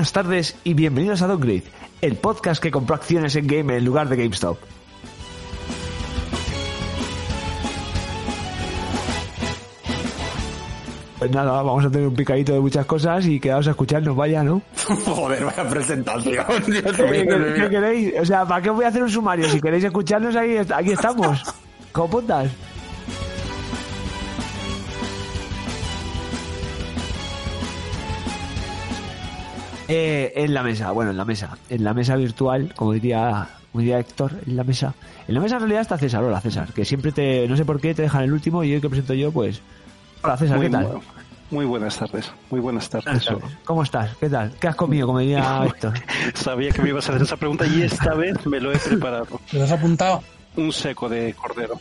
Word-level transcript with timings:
Buenas 0.00 0.12
tardes 0.14 0.56
y 0.64 0.72
bienvenidos 0.72 1.20
a 1.20 1.26
Downgrade, 1.26 1.64
el 2.00 2.16
podcast 2.16 2.62
que 2.62 2.70
compró 2.70 2.94
acciones 2.94 3.36
en 3.36 3.46
Game 3.46 3.76
en 3.76 3.84
lugar 3.84 4.08
de 4.08 4.16
GameStop. 4.16 4.56
Pues 11.18 11.30
nada, 11.30 11.60
vamos 11.60 11.84
a 11.84 11.90
tener 11.90 12.08
un 12.08 12.14
picadito 12.14 12.54
de 12.54 12.60
muchas 12.60 12.86
cosas 12.86 13.26
y 13.26 13.38
quedaos 13.38 13.66
a 13.66 13.72
escucharnos, 13.72 14.16
vaya, 14.16 14.42
¿no? 14.42 14.62
Joder, 15.04 15.44
vaya 15.44 15.68
presentación. 15.68 16.46
Dios 16.66 16.96
¿Qué, 16.96 17.24
mío, 17.24 17.68
queréis? 17.68 18.14
O 18.22 18.24
sea, 18.24 18.46
¿para 18.46 18.62
qué 18.62 18.70
voy 18.70 18.86
a 18.86 18.88
hacer 18.88 19.02
un 19.02 19.10
sumario? 19.10 19.50
Si 19.50 19.60
queréis 19.60 19.84
escucharnos, 19.84 20.34
ahí, 20.34 20.56
aquí 20.56 20.92
estamos. 20.92 21.42
¿Cómo 21.92 22.08
putas? 22.08 22.50
Eh, 29.90 30.32
en 30.36 30.54
la 30.54 30.62
mesa, 30.62 30.90
bueno, 30.92 31.10
en 31.10 31.16
la 31.16 31.24
mesa. 31.24 31.56
En 31.68 31.82
la 31.82 31.92
mesa 31.94 32.16
virtual, 32.16 32.72
como 32.76 32.92
diría, 32.92 33.48
como 33.72 33.80
diría 33.80 33.98
Héctor, 33.98 34.32
en 34.46 34.56
la 34.56 34.64
mesa. 34.64 34.94
En 35.26 35.34
la 35.34 35.40
mesa 35.40 35.56
en 35.56 35.60
realidad 35.62 35.82
está 35.82 35.98
César, 35.98 36.22
hola 36.22 36.40
César, 36.40 36.72
que 36.72 36.84
siempre 36.84 37.12
te, 37.12 37.48
no 37.48 37.56
sé 37.56 37.64
por 37.64 37.80
qué 37.80 37.94
te 37.94 38.02
dejan 38.02 38.22
el 38.22 38.32
último 38.32 38.62
y 38.62 38.72
hoy 38.74 38.80
que 38.80 38.88
presento 38.88 39.14
yo, 39.14 39.32
pues... 39.32 39.60
Hola 40.22 40.36
César, 40.36 40.58
Muy, 40.58 40.66
¿qué 40.66 40.72
tal? 40.72 41.00
muy 41.50 41.64
buenas 41.64 41.96
tardes, 41.96 42.32
muy 42.50 42.60
buenas 42.60 42.88
tardes. 42.88 43.28
¿Cómo 43.64 43.82
estás? 43.82 44.16
¿Qué 44.18 44.28
tal? 44.30 44.52
¿Qué 44.60 44.68
has 44.68 44.76
comido, 44.76 45.06
como 45.06 45.18
diría 45.18 45.64
Héctor? 45.66 45.94
Sabía 46.34 46.70
que 46.70 46.82
me 46.82 46.90
ibas 46.90 47.08
a 47.08 47.12
hacer 47.12 47.22
esa 47.22 47.36
pregunta 47.36 47.66
y 47.66 47.82
esta 47.82 48.14
vez 48.14 48.46
me 48.46 48.60
lo 48.60 48.72
he 48.72 48.78
preparado. 48.78 49.40
¿Te 49.50 49.58
lo 49.58 49.64
has 49.64 49.72
apuntado? 49.72 50.22
Un 50.56 50.72
seco 50.72 51.08
de 51.08 51.34
cordero. 51.34 51.80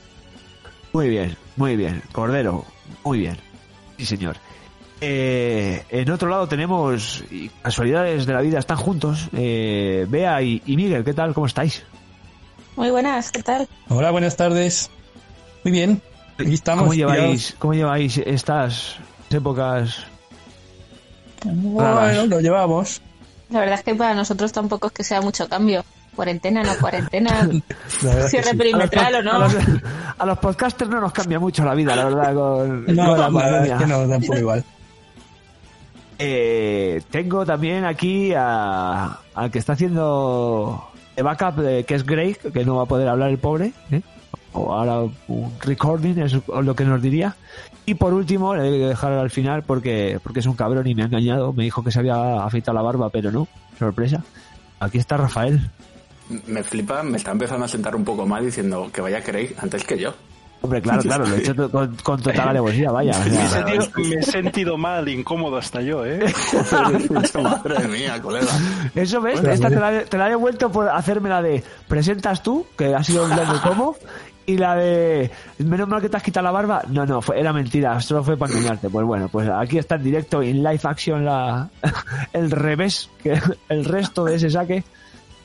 Muy 0.94 1.10
bien, 1.10 1.36
muy 1.58 1.76
bien. 1.76 2.02
Cordero, 2.12 2.66
muy 3.04 3.20
bien. 3.20 3.38
Sí, 3.98 4.06
señor. 4.06 4.38
Eh, 5.02 5.84
en 5.90 6.12
otro 6.12 6.30
lado 6.30 6.48
tenemos 6.48 7.24
y 7.32 7.50
casualidades 7.62 8.26
de 8.26 8.34
la 8.34 8.42
vida, 8.42 8.60
están 8.60 8.78
juntos. 8.78 9.30
Eh, 9.34 10.06
Bea 10.10 10.42
y, 10.42 10.62
y 10.66 10.76
Miguel, 10.76 11.04
¿qué 11.04 11.14
tal? 11.14 11.34
¿Cómo 11.34 11.48
estáis? 11.48 11.84
Muy 12.76 12.92
buenas, 12.92 13.32
¿qué 13.32 13.44
tal? 13.44 13.68
Hola, 13.90 14.12
buenas 14.12 14.36
tardes. 14.36 14.90
Muy 15.64 15.72
bien. 15.72 16.02
Aquí 16.38 16.54
estamos. 16.54 16.84
¿Cómo 16.84 16.94
lleváis, 16.94 17.56
¿Cómo 17.60 17.74
lleváis 17.74 18.18
estas 18.18 18.96
épocas? 19.30 20.06
raras? 21.44 21.56
Bueno, 21.56 22.26
lo 22.26 22.40
llevamos. 22.40 23.02
La 23.50 23.60
verdad 23.62 23.76
es 23.80 23.84
que 23.84 23.96
para 23.96 24.14
nosotros 24.14 24.52
tampoco 24.52 24.88
es 24.88 24.94
que 24.94 25.04
sea 25.04 25.22
mucho 25.22 25.48
cambio. 25.48 25.84
Cuarentena, 26.16 26.64
no 26.64 26.78
cuarentena, 26.80 27.48
cierre 28.28 28.52
sí. 28.52 28.58
perimetral 28.58 29.16
o 29.16 29.18
a, 29.20 29.22
no. 29.22 29.40
los, 29.40 29.56
a 30.18 30.26
los 30.26 30.38
podcasters 30.40 30.90
no 30.90 31.00
nos 31.00 31.14
cambia 31.14 31.40
mucho 31.40 31.64
la 31.64 31.74
vida, 31.74 31.96
la 31.96 32.06
verdad, 32.06 32.34
con, 32.34 32.86
No, 32.88 33.16
con 33.16 33.20
la 33.20 33.30
verdad 33.30 33.66
es 33.66 33.74
que 33.74 33.88
no, 33.88 34.08
tampoco 34.08 34.38
igual. 34.38 34.66
Eh, 36.20 37.02
tengo 37.10 37.46
también 37.46 37.86
aquí 37.86 38.34
a- 38.36 39.20
al 39.34 39.50
que 39.52 39.60
está 39.60 39.74
haciendo 39.74 40.90
el 41.16 41.24
backup, 41.24 41.86
que 41.86 41.96
es 41.96 42.06
Greg, 42.06 42.38
que 42.52 42.66
no 42.66 42.76
va 42.76 42.84
a 42.84 42.88
poder 42.88 43.08
hablar 43.08 43.30
el 43.30 43.38
pobre. 43.38 43.72
¿eh? 43.92 44.02
O 44.52 44.74
ahora 44.74 45.02
un 45.28 45.54
recording 45.62 46.18
es 46.20 46.36
lo 46.48 46.76
que 46.76 46.84
nos 46.84 47.02
diría. 47.02 47.36
Y 47.86 47.94
por 47.96 48.14
último, 48.14 48.54
le 48.56 48.68
he 48.68 48.72
de 48.72 48.88
dejar 48.90 49.14
al 49.14 49.30
final 49.30 49.64
porque, 49.64 50.20
porque 50.22 50.40
es 50.42 50.46
un 50.46 50.56
cabrón 50.56 50.86
y 50.88 50.94
me 50.96 51.04
ha 51.04 51.06
engañado. 51.06 51.54
Me 51.54 51.64
dijo 51.64 51.84
que 51.84 51.92
se 51.92 52.00
había 52.00 52.44
afeitado 52.44 52.76
la 52.76 52.82
barba, 52.84 53.10
pero 53.10 53.32
no. 53.32 53.48
Sorpresa. 53.78 54.22
Aquí 54.80 54.98
está 54.98 55.18
Rafael. 55.18 55.70
Me 56.48 56.64
flipa, 56.64 57.02
me 57.02 57.18
está 57.18 57.32
empezando 57.32 57.66
a 57.66 57.68
sentar 57.68 57.96
un 57.96 58.04
poco 58.04 58.26
mal 58.26 58.46
diciendo 58.46 58.90
que 58.94 59.02
vaya 59.02 59.24
Craig 59.24 59.56
antes 59.60 59.84
que 59.84 59.98
yo. 59.98 60.14
Hombre, 60.62 60.82
claro, 60.82 61.02
claro, 61.02 61.26
lo 61.26 61.36
he 61.36 61.40
hecho 61.40 61.72
con, 61.72 61.96
con 62.04 62.22
total 62.22 62.50
alevosía, 62.50 62.92
vaya. 62.92 63.14
o 63.18 63.30
Me 63.30 63.44
he, 63.44 63.48
sentido, 63.48 63.92
me 63.96 64.16
he 64.16 64.24
sentido 64.24 64.78
mal, 64.78 65.08
incómodo 65.08 65.56
hasta 65.58 65.82
yo, 65.82 66.06
¿eh? 66.06 66.20
Madre 67.42 67.88
mía, 67.88 68.22
colega. 68.22 68.52
Eso 68.94 69.22
ves, 69.22 69.40
Bueno, 69.40 69.54
esta 69.54 69.70
te 69.70 69.76
la, 69.76 70.04
te 70.04 70.18
la 70.18 70.28
he 70.28 70.30
devuelto 70.32 70.70
por 70.70 70.90
hacerme 70.90 71.30
la 71.30 71.42
de 71.42 71.64
presentas 71.88 72.44
tú, 72.44 72.66
que 72.78 72.94
ha 72.94 73.02
sido 73.04 73.24
un 73.24 73.30
grande 73.30 73.58
como, 73.64 73.96
y 74.46 74.58
la 74.58 74.76
de 74.76 75.32
menos 75.60 75.88
mal 75.88 76.02
que 76.02 76.10
te 76.10 76.18
has 76.18 76.24
quitado 76.24 76.44
la 76.44 76.52
barba. 76.52 76.82
No, 76.90 77.06
no, 77.06 77.22
fue, 77.22 77.40
era 77.40 77.54
mentira, 77.54 78.02
solo 78.02 78.22
fue 78.24 78.36
para 78.36 78.52
engañarte. 78.52 78.90
Pues 78.90 79.06
bueno, 79.06 79.30
pues 79.30 79.48
aquí 79.48 79.78
está 79.78 79.96
en 79.96 80.04
directo, 80.04 80.42
en 80.42 80.58
live 80.58 80.82
action, 80.84 81.24
la, 81.24 81.70
el 82.34 82.52
revés, 82.52 83.10
que 83.24 83.40
el 83.70 83.86
resto 83.86 84.26
de 84.26 84.36
ese 84.36 84.50
saque. 84.50 84.84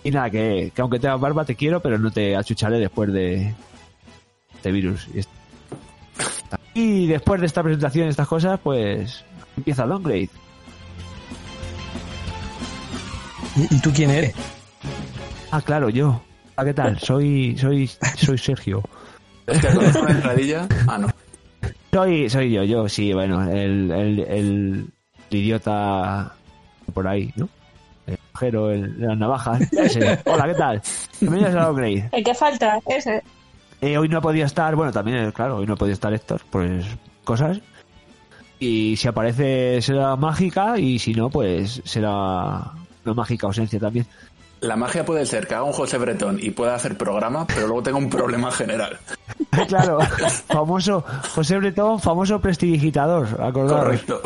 Y 0.03 0.11
nada, 0.11 0.29
que, 0.29 0.73
que 0.75 0.83
aunque 0.83 0.99
tengas 0.99 1.21
barba 1.21 1.45
te 1.45 1.55
quiero, 1.55 1.81
pero 1.81 1.99
no 1.99 2.11
te 2.11 2.35
achucharé 2.35 2.79
después 2.79 3.13
de 3.13 3.55
este 4.65 4.73
virus. 4.73 5.07
Y 6.73 7.07
después 7.07 7.39
de 7.41 7.47
esta 7.47 7.63
presentación 7.63 8.07
y 8.07 8.11
estas 8.11 8.27
cosas, 8.27 8.59
pues 8.63 9.23
empieza 9.59 9.85
Downgrade. 9.85 10.31
¿Y, 13.57 13.75
y 13.75 13.81
tú 13.81 13.93
quién 13.95 14.11
eres? 14.11 14.35
Ah, 15.51 15.61
claro, 15.61 15.91
yo. 15.91 16.23
Ah, 16.57 16.65
¿qué 16.65 16.73
tal? 16.73 16.99
Soy, 16.99 17.57
soy, 17.59 17.87
soy 18.17 18.39
Sergio. 18.39 18.83
¿conoces 19.45 19.97
una 19.97 20.11
entradilla? 20.13 20.67
Ah, 20.89 20.97
no. 20.97 21.09
Soy, 21.93 22.31
soy 22.31 22.51
yo, 22.51 22.65
yo, 22.65 22.89
sí, 22.89 23.13
bueno, 23.13 23.43
el, 23.49 23.91
el, 23.91 24.19
el 24.21 24.87
idiota 25.31 26.35
por 26.95 27.07
ahí, 27.07 27.33
¿no? 27.37 27.49
El 28.07 28.19
pajero, 28.33 28.71
el 28.71 28.99
de 28.99 29.07
las 29.09 29.19
navajas. 29.19 29.73
Ese. 29.73 30.19
Hola, 30.25 30.47
¿qué 30.47 30.55
tal? 30.55 30.83
Bienvenidos 31.21 31.55
a 31.55 31.65
Downgrade. 31.65 32.09
¿El 32.13 32.25
que 32.25 32.35
falta? 32.35 32.81
Ese. 32.87 33.23
Eh, 33.84 33.99
hoy 33.99 34.09
no 34.09 34.22
podía 34.22 34.47
estar, 34.47 34.75
bueno, 34.77 34.91
también, 34.93 35.19
eh, 35.19 35.33
claro, 35.34 35.59
hoy 35.59 35.67
no 35.67 35.77
podía 35.77 35.93
estar 35.93 36.11
Héctor, 36.15 36.41
pues 36.50 36.87
cosas. 37.22 37.61
Y 38.59 38.97
si 38.97 39.06
aparece 39.09 39.83
será 39.83 40.17
mágica 40.17 40.78
y 40.78 40.99
si 40.99 41.12
no, 41.12 41.28
pues 41.28 41.83
será 41.84 42.73
una 43.05 43.15
mágica 43.15 43.47
ausencia 43.47 43.78
también. 43.78 44.06
La 44.61 44.75
magia 44.77 45.05
puede 45.05 45.27
ser 45.27 45.47
que 45.47 45.55
haga 45.55 45.65
un 45.65 45.75
José 45.75 45.99
Bretón 45.99 46.39
y 46.41 46.49
pueda 46.49 46.75
hacer 46.75 46.97
programa, 46.97 47.47
pero 47.47 47.67
luego 47.67 47.83
tenga 47.83 47.99
un 47.99 48.09
problema 48.09 48.50
general. 48.50 48.99
claro, 49.69 49.99
famoso 50.00 51.05
José 51.34 51.59
Bretón, 51.59 52.00
famoso 52.00 52.41
prestidigitador, 52.41 53.39
acordaros. 53.39 54.00
Correcto. 54.00 54.23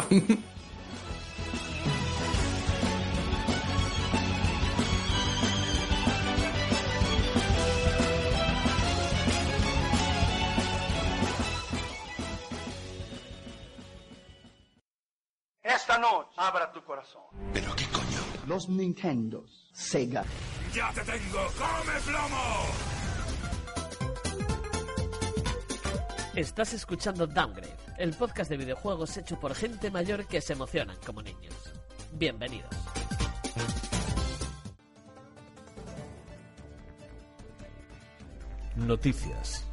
Los 18.88 19.04
Nintendos, 19.04 19.70
Sega, 19.72 20.24
Estás 26.34 26.72
escuchando 26.72 27.26
Downgrade, 27.26 27.76
el 27.98 28.14
podcast 28.14 28.48
de 28.50 28.56
videojuegos 28.56 29.16
hecho 29.16 29.38
por 29.40 29.54
gente 29.54 29.90
mayor 29.90 30.26
que 30.26 30.40
se 30.40 30.52
emocionan 30.52 30.96
como 31.04 31.20
niños. 31.20 31.54
Bienvenidos. 32.12 32.70
Noticias. 38.76 39.64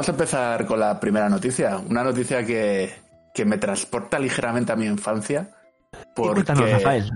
Vamos 0.00 0.08
a 0.08 0.12
empezar 0.12 0.64
con 0.66 0.80
la 0.80 0.98
primera 0.98 1.28
noticia. 1.28 1.76
Una 1.76 2.02
noticia 2.02 2.44
que, 2.46 2.90
que 3.34 3.44
me 3.44 3.58
transporta 3.58 4.18
ligeramente 4.18 4.72
a 4.72 4.76
mi 4.76 4.86
infancia. 4.86 5.50
Cuéntanos, 6.16 6.62
Porque, 6.62 6.72
Rafael. 6.72 7.10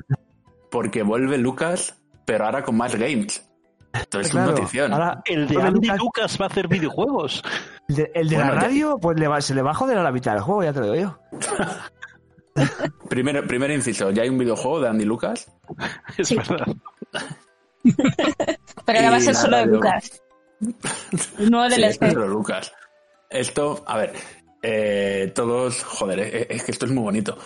porque 0.71 1.03
vuelve 1.03 1.39
Lucas, 1.39 1.97
pero 2.27 2.45
ahora 2.45 2.63
con 2.63 2.77
más 2.77 2.95
games. 2.95 3.49
Esto 3.95 4.21
es 4.21 4.35
una 4.35 4.47
notición. 4.47 4.93
ahora, 4.93 5.23
El 5.25 5.49
de 5.49 5.63
Andy 5.63 5.87
Lucas- 5.89 5.99
Lucas 5.99 6.39
va 6.39 6.45
a 6.45 6.49
hacer 6.49 6.69
videojuegos. 6.69 7.43
el 7.89 7.97
de, 7.97 8.11
el 8.15 8.29
de 8.29 8.37
Bueno, 8.37 8.55
la 8.55 8.61
ya- 8.61 8.67
radio, 8.67 8.99
pues 9.01 9.19
le 9.19 9.29
va- 9.29 9.41
se 9.41 9.55
le 9.55 9.63
va 9.63 9.71
a 9.71 9.75
joder 9.75 9.97
a 9.97 10.03
la 10.03 10.13
mitad 10.13 10.33
del 10.35 10.43
juego, 10.43 10.63
ya 10.65 10.73
te 10.75 10.81
lo 10.81 10.93
digo 10.93 11.17
yo. 11.33 11.39
Primero, 13.09 13.47
primer 13.47 13.71
inciso, 13.71 14.11
ya 14.11 14.25
hay 14.25 14.29
un 14.29 14.37
videojuego 14.39 14.81
de 14.81 14.89
Andy 14.89 15.05
Lucas. 15.07 15.51
Es 16.19 16.29
Sí. 16.29 16.37
verdad. 16.37 16.67
Pero 18.85 18.99
ahora 18.99 19.11
va 19.11 19.17
a 19.17 19.21
ser 19.21 19.35
solo 19.35 19.57
de 19.57 19.67
Lucas. 19.67 20.21
Sí, 21.71 21.83
es 21.85 21.99
de 21.99 22.27
Lucas. 22.29 22.73
Esto, 23.31 23.83
a 23.87 23.97
ver, 23.97 24.13
eh, 24.63 25.33
todos, 25.35 25.83
joder, 25.85 26.21
eh, 26.21 26.47
es, 26.51 26.63
que 26.65 26.73
esto 26.73 26.87
es 26.87 26.93
muy 26.93 27.03
bonito. 27.03 27.37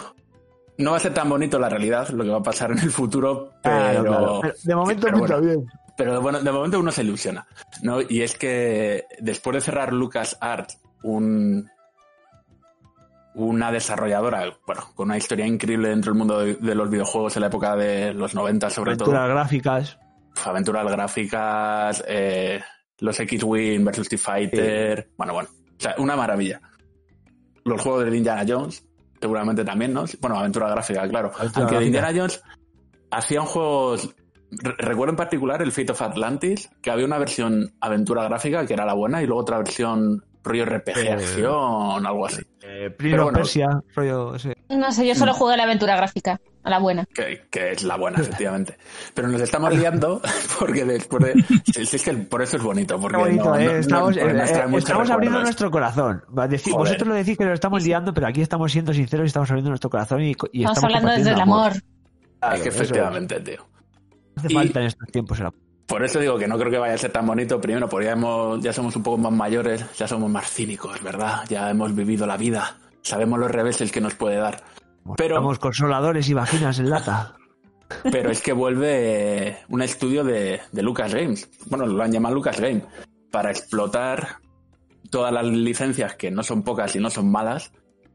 No 0.79 0.93
va 0.93 0.99
a 0.99 1.01
ser 1.01 1.15
tan 1.15 1.29
bonito 1.29 1.59
la 1.59 1.69
realidad, 1.69 2.09
lo 2.11 2.23
que 2.25 2.31
va 2.31 2.39
a 2.39 2.43
pasar 2.43 2.71
en 2.73 2.79
el 2.79 2.91
futuro, 2.91 3.53
pero, 3.63 3.77
Claro, 3.79 4.03
claro. 4.05 4.41
Pero 4.43 4.55
De 4.65 4.75
momento 4.77 5.03
pero 5.07 5.19
pinta 5.19 5.35
bueno. 5.37 5.47
bien. 5.47 5.67
pero 5.97 6.21
bueno, 6.21 6.41
de 6.41 6.53
momento 6.53 6.79
uno 6.79 6.93
se 6.93 7.03
ilusiona, 7.03 7.47
¿no? 7.83 8.01
Y 8.03 8.23
es 8.23 8.37
que 8.37 9.05
después 9.19 9.55
de 9.55 9.61
cerrar 9.63 9.93
Lucas 9.93 10.37
Arts, 10.41 10.79
un, 11.03 11.69
una 13.35 13.73
desarrolladora, 13.73 14.45
bueno, 14.67 14.83
con 14.95 15.09
una 15.09 15.17
historia 15.17 15.47
increíble 15.47 15.89
dentro 15.89 16.13
del 16.13 16.19
mundo 16.19 16.41
de, 16.41 16.55
de 16.55 16.75
los 16.75 16.91
videojuegos 16.91 17.37
en 17.37 17.41
la 17.43 17.47
época 17.49 17.75
de 17.77 18.13
los 18.15 18.35
90 18.35 18.71
sobre 18.71 18.97
todo, 18.97 19.11
Aventuras 19.11 19.31
gráficas. 19.31 19.99
aventuras 20.45 20.87
gráficas, 20.91 22.05
eh, 22.07 22.61
los 23.01 23.19
X-Wing 23.21 23.85
versus 23.85 24.09
T-Fighter. 24.09 25.09
Bueno, 25.17 25.35
bueno. 25.35 25.49
O 25.51 25.81
sea, 25.81 25.95
una 25.99 26.17
maravilla. 26.17 26.61
Los 27.65 27.81
juegos 27.83 28.05
de 28.05 28.17
Indiana 28.17 28.45
Jones, 28.49 28.85
seguramente 29.21 29.65
también, 29.65 29.93
¿no? 29.93 30.05
Bueno, 30.21 30.39
aventura 30.39 30.69
gráfica, 30.71 31.07
claro. 31.09 31.31
Aventura 31.37 31.63
Aunque 31.67 31.75
de 31.77 31.81
gráfica. 31.81 31.87
Indiana 31.87 32.13
Jones 32.17 32.43
hacían 33.11 33.45
juegos. 33.45 34.15
re- 34.51 34.75
Recuerdo 34.79 35.11
en 35.13 35.17
particular 35.17 35.63
el 35.63 35.71
Fate 35.73 35.93
of 35.93 36.03
Atlantis, 36.03 36.71
que 36.81 36.91
había 36.91 37.05
una 37.05 37.19
versión 37.19 37.73
aventura 37.81 38.25
gráfica 38.25 38.67
que 38.67 38.73
era 38.75 38.85
la 38.87 38.95
buena 38.95 39.23
y 39.23 39.27
luego 39.27 39.43
otra 39.43 39.59
versión 39.59 40.25
rollo 40.43 40.65
RPG 40.65 40.99
Eh, 40.99 41.13
acción, 41.13 42.07
algo 42.07 42.27
así. 42.27 42.43
Eh, 42.63 42.91
Pero 42.97 43.25
bueno. 43.25 43.39
Persia, 43.39 43.69
rollo 43.95 44.35
ese. 44.35 44.57
No 44.71 44.91
sé, 44.93 45.07
yo 45.07 45.15
solo 45.15 45.35
jugué 45.35 45.57
la 45.57 45.65
aventura 45.65 45.95
gráfica, 45.97 46.41
a 46.69 46.71
la 46.71 46.79
buena. 46.79 47.05
Que, 47.13 47.47
que 47.51 47.73
es 47.73 47.83
la 47.83 47.97
buena, 47.97 48.19
efectivamente. 48.23 48.79
Pero 49.15 49.29
nos 49.29 49.41
estamos 49.41 49.75
liando 49.75 50.21
porque 50.59 50.85
después 50.85 51.25
de. 51.25 51.45
sí, 51.85 51.97
es 51.97 52.03
que 52.03 52.13
por 52.15 52.43
eso 52.43 52.57
es 52.57 52.63
bonito. 52.63 52.99
Porque 53.01 53.17
bonito, 53.17 53.45
no- 53.45 53.57
¿eh? 53.57 53.65
no- 53.67 53.73
no- 53.73 53.79
estamos 53.79 54.17
nos 54.17 54.25
eh, 54.25 54.31
eh, 54.31 54.77
estamos 54.79 55.11
abriendo 55.11 55.41
nuestro 55.41 55.71
corazón. 55.71 56.23
Vosotros 56.29 57.09
lo 57.09 57.15
decís 57.15 57.37
que 57.37 57.45
lo 57.45 57.53
estamos 57.53 57.83
liando, 57.85 58.15
pero 58.15 58.27
aquí 58.29 58.41
estamos 58.43 58.71
siendo 58.71 58.93
sinceros 58.93 59.25
y 59.25 59.29
estamos 59.29 59.51
abriendo 59.51 59.71
nuestro 59.71 59.91
corazón 59.91 60.23
y, 60.23 60.29
y 60.29 60.31
Estamos 60.33 60.79
estamos 60.79 60.85
hablando 60.85 61.09
desde 61.11 61.31
el 61.31 61.37
compartiendo 61.37 61.55
amor. 61.55 61.83
Claro, 62.41 62.55
es 62.57 62.63
que 62.63 62.69
efectivamente, 62.69 63.41
tío. 63.41 63.67
Hace 64.37 64.47
Y- 64.53 64.55
falta 64.55 64.81
en 64.81 64.87
estos 64.87 65.09
tiempos. 65.09 65.39
el 65.41 65.47
amor. 65.47 65.59
Por 65.87 66.05
eso 66.05 66.21
digo 66.21 66.37
que 66.39 66.47
no 66.47 66.59
creo 66.59 66.71
que 66.71 66.77
vaya 66.79 66.95
a 66.95 66.99
ser 66.99 67.11
tan 67.13 67.27
bonito. 67.27 67.59
Primero, 67.61 67.89
porque 67.89 68.07
ya, 68.07 68.13
hemos- 68.13 68.61
ya 68.63 68.73
somos 68.75 68.95
un 68.95 69.03
poco 69.03 69.17
más 69.19 69.33
mayores, 69.33 69.85
ya 69.97 70.07
somos 70.07 70.31
más 70.31 70.47
cínicos, 70.51 71.03
¿verdad? 71.03 71.45
Ya 71.49 71.71
hemos 71.71 71.95
vivido 71.95 72.27
la 72.27 72.37
vida. 72.37 72.77
Sabemos 73.01 73.39
los 73.39 73.51
reveses 73.51 73.91
que 73.91 74.01
nos 74.01 74.15
puede 74.15 74.37
dar. 74.37 74.63
Pero, 75.17 75.37
Estamos 75.37 75.59
consoladores 75.59 76.29
y 76.29 76.35
vaginas 76.35 76.79
en 76.79 76.91
lata. 76.91 77.35
pero 78.13 78.31
es 78.31 78.43
que 78.43 78.53
vuelve 78.53 79.49
eh, 79.49 79.59
un 79.69 79.83
estudio 79.83 80.25
de, 80.25 80.61
de 80.73 80.83
Lucas 80.83 81.15
Games. 81.15 81.49
Bueno, 81.67 81.87
lo 81.87 82.03
han 82.03 82.13
llamado 82.13 82.35
Lucas 82.35 82.61
Game. 82.61 82.83
Para 83.31 83.51
explotar 83.51 84.39
todas 85.11 85.33
las 85.33 85.47
licencias, 85.47 86.15
que 86.15 86.31
no 86.31 86.43
son 86.43 86.63
pocas 86.63 86.95
y 86.97 87.01
no 87.01 87.11
son 87.11 87.31
malas, 87.31 87.73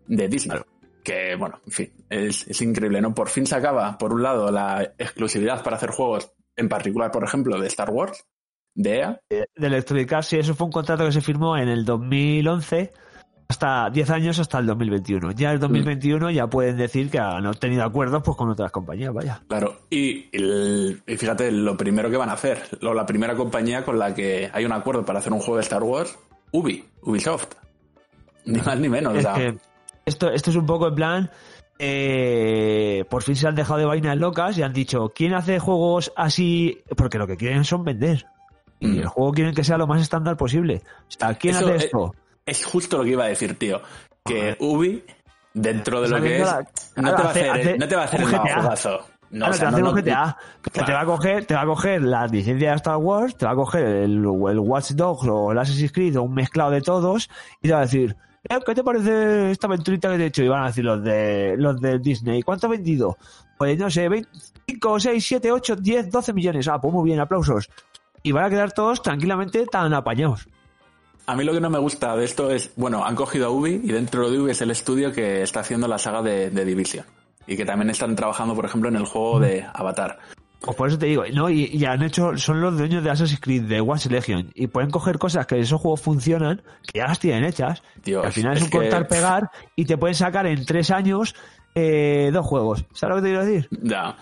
de 0.07 0.27
Disney. 0.27 0.59
Que, 1.03 1.35
bueno, 1.35 1.59
en 1.65 1.71
fin, 1.71 1.91
es, 2.09 2.47
es 2.47 2.61
increíble, 2.61 3.01
¿no? 3.01 3.13
Por 3.13 3.29
fin 3.29 3.45
se 3.45 3.55
acaba, 3.55 3.97
por 3.97 4.13
un 4.13 4.23
lado, 4.23 4.51
la 4.51 4.93
exclusividad 4.97 5.63
para 5.63 5.75
hacer 5.75 5.91
juegos, 5.91 6.31
en 6.55 6.69
particular, 6.69 7.11
por 7.11 7.23
ejemplo, 7.23 7.59
de 7.59 7.67
Star 7.67 7.89
Wars, 7.89 8.25
de 8.73 8.97
EA. 8.97 9.21
De 9.29 9.47
Electronic 9.55 10.11
Arts, 10.13 10.27
sí, 10.27 10.37
eso 10.37 10.55
fue 10.55 10.65
un 10.65 10.71
contrato 10.71 11.05
que 11.05 11.11
se 11.11 11.21
firmó 11.21 11.57
en 11.57 11.67
el 11.67 11.83
2011 11.85 12.91
hasta 13.47 13.89
10 13.89 14.09
años 14.09 14.39
hasta 14.39 14.59
el 14.59 14.65
2021. 14.65 15.31
Ya 15.31 15.51
el 15.51 15.59
2021 15.59 16.31
ya 16.31 16.47
pueden 16.47 16.77
decir 16.77 17.09
que 17.11 17.19
han 17.19 17.45
obtenido 17.45 17.83
acuerdos 17.83 18.21
pues 18.23 18.35
con 18.37 18.49
otras 18.49 18.71
compañías, 18.71 19.13
vaya. 19.13 19.41
Claro, 19.47 19.81
y, 19.89 20.27
el- 20.35 21.01
y 21.05 21.17
fíjate, 21.17 21.51
lo 21.51 21.77
primero 21.77 22.09
que 22.09 22.17
van 22.17 22.29
a 22.29 22.33
hacer, 22.33 22.61
lo- 22.81 22.93
la 22.93 23.05
primera 23.05 23.35
compañía 23.35 23.83
con 23.85 23.99
la 23.99 24.13
que 24.15 24.49
hay 24.53 24.65
un 24.65 24.71
acuerdo 24.71 25.05
para 25.05 25.19
hacer 25.19 25.31
un 25.33 25.39
juego 25.39 25.57
de 25.57 25.61
Star 25.63 25.83
Wars, 25.83 26.17
Ubi, 26.51 26.83
Ubisoft. 27.01 27.47
Ni 28.45 28.59
más 28.59 28.79
ni 28.79 28.89
menos. 28.89 29.13
o 29.13 29.17
Es 29.17 29.23
sea, 29.23 29.33
que 29.33 29.57
esto, 30.05 30.29
esto 30.31 30.49
es 30.49 30.55
un 30.55 30.65
poco 30.65 30.87
en 30.87 30.95
plan. 30.95 31.31
eh, 31.79 33.03
por 33.09 33.23
fin 33.23 33.35
se 33.35 33.47
han 33.47 33.55
dejado 33.55 33.79
de 33.79 33.85
vainas 33.85 34.17
locas 34.17 34.57
y 34.57 34.63
han 34.63 34.73
dicho: 34.73 35.11
¿quién 35.15 35.33
hace 35.33 35.59
juegos 35.59 36.11
así? 36.15 36.81
Porque 36.95 37.17
lo 37.17 37.27
que 37.27 37.37
quieren 37.37 37.63
son 37.65 37.83
vender. 37.83 38.25
Y 38.79 38.87
Mm. 38.87 38.99
el 38.99 39.07
juego 39.07 39.31
quieren 39.31 39.55
que 39.55 39.63
sea 39.63 39.77
lo 39.77 39.87
más 39.87 40.01
estándar 40.01 40.35
posible. 40.37 40.81
O 41.07 41.11
sea, 41.11 41.33
¿quién 41.35 41.55
Eso, 41.55 41.65
hace 41.65 41.73
eh, 41.75 41.85
esto? 41.85 42.15
Es 42.45 42.65
justo 42.65 42.97
lo 42.97 43.03
que 43.03 43.11
iba 43.11 43.25
a 43.25 43.27
decir, 43.27 43.57
tío. 43.57 43.81
Que 44.25 44.55
Ubi, 44.59 45.03
dentro 45.53 46.01
de 46.01 46.09
lo 46.09 46.21
que 46.21 46.37
es, 46.41 46.45
la- 46.45 46.67
no, 46.95 47.15
te 47.15 47.21
va 47.23 47.27
a 47.27 47.31
hace- 47.31 47.49
hacer, 47.49 47.61
hace 47.69 47.77
no 47.77 47.87
te 47.87 47.95
va 47.95 48.01
a 48.01 48.05
hacer 48.05 48.23
un 48.23 48.31
el. 48.31 49.05
No, 49.31 49.47
Claro, 49.47 49.51
o 49.51 49.57
sea, 49.57 49.57
te 49.57 49.65
va 49.65 49.69
a 49.69 49.71
hacer 49.71 49.83
no- 49.83 49.93
GTA. 49.93 50.37
claro. 50.61 50.85
Te 50.85 50.93
va 50.93 51.01
a 51.01 51.05
coger, 51.05 51.45
te 51.45 51.53
va 51.55 51.61
a 51.61 51.65
coger 51.65 52.01
la 52.03 52.27
licencia 52.27 52.69
de 52.69 52.75
Star 52.75 52.97
Wars, 52.97 53.35
te 53.35 53.45
va 53.47 53.51
a 53.53 53.55
coger 53.55 53.83
el, 53.85 54.11
el 54.23 54.59
Watch 54.59 54.91
Dogs 54.91 55.27
o 55.27 55.51
el 55.51 55.57
Assassin's 55.57 55.91
Creed 55.91 56.17
o 56.19 56.23
un 56.23 56.35
mezclado 56.35 56.69
de 56.71 56.81
todos 56.81 57.29
y 57.61 57.67
te 57.67 57.73
va 57.73 57.79
a 57.79 57.83
decir, 57.83 58.15
"Eh, 58.47 58.59
¿qué 58.63 58.75
te 58.75 58.83
parece 58.83 59.49
esta 59.51 59.65
aventurita 59.65 60.11
que 60.11 60.17
te 60.17 60.23
he 60.23 60.27
hecho? 60.27 60.43
Y 60.43 60.49
van 60.49 60.63
a 60.63 60.67
decir 60.67 60.83
los 60.85 61.03
de 61.03 61.55
los 61.57 61.81
de 61.81 61.97
Disney, 61.97 62.43
¿cuánto 62.43 62.67
ha 62.67 62.69
vendido? 62.69 63.17
Pues 63.57 63.77
no 63.79 63.89
sé, 63.89 64.07
5, 64.67 64.99
6, 64.99 65.25
7, 65.25 65.51
8, 65.51 65.75
10, 65.77 66.11
12 66.11 66.31
millones. 66.31 66.67
Ah, 66.67 66.79
pues 66.79 66.93
muy 66.93 67.05
bien, 67.05 67.19
aplausos. 67.19 67.69
Y 68.21 68.31
van 68.33 68.45
a 68.45 68.49
quedar 68.51 68.71
todos 68.71 69.01
tranquilamente 69.01 69.65
tan 69.65 69.93
apañados. 69.95 70.47
A 71.25 71.35
mí 71.35 71.43
lo 71.43 71.53
que 71.53 71.61
no 71.61 71.69
me 71.69 71.79
gusta 71.79 72.15
de 72.15 72.25
esto 72.25 72.51
es, 72.51 72.71
bueno, 72.75 73.05
han 73.05 73.15
cogido 73.15 73.47
a 73.47 73.49
Ubi 73.49 73.81
y 73.83 73.91
dentro 73.91 74.29
de 74.29 74.39
Ubi 74.39 74.51
es 74.51 74.61
el 74.61 74.71
estudio 74.71 75.11
que 75.11 75.41
está 75.41 75.61
haciendo 75.61 75.87
la 75.87 75.97
saga 75.97 76.21
de, 76.21 76.49
de 76.49 76.65
Division. 76.65 77.05
Y 77.47 77.55
que 77.57 77.65
también 77.65 77.89
están 77.89 78.15
trabajando, 78.15 78.55
por 78.55 78.65
ejemplo, 78.65 78.89
en 78.89 78.95
el 78.95 79.05
juego 79.05 79.39
de 79.39 79.65
Avatar. 79.73 80.19
Pues 80.61 80.77
por 80.77 80.87
eso 80.87 80.97
te 80.97 81.07
digo, 81.07 81.23
no, 81.33 81.49
y, 81.49 81.65
y 81.73 81.83
han 81.83 82.01
hecho, 82.03 82.37
son 82.37 82.61
los 82.61 82.77
dueños 82.77 83.03
de 83.03 83.09
Assassin's 83.09 83.41
Creed, 83.41 83.63
de 83.63 83.81
Watch 83.81 84.05
Legion, 84.05 84.49
y 84.55 84.67
pueden 84.67 84.89
coger 84.91 85.17
cosas 85.19 85.45
que 85.45 85.59
esos 85.59 85.79
juegos 85.81 85.99
funcionan, 85.99 86.61
que 86.91 86.99
ya 86.99 87.07
las 87.07 87.19
tienen 87.19 87.43
hechas, 87.43 87.83
Dios, 88.01 88.21
que 88.21 88.27
al 88.27 88.33
final 88.33 88.53
es, 88.53 88.59
es 88.59 88.63
un 88.65 88.69
que- 88.71 88.77
cortar-pegar, 88.77 89.49
y 89.75 89.83
te 89.83 89.97
pueden 89.97 90.15
sacar 90.15 90.47
en 90.47 90.65
tres 90.65 90.89
años 90.89 91.35
eh, 91.75 92.29
dos 92.31 92.45
juegos. 92.45 92.85
¿Sabes 92.93 93.17
lo 93.17 93.21
que 93.21 93.27
te 93.27 93.33
quiero 93.35 93.45
decir? 93.45 93.67
Ya. 93.81 94.15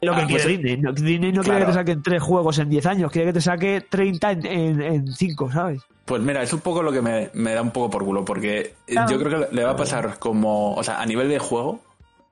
Lo 0.00 0.14
que 0.14 0.20
Ah, 0.22 0.26
quiere 0.26 0.42
pues, 0.44 0.46
Disney. 0.58 0.76
No, 0.78 0.92
Disney 0.92 1.32
no 1.32 1.42
quiere 1.42 1.42
claro. 1.42 1.60
que 1.60 1.66
te 1.66 1.72
saquen 1.72 2.02
tres 2.02 2.22
juegos 2.22 2.58
en 2.58 2.68
diez 2.70 2.86
años, 2.86 3.10
quiere 3.10 3.28
que 3.28 3.32
te 3.34 3.40
saque 3.40 3.80
30 3.88 4.30
en, 4.32 4.46
en, 4.46 4.82
en 4.82 5.06
cinco, 5.12 5.50
¿sabes? 5.50 5.82
Pues 6.04 6.22
mira, 6.22 6.42
es 6.42 6.52
un 6.52 6.60
poco 6.60 6.82
lo 6.82 6.90
que 6.92 7.02
me, 7.02 7.30
me 7.34 7.52
da 7.52 7.60
un 7.62 7.70
poco 7.70 7.90
por 7.90 8.04
culo, 8.04 8.24
porque 8.24 8.60
eh, 8.60 8.74
Claro. 8.92 9.10
yo 9.10 9.18
creo 9.18 9.48
que 9.48 9.54
le 9.54 9.64
va 9.64 9.72
a 9.72 9.76
pasar 9.76 10.18
como, 10.18 10.74
o 10.74 10.82
sea, 10.82 11.00
a 11.02 11.06
nivel 11.06 11.28
de 11.28 11.38
juego, 11.38 11.80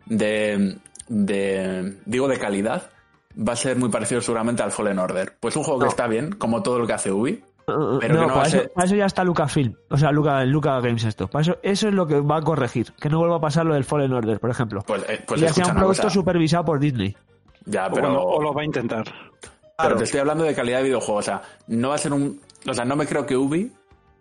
de, 0.06 0.76
de, 1.08 1.96
digo, 2.06 2.28
de 2.28 2.38
calidad, 2.38 2.90
va 3.36 3.52
a 3.52 3.56
ser 3.56 3.76
muy 3.76 3.88
parecido 3.90 4.20
seguramente 4.20 4.62
al 4.62 4.72
Fallen 4.72 4.98
Order. 4.98 5.34
Pues 5.40 5.56
un 5.56 5.64
juego 5.64 5.80
que 5.80 5.88
está 5.88 6.06
bien, 6.06 6.30
como 6.32 6.62
todo 6.62 6.78
lo 6.78 6.86
que 6.86 6.92
hace 6.94 7.12
Ubi, 7.12 7.42
Uh, 7.68 7.98
Pero 7.98 8.14
no, 8.14 8.20
que 8.20 8.26
no 8.28 8.34
para, 8.34 8.46
eso, 8.46 8.56
ser- 8.58 8.72
para 8.72 8.86
eso 8.86 8.94
ya 8.94 9.06
está 9.06 9.24
Lucasfilm, 9.24 9.74
o 9.90 9.98
sea, 9.98 10.12
Luca, 10.12 10.44
Luca 10.44 10.78
Games 10.78 11.02
esto. 11.02 11.26
Para 11.26 11.42
eso, 11.42 11.58
eso 11.64 11.88
es 11.88 11.94
lo 11.94 12.06
que 12.06 12.20
va 12.20 12.36
a 12.36 12.40
corregir, 12.40 12.92
que 12.92 13.08
no 13.10 13.18
vuelva 13.18 13.38
a 13.38 13.40
pasar 13.40 13.66
lo 13.66 13.74
del 13.74 13.82
Fallen 13.82 14.12
Order, 14.12 14.38
por 14.38 14.50
ejemplo. 14.50 14.84
pues, 14.86 15.02
eh, 15.08 15.20
pues 15.26 15.40
y 15.40 15.42
ya 15.42 15.46
escucha 15.48 15.64
sea 15.64 15.74
un 15.74 15.80
producto 15.80 16.02
cosa. 16.04 16.14
supervisado 16.14 16.64
por 16.64 16.78
Disney. 16.78 17.16
Ya, 17.66 17.86
O, 17.88 17.92
pero, 17.92 18.08
lo, 18.10 18.22
o 18.22 18.42
lo 18.42 18.54
va 18.54 18.62
a 18.62 18.64
intentar. 18.64 19.04
pero 19.76 19.96
te 19.96 20.04
estoy 20.04 20.20
hablando 20.20 20.44
de 20.44 20.54
calidad 20.54 20.78
de 20.78 20.84
videojuego, 20.84 21.18
o 21.18 21.22
sea, 21.22 21.42
no 21.68 21.90
va 21.90 21.96
a 21.96 21.98
ser 21.98 22.12
un, 22.12 22.40
o 22.68 22.72
sea, 22.74 22.84
no 22.84 22.96
me 22.96 23.06
creo 23.06 23.26
que 23.26 23.36
Ubi 23.36 23.70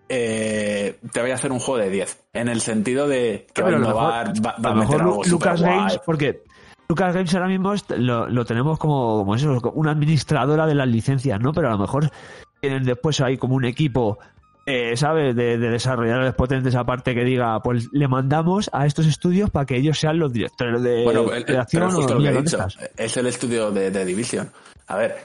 eh, 0.10 0.98
te 1.12 1.22
vaya 1.22 1.34
a 1.34 1.38
hacer 1.38 1.52
un 1.52 1.60
juego 1.60 1.80
de 1.82 1.90
10, 1.90 2.25
en 2.34 2.48
el 2.48 2.62
sentido 2.62 3.08
de 3.08 3.48
que 3.54 3.62
va 3.62 3.70
a 3.70 3.72
Pero 3.72 3.78
a 3.78 3.80
lo 3.80 3.86
innovar, 3.88 4.28
mejor- 4.30 4.46
va, 4.46 4.56
va 4.64 4.70
a 4.70 4.72
a 4.74 4.75
meter 4.75 5.02
algo 5.02 5.22
Lucas. 5.25 5.62
Games, 5.62 6.00
porque 6.06 6.44
Lucas 6.88 7.14
Games 7.14 7.34
ahora 7.34 7.48
mismo 7.48 7.74
lo, 7.98 8.28
lo 8.30 8.46
tenemos 8.46 8.78
como, 8.78 9.18
como 9.20 9.36
eso, 9.36 9.60
como 9.62 9.80
una 9.80 9.92
administradora 9.92 10.68
de 10.68 10.75
las 10.75 10.88
licencias, 10.88 11.40
¿no? 11.40 11.54
Pero 11.54 11.70
a 11.70 11.72
lo 11.72 11.80
mejor 11.80 12.10
tienen 12.62 12.84
después 12.84 13.20
ahí 13.22 13.38
como 13.38 13.56
un 13.56 13.66
equipo, 13.66 14.20
eh, 14.66 14.98
¿sabes? 14.98 15.36
De, 15.36 15.58
de 15.58 15.70
desarrolladores 15.70 16.34
potentes 16.34 16.74
aparte 16.76 17.14
que 17.14 17.24
diga, 17.24 17.60
pues 17.62 17.88
le 17.92 18.08
mandamos 18.08 18.70
a 18.74 18.86
estos 18.86 19.06
estudios 19.06 19.50
para 19.52 19.66
que 19.66 19.78
ellos 19.78 20.00
sean 20.00 20.18
los 20.20 20.34
directores 20.34 20.82
de, 20.82 21.04
Bueno, 21.04 21.32
el- 21.34 21.46
pero 21.46 21.62
es 21.62 21.94
justo 21.94 22.14
o 22.14 22.18
lo 22.18 22.24
que 22.24 22.30
he 22.30 22.32
mierda 22.32 22.38
de 22.40 22.42
dicho. 22.44 22.58
estas. 22.68 22.90
Es 22.98 23.18
el 23.18 23.28
estudio 23.28 23.72
de, 23.72 23.92
de 23.92 24.06
Division. 24.06 24.50
A 24.88 24.96
ver, 24.98 25.16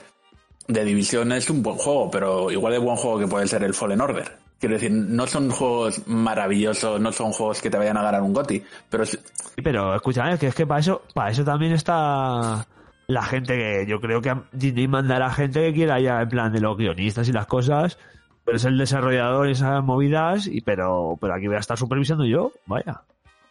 de 0.67 0.85
Division 0.85 1.31
es 1.31 1.49
un 1.49 1.63
buen 1.63 1.77
juego, 1.77 2.09
pero 2.11 2.51
igual 2.51 2.73
de 2.73 2.79
buen 2.79 2.95
juego 2.97 3.17
que 3.19 3.27
puede 3.27 3.47
ser 3.47 3.63
el 3.63 3.73
Fallen 3.73 4.01
Order. 4.01 4.31
Quiero 4.59 4.75
decir, 4.75 4.91
no 4.91 5.25
son 5.25 5.49
juegos 5.49 6.07
maravillosos, 6.07 7.01
no 7.01 7.11
son 7.11 7.31
juegos 7.31 7.61
que 7.61 7.71
te 7.71 7.77
vayan 7.79 7.97
a 7.97 8.03
ganar 8.03 8.21
un 8.21 8.31
GOTI, 8.33 8.63
pero 8.89 9.03
es- 9.03 9.09
Sí, 9.09 9.61
Pero 9.63 9.95
escúchame, 9.95 10.37
que 10.37 10.47
es 10.47 10.55
que 10.55 10.67
para 10.67 10.79
eso, 10.81 11.01
para 11.15 11.31
eso 11.31 11.43
también 11.43 11.71
está 11.73 12.65
la 13.07 13.23
gente 13.23 13.55
que 13.57 13.85
yo 13.89 13.99
creo 13.99 14.21
que 14.21 14.33
Disney 14.53 14.87
mandará 14.87 15.31
gente 15.31 15.61
que 15.61 15.73
quiera 15.73 15.99
ya 15.99 16.21
en 16.21 16.29
plan 16.29 16.53
de 16.53 16.61
los 16.61 16.77
guionistas 16.77 17.27
y 17.27 17.31
las 17.33 17.47
cosas, 17.47 17.97
pero 18.45 18.57
es 18.57 18.65
el 18.65 18.77
desarrollador 18.77 19.47
y 19.47 19.51
esas 19.51 19.83
movidas, 19.83 20.47
y 20.47 20.61
pero, 20.61 21.17
pero 21.19 21.33
aquí 21.35 21.47
voy 21.47 21.55
a 21.55 21.59
estar 21.59 21.77
supervisando 21.77 22.25
yo, 22.25 22.51
vaya. 22.65 23.01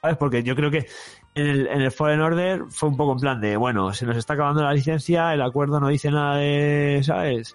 ¿Sabes? 0.02 0.16
Porque 0.16 0.42
yo 0.42 0.56
creo 0.56 0.70
que 0.70 0.86
en 1.34 1.46
el, 1.46 1.66
en 1.66 1.82
el 1.82 1.90
Fallen 1.90 2.20
Order 2.22 2.62
fue 2.70 2.88
un 2.88 2.96
poco 2.96 3.12
en 3.12 3.18
plan 3.18 3.40
de, 3.40 3.56
bueno, 3.56 3.92
se 3.92 4.06
nos 4.06 4.16
está 4.16 4.32
acabando 4.34 4.62
la 4.62 4.72
licencia, 4.72 5.32
el 5.34 5.42
acuerdo 5.42 5.78
no 5.78 5.88
dice 5.88 6.10
nada 6.10 6.36
de, 6.36 7.00
¿sabes? 7.04 7.54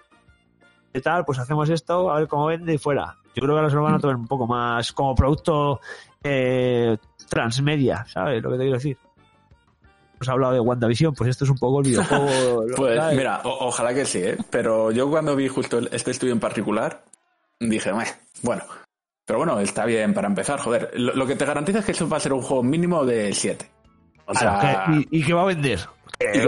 ¿qué 0.92 1.00
tal? 1.02 1.24
Pues 1.26 1.38
hacemos 1.38 1.68
esto, 1.68 2.10
a 2.10 2.18
ver 2.20 2.28
cómo 2.28 2.46
vende 2.46 2.72
y 2.74 2.78
fuera. 2.78 3.16
Yo 3.34 3.42
creo 3.42 3.48
que 3.54 3.58
ahora 3.58 3.68
se 3.68 3.76
lo 3.76 3.82
van 3.82 3.94
a 3.96 3.98
tomar 3.98 4.16
un 4.16 4.26
poco 4.26 4.46
más 4.46 4.92
como 4.92 5.14
producto 5.14 5.80
eh, 6.24 6.96
transmedia, 7.28 8.06
¿sabes 8.08 8.42
lo 8.42 8.50
que 8.50 8.56
te 8.56 8.62
quiero 8.62 8.76
decir? 8.78 8.96
Hemos 10.14 10.28
hablado 10.30 10.54
de 10.54 10.60
WandaVision, 10.60 11.12
pues 11.14 11.28
esto 11.30 11.44
es 11.44 11.50
un 11.50 11.58
poco 11.58 11.80
el 11.80 11.88
videojuego. 11.88 12.64
Pues 12.76 12.96
¿sabes? 12.96 13.16
mira, 13.18 13.40
o- 13.44 13.66
ojalá 13.66 13.92
que 13.92 14.06
sí, 14.06 14.20
¿eh? 14.22 14.38
Pero 14.50 14.90
yo 14.90 15.10
cuando 15.10 15.36
vi 15.36 15.48
justo 15.48 15.78
el- 15.78 15.90
este 15.92 16.12
estudio 16.12 16.32
en 16.32 16.40
particular, 16.40 17.04
dije, 17.60 17.92
"Meh, 17.92 18.06
bueno. 18.42 18.62
Pero 19.26 19.38
bueno, 19.40 19.58
está 19.60 19.84
bien 19.86 20.14
para 20.14 20.28
empezar, 20.28 20.60
joder. 20.60 20.90
Lo, 20.94 21.14
lo 21.14 21.26
que 21.26 21.34
te 21.34 21.44
garantiza 21.44 21.80
es 21.80 21.84
que 21.84 21.92
eso 21.92 22.08
va 22.08 22.18
a 22.18 22.20
ser 22.20 22.32
un 22.32 22.42
juego 22.42 22.62
mínimo 22.62 23.04
de 23.04 23.32
7. 23.32 23.68
O 24.26 24.34
sea, 24.34 24.84
que- 24.86 25.06
y, 25.10 25.20
y 25.20 25.24
que 25.24 25.32
va 25.32 25.42
a 25.42 25.46
vender. 25.46 25.80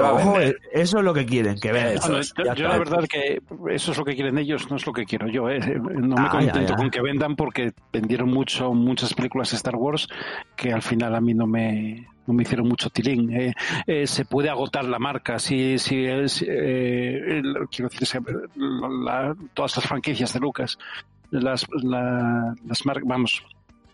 Ojo, 0.00 0.32
vender. 0.34 0.58
eso 0.72 0.98
es 0.98 1.04
lo 1.04 1.12
que 1.12 1.26
quieren, 1.26 1.58
que 1.58 1.68
es, 1.94 2.32
yo, 2.56 2.68
la 2.68 2.78
verdad 2.78 3.04
que 3.08 3.42
eso 3.70 3.92
es 3.92 3.98
lo 3.98 4.04
que 4.04 4.14
quieren 4.14 4.38
ellos, 4.38 4.70
no 4.70 4.76
es 4.76 4.86
lo 4.86 4.92
que 4.92 5.04
quiero 5.04 5.28
yo. 5.28 5.50
¿eh? 5.50 5.60
No 5.78 6.16
me 6.16 6.26
Ah, 6.26 6.30
contento 6.30 6.60
ya, 6.60 6.66
ya. 6.68 6.74
con 6.76 6.90
que 6.90 7.02
vendan 7.02 7.36
porque 7.36 7.72
vendieron 7.92 8.30
mucho 8.30 8.72
muchas 8.72 9.12
películas 9.14 9.50
de 9.50 9.56
Star 9.58 9.76
Wars 9.76 10.08
que 10.56 10.72
al 10.72 10.80
final 10.82 11.14
a 11.14 11.20
mí 11.20 11.34
no 11.34 11.46
me, 11.46 12.06
no 12.26 12.32
me 12.34 12.42
hicieron 12.44 12.66
mucho 12.68 12.88
tilín. 12.88 13.30
Eh, 13.32 13.52
eh, 13.86 14.06
se 14.06 14.24
puede 14.24 14.48
agotar 14.48 14.84
la 14.86 14.98
marca, 14.98 15.38
si, 15.38 15.78
si 15.78 16.04
es, 16.06 16.42
eh, 16.48 17.42
quiero 17.70 17.90
decir, 17.90 18.06
se- 18.06 18.20
la- 18.56 18.88
la- 19.28 19.36
todas 19.52 19.76
las 19.76 19.86
franquicias 19.86 20.32
de 20.32 20.40
Lucas, 20.40 20.78
las, 21.30 21.66
la- 21.82 22.54
las 22.66 22.86
marcas, 22.86 23.04
vamos, 23.06 23.42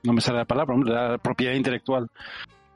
no 0.05 0.13
me 0.13 0.21
sale 0.21 0.39
la 0.39 0.45
palabra, 0.45 0.77
la 0.85 1.19
propiedad 1.19 1.55
intelectual. 1.55 2.09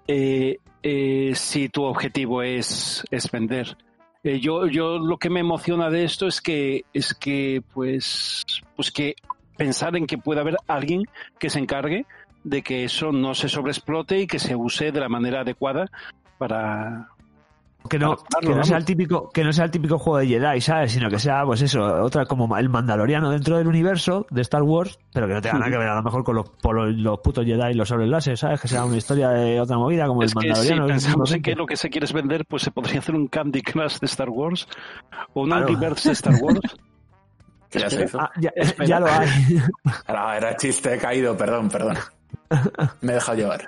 Eh, 0.08 0.58
eh, 0.82 1.32
si 1.34 1.68
tu 1.68 1.84
objetivo 1.84 2.42
es, 2.42 3.04
es 3.10 3.30
vender. 3.30 3.76
Eh, 4.24 4.40
yo, 4.40 4.66
yo 4.66 4.98
lo 4.98 5.18
que 5.18 5.30
me 5.30 5.40
emociona 5.40 5.90
de 5.90 6.04
esto 6.04 6.26
es 6.26 6.40
que, 6.40 6.84
es 6.92 7.14
que, 7.14 7.62
pues, 7.72 8.44
pues 8.74 8.90
que 8.90 9.14
pensar 9.56 9.96
en 9.96 10.06
que 10.06 10.18
pueda 10.18 10.40
haber 10.40 10.56
alguien 10.66 11.02
que 11.38 11.50
se 11.50 11.58
encargue 11.58 12.06
de 12.42 12.62
que 12.62 12.84
eso 12.84 13.12
no 13.12 13.34
se 13.34 13.48
sobreexplote 13.48 14.20
y 14.20 14.26
que 14.26 14.38
se 14.38 14.56
use 14.56 14.92
de 14.92 15.00
la 15.00 15.08
manera 15.08 15.42
adecuada 15.42 15.90
para, 16.38 17.10
que 17.88 17.98
no, 17.98 18.16
que 18.40 18.54
no 18.54 18.64
sea 18.64 18.78
el 18.78 18.84
típico 18.84 19.30
que 19.30 19.44
no 19.44 19.52
sea 19.52 19.66
el 19.66 19.70
típico 19.70 19.98
juego 19.98 20.18
de 20.18 20.26
Jedi 20.26 20.60
sabes 20.60 20.92
sino 20.92 21.08
que 21.10 21.18
sea 21.18 21.44
pues 21.44 21.62
eso 21.62 21.82
otra 22.02 22.26
como 22.26 22.56
el 22.56 22.68
Mandaloriano 22.68 23.30
dentro 23.30 23.58
del 23.58 23.66
universo 23.66 24.26
de 24.30 24.42
Star 24.42 24.62
Wars 24.62 24.98
pero 25.12 25.26
que 25.26 25.34
no 25.34 25.40
tenga 25.42 25.58
nada 25.58 25.70
que 25.70 25.78
ver 25.78 25.88
a 25.88 25.96
lo 25.96 26.02
mejor 26.02 26.24
con 26.24 26.36
los, 26.36 26.48
por 26.48 26.76
los, 26.76 26.94
los 26.94 27.18
putos 27.20 27.44
Jedi 27.44 27.72
y 27.72 27.74
los 27.74 27.88
sables 27.88 28.08
láser 28.08 28.38
sabes 28.38 28.60
que 28.60 28.68
sea 28.68 28.84
una 28.84 28.96
historia 28.96 29.30
de 29.30 29.60
otra 29.60 29.76
movida 29.76 30.06
como 30.06 30.22
es 30.22 30.32
el 30.32 30.34
que 30.34 30.40
si 30.40 30.48
Mandaloriano 30.48 30.86
pensamos 30.86 31.32
en 31.32 31.42
que 31.42 31.54
lo 31.54 31.66
que 31.66 31.76
se 31.76 31.90
quiere 31.90 32.04
es 32.04 32.12
vender, 32.12 32.46
pues 32.46 32.62
se 32.62 32.70
podría 32.70 33.00
hacer 33.00 33.14
un 33.14 33.28
Candy 33.28 33.62
Crush 33.62 33.98
de 33.98 34.06
Star 34.06 34.30
Wars 34.30 34.66
o 35.34 35.42
un 35.42 35.50
Claro. 35.50 35.74
De 35.76 36.12
Star 36.12 36.34
Wars. 36.40 36.60
ya 37.72 37.90
se 37.90 38.04
hizo. 38.04 38.20
Ah, 38.20 38.30
ya, 38.38 39.00
lo 39.00 39.06
hay 39.06 39.28
Era, 40.06 40.36
era 40.36 40.56
chiste 40.56 40.96
caído, 40.98 41.36
perdón, 41.36 41.68
perdón. 41.68 41.96
Me 43.00 43.12
he 43.12 43.14
dejado 43.16 43.38
llevar. 43.38 43.64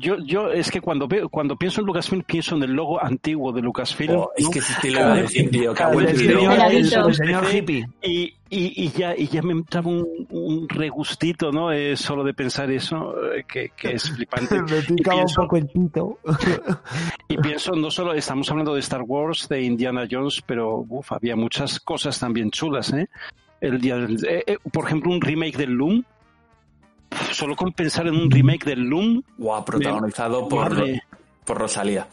Yo, 0.00 0.16
yo 0.24 0.50
es 0.50 0.70
que 0.70 0.80
cuando 0.80 1.06
veo, 1.06 1.28
cuando 1.28 1.56
pienso 1.56 1.80
en 1.80 1.86
Lucasfilm 1.86 2.22
pienso 2.22 2.56
en 2.56 2.62
el 2.64 2.72
logo 2.72 3.02
antiguo 3.02 3.52
de 3.52 3.60
Lucasfilm. 3.62 4.16
Oh, 4.16 4.30
es 4.36 4.44
¿no? 4.44 4.50
que 4.50 4.60
te 4.82 4.90
lo 4.90 5.14
decir, 5.14 5.50
tío. 5.50 5.74
Cago 5.74 6.00
el 6.00 6.06
el 6.08 6.16
señor, 6.16 6.58
el, 6.70 7.28
el 7.28 7.56
hippie 7.56 7.88
Y, 8.02 8.34
y, 8.48 8.84
y 8.84 8.88
ya, 8.90 9.16
y 9.16 9.28
ya 9.28 9.42
me 9.42 9.52
entraba 9.52 9.88
un, 9.90 10.06
un 10.30 10.68
regustito, 10.68 11.52
¿no? 11.52 11.70
Eh, 11.72 11.96
solo 11.96 12.24
de 12.24 12.34
pensar 12.34 12.70
eso, 12.70 13.14
eh, 13.32 13.44
que, 13.46 13.70
que 13.76 13.92
es 13.92 14.10
flipante. 14.10 14.60
me 14.62 14.78
Y 14.78 14.94
picaba 14.96 15.16
un 15.16 15.22
pienso, 15.24 15.42
poco 15.42 15.56
el 15.56 15.66
pito 15.68 16.18
y 17.28 17.36
pienso, 17.38 17.72
no 17.72 17.90
solo 17.90 18.12
estamos 18.14 18.50
hablando 18.50 18.74
de 18.74 18.80
Star 18.80 19.02
Wars, 19.02 19.48
de 19.48 19.62
Indiana 19.62 20.06
Jones, 20.10 20.42
pero 20.44 20.84
uf, 20.88 21.12
había 21.12 21.36
muchas 21.36 21.78
cosas 21.80 22.18
también 22.18 22.50
chulas, 22.50 22.92
¿eh? 22.92 23.08
El 23.60 23.80
día 23.80 23.96
del- 23.96 24.24
eh, 24.26 24.42
eh, 24.46 24.56
por 24.72 24.86
ejemplo, 24.86 25.12
un 25.12 25.20
remake 25.20 25.56
del 25.56 25.70
Loom. 25.72 26.04
Solo 27.32 27.56
con 27.56 27.72
pensar 27.72 28.06
en 28.06 28.14
un 28.14 28.30
remake 28.30 28.64
del 28.64 28.80
Loom, 28.88 29.22
Guau, 29.38 29.64
protagonizado 29.64 30.48
por, 30.48 30.70
madre, 30.70 31.02
por 31.44 31.58
Rosalía. 31.58 32.06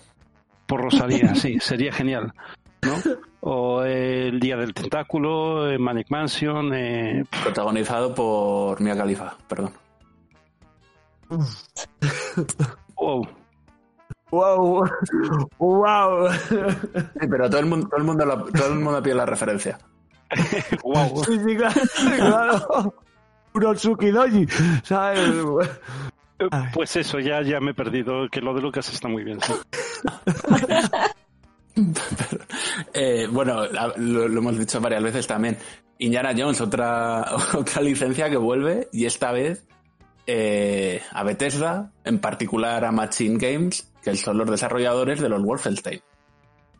por 0.65 0.81
Rosalía, 0.81 1.35
sí, 1.35 1.59
sería 1.59 1.91
genial, 1.93 2.33
¿no? 2.81 2.95
O 3.41 3.83
eh, 3.83 4.27
el 4.29 4.39
Día 4.39 4.57
del 4.57 4.73
Tentáculo, 4.73 5.69
eh, 5.69 5.77
Manic 5.77 6.09
Mansion, 6.09 6.73
eh, 6.73 7.23
Protagonizado 7.43 8.13
por 8.15 8.81
Mia 8.81 8.95
Khalifa, 8.97 9.35
perdón. 9.47 9.71
wow. 12.95 13.27
wow 14.31 14.83
wow 15.57 16.29
Sí, 16.31 17.27
pero 17.29 17.49
todo 17.49 17.59
el 17.59 17.65
mundo, 17.65 17.87
todo 17.87 17.97
el 17.99 18.03
mundo, 18.05 18.25
la- 18.25 18.43
todo 18.43 18.67
el 18.73 18.79
mundo 18.79 19.01
pide 19.03 19.15
la 19.15 19.25
referencia. 19.25 19.77
wow. 20.83 21.23
sí, 21.23 21.37
sí, 21.45 21.55
claro, 21.55 21.81
claro. 22.17 22.93
Doji 23.59 24.47
sabes. 24.83 25.31
Pues 26.73 26.95
eso, 26.95 27.19
ya, 27.19 27.41
ya 27.41 27.59
me 27.59 27.71
he 27.71 27.73
perdido, 27.73 28.27
que 28.31 28.41
lo 28.41 28.53
de 28.53 28.61
Lucas 28.61 28.91
está 28.93 29.07
muy 29.07 29.23
bien. 29.23 29.39
sí. 29.41 29.53
Eh, 32.93 33.27
bueno, 33.31 33.65
lo, 33.97 34.27
lo 34.27 34.39
hemos 34.39 34.57
dicho 34.57 34.81
varias 34.81 35.03
veces 35.03 35.27
también. 35.27 35.57
Indiana 35.99 36.33
Jones, 36.35 36.59
otra, 36.61 37.23
otra 37.53 37.81
licencia 37.81 38.29
que 38.29 38.37
vuelve, 38.37 38.87
y 38.91 39.05
esta 39.05 39.31
vez 39.31 39.67
eh, 40.25 41.01
a 41.11 41.23
Bethesda, 41.23 41.91
en 42.03 42.19
particular 42.19 42.83
a 42.85 42.91
Machine 42.91 43.37
Games, 43.37 43.91
que 44.01 44.15
son 44.15 44.37
los 44.37 44.49
desarrolladores 44.49 45.19
de 45.21 45.29
los 45.29 45.43
Wolfenstein. 45.43 46.01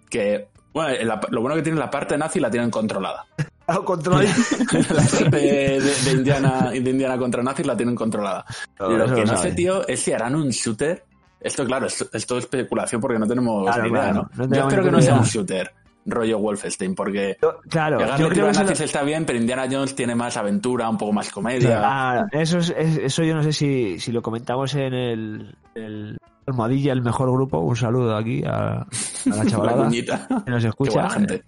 Que, 0.10 0.48
bueno, 0.74 0.98
la- 1.06 1.22
lo 1.30 1.42
bueno 1.42 1.56
que 1.56 1.62
tiene 1.64 1.78
la 1.80 1.90
parte 1.92 2.18
nazi 2.18 2.40
la 2.40 2.50
tienen 2.50 2.72
controlada. 2.72 3.26
Control 3.86 4.26
la 4.72 5.04
parte 5.04 5.30
de, 5.30 5.82
de 6.06 6.12
Indiana, 6.12 6.70
de 6.72 6.78
Indiana 6.90 7.18
contra 7.18 7.44
nazis 7.44 7.66
la 7.66 7.76
tienen 7.76 7.96
controlada. 7.96 8.46
Todo 8.78 8.98
lo 8.98 9.14
que 9.14 9.26
no 9.26 9.38
sé, 9.38 9.52
tío, 9.52 9.88
es 9.88 10.00
si 10.02 10.14
harán 10.14 10.36
un 10.36 10.50
shooter. 10.50 11.04
Esto, 11.40 11.66
claro, 11.66 11.86
es, 11.88 12.08
es 12.14 12.26
todo 12.26 12.40
especulación 12.40 13.00
porque 13.02 13.20
no 13.20 13.28
tenemos 13.28 13.66
Claro, 13.66 13.84
ni 13.84 13.90
idea, 13.90 14.02
claro, 14.12 14.30
¿no? 14.36 14.46
no 14.48 14.56
Yo 14.56 14.62
espero 14.62 14.82
ni 14.84 14.88
que 14.90 14.92
no 14.96 15.02
sea 15.02 15.16
un 15.16 15.24
shooter 15.26 15.72
rollo 16.10 16.40
Wolfenstein, 16.40 16.96
porque 16.96 17.38
Yo- 17.42 17.60
claro 17.70 18.00
yo 18.00 18.30
creo 18.30 18.30
que 18.30 18.40
lo- 18.40 18.64
nazis 18.64 18.80
está 18.82 19.04
bien, 19.04 19.26
pero 19.26 19.38
Indiana 19.38 19.68
Jones 19.70 19.94
tiene 19.94 20.16
más 20.16 20.38
aventura, 20.38 20.90
un 20.90 20.98
poco 20.98 21.12
más 21.14 21.30
comedia. 21.30 21.82
Ah, 21.84 22.26
eso, 22.32 22.60
es, 22.60 22.74
es- 22.78 22.98
eso 22.98 23.24
yo 23.24 23.36
no 23.36 23.44
sé 23.44 23.52
si, 23.52 24.00
si 24.00 24.12
lo 24.14 24.22
comentamos 24.22 24.74
en 24.76 24.94
el, 24.94 25.56
el 25.76 26.18
Almohadilla, 26.48 26.94
el 26.94 27.02
mejor 27.02 27.30
grupo. 27.32 27.60
Un 27.60 27.76
saludo 27.76 28.16
aquí 28.16 28.42
a, 28.46 28.50
a 28.84 28.88
la 29.26 29.36
la 29.44 29.46
chavalada 29.46 29.84
cuñita. 29.84 30.28
que 30.46 30.52
nos 30.52 30.64
Qué 30.64 30.70
escucha. 30.70 30.92
buena 30.94 31.10
gente. 31.10 31.44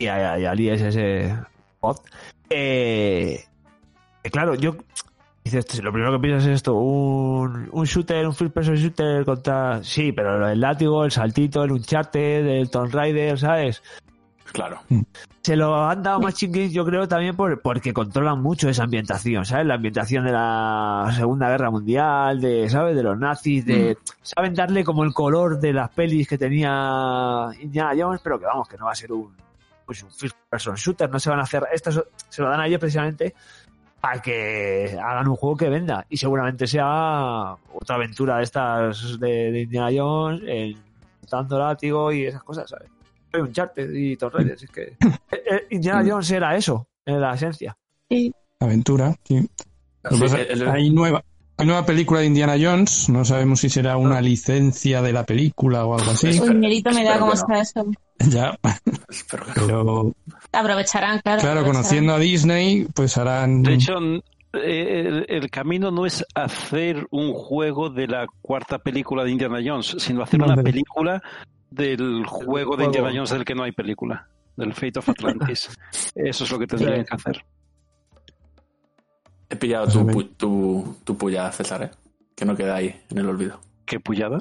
Y 0.00 0.06
a, 0.06 0.38
y 0.38 0.44
a 0.44 0.52
Ali 0.52 0.70
es 0.70 0.80
ese 0.80 1.36
bot. 1.80 2.00
Eh, 2.48 3.44
eh, 4.22 4.30
claro, 4.30 4.54
yo. 4.54 4.76
Dices, 5.42 5.82
lo 5.82 5.90
primero 5.90 6.12
que 6.12 6.20
piensas 6.20 6.46
es 6.46 6.54
esto: 6.54 6.74
un, 6.74 7.68
un 7.72 7.84
shooter, 7.84 8.24
un 8.24 8.32
first 8.32 8.54
person 8.54 8.76
shooter 8.76 9.24
contra. 9.24 9.82
Sí, 9.82 10.12
pero 10.12 10.48
el 10.48 10.60
látigo, 10.60 11.04
el 11.04 11.10
saltito, 11.10 11.64
el 11.64 11.72
Uncharted, 11.72 12.46
el 12.46 12.70
Tomb 12.70 12.92
Raider, 12.92 13.36
¿sabes? 13.40 13.82
Claro. 14.52 14.78
se 15.42 15.56
lo 15.56 15.74
han 15.84 16.02
dado 16.04 16.20
Machine 16.20 16.52
Games, 16.52 16.72
yo 16.72 16.84
creo, 16.84 17.08
también 17.08 17.34
por, 17.34 17.60
porque 17.60 17.92
controlan 17.92 18.40
mucho 18.40 18.68
esa 18.68 18.84
ambientación, 18.84 19.44
¿sabes? 19.44 19.66
La 19.66 19.74
ambientación 19.74 20.24
de 20.24 20.32
la 20.32 21.12
Segunda 21.16 21.50
Guerra 21.50 21.72
Mundial, 21.72 22.40
de, 22.40 22.70
¿sabes? 22.70 22.94
De 22.94 23.02
los 23.02 23.18
nazis, 23.18 23.66
de... 23.66 23.98
Saben 24.22 24.54
darle 24.54 24.84
como 24.84 25.02
el 25.04 25.12
color 25.12 25.58
de 25.58 25.72
las 25.72 25.90
pelis 25.90 26.28
que 26.28 26.38
tenía 26.38 27.48
Indiana 27.60 27.92
Jones, 27.98 28.20
pero 28.22 28.38
que 28.38 28.46
vamos, 28.46 28.68
que 28.68 28.78
no 28.78 28.86
va 28.86 28.92
a 28.92 28.94
ser 28.94 29.12
un, 29.12 29.34
pues 29.88 30.02
un 30.02 30.10
first 30.12 30.36
person 30.50 30.74
shooter, 30.74 31.08
no 31.08 31.18
se 31.18 31.30
van 31.30 31.38
a 31.38 31.44
hacer... 31.44 31.64
Esto 31.72 31.90
se- 31.90 32.42
lo 32.42 32.50
dan 32.50 32.60
a 32.60 32.66
ellos 32.66 32.78
precisamente 32.78 33.34
para 34.02 34.20
que 34.20 34.98
hagan 35.02 35.26
un 35.28 35.34
juego 35.36 35.56
que 35.56 35.70
venda 35.70 36.04
y 36.10 36.18
seguramente 36.18 36.66
sea 36.66 37.56
otra 37.72 37.96
aventura 37.96 38.36
de 38.36 38.42
estas 38.44 39.18
de, 39.18 39.50
de 39.50 39.60
Indiana 39.62 39.88
Jones, 39.96 40.42
en 40.46 40.76
dando 41.30 41.58
látigo 41.58 42.12
y 42.12 42.26
esas 42.26 42.42
cosas, 42.42 42.68
¿sabes? 42.68 42.90
Hay 43.32 43.40
un 43.40 43.50
charter 43.52 43.88
y 43.96 44.14
Raider, 44.16 44.52
es 44.62 44.70
que... 44.70 44.96
Eh, 45.32 45.42
eh, 45.50 45.66
Indiana 45.70 46.04
Jones 46.06 46.30
era 46.30 46.54
eso, 46.54 46.86
en 47.06 47.18
la 47.20 47.32
esencia. 47.34 47.74
Aventura, 48.60 49.14
sí. 49.24 49.48
El- 50.50 50.68
hay 50.68 50.90
nueva 50.90 51.24
hay 51.58 51.66
nueva 51.66 51.84
película 51.84 52.20
de 52.20 52.26
Indiana 52.26 52.54
Jones, 52.60 53.08
no 53.08 53.24
sabemos 53.24 53.60
si 53.60 53.68
será 53.68 53.96
una 53.96 54.20
licencia 54.20 55.02
de 55.02 55.12
la 55.12 55.24
película 55.24 55.84
o 55.84 55.98
algo 55.98 56.12
así. 56.12 56.38
Un 56.40 56.48
dinerito 56.60 56.90
me 56.92 57.04
da 57.04 57.18
no. 57.18 57.32
está 57.32 57.60
eso. 57.60 57.84
Ya, 58.28 58.56
pero 58.62 60.14
Aprovecharán, 60.52 61.20
claro. 61.20 61.40
claro, 61.40 61.60
aprovecharán. 61.60 61.64
conociendo 61.64 62.14
a 62.14 62.18
Disney, 62.18 62.86
pues 62.94 63.16
harán 63.18 63.62
De 63.62 63.74
hecho, 63.74 63.94
eh, 64.54 65.04
el, 65.06 65.26
el 65.28 65.50
camino 65.50 65.90
no 65.90 66.06
es 66.06 66.24
hacer 66.34 67.06
un 67.10 67.32
juego 67.32 67.90
de 67.90 68.06
la 68.08 68.26
cuarta 68.40 68.78
película 68.78 69.24
de 69.24 69.30
Indiana 69.32 69.58
Jones, 69.64 69.96
sino 69.98 70.22
hacer 70.22 70.40
No, 70.40 70.46
una 70.46 70.56
de- 70.56 70.62
película 70.62 71.22
del 71.70 72.24
juego 72.26 72.76
de. 72.76 72.84
Indiana 72.86 73.10
Jones 73.12 73.30
del 73.30 73.44
que 73.44 73.54
no 73.54 73.62
hay 73.64 73.72
película, 73.72 74.26
del 74.56 74.72
Fate 74.74 74.98
of 75.00 75.08
Atlantis. 75.08 75.68
Eso 76.14 76.44
es 76.44 76.50
lo 76.50 76.58
que 76.58 76.66
tendrían 76.66 77.04
que 77.04 77.14
hacer. 77.14 77.44
He 79.50 79.56
pillado 79.56 79.86
tu, 79.88 80.00
pu- 80.06 80.36
tu, 80.36 80.96
tu 81.04 81.16
puya, 81.16 81.50
César, 81.52 81.82
¿eh? 81.82 81.90
Que 82.36 82.44
no 82.44 82.54
queda 82.56 82.76
ahí, 82.76 82.94
en 83.10 83.18
el 83.18 83.28
olvido. 83.28 83.60
¿Qué 83.86 83.98
pullada? 84.00 84.38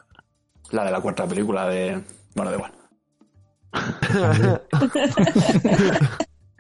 La 0.71 0.83
de 0.83 0.91
la 0.91 0.99
cuarta 1.01 1.25
película 1.25 1.67
de... 1.69 2.01
Bueno, 2.35 2.51
da 2.51 2.57
igual. 2.57 2.71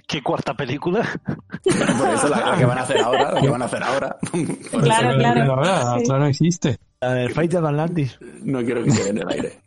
¿Qué 0.07 0.23
cuarta 0.23 0.53
película? 0.55 1.01
Por 1.63 2.09
eso 2.09 2.29
la, 2.29 2.51
la 2.51 2.57
que 2.57 2.65
van 2.65 2.77
a 2.77 2.81
hacer 2.83 2.99
ahora, 3.01 3.33
la 3.33 3.41
que 3.41 3.49
van 3.49 3.61
a 3.61 3.65
hacer 3.65 3.83
ahora. 3.83 4.17
Por 4.71 4.83
Claro, 4.83 5.09
eso 5.09 5.17
claro. 5.19 5.45
La 5.45 5.55
verdad, 5.55 5.95
Sí. 5.97 6.03
otra 6.05 6.19
no 6.19 6.25
existe. 6.27 6.77
La 7.01 7.13
del 7.13 7.33
Fighter 7.33 7.61
de 7.61 7.67
Atlantis. 7.67 8.17
No 8.43 8.63
quiero 8.63 8.83
que 8.83 8.91
quede 8.91 9.09
en 9.09 9.17
el 9.17 9.29
aire. 9.29 9.61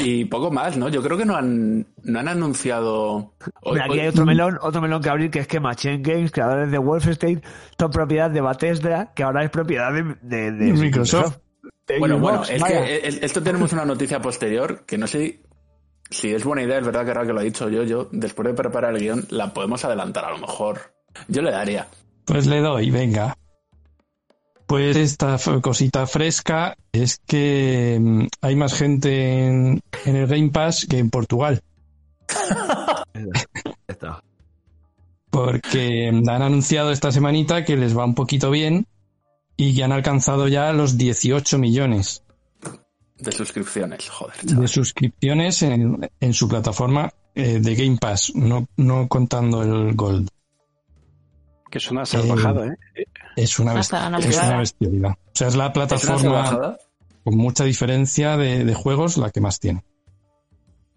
Y 0.00 0.24
poco 0.26 0.50
más, 0.50 0.76
¿no? 0.76 0.88
Yo 0.88 1.02
creo 1.02 1.16
que 1.16 1.24
no 1.24 1.36
han, 1.36 1.86
no 2.02 2.18
han 2.18 2.28
anunciado. 2.28 3.34
Hombre, 3.62 3.82
aquí 3.84 4.00
hay 4.00 4.08
otro 4.08 4.24
melón, 4.26 4.58
otro 4.62 4.80
melón 4.80 5.02
que 5.02 5.08
abrir, 5.08 5.30
que 5.30 5.38
es 5.40 5.46
que 5.46 5.60
Machine 5.60 5.98
Games, 6.02 6.30
creadores 6.32 6.70
de 6.70 6.78
Wolfenstein, 6.78 7.42
son 7.78 7.90
propiedad 7.90 8.30
de 8.30 8.40
Bethesda, 8.40 9.12
que 9.14 9.22
ahora 9.22 9.44
es 9.44 9.50
propiedad 9.50 9.92
de, 9.92 10.02
de- 10.22 10.52
de 10.52 10.72
Microsoft. 10.72 11.38
De 11.86 11.98
Bueno, 11.98 12.18
bueno, 12.18 12.42
es 12.42 12.62
que 12.62 13.18
esto 13.22 13.42
tenemos 13.42 13.72
una 13.72 13.84
noticia 13.84 14.20
posterior 14.20 14.84
que 14.86 14.98
no 14.98 15.06
sé 15.06 15.40
si 16.10 16.32
es 16.34 16.44
buena 16.44 16.62
idea, 16.62 16.78
es 16.78 16.84
verdad 16.86 17.04
que 17.04 17.10
ahora 17.12 17.26
que 17.26 17.32
lo 17.32 17.40
ha 17.40 17.44
dicho 17.44 17.68
yo, 17.68 17.82
yo 17.84 18.08
después 18.12 18.46
de 18.48 18.54
preparar 18.54 18.94
el 18.94 19.00
guion, 19.00 19.24
la 19.30 19.52
podemos 19.52 19.84
adelantar 19.84 20.24
a 20.24 20.30
lo 20.32 20.38
mejor. 20.38 20.80
Yo 21.28 21.42
le 21.42 21.50
daría. 21.50 21.86
Pues 22.24 22.46
le 22.46 22.60
doy, 22.60 22.90
venga. 22.90 23.36
Pues 24.66 24.96
esta 24.96 25.38
cosita 25.62 26.06
fresca 26.06 26.76
es 26.92 27.20
que 27.24 27.98
mm, 28.00 28.26
hay 28.40 28.56
más 28.56 28.74
gente 28.74 29.46
en, 29.46 29.80
en 30.04 30.16
el 30.16 30.26
Game 30.26 30.50
Pass 30.50 30.86
que 30.88 30.98
en 30.98 31.10
Portugal. 31.10 31.62
Porque 35.30 36.08
han 36.08 36.42
anunciado 36.42 36.90
esta 36.90 37.12
semanita 37.12 37.64
que 37.64 37.76
les 37.76 37.96
va 37.96 38.04
un 38.04 38.14
poquito 38.14 38.50
bien 38.50 38.86
y 39.56 39.74
que 39.76 39.84
han 39.84 39.92
alcanzado 39.92 40.48
ya 40.48 40.72
los 40.72 40.98
18 40.98 41.58
millones 41.58 42.22
De 43.18 43.32
suscripciones, 43.32 44.08
joder. 44.08 44.36
de 44.42 44.68
suscripciones 44.68 45.62
en, 45.62 46.10
en 46.20 46.34
su 46.34 46.48
plataforma 46.48 47.10
eh, 47.34 47.60
de 47.60 47.74
Game 47.74 47.98
Pass, 48.00 48.32
no, 48.34 48.66
no 48.76 49.08
contando 49.08 49.62
el 49.62 49.94
Gold. 49.94 50.28
Que 51.70 51.78
es 51.78 51.90
una 51.90 52.06
salvajada, 52.06 52.66
¿eh? 52.66 53.06
Es 53.36 53.58
una, 53.58 53.74
ganar 53.74 54.20
es 54.20 54.36
una 54.38 54.58
bestialidad. 54.58 55.10
O 55.10 55.30
sea, 55.32 55.48
es 55.48 55.56
la 55.56 55.66
¿Es 55.66 55.70
una 55.70 55.72
plataforma 55.72 56.76
con 57.24 57.36
mucha 57.36 57.64
diferencia 57.64 58.36
de, 58.36 58.64
de 58.64 58.74
juegos 58.74 59.16
la 59.16 59.30
que 59.30 59.40
más 59.40 59.58
tiene. 59.58 59.82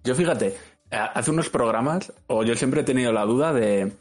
Yo 0.03 0.13
fíjate, 0.13 0.55
eh, 0.91 0.97
hace 1.13 1.31
unos 1.31 1.49
programas, 1.49 2.13
o 2.27 2.43
yo 2.43 2.55
siempre 2.55 2.81
he 2.81 2.83
tenido 2.83 3.11
la 3.11 3.25
duda 3.25 3.51
de, 3.51 3.91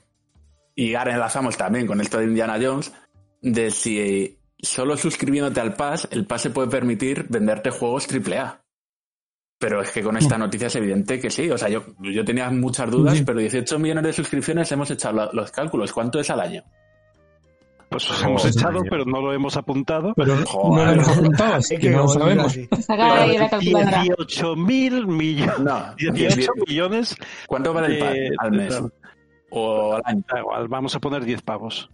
y 0.75 0.95
ahora 0.95 1.15
enlazamos 1.15 1.57
también 1.57 1.87
con 1.87 2.01
esto 2.01 2.19
de 2.19 2.25
Indiana 2.25 2.59
Jones, 2.61 2.93
de 3.41 3.71
si 3.71 4.39
solo 4.61 4.97
suscribiéndote 4.97 5.61
al 5.61 5.75
Pass, 5.75 6.07
el 6.11 6.27
Pass 6.27 6.43
se 6.43 6.51
puede 6.51 6.69
permitir 6.69 7.27
venderte 7.29 7.71
juegos 7.71 8.07
AAA. 8.07 8.61
Pero 9.59 9.83
es 9.83 9.91
que 9.91 10.03
con 10.03 10.17
esta 10.17 10.39
noticia 10.39 10.69
es 10.69 10.77
evidente 10.77 11.19
que 11.19 11.31
sí. 11.31 11.51
O 11.51 11.59
sea, 11.59 11.69
yo, 11.69 11.83
yo 12.01 12.25
tenía 12.25 12.49
muchas 12.51 12.89
dudas, 12.91 13.17
Sí. 13.19 13.25
pero 13.25 13.41
18 13.41 13.79
millones 13.79 14.05
de 14.05 14.13
suscripciones 14.13 14.71
hemos 14.71 14.91
echado 14.91 15.29
los 15.33 15.51
cálculos. 15.51 15.93
¿Cuánto 15.93 16.21
es 16.21 16.31
al 16.31 16.41
año? 16.41 16.63
Pues 17.91 18.05
os 18.11 18.17
Joder, 18.19 18.29
hemos 18.29 18.45
echado, 18.45 18.83
pero 18.89 19.05
no 19.07 19.21
lo 19.21 19.33
hemos 19.33 19.57
apuntado. 19.57 20.13
Pero 20.15 20.37
no 20.37 20.85
lo 20.85 20.91
hemos 20.93 21.09
apuntado, 21.09 21.55
así 21.55 21.75
Es 21.75 21.81
que 21.81 21.91
no 21.91 21.99
lo 22.03 22.09
sabemos. 22.09 22.47
así. 22.47 22.69
Saca 22.83 23.23
ahí 23.23 23.39
la 23.39 23.49
calculadora. 23.51 24.03
18 24.03 24.57
mil 24.57 25.07
millones. 25.09 25.59
No. 25.59 25.95
18 25.97 26.51
millones. 26.67 27.17
¿Cuánto 27.47 27.73
vale 27.73 27.97
el 27.99 28.03
Eh, 28.03 28.31
al 28.39 28.53
mes? 28.53 28.81
O 29.51 29.95
al 29.95 30.03
año. 30.05 30.23
Vamos 30.69 30.95
a 30.95 31.01
poner 31.01 31.25
10 31.25 31.43
pavos. 31.43 31.89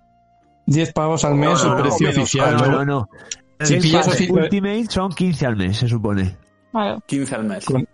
10 0.67 0.93
pavos 0.93 1.25
al 1.25 1.37
mes, 1.37 1.63
No, 1.65 1.71
el 1.73 1.77
no, 1.79 1.83
precio 1.85 2.09
oficial. 2.11 2.57
No, 2.57 2.67
¿no? 2.67 2.85
no, 2.85 3.09
Si 3.61 3.77
pillas 3.77 4.21
Ultimate 4.29 4.87
son 4.91 5.13
15 5.13 5.47
al 5.47 5.57
mes, 5.57 5.77
se 5.79 5.89
supone. 5.89 6.37
Claro. 6.75 7.03
15 7.07 7.35
al 7.35 7.45
mes. 7.45 7.65
Con- 7.65 7.89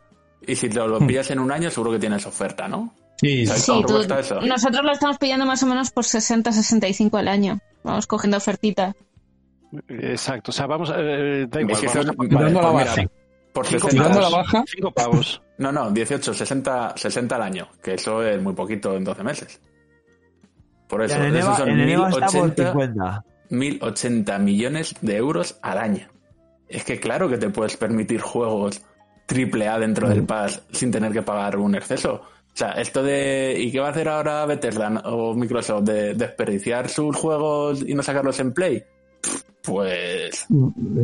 Y 0.46 0.56
si 0.56 0.68
te 0.70 0.76
lo 0.76 0.98
pillas 1.06 1.30
en 1.30 1.38
un 1.38 1.52
año, 1.52 1.70
seguro 1.70 1.92
que 1.92 1.98
tienes 1.98 2.26
oferta, 2.26 2.66
¿no? 2.66 2.94
Sí, 3.20 3.44
¿Sabes 3.46 3.62
Sí, 3.64 3.82
tú- 3.86 3.98
eso? 4.14 4.40
nosotros 4.40 4.82
lo 4.82 4.92
estamos 4.92 5.18
pillando 5.18 5.44
más 5.44 5.62
o 5.62 5.66
menos 5.66 5.90
por 5.90 6.04
60-65 6.04 7.18
al 7.18 7.28
año. 7.28 7.58
Vamos 7.84 8.06
cogiendo 8.06 8.38
ofertita. 8.38 8.94
Exacto. 9.88 10.50
O 10.50 10.52
sea, 10.52 10.66
vamos 10.66 10.90
a. 10.90 10.94
eh, 10.98 11.46
da 11.48 11.60
igual, 11.60 11.76
Es 11.76 11.80
que 11.92 11.98
vamos 11.98 12.16
poner 12.16 12.32
vale, 12.34 12.48
Tirando 12.50 12.58
a 12.60 12.62
la 12.62 12.72
pues 12.72 12.84
baja. 12.86 12.96
mira, 12.96 13.10
por 13.52 13.66
Cinco 13.66 13.88
60 13.88 13.90
tirando 13.90 14.18
a 14.18 14.22
la 14.22 14.30
pavos. 14.30 14.52
baja, 14.52 14.64
5 14.66 14.90
pavos. 14.92 15.42
No, 15.58 15.72
no, 15.72 15.90
18, 15.90 16.32
60, 16.34 16.94
60 16.96 17.36
al 17.36 17.42
año, 17.42 17.68
que 17.82 17.94
eso 17.94 18.22
es 18.22 18.40
muy 18.42 18.54
poquito 18.54 18.96
en 18.96 19.04
12 19.04 19.22
meses. 19.22 19.60
Por 20.88 21.02
eso, 21.02 21.22
en 21.22 21.36
Eva, 21.36 21.56
son 21.56 21.68
en 21.68 21.80
el 21.80 21.90
Eva 21.90 22.08
está 22.08 22.26
por 22.26 22.34
1080, 22.34 22.72
50. 22.72 23.24
1080 23.50 24.38
millones 24.38 24.94
de 25.02 25.16
euros 25.16 25.58
al 25.62 25.78
año. 25.78 26.08
Es 26.70 26.84
que 26.84 26.98
claro 27.00 27.28
que 27.28 27.36
te 27.38 27.50
puedes 27.50 27.76
permitir 27.76 28.20
juegos 28.20 28.80
triple 29.26 29.68
A 29.68 29.78
dentro 29.78 30.08
del 30.08 30.24
Pass 30.24 30.62
sin 30.72 30.90
tener 30.90 31.12
que 31.12 31.22
pagar 31.22 31.56
un 31.56 31.74
exceso. 31.74 32.14
O 32.22 32.56
sea, 32.56 32.72
esto 32.72 33.02
de 33.02 33.56
¿y 33.58 33.70
qué 33.70 33.78
va 33.80 33.88
a 33.88 33.90
hacer 33.90 34.08
ahora 34.08 34.44
Bethesda 34.46 34.88
o 35.04 35.34
Microsoft? 35.34 35.82
¿De 35.84 36.14
desperdiciar 36.14 36.88
sus 36.88 37.16
juegos 37.16 37.82
y 37.86 37.94
no 37.94 38.02
sacarlos 38.02 38.38
en 38.40 38.52
Play? 38.52 38.82
Pues, 39.62 40.46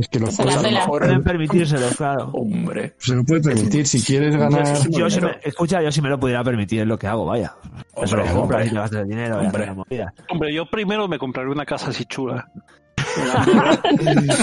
es 0.00 0.08
que 0.08 0.18
lo 0.18 0.26
Se 0.28 0.42
la 0.42 0.52
pues 0.52 0.56
a 0.56 0.62
lo 0.62 0.70
mejor, 0.70 1.02
Pueden 1.02 1.22
permitírselo, 1.22 1.88
claro. 1.90 2.30
hombre. 2.32 2.94
se 2.98 3.14
lo 3.14 3.22
puede 3.22 3.42
permitir. 3.42 3.86
Si 3.86 4.02
quieres 4.02 4.34
ganar, 4.34 4.66
Muchísimo 4.66 4.98
Yo 4.98 5.10
si 5.10 5.16
dinero. 5.16 5.36
me, 5.44 5.48
escucha, 5.50 5.82
yo 5.82 5.92
si 5.92 6.00
me 6.00 6.08
lo 6.08 6.18
pudiera 6.18 6.42
permitir 6.42 6.80
es 6.80 6.86
lo 6.86 6.98
que 6.98 7.06
hago, 7.06 7.26
vaya. 7.26 7.54
Eso 7.94 8.16
Hombre, 8.16 8.16
lo 8.16 8.34
compras 8.40 8.42
hombre. 8.62 8.66
y 8.66 8.68
te 8.70 8.74
gastas 8.76 9.00
el 9.02 9.08
dinero 9.08 9.42
y 9.42 9.46
Hombre. 9.46 9.62
haces 9.64 9.66
la 9.68 9.74
movida. 9.74 10.14
Hombre, 10.30 10.54
yo 10.54 10.66
primero 10.70 11.06
me 11.06 11.18
compraré 11.18 11.50
una 11.50 11.66
casa 11.66 11.90
así 11.90 12.06
chula. 12.06 12.48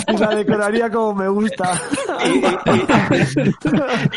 Y 0.07 0.17
la 0.17 0.35
decoraría 0.35 0.89
como 0.89 1.13
me 1.15 1.27
gusta. 1.29 1.79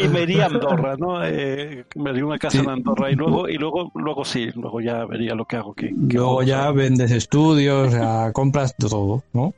y 0.03 0.09
me 0.09 0.23
iría 0.23 0.45
a 0.45 0.47
Andorra, 0.47 0.97
¿no? 0.99 1.25
Eh, 1.25 1.85
me 1.97 2.11
haría 2.11 2.25
una 2.25 2.39
casa 2.39 2.59
en 2.61 2.69
Andorra 2.71 3.11
y 3.11 3.15
luego, 3.15 3.49
y 3.49 3.57
luego, 3.57 3.91
luego 3.95 4.25
sí, 4.25 4.49
luego 4.55 4.81
ya 4.81 5.05
vería 5.05 5.35
lo 5.35 5.45
que 5.45 5.57
hago. 5.57 5.75
Que, 5.75 5.89
que 5.89 6.17
luego 6.17 6.43
ya 6.43 6.71
vendes 6.73 7.11
estudios, 7.11 7.93
sea, 7.93 8.33
compras 8.33 8.75
todo, 8.77 9.23
¿no? 9.33 9.55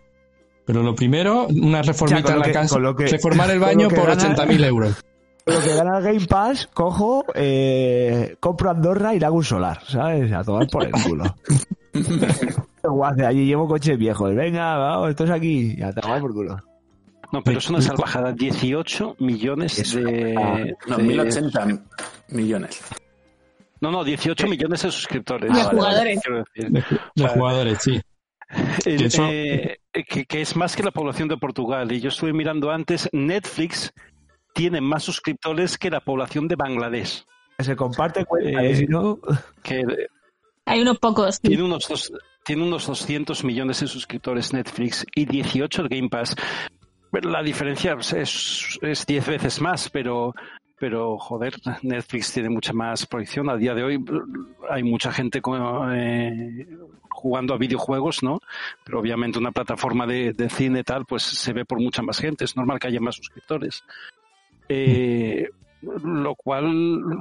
Pero 0.64 0.82
lo 0.82 0.94
primero, 0.94 1.46
una 1.46 1.80
reformita 1.82 2.32
en 2.34 2.38
la 2.40 2.44
que- 2.46 2.52
casa, 2.52 2.74
con 2.74 2.82
lo 2.82 2.94
que- 2.94 3.06
reformar 3.06 3.50
el 3.50 3.58
baño 3.58 3.88
por 3.88 4.06
gana- 4.06 4.34
80.000 4.36 4.64
euros. 4.64 5.04
Lo 5.46 5.60
que 5.62 5.74
gana 5.74 5.96
el 5.98 6.04
Game 6.04 6.26
Pass, 6.26 6.68
cojo, 6.74 7.24
eh, 7.34 8.36
compro 8.38 8.68
Andorra 8.70 9.14
y 9.14 9.18
le 9.18 9.24
hago 9.24 9.36
un 9.36 9.44
solar, 9.44 9.80
¿sabes? 9.88 10.30
A 10.30 10.44
tomar 10.44 10.66
por 10.68 10.84
el 10.84 10.90
culo. 10.90 11.24
Guace, 12.92 13.24
allí 13.26 13.46
llevo 13.46 13.66
coches 13.68 13.98
viejos. 13.98 14.34
Venga, 14.34 14.76
vamos, 14.76 15.10
esto 15.10 15.24
es 15.24 15.30
aquí. 15.30 15.74
Y 15.76 15.82
a 15.82 15.92
tomar 15.92 16.20
por 16.20 16.32
culo. 16.32 16.56
No, 17.32 17.42
pero 17.42 17.58
es 17.58 17.68
una 17.68 17.80
salvajada. 17.82 18.32
18 18.32 19.16
millones 19.18 19.94
de... 19.94 20.34
No, 20.86 20.96
de- 20.96 21.02
1080 21.02 21.66
millones. 22.30 22.82
No, 23.80 23.90
no, 23.90 24.02
18 24.02 24.46
millones 24.48 24.82
de 24.82 24.90
suscriptores. 24.90 25.52
De 25.52 25.60
Ah, 25.60 25.64
vale, 25.66 25.76
jugadores. 25.78 26.20
De, 27.14 27.28
jugadores, 27.28 27.78
sí. 27.82 28.00
Eh, 28.86 28.96
eso- 29.04 29.28
eh, 29.30 29.78
que, 30.08 30.24
que 30.24 30.40
es 30.40 30.56
más 30.56 30.74
que 30.74 30.82
la 30.82 30.90
población 30.90 31.28
de 31.28 31.36
Portugal. 31.36 31.92
Y 31.92 32.00
yo 32.00 32.08
estuve 32.08 32.32
mirando 32.32 32.70
antes, 32.70 33.08
Netflix 33.12 33.92
tiene 34.54 34.80
más 34.80 35.02
suscriptores 35.04 35.76
que 35.76 35.90
la 35.90 36.00
población 36.00 36.48
de 36.48 36.56
Bangladesh. 36.56 37.24
Que 37.58 37.64
se 37.64 37.76
comparte 37.76 38.24
cuenta, 38.24 38.62
Eh, 38.64 38.70
y 38.70 38.74
si 38.76 38.86
no... 38.86 39.18
Que 39.62 39.84
Hay 40.64 40.80
unos 40.80 40.98
pocos. 40.98 41.34
sí. 41.36 41.42
tiene 41.48 41.62
unos, 41.62 41.86
dos- 41.88 42.10
tiene 42.48 42.62
unos 42.62 42.86
200 42.86 43.44
millones 43.44 43.80
de 43.80 43.86
suscriptores 43.86 44.54
Netflix 44.54 45.04
y 45.14 45.26
18 45.26 45.82
el 45.82 45.88
Game 45.90 46.08
Pass. 46.08 46.34
La 47.12 47.42
diferencia 47.42 47.94
es, 48.00 48.78
es 48.80 49.04
10 49.04 49.26
veces 49.26 49.60
más, 49.60 49.90
pero, 49.90 50.34
pero 50.78 51.18
joder, 51.18 51.56
Netflix 51.82 52.32
tiene 52.32 52.48
mucha 52.48 52.72
más 52.72 53.04
proyección. 53.04 53.50
A 53.50 53.56
día 53.58 53.74
de 53.74 53.84
hoy 53.84 54.02
hay 54.70 54.82
mucha 54.82 55.12
gente 55.12 55.42
eh, 55.92 56.66
jugando 57.10 57.52
a 57.52 57.58
videojuegos, 57.58 58.22
¿no? 58.22 58.40
Pero 58.82 59.00
obviamente 59.00 59.38
una 59.38 59.52
plataforma 59.52 60.06
de, 60.06 60.32
de 60.32 60.48
cine 60.48 60.84
tal, 60.84 61.04
pues 61.04 61.24
se 61.24 61.52
ve 61.52 61.66
por 61.66 61.78
mucha 61.78 62.00
más 62.00 62.18
gente. 62.18 62.46
Es 62.46 62.56
normal 62.56 62.78
que 62.78 62.88
haya 62.88 63.00
más 63.00 63.16
suscriptores. 63.16 63.84
Eh, 64.70 65.50
lo 65.82 66.34
cual 66.34 67.20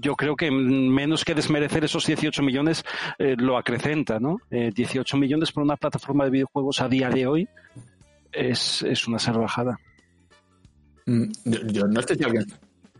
yo 0.00 0.16
creo 0.16 0.36
que 0.36 0.50
menos 0.50 1.24
que 1.24 1.34
desmerecer 1.34 1.84
esos 1.84 2.06
18 2.06 2.42
millones 2.42 2.84
eh, 3.18 3.36
lo 3.38 3.56
acrecenta, 3.56 4.18
¿no? 4.18 4.38
Eh, 4.50 4.70
18 4.74 5.16
millones 5.16 5.52
por 5.52 5.62
una 5.62 5.76
plataforma 5.76 6.24
de 6.24 6.30
videojuegos 6.30 6.80
a 6.80 6.88
día 6.88 7.08
de 7.08 7.26
hoy 7.26 7.48
es, 8.32 8.82
es 8.82 9.06
una 9.06 9.18
salvajada. 9.18 9.78
Mm, 11.06 11.24
Yo, 11.44 11.66
yo 11.66 11.86
no 11.86 12.02
sé 12.02 12.14
si 12.16 12.24
alguien, 12.24 12.46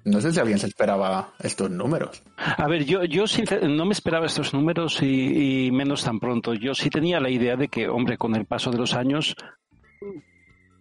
no 0.05 0.21
sé 0.21 0.33
si 0.33 0.41
alguien 0.41 0.59
se 0.59 0.67
esperaba 0.67 1.33
estos 1.41 1.71
números. 1.71 2.23
A 2.37 2.67
ver, 2.69 2.85
yo, 2.85 3.05
yo 3.05 3.25
no 3.69 3.85
me 3.87 3.93
esperaba 3.93 4.27
estos 4.27 4.55
números 4.55 5.03
y, 5.03 5.67
y 5.67 5.71
menos 5.73 6.05
tan 6.05 6.21
pronto. 6.21 6.55
Yo 6.55 6.75
sí 6.75 6.91
tenía 6.91 7.21
la 7.21 7.31
idea 7.31 7.57
de 7.57 7.69
que, 7.69 7.89
hombre, 7.89 8.17
con 8.19 8.35
el 8.37 8.47
paso 8.47 8.71
de 8.71 8.79
los 8.79 8.95
años 8.95 9.35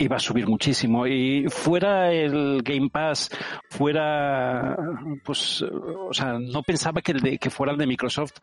iba 0.03 0.17
a 0.17 0.19
subir 0.19 0.47
muchísimo. 0.47 1.05
Y 1.07 1.45
fuera 1.49 2.11
el 2.11 2.61
Game 2.63 2.89
Pass, 2.89 3.29
fuera, 3.69 4.75
pues, 5.23 5.61
o 5.61 6.13
sea, 6.13 6.37
no 6.39 6.63
pensaba 6.63 7.01
que, 7.01 7.11
el 7.13 7.21
de, 7.21 7.37
que 7.37 7.49
fuera 7.49 7.71
el 7.71 7.77
de 7.77 7.87
Microsoft 7.87 8.33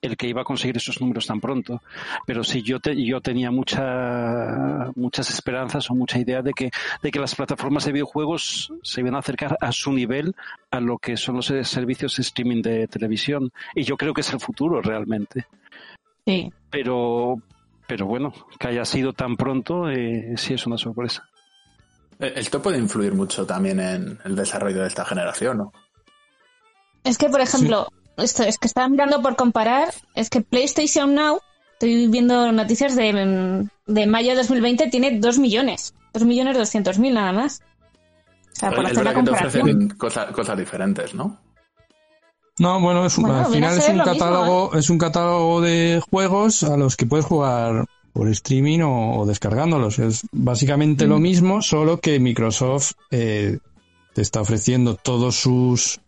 el 0.00 0.16
que 0.16 0.26
iba 0.26 0.40
a 0.40 0.44
conseguir 0.44 0.76
esos 0.76 1.00
números 1.00 1.28
tan 1.28 1.40
pronto. 1.40 1.80
Pero 2.26 2.42
sí, 2.42 2.60
yo, 2.62 2.80
te- 2.80 3.00
yo 3.04 3.20
tenía 3.20 3.52
mucha, 3.52 4.90
muchas 4.96 5.30
esperanzas 5.30 5.88
o 5.90 5.94
mucha 5.94 6.18
idea 6.18 6.42
de 6.42 6.52
que, 6.52 6.70
de 7.02 7.10
que 7.12 7.20
las 7.20 7.36
plataformas 7.36 7.84
de 7.84 7.92
videojuegos 7.92 8.72
se 8.82 9.00
iban 9.00 9.14
a 9.14 9.18
acercar 9.20 9.56
a 9.60 9.70
su 9.70 9.92
nivel 9.92 10.34
a 10.72 10.80
lo 10.80 10.98
que 10.98 11.16
son 11.16 11.36
los 11.36 11.46
servicios 11.46 12.16
de 12.16 12.22
streaming 12.22 12.62
de 12.62 12.88
televisión. 12.88 13.52
Y 13.76 13.84
yo 13.84 13.96
creo 13.96 14.12
que 14.12 14.22
es 14.22 14.32
el 14.32 14.40
futuro 14.40 14.82
realmente. 14.82 15.46
Sí. 16.26 16.50
Pero, 16.68 17.36
pero 17.92 18.06
bueno, 18.06 18.32
que 18.58 18.68
haya 18.68 18.86
sido 18.86 19.12
tan 19.12 19.36
pronto, 19.36 19.90
eh, 19.90 20.32
sí 20.38 20.54
es 20.54 20.66
una 20.66 20.78
sorpresa. 20.78 21.28
Eh, 22.18 22.32
Esto 22.36 22.62
puede 22.62 22.78
influir 22.78 23.12
mucho 23.12 23.44
también 23.44 23.78
en 23.80 24.18
el 24.24 24.34
desarrollo 24.34 24.80
de 24.80 24.88
esta 24.88 25.04
generación, 25.04 25.58
¿no? 25.58 25.72
Es 27.04 27.18
que, 27.18 27.28
por 27.28 27.42
ejemplo, 27.42 27.88
esto 28.16 28.44
es 28.44 28.56
que 28.56 28.66
estaba 28.66 28.88
mirando 28.88 29.20
por 29.20 29.36
comparar, 29.36 29.92
es 30.14 30.30
que 30.30 30.40
PlayStation 30.40 31.14
Now, 31.14 31.40
estoy 31.74 32.06
viendo 32.06 32.50
noticias 32.50 32.96
de, 32.96 33.12
mm, 33.12 33.92
de 33.92 34.06
mayo 34.06 34.30
de 34.30 34.36
2020, 34.36 34.86
tiene 34.88 35.18
2 35.18 35.38
millones. 35.38 35.92
2 36.14 36.24
millones 36.24 36.56
200 36.56 36.98
mil 36.98 37.12
nada 37.12 37.32
más. 37.32 37.60
O 37.60 38.54
sea, 38.54 38.70
por 38.70 38.86
es 38.86 38.92
hacer 38.92 39.04
la 39.04 39.10
verdad 39.12 39.24
que 39.24 39.30
te 39.30 39.46
ofrecen 39.46 39.88
cosa- 39.98 40.32
cosas 40.32 40.56
diferentes, 40.56 41.12
¿no? 41.14 41.38
No, 42.62 42.80
bueno, 42.80 43.04
es, 43.06 43.16
Bueno, 43.16 43.38
al 43.38 43.46
final 43.52 43.76
es 43.76 43.88
un 43.88 43.98
lo 43.98 44.04
mismo, 44.04 44.12
¿eh? 44.14 44.18
catálogo, 44.18 44.74
es 44.76 44.88
un 44.90 44.98
catálogo 44.98 45.60
de 45.60 46.00
juegos 46.10 46.62
a 46.62 46.76
los 46.76 46.96
que 46.96 47.06
puedes 47.06 47.26
jugar 47.26 47.86
por 48.12 48.28
streaming 48.28 48.80
o, 48.82 49.18
o 49.20 49.26
descargándolos. 49.26 49.98
Es 49.98 50.22
básicamente 50.30 51.06
Mm. 51.06 51.08
lo 51.08 51.18
mismo, 51.18 51.60
solo 51.62 51.98
que 51.98 52.20
Microsoft 52.20 52.92
eh, 53.10 53.58
te 54.14 54.22
está 54.22 54.40
ofreciendo 54.40 54.94
todos 54.94 55.34
sus 55.36 55.98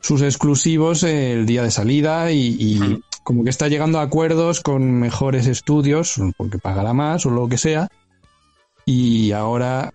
sus 0.00 0.22
exclusivos 0.22 1.02
el 1.02 1.44
día 1.46 1.62
de 1.62 1.70
salida 1.70 2.30
y, 2.32 2.56
y 2.60 2.78
Mm. 2.78 3.00
como 3.24 3.42
que 3.44 3.50
está 3.50 3.66
llegando 3.68 3.98
a 3.98 4.02
acuerdos 4.02 4.60
con 4.60 4.92
mejores 5.00 5.46
estudios, 5.46 6.20
porque 6.36 6.58
pagará 6.58 6.92
más 6.92 7.24
o 7.26 7.30
lo 7.30 7.48
que 7.48 7.56
sea. 7.58 7.88
Y 8.84 9.32
ahora 9.32 9.92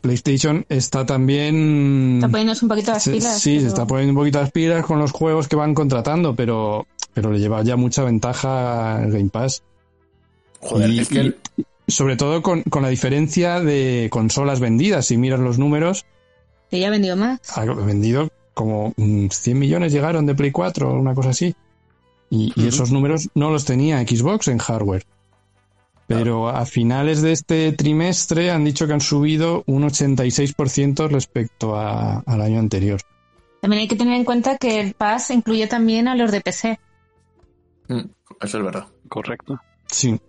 PlayStation 0.00 0.64
está 0.68 1.06
también 1.06 2.16
Está 2.16 2.28
poniéndose 2.28 2.64
un 2.64 2.68
poquito 2.68 2.92
las 2.92 3.02
se- 3.02 3.12
pilas. 3.12 3.40
sí, 3.40 3.60
se 3.60 3.66
está 3.68 3.86
poniendo 3.86 4.12
un 4.12 4.18
poquito 4.18 4.40
las 4.40 4.52
pilas 4.52 4.84
con 4.84 4.98
los 4.98 5.10
juegos 5.12 5.48
que 5.48 5.56
van 5.56 5.74
contratando, 5.74 6.34
pero, 6.36 6.86
pero 7.14 7.32
le 7.32 7.38
lleva 7.38 7.62
ya 7.62 7.76
mucha 7.76 8.04
ventaja 8.04 9.02
el 9.02 9.10
Game 9.12 9.30
Pass. 9.30 9.62
Joder, 10.60 10.90
Y- 10.90 10.98
es 11.00 11.08
que 11.08 11.20
el- 11.20 11.36
Sobre 11.88 12.16
todo 12.16 12.42
con, 12.42 12.62
con 12.64 12.82
la 12.82 12.88
diferencia 12.88 13.60
de 13.60 14.08
consolas 14.10 14.58
vendidas. 14.58 15.06
Si 15.06 15.16
miras 15.16 15.38
los 15.38 15.56
números, 15.56 16.04
Que 16.68 16.80
ya 16.80 16.88
ha 16.88 16.90
vendido 16.90 17.14
más. 17.16 17.38
ha 17.56 17.64
vendido 17.64 18.28
como 18.54 18.92
mm, 18.96 19.28
100 19.28 19.56
millones 19.58 19.92
llegaron 19.92 20.26
de 20.26 20.34
Play 20.34 20.50
4 20.50 20.90
o 20.90 20.98
una 20.98 21.14
cosa 21.14 21.30
así. 21.30 21.54
Y, 22.28 22.52
esos 22.66 22.90
números 22.90 23.28
no 23.36 23.50
los 23.52 23.64
tenía 23.64 24.00
Xbox 24.00 24.48
en 24.48 24.58
hardware. 24.58 25.04
Pero 26.06 26.48
a 26.48 26.64
finales 26.66 27.20
de 27.22 27.32
este 27.32 27.72
trimestre 27.72 28.50
han 28.50 28.64
dicho 28.64 28.86
que 28.86 28.92
han 28.92 29.00
subido 29.00 29.64
un 29.66 29.82
86% 29.84 31.08
respecto 31.08 31.76
a- 31.76 32.20
al 32.20 32.40
año 32.40 32.58
anterior. 32.60 33.00
También 33.60 33.80
hay 33.82 33.88
que 33.88 33.96
tener 33.96 34.14
en 34.14 34.24
cuenta 34.24 34.56
que 34.56 34.80
el 34.80 34.94
Pass 34.94 35.30
incluye 35.30 35.66
también 35.66 36.06
a 36.06 36.14
los 36.14 36.30
de 36.30 36.40
PC. 36.40 36.78
Mm, 37.88 38.00
Eso 38.40 38.58
es 38.58 38.64
verdad. 38.64 38.86
Correcto. 39.08 39.58
Sí. 39.86 40.20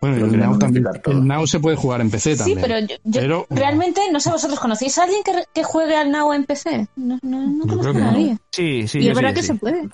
Bueno, 0.00 0.16
el 0.24 0.38
Now, 0.38 0.58
también, 0.58 0.86
el 1.04 1.26
Now 1.26 1.46
se 1.46 1.60
puede 1.60 1.76
jugar 1.76 2.00
en 2.00 2.10
PC 2.10 2.32
Sí, 2.32 2.38
también. 2.38 2.60
pero 2.62 2.78
yo, 2.80 2.96
yo 3.04 3.20
Pero- 3.20 3.46
realmente, 3.50 4.00
no 4.10 4.18
sé, 4.20 4.30
vosotros 4.30 4.58
conocéis 4.58 4.96
a 4.98 5.02
alguien 5.04 5.22
que, 5.22 5.32
que 5.52 5.62
juegue 5.62 5.94
al 5.96 6.10
Now 6.10 6.32
en 6.32 6.44
PC. 6.44 6.88
No, 6.96 7.18
no, 7.22 7.46
no 7.46 7.60
conozco 7.66 7.80
creo 7.80 7.92
que 7.92 7.98
a 7.98 8.04
no. 8.04 8.12
nadie. 8.12 8.38
Sí, 8.50 8.88
sí, 8.88 8.98
y 9.00 9.08
es 9.08 9.16
sí, 9.16 9.22
verdad 9.22 9.34
que 9.34 9.42
sí. 9.42 9.48
se 9.48 9.54
puede. 9.56 9.88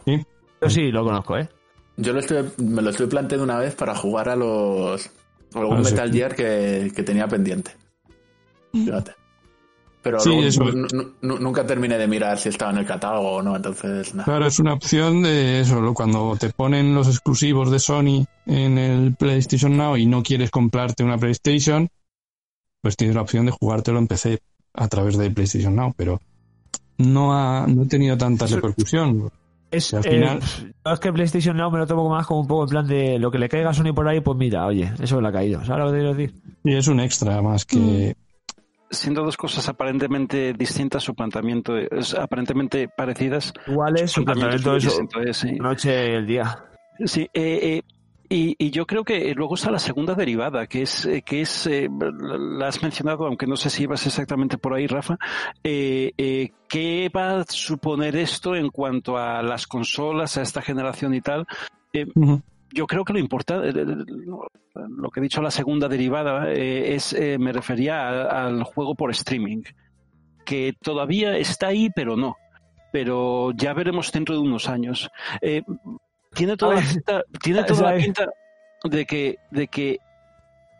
Yo 0.63 0.71
sí, 0.71 0.93
lo 0.93 1.05
conozco, 1.05 1.37
¿eh? 1.39 1.49
Yo 1.97 2.13
lo 2.13 2.21
estoy- 2.21 2.45
me 2.59 2.83
lo 2.83 2.91
estoy 2.91 3.07
planteando 3.07 3.45
una 3.45 3.59
vez 3.59 3.75
para 3.75 3.95
jugar 3.95 4.29
a 4.29 4.37
los. 4.37 5.07
a 5.55 5.59
algún 5.59 5.77
A 5.77 5.79
los 5.81 5.91
Metal 5.91 6.13
Gear 6.13 6.35
que, 6.35 6.93
que 6.95 7.03
tenía 7.03 7.27
pendiente. 7.29 7.71
Fíjate. 8.73 9.13
Pero 10.03 10.21
Sí, 10.21 10.29
luego 10.29 10.43
eso. 10.45 10.65
nunca 11.23 11.67
terminé 11.67 11.99
de 11.99 12.07
mirar 12.07 12.39
si 12.39 12.51
estaba 12.51 12.71
en 12.71 12.79
el 12.79 12.87
catálogo 12.87 13.33
o 13.33 13.43
no, 13.43 13.57
entonces 13.57 14.15
nada. 14.15 14.25
Claro, 14.25 14.47
es 14.47 14.59
una 14.61 14.75
opción 14.75 15.23
de 15.23 15.61
eso, 15.61 15.95
cuando 15.95 16.37
te 16.39 16.51
ponen 16.51 16.95
los 16.95 17.09
exclusivos 17.09 17.73
de 17.73 17.81
Sony 17.81 18.25
en 18.47 18.79
el 18.79 19.17
PlayStation 19.17 19.77
Now 19.77 19.97
y 19.97 20.07
no 20.07 20.23
quieres 20.23 20.51
comprarte 20.53 21.03
una 21.03 21.19
PlayStation, 21.19 21.89
pues 22.83 22.97
tienes 22.97 23.17
la 23.17 23.23
opción 23.23 23.47
de 23.47 23.53
jugártelo 23.53 23.99
en 23.99 24.07
PC 24.07 24.39
a 24.75 24.87
través 24.87 25.17
de 25.19 25.29
PlayStation 25.31 25.75
Now, 25.75 25.93
pero 25.97 26.21
no 26.99 27.35
ha, 27.37 27.67
no 27.67 27.83
ha 27.83 27.87
tenido 27.87 28.17
tanta 28.17 28.45
Eso- 28.45 28.57
repercusión. 28.57 29.29
Es, 29.71 29.93
al 29.95 30.07
eh, 30.07 30.11
final- 30.11 30.41
yo 30.41 30.93
es 30.93 31.01
que 31.01 31.13
PlayStation 31.13 31.57
Now 31.57 31.71
me 31.71 31.79
lo 31.79 31.87
tomo 31.87 32.09
más 32.09 32.27
como 32.27 32.41
un 32.41 32.47
poco 32.47 32.65
en 32.65 32.69
plan 32.69 32.87
de 32.87 33.19
lo 33.19 33.31
que 33.31 33.39
le 33.39 33.49
caiga 33.49 33.71
a 33.71 33.75
Sony 33.75 33.93
por 33.95 34.09
ahí, 34.09 34.21
pues 34.21 34.39
mira, 34.39 34.67
oye, 34.67 34.93
eso 35.01 35.17
me 35.17 35.23
lo 35.23 35.29
ha 35.29 35.33
caído. 35.33 35.65
¿Sabes 35.65 35.85
lo 35.85 35.87
que 35.87 35.93
te 35.93 35.99
quiero 35.99 36.15
decir? 36.15 36.35
Y 36.65 36.75
es 36.75 36.89
un 36.89 37.01
extra 37.01 37.43
más 37.43 37.65
que... 37.65 38.17
Siendo 38.89 39.25
dos 39.25 39.37
cosas 39.37 39.69
aparentemente 39.69 40.53
distintas, 40.53 41.03
su 41.03 41.15
planteamiento 41.15 41.77
es 41.77 42.15
aparentemente 42.15 42.89
parecidas. 42.89 43.53
Igual 43.67 43.99
es 43.99 44.13
su 44.13 44.25
planteamiento 44.25 44.77
es 44.77 44.85
eso, 44.85 44.95
muy 44.95 45.03
distinto, 45.03 45.29
eh, 45.29 45.35
sí. 45.35 45.53
noche 45.59 46.11
y 46.11 46.15
el 46.15 46.27
día. 46.27 46.65
Sí, 47.05 47.23
eh, 47.23 47.29
eh, 47.35 47.83
y, 48.29 48.57
y 48.59 48.71
yo 48.71 48.87
creo 48.87 49.05
que 49.05 49.35
luego 49.35 49.55
está 49.55 49.71
la 49.71 49.79
segunda 49.79 50.15
derivada, 50.15 50.67
que 50.67 50.83
es, 50.83 51.07
eh, 51.07 51.23
que 51.23 51.41
es 51.43 51.67
eh, 51.67 51.89
la 51.91 52.69
has 52.69 52.83
mencionado, 52.83 53.27
aunque 53.27 53.47
no 53.47 53.57
sé 53.57 53.71
si 53.71 53.85
ibas 53.85 54.07
exactamente 54.07 54.59
por 54.59 54.75
ahí, 54.75 54.87
Rafa. 54.87 55.17
Eh, 55.65 56.13
eh, 56.17 56.53
¿Qué 56.69 57.11
va 57.15 57.41
a 57.41 57.45
suponer 57.45 58.17
esto 58.17 58.55
en 58.57 58.71
cuanto 58.71 59.17
a 59.17 59.43
las 59.43 59.67
consolas, 59.67 60.37
a 60.37 60.43
esta 60.43 60.63
generación 60.63 61.15
y 61.15 61.21
tal? 61.21 61.47
Eh, 61.93 62.07
yo 62.73 62.87
creo 62.87 63.05
que 63.05 63.13
lo 63.13 63.19
importante, 63.19 63.73
lo 64.75 65.11
que 65.11 65.21
he 65.21 65.23
dicho 65.23 65.41
la 65.41 65.51
segunda 65.51 65.89
derivada, 65.89 66.53
eh, 66.53 66.95
es, 66.95 67.13
eh, 67.13 67.39
me 67.39 67.53
refería 67.53 68.09
a- 68.09 68.47
al 68.47 68.63
juego 68.65 68.95
por 68.95 69.11
streaming, 69.13 69.63
que 70.45 70.75
todavía 70.83 71.37
está 71.37 71.69
ahí, 71.69 71.89
pero 71.95 72.17
no. 72.17 72.37
Pero 72.93 73.53
ya 73.53 73.73
veremos 73.75 74.11
dentro 74.13 74.35
de 74.35 74.41
unos 74.41 74.69
años. 74.69 75.11
Eh, 75.41 75.63
tiene 76.37 76.57
toda, 76.57 76.75
la 76.77 76.81
pinta, 76.83 77.23
tiene 77.43 77.65
toda 77.65 77.93
la 77.93 77.97
pinta 77.97 78.29
de 78.85 79.07
que, 79.07 79.39
de 79.51 79.69
que 79.69 79.99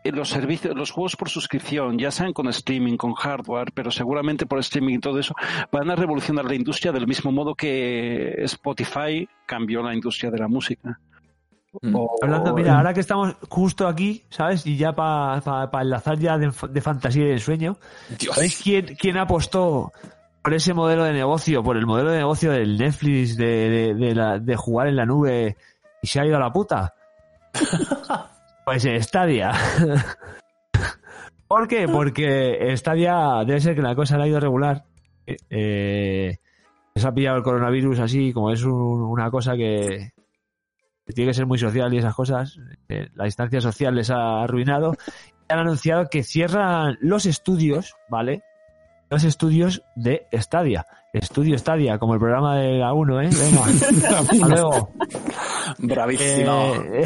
los 0.05 0.29
servicios, 0.29 0.73
los 0.73 0.91
juegos 0.91 1.17
por 1.17 1.29
suscripción, 1.29 1.97
ya 1.97 2.11
sean 2.11 2.31
con 2.31 2.47
streaming, 2.47 2.95
con 2.95 3.13
hardware, 3.13 3.71
pero 3.73 3.91
seguramente 3.91 4.45
por 4.45 4.59
streaming 4.59 4.95
y 4.95 4.99
todo 4.99 5.19
eso, 5.19 5.35
van 5.71 5.89
a 5.89 5.95
revolucionar 5.95 6.45
la 6.45 6.55
industria 6.55 6.93
del 6.93 7.07
mismo 7.07 7.31
modo 7.31 7.55
que 7.55 8.35
Spotify 8.43 9.27
cambió 9.45 9.83
la 9.83 9.93
industria 9.93 10.31
de 10.31 10.37
la 10.37 10.47
música. 10.47 10.99
Mm. 11.81 11.93
O- 11.93 12.15
Hablando, 12.21 12.53
mira, 12.53 12.77
ahora 12.77 12.93
que 12.93 13.01
estamos 13.01 13.35
justo 13.49 13.85
aquí, 13.85 14.23
¿sabes? 14.29 14.65
Y 14.65 14.77
ya 14.77 14.93
para 14.93 15.69
enlazar 15.81 16.17
ya 16.17 16.37
de, 16.37 16.51
de 16.69 16.81
fantasía 16.81 17.25
y 17.25 17.29
de 17.31 17.39
sueño, 17.39 17.77
Dios. 18.17 18.33
¿sabéis 18.33 18.61
quién, 18.63 18.95
quién 18.97 19.17
apostó 19.17 19.91
por 20.47 20.53
ese 20.53 20.73
modelo 20.73 21.03
de 21.03 21.11
negocio, 21.11 21.61
por 21.61 21.75
el 21.75 21.85
modelo 21.85 22.09
de 22.09 22.19
negocio 22.19 22.53
del 22.53 22.77
Netflix, 22.77 23.35
de, 23.35 23.45
de, 23.69 23.93
de 23.95 24.15
la- 24.15 24.39
de 24.39 24.55
jugar 24.55 24.87
en 24.87 24.95
la 24.95 25.05
nube 25.05 25.57
y 26.01 26.07
se 26.07 26.21
ha 26.21 26.25
ido 26.25 26.37
a 26.37 26.39
la 26.39 26.53
puta? 26.53 26.93
pues 28.63 28.87
Stadia. 29.01 29.51
¿Por 31.49 31.67
qué? 31.67 31.89
Porque 31.89 32.73
Stadia 32.77 33.43
debe 33.45 33.59
ser 33.59 33.75
que 33.75 33.81
la 33.81 33.93
cosa 33.93 34.15
le 34.17 34.23
ha 34.23 34.27
ido 34.27 34.39
regular. 34.39 34.85
Eh, 35.49 36.37
se 36.95 37.05
ha 37.05 37.11
pillado 37.11 37.35
el 37.35 37.43
coronavirus 37.43 37.99
así, 37.99 38.31
como 38.31 38.49
es 38.49 38.63
un- 38.63 39.01
una 39.01 39.29
cosa 39.29 39.51
que, 39.57 40.13
que 41.05 41.13
tiene 41.13 41.31
que 41.31 41.35
ser 41.35 41.45
muy 41.45 41.57
social 41.57 41.93
y 41.93 41.97
esas 41.97 42.15
cosas. 42.15 42.57
eh, 42.87 43.09
la 43.15 43.25
distancia 43.25 43.59
social 43.59 43.93
les 43.93 44.09
ha 44.11 44.43
arruinado. 44.43 44.93
Y 45.49 45.51
han 45.53 45.59
anunciado 45.59 46.07
que 46.09 46.23
cierran 46.23 46.97
los 47.01 47.25
estudios, 47.25 47.95
¿vale? 48.07 48.43
Los 49.09 49.23
estudios 49.23 49.83
de 49.95 50.27
Stadia. 50.33 50.85
Estudio 51.13 51.57
Stadia, 51.57 51.97
como 51.97 52.13
el 52.13 52.19
programa 52.19 52.57
de 52.57 52.77
la 52.79 52.93
1, 52.93 53.21
¿eh? 53.21 53.29
Venga, 53.31 54.17
hasta 54.19 54.47
luego. 54.47 54.89
Bravísimo. 55.79 56.73
Eh, 56.91 57.05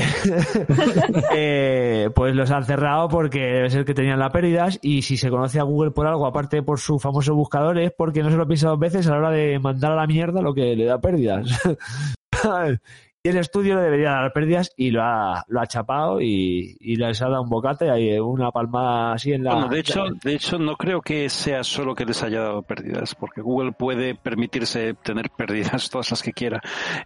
eh, 1.33 2.09
pues 2.13 2.35
los 2.35 2.49
han 2.49 2.65
cerrado 2.65 3.07
porque 3.07 3.39
debe 3.39 3.69
ser 3.69 3.85
que 3.85 3.93
tenían 3.93 4.19
las 4.19 4.31
pérdidas 4.31 4.79
y 4.81 5.03
si 5.03 5.17
se 5.17 5.29
conoce 5.29 5.59
a 5.59 5.63
Google 5.63 5.91
por 5.91 6.07
algo, 6.07 6.25
aparte 6.25 6.63
por 6.63 6.79
su 6.79 6.97
famoso 6.99 7.35
buscador, 7.35 7.77
es 7.79 7.91
porque 7.95 8.23
no 8.23 8.31
se 8.31 8.37
lo 8.37 8.47
piensa 8.47 8.69
dos 8.69 8.79
veces 8.79 9.07
a 9.07 9.11
la 9.11 9.17
hora 9.17 9.31
de 9.31 9.59
mandar 9.59 9.91
a 9.91 9.95
la 9.95 10.07
mierda 10.07 10.41
lo 10.41 10.53
que 10.53 10.75
le 10.75 10.85
da 10.85 10.99
pérdidas. 10.99 11.47
y 13.23 13.29
el 13.29 13.37
estudio 13.37 13.75
le 13.75 13.81
debería 13.81 14.11
dar 14.11 14.33
pérdidas 14.33 14.71
y 14.75 14.89
lo 14.89 15.03
ha, 15.03 15.45
lo 15.47 15.61
ha 15.61 15.67
chapado 15.67 16.19
y, 16.21 16.75
y 16.79 16.95
les 16.95 17.21
ha 17.21 17.29
dado 17.29 17.43
un 17.43 17.49
bocate 17.49 17.85
y 17.99 18.17
una 18.17 18.49
palmada 18.49 19.13
así 19.13 19.31
en 19.31 19.43
la... 19.43 19.53
Bueno, 19.53 19.67
de 19.69 19.79
hecho, 19.79 20.05
de 20.23 20.33
hecho, 20.33 20.57
no 20.57 20.75
creo 20.75 21.01
que 21.01 21.29
sea 21.29 21.63
solo 21.63 21.93
que 21.93 22.03
les 22.05 22.23
haya 22.23 22.39
dado 22.41 22.63
pérdidas, 22.63 23.13
porque 23.13 23.41
Google 23.41 23.73
puede 23.73 24.15
permitirse 24.15 24.95
tener 24.95 25.29
pérdidas 25.29 25.89
todas 25.91 26.09
las 26.09 26.23
que 26.23 26.33
quiera. 26.33 26.61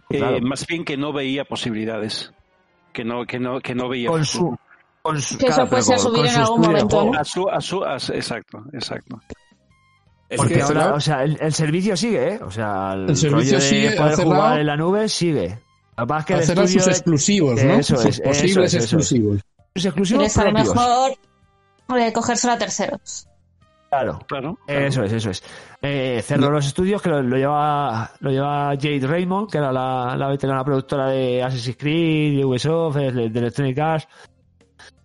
Eh, 0.08 0.40
más 0.40 0.66
bien 0.66 0.86
que 0.86 0.96
no 0.96 1.12
veía 1.12 1.44
posibilidades, 1.44 2.32
que 2.94 3.04
no, 3.04 3.26
que 3.26 3.38
no, 3.38 3.60
que 3.60 3.74
no 3.74 3.88
veía 3.90 4.08
con 4.08 4.24
su... 4.24 4.56
Con 5.02 5.20
su 5.20 5.36
Que 5.36 5.48
eso 5.48 5.66
fuese 5.66 5.94
a 5.94 5.98
subir 5.98 6.24
en 6.24 6.30
su 6.32 6.40
algún 6.40 6.60
momento. 6.62 7.12
A 7.14 7.24
su, 7.24 7.48
a 7.48 7.60
su, 7.60 7.84
a 7.84 7.98
su- 7.98 8.12
exacto, 8.14 8.64
exacto. 8.72 9.20
Es 10.30 10.38
Porque 10.38 10.54
que 10.54 10.62
ahora, 10.62 10.94
o 10.94 11.00
sea, 11.00 11.22
el, 11.22 11.36
el 11.40 11.52
servicio 11.52 11.94
sigue, 11.96 12.32
¿eh? 12.34 12.40
O 12.42 12.50
sea, 12.50 12.94
el, 12.94 13.10
El 13.10 13.16
servicio 13.16 13.36
rollo 13.36 13.54
de 13.56 13.60
sigue, 13.60 13.90
poder 13.92 14.14
jugar 14.16 14.60
en 14.60 14.66
la 14.66 14.76
nube 14.76 15.08
sigue. 15.08 15.58
Lo 15.96 16.06
que 16.24 16.34
es 16.34 16.48
el 16.50 16.58
Hacer 16.58 16.68
sus 16.68 16.86
exclusivos, 16.88 17.62
¿no? 17.62 17.74
Eso 17.74 17.96
sus 17.96 18.06
es, 18.06 18.20
posibles 18.20 18.74
es, 18.74 18.84
eso 18.84 18.98
es. 18.98 19.12
exclusivos. 19.12 19.40
sus 19.74 19.84
exclusivos 19.86 20.22
Les 20.24 20.32
sale 20.32 20.52
propios. 20.52 20.74
mejor 20.74 21.12
eh, 21.98 22.12
cogérselo 22.12 22.52
a 22.52 22.58
terceros. 22.58 23.28
Claro. 23.88 24.18
Claro. 24.26 24.58
Eso 24.66 25.04
es, 25.04 25.12
eso 25.12 25.30
es. 25.30 25.42
Eh, 25.80 26.20
cerró 26.24 26.50
los 26.50 26.66
estudios 26.66 27.00
que 27.00 27.08
lo, 27.08 27.22
lo 27.22 27.36
lleva 27.36 28.10
lo 28.20 28.30
lleva 28.30 28.74
Jade 28.76 29.06
Raymond, 29.06 29.50
que 29.50 29.58
era 29.58 29.72
la, 29.72 30.16
la 30.16 30.28
veterana 30.28 30.64
productora 30.64 31.08
de 31.08 31.42
Assassin's 31.42 31.76
Creed, 31.78 32.36
de 32.38 32.44
Ubisoft, 32.44 32.96
de, 32.96 33.12
de 33.30 33.38
Electronic 33.38 33.78
Arts. 33.78 34.08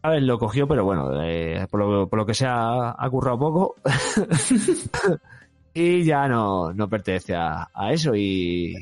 ¿Sabes? 0.01 0.23
Lo 0.23 0.39
cogió, 0.39 0.67
pero 0.67 0.83
bueno, 0.83 1.11
eh, 1.23 1.67
por, 1.69 1.79
lo, 1.79 2.09
por 2.09 2.17
lo 2.19 2.25
que 2.25 2.33
sea, 2.33 2.95
ha 2.97 3.09
currado 3.11 3.37
poco. 3.37 3.75
y 5.73 6.03
ya 6.03 6.27
no, 6.27 6.73
no 6.73 6.89
pertenece 6.89 7.35
a, 7.35 7.69
a 7.73 7.91
eso. 7.93 8.15
Y, 8.15 8.75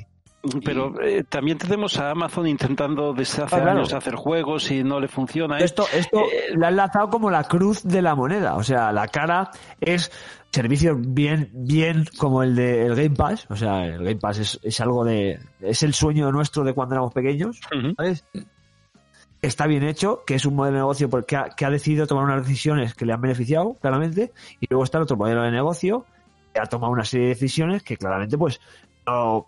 Pero 0.63 0.93
eh, 1.02 1.23
también 1.28 1.58
tenemos 1.58 1.99
a 1.99 2.12
Amazon 2.12 2.47
intentando 2.47 3.13
desde 3.13 3.43
hace 3.43 3.56
Ah, 3.56 3.60
claro. 3.62 3.80
años 3.80 3.93
hacer 3.93 4.15
juegos 4.15 4.71
y 4.71 4.84
no 4.84 4.99
le 4.99 5.08
funciona. 5.10 5.58
Esto, 5.58 5.86
esto 5.93 6.21
Eh, 6.21 6.54
lo 6.56 6.65
han 6.67 6.78
lanzado 6.78 7.10
como 7.10 7.30
la 7.30 7.43
cruz 7.43 7.84
de 7.84 8.02
la 8.02 8.15
moneda. 8.15 8.56
O 8.56 8.63
sea, 8.63 8.91
la 8.93 9.08
cara 9.10 9.52
es 9.82 10.12
servicio 10.52 10.95
bien, 10.97 11.49
bien 11.54 12.06
como 12.17 12.41
el 12.41 12.56
de 12.56 12.86
el 12.86 12.95
Game 12.95 13.15
Pass. 13.17 13.47
O 13.49 13.56
sea, 13.58 13.86
el 13.86 13.97
Game 14.04 14.15
Pass 14.15 14.39
es, 14.39 14.60
es 14.63 14.80
algo 14.80 15.04
de. 15.04 15.39
Es 15.60 15.84
el 15.84 15.93
sueño 15.93 16.32
nuestro 16.32 16.63
de 16.63 16.73
cuando 16.73 16.95
éramos 16.95 17.13
pequeños. 17.13 17.60
¿Sabes? 17.97 18.25
Está 19.41 19.67
bien 19.67 19.84
hecho, 19.84 20.23
que 20.25 20.36
es 20.36 20.45
un 20.45 20.56
modelo 20.56 20.75
de 20.75 20.80
negocio 20.82 21.10
porque 21.10 21.38
ha, 21.38 21.49
que 21.49 21.65
ha 21.65 21.69
decidido 21.69 22.08
tomar 22.08 22.25
unas 22.25 22.43
decisiones 22.45 22.93
que 22.93 23.06
le 23.06 23.13
han 23.13 23.21
beneficiado, 23.21 23.73
claramente. 23.82 24.32
Y 24.60 24.67
luego 24.69 24.84
está 24.84 24.97
el 24.97 25.04
otro 25.04 25.15
modelo 25.17 25.43
de 25.43 25.52
negocio 25.52 26.06
que 26.54 26.60
ha 26.60 26.65
tomado 26.65 26.91
una 26.91 27.06
serie 27.06 27.28
de 27.28 27.34
decisiones 27.36 27.84
que 27.84 27.95
claramente, 27.97 28.38
pues. 28.38 28.60
No, 29.10 29.45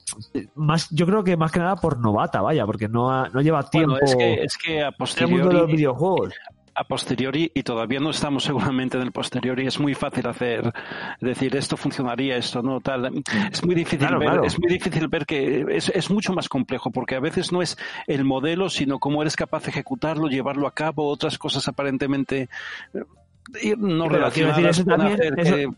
más, 0.55 0.89
yo 0.91 1.05
creo 1.05 1.23
que 1.23 1.37
más 1.37 1.51
que 1.51 1.59
nada 1.59 1.75
por 1.75 1.99
novata, 1.99 2.41
vaya, 2.41 2.65
porque 2.65 2.87
no, 2.87 3.11
ha- 3.11 3.29
no 3.29 3.41
lleva 3.41 3.69
tiempo 3.69 3.91
Bueno, 3.91 4.05
es 4.05 4.15
que, 4.15 4.33
es 4.43 4.57
que 4.57 4.71
a 4.81 4.85
de 4.85 4.85
los 4.91 4.97
posteriori, 4.97 5.71
videojuegos. 5.73 6.33
a 6.73 6.83
posteriori, 6.85 7.51
y 7.53 7.63
todavía 7.63 7.99
no 7.99 8.09
estamos 8.11 8.43
seguramente 8.75 8.97
en 8.97 9.03
el 9.03 9.11
posteriori, 9.11 9.67
es 9.67 9.79
muy 9.79 9.93
fácil 9.93 10.25
hacer, 10.27 10.71
decir 11.19 11.55
esto 11.55 11.75
funcionaría, 11.77 12.37
esto 12.37 12.61
no, 12.61 12.79
tal. 12.79 13.11
Es 13.51 13.63
muy 13.65 13.75
difícil 13.75 13.99
Claro, 13.99 14.19
ver, 14.19 14.29
claro. 14.29 14.43
es 14.45 14.57
muy 14.59 14.71
difícil 14.71 15.07
ver 15.07 15.25
que 15.25 15.65
es, 15.69 15.89
es 15.89 16.09
mucho 16.09 16.33
más 16.33 16.47
complejo, 16.49 16.89
porque 16.91 17.15
a 17.15 17.19
veces 17.19 17.51
no 17.51 17.61
es 17.61 17.77
el 18.07 18.23
modelo, 18.23 18.69
sino 18.69 18.99
cómo 18.99 19.21
eres 19.21 19.35
capaz 19.35 19.63
de 19.65 19.71
ejecutarlo, 19.71 20.27
llevarlo 20.27 20.65
a 20.65 20.73
cabo, 20.73 21.07
otras 21.09 21.37
cosas 21.37 21.67
aparentemente 21.67 22.49
eh, 23.61 23.75
no 23.77 24.07
quiero 24.07 24.25
decir, 24.25 24.45
relacionadas 24.45 24.77
eso 24.77 24.83
también- 24.85 25.77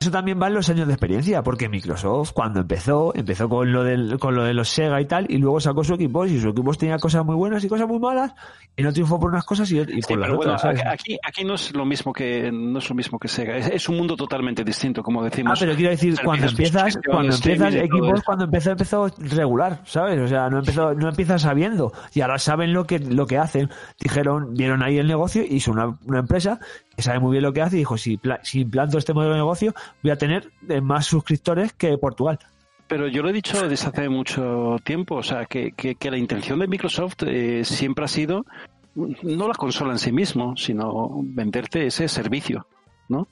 eso- 0.00 0.10
también 0.10 0.40
va 0.40 0.46
en 0.48 0.54
los 0.54 0.68
años 0.68 0.86
de 0.86 0.92
experiencia, 0.94 1.42
porque 1.42 1.68
Microsoft 1.68 2.32
cuando 2.32 2.60
empezó, 2.60 3.12
empezó 3.14 3.48
con 3.48 3.72
lo 3.72 3.82
del, 3.84 4.18
con 4.18 4.34
lo 4.34 4.44
de 4.44 4.54
los 4.54 4.68
Sega 4.68 5.00
y 5.00 5.06
tal, 5.06 5.26
y 5.28 5.38
luego 5.38 5.60
sacó 5.60 5.82
su 5.84 5.94
equipo, 5.94 6.24
y 6.26 6.38
su 6.40 6.48
equipo 6.50 6.72
tenía 6.74 6.98
cosas 6.98 7.24
muy 7.24 7.34
buenas 7.34 7.62
y 7.64 7.68
cosas 7.68 7.86
muy 7.88 7.98
malas, 7.98 8.32
y 8.76 8.82
no 8.82 8.92
triunfó 8.92 9.18
por 9.18 9.30
unas 9.30 9.44
cosas 9.44 9.70
y, 9.72 9.78
y 9.80 10.00
por 10.02 10.18
las 10.18 10.28
bueno, 10.30 10.52
otras, 10.54 10.60
¿sabes? 10.62 10.82
aquí, 10.86 11.18
aquí 11.26 11.44
no 11.44 11.54
es 11.54 11.74
lo 11.74 11.84
mismo 11.84 12.12
que 12.12 12.50
no 12.52 12.78
es 12.78 12.88
lo 12.88 12.94
mismo 12.94 13.18
que 13.18 13.28
Sega. 13.28 13.56
Es, 13.56 13.66
es 13.68 13.88
un 13.88 13.96
mundo 13.96 14.16
totalmente 14.16 14.62
distinto, 14.64 15.02
como 15.02 15.20
Ah, 15.22 15.24
decimos. 15.24 15.58
pero 15.58 15.74
quiero 15.74 15.90
decir, 15.90 16.14
cuando 16.22 16.46
empiezas, 16.46 16.98
cuando 17.10 17.34
empiezas 17.34 17.74
eso. 17.74 18.22
cuando 18.24 18.44
empezó, 18.44 18.70
empezó 18.72 19.06
regular, 19.18 19.80
¿sabes? 19.84 20.20
O 20.20 20.28
sea, 20.28 20.48
no 20.50 20.58
empezó, 20.58 20.94
no 20.94 21.08
empiezas 21.08 21.42
sabiendo, 21.42 21.92
y 22.14 22.20
ahora 22.20 22.38
saben 22.38 22.72
lo 22.72 22.84
que, 22.86 22.98
lo 22.98 23.26
que 23.26 23.38
hacen. 23.38 23.70
Dijeron, 24.00 24.54
vieron 24.54 24.82
ahí 24.82 24.98
el 24.98 25.06
negocio, 25.06 25.42
y 25.48 25.60
son 25.60 25.78
una, 25.78 25.98
una 26.06 26.18
empresa 26.20 26.60
que 26.96 27.02
sabe 27.02 27.20
muy 27.20 27.32
bien 27.32 27.44
lo 27.44 27.52
que 27.52 27.62
hace, 27.62 27.76
y 27.76 27.80
dijo, 27.80 27.98
si, 27.98 28.18
si 28.42 28.60
implanto 28.60 28.98
este 28.98 29.12
modelo 29.14 29.32
de 29.32 29.38
negocio, 29.38 29.74
voy 30.02 30.10
a 30.10 30.16
tener 30.16 30.50
eh, 30.68 30.80
más 30.80 31.06
suscriptores 31.06 31.72
que 31.74 31.96
Portugal. 31.98 32.38
Pero 32.88 33.08
yo 33.08 33.22
lo 33.22 33.30
he 33.30 33.32
dicho 33.32 33.68
desde 33.68 33.88
hace 33.88 34.08
mucho 34.08 34.76
tiempo, 34.84 35.16
o 35.16 35.22
sea, 35.22 35.46
que, 35.46 35.72
que, 35.72 35.96
que 35.96 36.10
la 36.10 36.18
intención 36.18 36.58
de 36.60 36.68
Microsoft 36.68 37.24
eh, 37.26 37.64
siempre 37.64 38.04
ha 38.04 38.08
sido 38.08 38.46
no 38.96 39.48
la 39.48 39.54
consola 39.54 39.92
en 39.92 39.98
sí 39.98 40.10
mismo, 40.10 40.56
sino 40.56 41.20
venderte 41.22 41.86
ese 41.86 42.08
servicio, 42.08 42.66
¿no? 43.08 43.28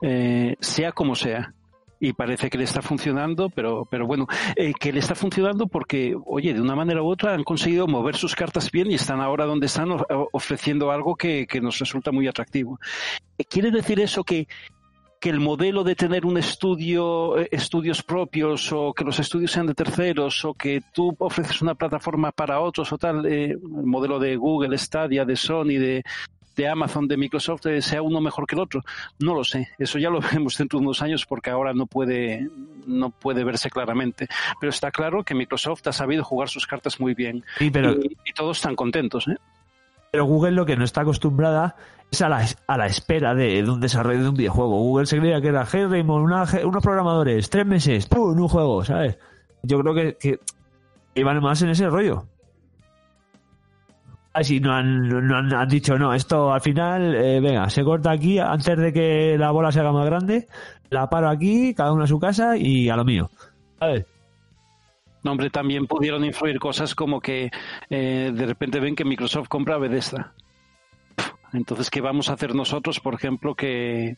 Eh, 0.00 0.56
sea 0.60 0.92
como 0.92 1.14
sea. 1.14 1.52
Y 2.00 2.12
parece 2.12 2.50
que 2.50 2.58
le 2.58 2.64
está 2.64 2.82
funcionando, 2.82 3.50
pero, 3.50 3.86
pero 3.90 4.06
bueno, 4.06 4.26
eh, 4.56 4.72
que 4.78 4.92
le 4.92 5.00
está 5.00 5.14
funcionando 5.14 5.66
porque, 5.66 6.16
oye, 6.26 6.52
de 6.52 6.60
una 6.60 6.74
manera 6.74 7.02
u 7.02 7.06
otra 7.06 7.34
han 7.34 7.44
conseguido 7.44 7.86
mover 7.86 8.16
sus 8.16 8.34
cartas 8.34 8.70
bien 8.70 8.90
y 8.90 8.94
están 8.94 9.20
ahora 9.20 9.44
donde 9.44 9.66
están 9.66 9.88
ofreciendo 10.32 10.90
algo 10.90 11.14
que, 11.16 11.46
que 11.46 11.60
nos 11.60 11.78
resulta 11.78 12.12
muy 12.12 12.26
atractivo. 12.26 12.78
Eh, 13.38 13.44
¿Quiere 13.44 13.70
decir 13.70 14.00
eso 14.00 14.24
que, 14.24 14.46
que 15.24 15.30
el 15.30 15.40
modelo 15.40 15.84
de 15.84 15.94
tener 15.94 16.26
un 16.26 16.36
estudio, 16.36 17.38
eh, 17.38 17.48
estudios 17.50 18.02
propios 18.02 18.70
o 18.72 18.92
que 18.92 19.04
los 19.04 19.18
estudios 19.18 19.52
sean 19.52 19.66
de 19.66 19.72
terceros 19.72 20.44
o 20.44 20.52
que 20.52 20.82
tú 20.92 21.16
ofreces 21.18 21.62
una 21.62 21.74
plataforma 21.74 22.30
para 22.30 22.60
otros 22.60 22.92
o 22.92 22.98
tal, 22.98 23.24
eh, 23.24 23.52
el 23.52 23.86
modelo 23.86 24.18
de 24.18 24.36
Google, 24.36 24.76
Stadia, 24.76 25.24
de 25.24 25.34
Sony, 25.34 25.78
de, 25.78 26.04
de 26.56 26.68
Amazon, 26.68 27.08
de 27.08 27.16
Microsoft, 27.16 27.66
eh, 27.66 27.82
sea 27.82 28.02
uno 28.02 28.20
mejor 28.20 28.46
que 28.46 28.54
el 28.54 28.60
otro. 28.60 28.82
No 29.18 29.34
lo 29.34 29.44
sé. 29.44 29.68
Eso 29.78 29.98
ya 29.98 30.10
lo 30.10 30.20
veremos 30.22 30.56
dentro 30.56 30.78
de 30.78 30.84
unos 30.84 31.02
años 31.02 31.26
porque 31.26 31.50
ahora 31.50 31.72
no 31.74 31.86
puede, 31.86 32.48
no 32.86 33.10
puede 33.10 33.44
verse 33.44 33.70
claramente. 33.70 34.28
Pero 34.60 34.70
está 34.70 34.90
claro 34.90 35.22
que 35.24 35.34
Microsoft 35.34 35.86
ha 35.86 35.92
sabido 35.92 36.24
jugar 36.24 36.48
sus 36.48 36.66
cartas 36.66 37.00
muy 37.00 37.14
bien 37.14 37.44
Sí, 37.58 37.70
pero, 37.70 37.92
y, 37.92 38.16
y 38.24 38.32
todos 38.32 38.58
están 38.58 38.76
contentos. 38.76 39.26
¿eh? 39.28 39.36
Pero 40.10 40.26
Google 40.26 40.52
lo 40.52 40.64
que 40.66 40.76
no 40.76 40.84
está 40.84 41.00
acostumbrada 41.00 41.76
es 42.10 42.22
a 42.22 42.28
la, 42.28 42.46
a 42.68 42.78
la 42.78 42.86
espera 42.86 43.34
de, 43.34 43.62
de 43.62 43.68
un 43.70 43.80
desarrollo 43.80 44.22
de 44.22 44.28
un 44.28 44.36
videojuego. 44.36 44.78
Google 44.78 45.06
se 45.06 45.18
creía 45.18 45.40
que 45.40 45.48
era 45.48 45.66
Hey 45.70 45.86
Raymond, 45.86 46.24
una- 46.24 46.46
unos 46.64 46.82
programadores, 46.84 47.50
tres 47.50 47.66
meses, 47.66 48.06
¡pum! 48.06 48.38
un 48.40 48.46
juego, 48.48 48.84
¿sabes? 48.84 49.18
Yo 49.62 49.80
creo 49.80 49.94
que, 49.94 50.16
que 50.20 50.38
iban 51.16 51.40
más 51.42 51.60
en 51.62 51.70
ese 51.70 51.88
rollo. 51.88 52.26
Así 54.34 54.58
no 54.58 54.74
han, 54.74 55.08
no 55.08 55.38
han, 55.38 55.54
han 55.54 55.68
dicho, 55.68 55.96
no, 55.96 56.12
esto 56.12 56.52
al 56.52 56.60
final, 56.60 57.14
eh, 57.14 57.40
venga, 57.40 57.70
se 57.70 57.84
corta 57.84 58.10
aquí 58.10 58.40
antes 58.40 58.76
de 58.76 58.92
que 58.92 59.38
la 59.38 59.52
bola 59.52 59.70
se 59.70 59.78
haga 59.78 59.92
más 59.92 60.04
grande, 60.06 60.48
la 60.90 61.08
paro 61.08 61.30
aquí, 61.30 61.72
cada 61.72 61.92
uno 61.92 62.02
a 62.02 62.08
su 62.08 62.18
casa 62.18 62.56
y 62.56 62.88
a 62.88 62.96
lo 62.96 63.04
mío. 63.04 63.30
¿Sabes? 63.78 64.06
No, 65.22 65.30
hombre, 65.30 65.50
también 65.50 65.86
pudieron 65.86 66.24
influir 66.24 66.58
cosas 66.58 66.94
como 66.96 67.20
que 67.20 67.50
eh, 67.88 68.32
de 68.34 68.46
repente 68.46 68.80
ven 68.80 68.96
que 68.96 69.04
Microsoft 69.04 69.48
compra 69.48 69.78
Bethesda. 69.78 70.34
Entonces, 71.52 71.88
¿qué 71.88 72.00
vamos 72.00 72.28
a 72.28 72.32
hacer 72.32 72.54
nosotros, 72.54 72.98
por 72.98 73.14
ejemplo, 73.14 73.54
que, 73.54 74.16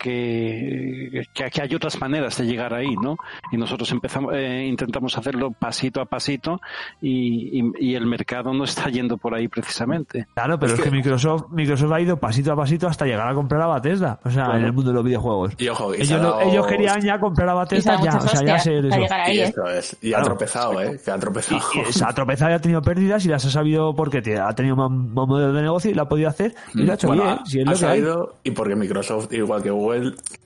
que, 0.00 1.22
que, 1.34 1.50
que 1.50 1.62
hay 1.62 1.74
otras 1.74 2.00
maneras 2.00 2.36
de 2.38 2.44
llegar 2.46 2.74
ahí, 2.74 2.94
¿no? 2.96 3.16
Y 3.52 3.56
nosotros 3.56 3.90
empezamos, 3.92 4.32
eh, 4.34 4.66
intentamos 4.68 5.16
hacerlo 5.16 5.50
pasito 5.52 6.00
a 6.00 6.06
pasito 6.06 6.60
y, 7.00 7.60
y- 7.60 7.72
y 7.80 7.94
el 7.94 8.06
mercado 8.06 8.52
no 8.52 8.64
está 8.64 8.88
yendo 8.88 9.16
por 9.16 9.34
ahí 9.34 9.48
precisamente. 9.48 10.26
Claro, 10.34 10.58
pero 10.58 10.72
Es 10.72 10.78
es, 10.78 10.84
que, 10.84 10.90
que- 10.90 10.96
Microsoft, 10.96 11.44
Microsoft 11.50 11.92
ha 11.92 12.00
ido 12.00 12.16
pasito 12.18 12.52
a 12.52 12.56
pasito 12.56 12.86
hasta 12.88 13.06
llegar 13.06 13.28
a 13.28 13.34
comprar 13.34 13.62
a 13.62 13.74
Bethesda. 13.74 14.18
O 14.24 14.30
sea, 14.30 14.44
Claro. 14.44 14.58
en 14.60 14.64
el 14.66 14.72
mundo 14.72 14.90
de 14.90 14.94
los 14.94 15.04
videojuegos. 15.04 15.54
Y 15.58 15.68
ojo, 15.68 15.94
y 15.94 15.98
se 16.04 16.14
Ellos, 16.14 16.22
dado- 16.22 16.66
querían 16.66 17.00
ya 17.00 17.18
comprar 17.18 17.48
a 17.50 17.54
Bethesda 17.60 18.00
ya, 18.02 18.16
o 18.16 18.20
sea, 18.28 18.42
ya 18.44 18.56
eso. 18.56 18.70
llegar 18.70 19.00
Y 19.28 19.30
ahí, 19.30 19.40
¿eh? 19.40 19.44
esto 19.44 19.68
es. 19.68 19.96
Y 20.00 20.08
Claro. 20.10 20.22
ha 20.22 20.26
tropezado, 20.26 20.80
¿eh? 20.82 21.00
Que 21.04 21.10
ha 21.10 21.18
tropezado. 21.18 21.60
Y, 21.74 21.88
y 21.88 21.92
se 21.92 22.04
ha 22.04 22.12
tropezado 22.12 22.50
y 22.50 22.54
ha 22.54 22.58
tenido 22.60 22.82
pérdidas 22.82 23.24
y 23.24 23.28
las 23.28 23.44
ha 23.44 23.50
sabido 23.50 23.94
porque 23.94 24.22
te- 24.22 24.38
ha 24.38 24.52
tenido 24.54 24.76
más, 24.76 24.90
más 24.90 25.26
modelo 25.28 25.52
de 25.52 25.62
negocio 25.62 25.90
y 25.90 25.94
lo 25.94 26.02
ha 26.02 26.08
podido 26.08 26.28
hacer 26.28 26.54
y 26.74 26.82
lo 26.82 26.92
ha 26.92 26.94
hecho 26.94 27.06
Bueno, 27.08 27.22
bien. 27.24 27.38
ha- 27.40 27.46
Si 27.46 27.60
es 27.60 27.66
ha 27.66 27.70
lo 27.72 27.78
que 27.78 27.84
hay. 27.86 27.90
sabido 28.00 28.34
y 28.44 28.50
porque 28.52 28.76
Microsoft, 28.76 29.32
igual 29.32 29.62
que 29.62 29.70
Google, 29.70 29.89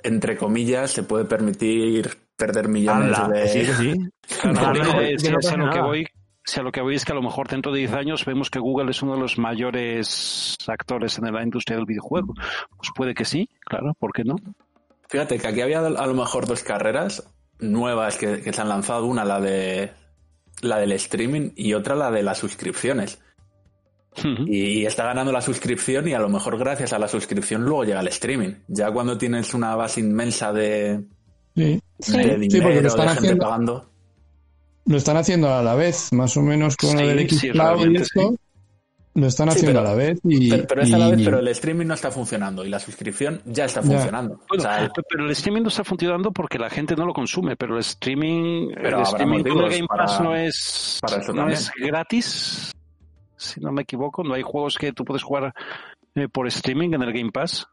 entre 0.03 0.37
comillas, 0.37 0.91
se 0.91 1.03
puede 1.03 1.25
permitir 1.25 2.11
perder 2.37 2.69
millones 2.69 3.17
de... 3.29 3.49
sí, 3.49 3.59
que 3.61 3.75
sí. 3.75 3.95
Claro, 4.41 4.73
Claro, 4.73 4.73
digo, 4.75 4.99
que 4.99 5.13
no 5.13 5.19
si- 5.19 5.27
si 5.27 5.33
pasa 5.35 5.55
a 5.55 5.57
lo 5.59 5.65
que 5.71 5.77
nada. 5.77 5.87
voy, 5.87 6.07
si 6.45 6.61
a 6.61 6.63
lo 6.63 6.73
que 6.73 6.81
voy 6.81 6.95
es 6.97 7.05
que 7.05 7.13
a 7.13 7.15
lo 7.15 7.23
mejor 7.23 7.49
dentro 7.49 7.73
de 7.73 7.79
10 7.81 7.93
años 7.93 8.25
vemos 8.25 8.51
que 8.51 8.59
Google 8.59 8.91
es 8.91 9.03
uno 9.03 9.15
de 9.15 9.21
los 9.21 9.39
mayores 9.39 10.57
actores 10.67 11.19
en 11.19 11.33
la 11.33 11.43
industria 11.43 11.77
del 11.77 11.87
videojuego. 11.87 12.35
Pues 12.77 12.91
puede 12.95 13.15
que 13.15 13.25
sí, 13.25 13.49
claro, 13.61 13.95
¿por 13.99 14.13
qué 14.13 14.25
no? 14.25 14.37
Fíjate 15.09 15.39
que 15.39 15.47
aquí 15.47 15.61
había 15.61 15.81
a 15.81 16.07
lo 16.07 16.15
mejor 16.15 16.47
dos 16.47 16.63
carreras 16.63 17.23
nuevas 17.61 18.17
que, 18.17 18.41
que 18.41 18.53
se 18.53 18.61
han 18.61 18.69
lanzado. 18.69 19.07
Una 19.07 19.25
la 19.25 19.41
de 19.41 19.93
la 20.63 20.79
del 20.79 20.93
streaming 20.93 21.51
y 21.57 21.75
otra 21.75 21.95
la 21.95 22.11
de 22.11 22.23
las 22.23 22.39
suscripciones. 22.39 23.21
Y 24.47 24.85
está 24.87 25.05
ganando 25.05 25.33
la 25.33 25.41
suscripción 25.41 26.07
y 26.09 26.13
a 26.15 26.19
lo 26.19 26.29
mejor 26.29 26.59
gracias 26.59 26.93
a 26.93 26.99
la 26.99 27.09
suscripción 27.09 27.63
luego 27.65 27.85
llega 27.85 28.01
el 28.01 28.09
streaming. 28.09 28.55
Ya 28.69 28.91
cuando 28.93 29.19
tienes 29.19 29.53
una 29.55 29.75
base 29.77 30.01
inmensa 30.01 30.53
de, 30.53 31.05
Sí. 31.57 31.81
Sí. 31.99 32.17
de 32.19 32.23
Sí, 32.23 32.29
porque 32.29 32.39
dinero, 32.49 32.81
lo 32.83 32.89
están 32.89 33.07
de 33.07 33.13
gente 33.15 33.19
haciendo- 33.29 33.45
pagando. 33.45 33.91
Lo 34.87 34.97
están 34.97 35.17
haciendo 35.17 35.55
a 35.55 35.63
la 35.63 35.75
vez, 35.75 36.13
más 36.13 36.37
o 36.37 36.43
menos 36.43 36.77
con 36.77 36.91
Sí, 36.91 36.97
lo 36.97 37.07
del 37.09 37.19
X 37.21 37.41
sí, 37.41 37.51
Cloud 37.51 37.87
y 37.91 37.97
esto. 37.97 38.21
sí. 38.31 38.37
Lo 39.17 39.27
están 39.29 39.49
Sí, 39.53 39.59
haciendo 39.59 39.79
pero- 39.81 39.89
a 39.89 39.93
la 39.93 39.97
vez 39.97 40.19
y, 40.25 40.51
Pero, 40.51 40.67
pero 40.67 40.83
es 40.83 40.93
a 40.93 40.99
la 40.99 41.09
y- 41.09 41.11
vez, 41.13 41.25
pero 41.25 41.39
el 41.39 41.49
streaming 41.49 41.87
no 41.87 41.95
está 41.95 42.11
funcionando 42.11 42.65
y 42.65 42.69
la 42.69 42.81
suscripción 42.81 43.41
ya 43.47 43.65
está 43.67 43.81
Ya. 43.81 43.87
funcionando. 43.87 44.35
O 44.35 44.41
Bueno, 44.49 44.63
sea, 44.65 44.91
pero 45.09 45.25
el 45.25 45.31
streaming 45.31 45.63
no 45.63 45.69
está 45.69 45.85
funcionando 45.85 46.33
porque 46.33 46.59
la 46.59 46.69
gente 46.69 46.97
no 46.97 47.07
lo 47.07 47.13
consume, 47.15 47.55
pero 47.57 47.75
el 47.75 47.81
streaming, 47.81 48.71
Pero 48.75 48.97
el 48.99 49.03
streaming 49.05 49.43
con 49.45 49.59
el 49.65 49.71
Game 49.71 49.87
para- 49.87 50.05
Pass 50.07 50.21
no 50.21 50.35
es, 50.35 50.99
para 51.01 51.23
eso 51.23 51.33
no 51.33 51.49
es 51.49 51.71
gratis, 51.81 52.73
si 53.45 53.61
no 53.61 53.73
me 53.73 53.83
equivoco, 53.83 54.23
no 54.25 54.35
hay 54.35 54.43
juegos 54.43 54.77
que 54.79 54.93
tú 54.93 55.05
puedes 55.05 55.23
jugar 55.23 55.55
eh, 56.15 56.29
por 56.29 56.47
streaming 56.49 56.95
en 56.95 57.03
el 57.03 57.13
Game 57.13 57.31
Pass. 57.33 57.67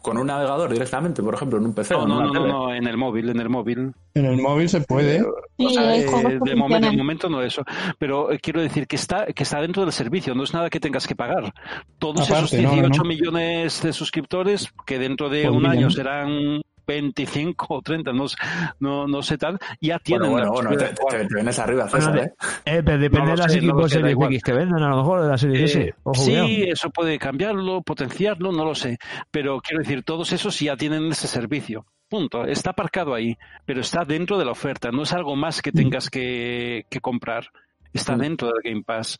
con 0.00 0.16
un 0.16 0.28
navegador 0.28 0.70
directamente, 0.72 1.22
por 1.24 1.34
ejemplo, 1.34 1.58
en 1.58 1.64
un 1.66 1.74
PC. 1.74 1.92
No, 1.94 2.02
o 2.02 2.06
no, 2.06 2.22
no, 2.22 2.32
no, 2.32 2.46
no, 2.46 2.74
en 2.74 2.86
el 2.86 2.96
móvil, 2.96 3.30
en 3.30 3.40
el 3.40 3.48
móvil. 3.48 3.92
En 4.14 4.26
el 4.26 4.40
móvil 4.40 4.68
se 4.68 4.80
puede. 4.82 5.22
O 5.22 5.34
Sí, 5.58 5.74
sea, 5.74 5.88
hay 5.90 6.02
eh, 6.02 6.38
de, 6.44 6.54
momento, 6.54 6.88
de 6.90 6.96
momento 6.96 7.28
no 7.28 7.42
eso. 7.42 7.64
Pero 7.98 8.30
eh, 8.30 8.38
quiero 8.38 8.60
decir 8.62 8.86
que 8.86 8.94
está, 8.94 9.26
que 9.26 9.42
está 9.42 9.60
dentro 9.60 9.82
del 9.82 9.92
servicio, 9.92 10.36
no 10.36 10.44
es 10.44 10.54
nada 10.54 10.70
que 10.70 10.78
tengas 10.78 11.06
que 11.08 11.16
pagar. 11.16 11.52
Todos 11.98 12.30
Aparte, 12.30 12.60
esos 12.60 12.62
no, 12.62 12.68
no, 12.70 12.74
18 12.88 13.02
no. 13.02 13.08
millones 13.08 13.82
de 13.82 13.92
suscriptores, 13.92 14.72
que 14.86 15.00
dentro 15.00 15.28
de 15.28 15.50
un 15.50 15.66
año 15.66 15.90
serán 15.90 16.60
25 16.88 17.66
o 17.68 17.82
30, 17.82 18.12
no, 18.12 18.26
sé- 18.28 18.36
no, 18.80 19.06
no 19.06 19.22
sé 19.22 19.36
tal, 19.36 19.58
ya 19.80 19.98
tienen 19.98 20.30
Bueno, 20.30 20.46
la 20.46 20.50
bueno, 20.52 20.70
bueno, 20.70 21.26
te, 21.28 21.34
vienes 21.34 21.58
arriba, 21.58 21.88
César, 21.88 22.18
¿eh? 22.18 22.32
Eh, 22.64 22.82
pero 22.84 22.98
depende 22.98 23.26
No 23.26 23.30
de 23.32 23.36
las 23.36 23.52
sé, 23.52 23.58
equipos 23.58 23.90
Series. 23.92 24.16
X 24.18 24.42
que 24.42 24.52
vendan, 24.54 24.82
a 24.82 24.88
lo 24.88 24.96
mejor 24.96 25.22
de 25.22 25.28
la 25.28 25.38
Series 25.38 25.76
Eh, 25.76 25.80
S. 25.82 25.94
Ojo, 26.02 26.24
cuidado. 26.24 26.46
sí, 26.46 26.62
eso 26.64 26.90
puede 26.90 27.18
cambiarlo, 27.18 27.82
potenciarlo, 27.82 28.50
no 28.52 28.64
lo 28.64 28.74
sé. 28.74 28.96
Pero 29.30 29.60
quiero 29.60 29.82
decir, 29.82 30.02
todos 30.02 30.32
esos 30.32 30.58
ya 30.58 30.76
tienen 30.76 31.04
ese 31.12 31.28
servicio. 31.28 31.84
Punto. 32.08 32.44
Está 32.46 32.70
aparcado 32.70 33.12
ahí, 33.14 33.36
pero 33.66 33.82
está 33.82 34.04
dentro 34.06 34.38
de 34.38 34.46
la 34.46 34.52
oferta. 34.52 34.90
No 34.90 35.02
es 35.02 35.12
algo 35.12 35.36
más 35.36 35.60
que 35.60 35.72
tengas 35.72 36.08
que, 36.08 36.86
que 36.88 37.00
comprar. 37.00 37.50
Está 37.92 38.16
Mm. 38.16 38.20
dentro 38.20 38.48
del 38.48 38.62
Game 38.64 38.82
Pass. 38.82 39.18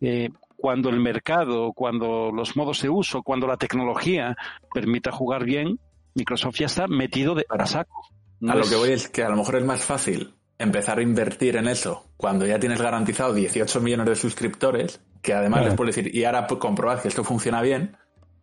Eh, 0.00 0.28
cuando 0.56 0.90
el 0.90 1.00
mercado, 1.00 1.72
cuando 1.72 2.30
los 2.32 2.56
modos 2.56 2.82
de 2.82 2.88
uso, 2.88 3.22
cuando 3.22 3.46
la 3.48 3.56
tecnología 3.56 4.36
permita 4.72 5.10
jugar 5.10 5.44
bien, 5.44 5.78
Microsoft 6.20 6.56
ya 6.58 6.66
está 6.66 6.86
metido 6.86 7.34
de 7.34 7.44
a 7.48 7.66
saco. 7.66 8.06
No 8.40 8.52
A 8.52 8.54
lo 8.56 8.62
es- 8.62 8.70
que 8.70 8.76
voy 8.76 8.90
es 8.92 9.08
que 9.08 9.22
a 9.22 9.28
lo 9.28 9.36
mejor 9.36 9.56
es 9.56 9.64
más 9.64 9.82
fácil 9.84 10.34
empezar 10.58 10.98
a 10.98 11.02
invertir 11.02 11.56
en 11.56 11.66
eso 11.68 12.04
cuando 12.16 12.46
ya 12.46 12.58
tienes 12.58 12.80
garantizado 12.80 13.32
18 13.34 13.80
millones 13.80 14.06
de 14.06 14.16
suscriptores, 14.16 15.00
que 15.22 15.32
además 15.32 15.58
Claro. 15.60 15.70
les 15.70 15.76
puedes 15.76 15.96
decir, 15.96 16.14
y 16.14 16.24
ahora 16.24 16.46
comprobar 16.46 17.00
que 17.02 17.08
esto 17.08 17.24
funciona 17.24 17.62
bien, 17.62 17.96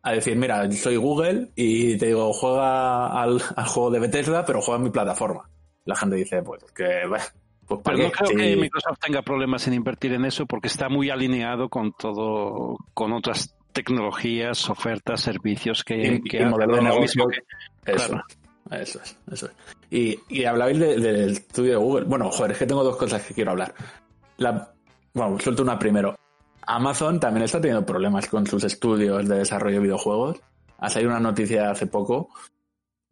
a 0.04 0.12
decir, 0.14 0.36
mira, 0.38 0.72
soy 0.72 0.96
Google 0.96 1.52
y 1.56 1.98
te 1.98 2.08
digo, 2.08 2.32
juega 2.34 3.08
al, 3.22 3.42
al 3.56 3.66
juego 3.68 3.92
de 3.92 4.00
Bethesda, 4.00 4.46
pero 4.46 4.62
juega 4.62 4.78
en 4.78 4.84
mi 4.86 4.90
plataforma. 4.90 5.50
La 5.86 5.96
gente 5.96 6.16
dice, 6.16 6.42
pues 6.44 6.64
que, 6.76 7.06
bueno, 7.08 7.24
pues 7.68 7.82
para 7.82 7.98
Pero 7.98 8.08
no 8.10 8.14
creo 8.14 8.28
Sí. 8.30 8.36
que 8.36 8.56
Microsoft 8.56 9.00
tenga 9.00 9.22
problemas 9.22 9.68
en 9.68 9.74
invertir 9.74 10.14
en 10.14 10.26
eso 10.26 10.46
porque 10.46 10.68
está 10.70 10.88
muy 10.90 11.10
alineado 11.10 11.70
con 11.70 11.92
todo, 11.94 12.78
con 12.94 13.12
otras 13.14 13.57
tecnologías, 13.78 14.70
ofertas, 14.70 15.22
servicios 15.22 15.84
que, 15.84 16.16
y, 16.16 16.22
que 16.22 16.42
y 16.42 16.46
modelo 16.46 16.76
de 16.76 16.82
negocio. 16.82 17.28
que- 17.28 17.92
Eso, 17.94 18.08
claro. 18.10 18.24
eso 18.72 19.00
es, 19.02 19.18
eso 19.32 19.46
es. 19.48 19.52
Y, 19.90 20.20
y 20.30 20.44
hablabais 20.46 20.78
de- 20.80 20.98
del 21.00 21.32
estudio 21.32 21.72
de 21.72 21.78
Google. 21.78 22.06
Bueno, 22.06 22.30
joder, 22.32 22.52
es 22.52 22.58
que 22.58 22.66
tengo 22.66 22.84
dos 22.84 22.98
cosas 22.98 23.24
que 23.24 23.34
quiero 23.34 23.52
hablar. 23.52 23.74
La, 24.38 24.74
bueno, 25.14 25.40
suelto 25.40 25.64
una 25.64 25.78
primero. 25.80 26.18
Amazon 26.66 27.20
también 27.20 27.44
está 27.46 27.62
teniendo 27.62 27.86
problemas 27.86 28.28
con 28.28 28.46
sus 28.46 28.64
estudios 28.66 29.28
de 29.28 29.38
desarrollo 29.38 29.76
de 29.78 29.84
videojuegos. 29.84 30.38
Ha 30.80 30.90
salido 30.90 31.12
una 31.12 31.20
noticia 31.22 31.72
hace 31.72 31.88
poco 31.88 32.30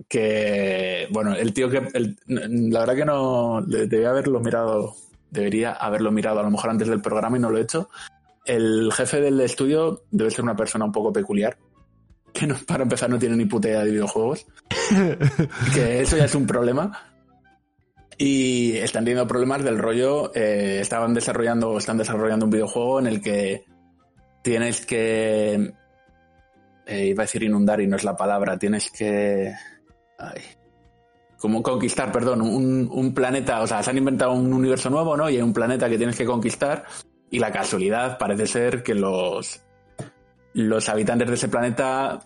que, 0.09 1.07
bueno, 1.11 1.33
el 1.35 1.53
tío 1.53 1.69
que, 1.69 1.87
el- 1.93 2.17
la 2.27 2.81
verdad 2.81 2.95
que 2.95 3.05
no, 3.05 3.61
de- 3.65 3.87
debía 3.87 4.09
haberlo 4.09 4.39
mirado, 4.41 4.93
debería 5.31 5.71
haberlo 5.73 6.11
mirado 6.11 6.39
a 6.39 6.43
lo 6.43 6.51
mejor 6.51 6.69
antes 6.71 6.87
del 6.89 7.01
programa 7.01 7.37
y 7.37 7.39
no 7.39 7.49
lo 7.49 7.57
he 7.57 7.61
hecho. 7.61 7.89
El 8.45 8.91
jefe 8.93 9.21
del 9.21 9.41
estudio 9.41 10.03
debe 10.11 10.29
ser 10.29 10.43
una 10.43 10.55
persona 10.55 10.85
un 10.85 10.91
poco 10.91 11.11
peculiar, 11.11 11.57
que 12.31 12.45
no, 12.45 12.55
para 12.67 12.83
empezar 12.83 13.09
no 13.09 13.17
tiene 13.17 13.35
ni 13.35 13.45
puta 13.45 13.69
idea 13.69 13.83
de 13.83 13.91
videojuegos, 13.91 14.45
que 15.73 16.01
eso 16.01 16.17
ya 16.17 16.25
es 16.25 16.35
un 16.35 16.45
problema. 16.45 17.11
Y 18.17 18.77
están 18.77 19.03
teniendo 19.03 19.27
problemas 19.27 19.63
del 19.63 19.77
rollo, 19.77 20.33
eh, 20.35 20.79
estaban 20.79 21.13
desarrollando, 21.13 21.77
están 21.77 21.97
desarrollando 21.97 22.45
un 22.45 22.51
videojuego 22.51 22.99
en 22.99 23.07
el 23.07 23.21
que 23.21 23.65
tienes 24.41 24.85
que, 24.85 25.73
eh, 26.85 27.05
iba 27.05 27.23
a 27.23 27.25
decir 27.25 27.43
inundar 27.43 27.81
y 27.81 27.87
no 27.87 27.97
es 27.97 28.03
la 28.03 28.15
palabra, 28.15 28.57
tienes 28.57 28.89
que, 28.91 29.51
ay, 30.19 30.41
como 31.37 31.61
conquistar, 31.61 32.11
perdón, 32.11 32.41
un, 32.41 32.89
un 32.91 33.13
planeta, 33.13 33.61
o 33.61 33.67
sea, 33.67 33.83
se 33.83 33.89
han 33.89 33.97
inventado 33.97 34.33
un 34.33 34.53
universo 34.53 34.89
nuevo, 34.89 35.17
¿no? 35.17 35.29
Y 35.29 35.35
hay 35.35 35.41
un 35.41 35.53
planeta 35.53 35.89
que 35.89 35.97
tienes 35.97 36.15
que 36.15 36.25
conquistar 36.25 36.85
y 37.29 37.39
la 37.39 37.51
casualidad 37.51 38.17
parece 38.17 38.47
ser 38.47 38.83
que 38.83 38.95
los, 38.95 39.61
los 40.53 40.89
habitantes 40.89 41.27
de 41.27 41.33
ese 41.35 41.47
planeta 41.49 42.19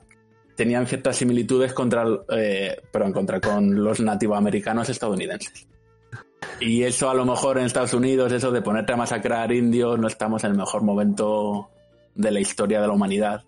tenían 0.55 0.85
ciertas 0.87 1.15
similitudes 1.15 1.73
contra, 1.73 2.05
eh, 2.29 2.81
perdón, 2.91 3.13
contra 3.13 3.39
con 3.39 3.81
los 3.81 3.99
nativoamericanos 4.01 4.89
estadounidenses. 4.89 5.67
Y 6.59 6.83
eso 6.83 7.09
a 7.09 7.13
lo 7.13 7.25
mejor 7.25 7.57
en 7.57 7.65
Estados 7.65 7.93
Unidos, 7.93 8.31
eso 8.33 8.51
de 8.51 8.61
ponerte 8.61 8.91
a 8.91 8.97
masacrar 8.97 9.51
indios, 9.53 9.97
no 9.97 10.07
estamos 10.07 10.43
en 10.43 10.51
el 10.51 10.57
mejor 10.57 10.83
momento 10.83 11.69
de 12.13 12.31
la 12.31 12.41
historia 12.41 12.81
de 12.81 12.87
la 12.87 12.93
humanidad. 12.93 13.43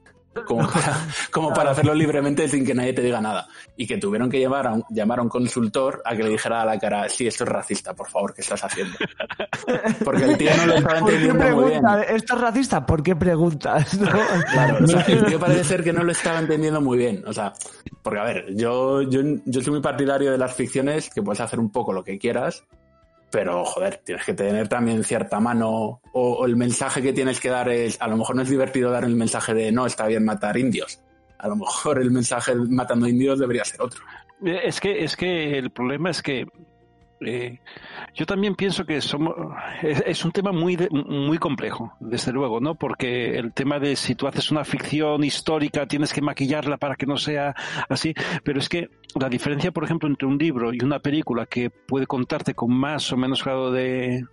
Como 0.45 0.65
para, 0.71 1.07
como 1.29 1.53
para 1.53 1.71
hacerlo 1.71 1.93
libremente 1.93 2.47
sin 2.47 2.65
que 2.65 2.73
nadie 2.73 2.93
te 2.93 3.01
diga 3.01 3.19
nada. 3.19 3.47
Y 3.75 3.85
que 3.85 3.97
tuvieron 3.97 4.29
que 4.29 4.39
llamar 4.39 4.67
a 4.67 4.73
un, 4.73 4.83
llamar 4.89 5.19
a 5.19 5.21
un 5.23 5.29
consultor 5.29 6.01
a 6.05 6.15
que 6.15 6.23
le 6.23 6.29
dijera 6.29 6.61
a 6.61 6.65
la 6.65 6.79
cara, 6.79 7.09
sí, 7.09 7.27
esto 7.27 7.43
es 7.43 7.49
racista, 7.49 7.93
por 7.93 8.09
favor, 8.09 8.33
¿qué 8.33 8.41
estás 8.41 8.63
haciendo? 8.63 8.97
Porque 10.05 10.23
el 10.23 10.37
tío 10.37 10.51
no 10.57 10.65
lo 10.67 10.75
estaba 10.75 10.99
¿Por 10.99 11.09
qué 11.09 11.15
entendiendo 11.15 11.55
muy 11.55 11.69
bien. 11.69 11.83
¿Esto 12.09 12.35
es 12.35 12.41
racista? 12.41 12.85
¿Por 12.85 13.03
qué 13.03 13.15
preguntas? 13.15 13.93
¿No? 13.99 14.09
Claro, 14.51 14.83
o 14.83 14.87
sea, 14.87 15.01
el 15.01 15.25
tío 15.25 15.39
parece 15.39 15.63
ser 15.63 15.83
que 15.83 15.93
no 15.93 16.03
lo 16.03 16.11
estaba 16.11 16.39
entendiendo 16.39 16.79
muy 16.81 16.97
bien. 16.97 17.23
O 17.27 17.33
sea, 17.33 17.53
porque 18.01 18.19
a 18.19 18.23
ver, 18.23 18.55
yo, 18.55 19.01
yo, 19.01 19.21
yo 19.45 19.61
soy 19.61 19.71
muy 19.71 19.81
partidario 19.81 20.31
de 20.31 20.37
las 20.37 20.53
ficciones, 20.53 21.09
que 21.09 21.21
puedes 21.21 21.41
hacer 21.41 21.59
un 21.59 21.71
poco 21.71 21.91
lo 21.91 22.03
que 22.03 22.17
quieras, 22.17 22.63
pero 23.31 23.63
joder, 23.65 24.01
tienes 24.03 24.25
que 24.25 24.33
tener 24.33 24.67
también 24.67 25.03
cierta 25.03 25.39
mano, 25.39 26.01
o, 26.13 26.45
el 26.45 26.55
mensaje 26.55 27.01
que 27.01 27.13
tienes 27.13 27.39
que 27.39 27.49
dar 27.49 27.69
es, 27.69 27.99
a 28.01 28.07
lo 28.07 28.17
mejor 28.17 28.35
no 28.35 28.41
es 28.41 28.49
divertido 28.49 28.91
dar 28.91 29.05
el 29.05 29.15
mensaje 29.15 29.53
de 29.53 29.71
no, 29.71 29.85
está 29.85 30.07
bien 30.07 30.25
matar 30.25 30.57
indios. 30.57 30.99
A 31.39 31.47
lo 31.47 31.55
mejor 31.55 31.99
el 31.99 32.11
mensaje 32.11 32.53
matando 32.55 33.07
indios 33.07 33.39
debería 33.39 33.65
ser 33.65 33.81
otro. 33.81 34.01
Eh, 34.45 34.59
Es 34.65 34.79
que, 34.79 35.03
es 35.03 35.15
que 35.15 35.57
el 35.57 35.71
problema 35.71 36.09
es 36.09 36.21
que 36.21 36.45
eh, 37.21 37.59
yo 38.13 38.25
también 38.25 38.55
pienso 38.55 38.85
que 38.85 38.99
somos 39.01 39.33
es, 39.81 40.25
un 40.25 40.31
tema 40.31 40.51
muy 40.51 40.75
de- 40.75 40.89
muy 40.89 41.37
complejo, 41.37 41.93
desde 41.99 42.31
luego, 42.31 42.59
¿no? 42.59 42.75
Porque 42.75 43.37
el 43.37 43.53
tema 43.53 43.79
de 43.79 43.95
si 43.95 44.15
tú 44.15 44.27
haces 44.27 44.51
una 44.51 44.63
ficción 44.65 45.23
histórica 45.23 45.85
tienes 45.87 46.13
que 46.13 46.21
maquillarla 46.21 46.77
para 46.77 46.95
que 46.95 47.05
no 47.05 47.17
sea 47.17 47.55
así, 47.89 48.13
pero 48.43 48.59
es 48.59 48.69
que 48.69 48.89
la 49.19 49.29
diferencia, 49.29 49.71
por 49.71 49.83
ejemplo, 49.83 50.07
entre 50.09 50.27
un 50.27 50.37
libro 50.37 50.73
y 50.73 50.83
una 50.83 50.99
película 50.99 51.45
que 51.45 51.69
puede 51.69 52.07
contarte 52.07 52.53
con 52.53 52.73
más 52.73 53.11
o 53.13 53.17
menos 53.17 53.43
grado 53.43 53.71
de 53.71 54.25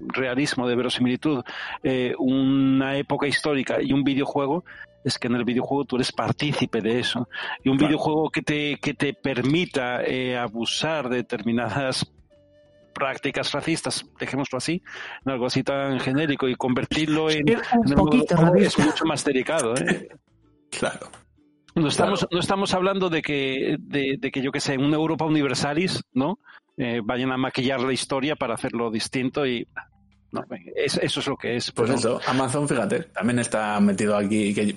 realismo, 0.00 0.68
de 0.68 0.76
verosimilitud, 0.76 1.42
eh, 1.82 2.14
una 2.18 2.96
época 2.96 3.26
histórica 3.26 3.82
y 3.82 3.92
un 3.92 4.04
videojuego, 4.04 4.64
es 5.04 5.18
que 5.18 5.28
en 5.28 5.34
el 5.36 5.44
videojuego 5.44 5.84
tú 5.84 5.96
eres 5.96 6.12
partícipe 6.12 6.80
de 6.80 7.00
eso. 7.00 7.28
Y 7.64 7.68
un 7.68 7.76
Claro. 7.78 7.88
videojuego 7.90 8.30
que 8.30 8.42
te, 8.42 8.78
que 8.80 8.94
te 8.94 9.14
permita 9.14 10.02
eh, 10.04 10.36
abusar 10.36 11.08
de 11.08 11.16
determinadas 11.18 12.10
prácticas 12.94 13.52
racistas, 13.52 14.04
dejémoslo 14.18 14.58
así, 14.58 14.82
en 15.24 15.32
algo 15.32 15.46
así 15.46 15.62
tan 15.62 16.00
genérico 16.00 16.48
y 16.48 16.56
convertirlo 16.56 17.30
en, 17.30 17.44
Un 17.76 17.94
poquito 17.94 18.34
del 18.34 18.44
juego 18.44 18.56
es 18.56 18.78
mucho 18.78 19.04
más 19.04 19.24
delicado. 19.24 19.74
¿eh? 19.76 20.08
Claro. 20.70 21.08
No 21.74 21.88
estamos, 21.88 22.18
Claro. 22.20 22.28
no 22.32 22.40
estamos 22.40 22.74
hablando 22.74 23.08
de 23.08 23.22
que, 23.22 23.76
de, 23.78 24.16
de 24.18 24.30
que 24.30 24.42
yo 24.42 24.50
que 24.52 24.60
sé, 24.60 24.74
en 24.74 24.84
una 24.84 24.96
Europa 24.96 25.24
universalis, 25.24 26.02
¿no? 26.12 26.40
Eh, 26.76 27.00
vayan 27.02 27.32
a 27.32 27.36
maquillar 27.36 27.80
la 27.80 27.92
historia 27.92 28.36
para 28.36 28.54
hacerlo 28.54 28.90
distinto 28.90 29.46
y 29.46 29.66
no, 30.32 30.44
es- 30.76 30.98
eso 31.02 31.20
es 31.20 31.26
lo 31.26 31.36
que 31.36 31.56
es. 31.56 31.70
Pues 31.72 31.90
eso, 31.90 32.20
Amazon, 32.26 32.68
fíjate, 32.68 33.04
también 33.04 33.38
está 33.38 33.78
metido 33.80 34.16
aquí. 34.16 34.52
Que, 34.52 34.76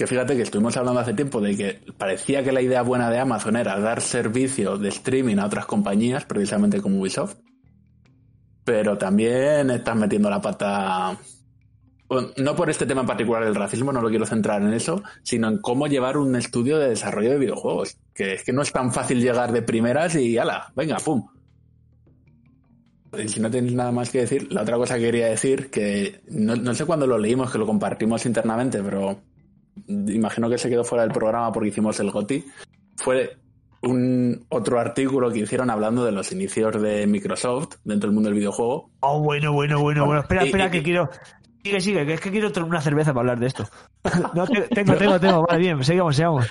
que 0.00 0.06
fíjate 0.06 0.34
que 0.34 0.40
estuvimos 0.40 0.74
hablando 0.78 0.98
hace 0.98 1.12
tiempo 1.12 1.42
de 1.42 1.54
que 1.54 1.92
parecía 1.98 2.42
que 2.42 2.52
la 2.52 2.62
idea 2.62 2.80
buena 2.80 3.10
de 3.10 3.18
Amazon 3.18 3.56
era 3.56 3.78
dar 3.78 4.00
servicio 4.00 4.78
de 4.78 4.88
streaming 4.88 5.36
a 5.36 5.44
otras 5.44 5.66
compañías, 5.66 6.24
precisamente 6.24 6.80
como 6.80 7.02
Ubisoft. 7.02 7.36
Pero 8.64 8.96
también 8.96 9.68
están 9.68 9.98
metiendo 9.98 10.30
la 10.30 10.40
pata. 10.40 11.18
No 12.38 12.56
por 12.56 12.70
este 12.70 12.86
tema 12.86 13.02
en 13.02 13.08
particular 13.08 13.44
del 13.44 13.54
racismo, 13.54 13.92
no 13.92 14.00
lo 14.00 14.08
quiero 14.08 14.24
centrar 14.24 14.62
en 14.62 14.72
eso, 14.72 15.02
sino 15.22 15.48
en 15.48 15.58
cómo 15.58 15.86
llevar 15.86 16.16
un 16.16 16.34
estudio 16.34 16.78
de 16.78 16.88
desarrollo 16.88 17.32
de 17.32 17.38
videojuegos. 17.38 17.98
Que 18.14 18.36
es 18.36 18.42
que 18.42 18.54
no 18.54 18.62
es 18.62 18.72
tan 18.72 18.94
fácil 18.94 19.20
llegar 19.20 19.52
de 19.52 19.60
primeras 19.60 20.14
y 20.14 20.38
ala, 20.38 20.72
venga, 20.74 20.96
pum. 20.96 21.28
Y 23.22 23.28
si 23.28 23.38
no 23.38 23.50
tenéis 23.50 23.74
nada 23.74 23.92
más 23.92 24.08
que 24.08 24.20
decir, 24.20 24.50
la 24.50 24.62
otra 24.62 24.78
cosa 24.78 24.94
que 24.94 25.02
quería 25.02 25.26
decir, 25.26 25.68
que 25.68 26.22
no, 26.30 26.56
no 26.56 26.74
sé 26.74 26.86
cuándo 26.86 27.06
lo 27.06 27.18
leímos, 27.18 27.52
que 27.52 27.58
lo 27.58 27.66
compartimos 27.66 28.24
internamente, 28.24 28.82
pero 28.82 29.20
imagino 29.86 30.48
que 30.48 30.58
se 30.58 30.68
quedó 30.68 30.84
fuera 30.84 31.02
del 31.04 31.12
programa 31.12 31.50
porque 31.52 31.68
hicimos 31.70 31.98
el 32.00 32.10
GOTI, 32.10 32.44
fue 32.96 33.36
un 33.82 34.44
otro 34.50 34.78
artículo 34.78 35.30
que 35.32 35.38
hicieron 35.40 35.70
hablando 35.70 36.04
de 36.04 36.12
los 36.12 36.30
inicios 36.32 36.80
de 36.82 37.06
Microsoft 37.06 37.76
dentro 37.84 38.08
del 38.08 38.14
mundo 38.14 38.28
del 38.28 38.38
videojuego. 38.38 38.90
Oh, 39.00 39.20
bueno, 39.20 39.52
bueno, 39.52 39.80
bueno, 39.80 40.04
bueno. 40.06 40.20
Espera, 40.20 40.44
espera, 40.44 40.66
y- 40.66 40.70
que 40.70 40.82
quiero. 40.82 41.08
Sigue, 41.62 41.80
sigue, 41.80 42.06
que 42.06 42.14
es 42.14 42.20
que 42.20 42.30
quiero 42.30 42.50
tomar 42.52 42.70
una 42.70 42.80
cerveza 42.80 43.12
para 43.12 43.20
hablar 43.20 43.38
de 43.40 43.46
esto. 43.46 43.68
No, 44.34 44.46
te- 44.46 44.62
tengo, 44.68 44.94
tengo, 44.96 45.20
tengo. 45.20 45.46
Vale, 45.46 45.58
bien, 45.58 45.82
sigamos, 45.84 46.16
sigamos. 46.16 46.46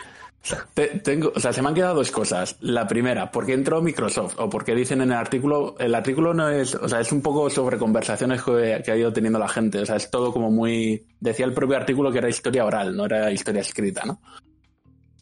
Te- 0.74 1.00
tengo, 1.00 1.32
o 1.36 1.40
sea, 1.40 1.52
se 1.52 1.62
me 1.62 1.68
han 1.68 1.74
quedado 1.76 1.96
dos 1.96 2.12
cosas. 2.12 2.56
La 2.62 2.88
primera, 2.88 3.30
¿por 3.32 3.46
qué 3.46 3.54
entró 3.54 3.82
Microsoft? 3.82 4.36
O 4.40 4.50
porque 4.50 4.74
dicen 4.74 5.02
en 5.02 5.12
el 5.12 5.18
artículo, 5.18 5.76
el 5.80 5.94
artículo 5.94 6.34
no 6.34 6.50
es, 6.50 6.74
o 6.76 6.88
sea, 6.88 7.02
es 7.02 7.12
un 7.12 7.22
poco 7.22 7.50
sobre 7.50 7.78
conversaciones 7.78 8.42
que, 8.42 8.82
que 8.84 8.92
ha 8.92 8.96
ido 8.98 9.12
teniendo 9.12 9.38
la 9.38 9.50
gente. 9.50 9.80
O 9.80 9.86
sea, 9.86 9.98
es 9.98 10.10
todo 10.10 10.32
como 10.32 10.50
muy, 10.50 11.06
decía 11.20 11.46
el 11.46 11.54
propio 11.54 11.76
artículo 11.78 12.12
que 12.12 12.20
era 12.20 12.30
historia 12.30 12.66
oral, 12.66 12.96
no 12.96 13.06
era 13.06 13.32
historia 13.32 13.62
escrita, 13.62 14.04
¿no? 14.06 14.22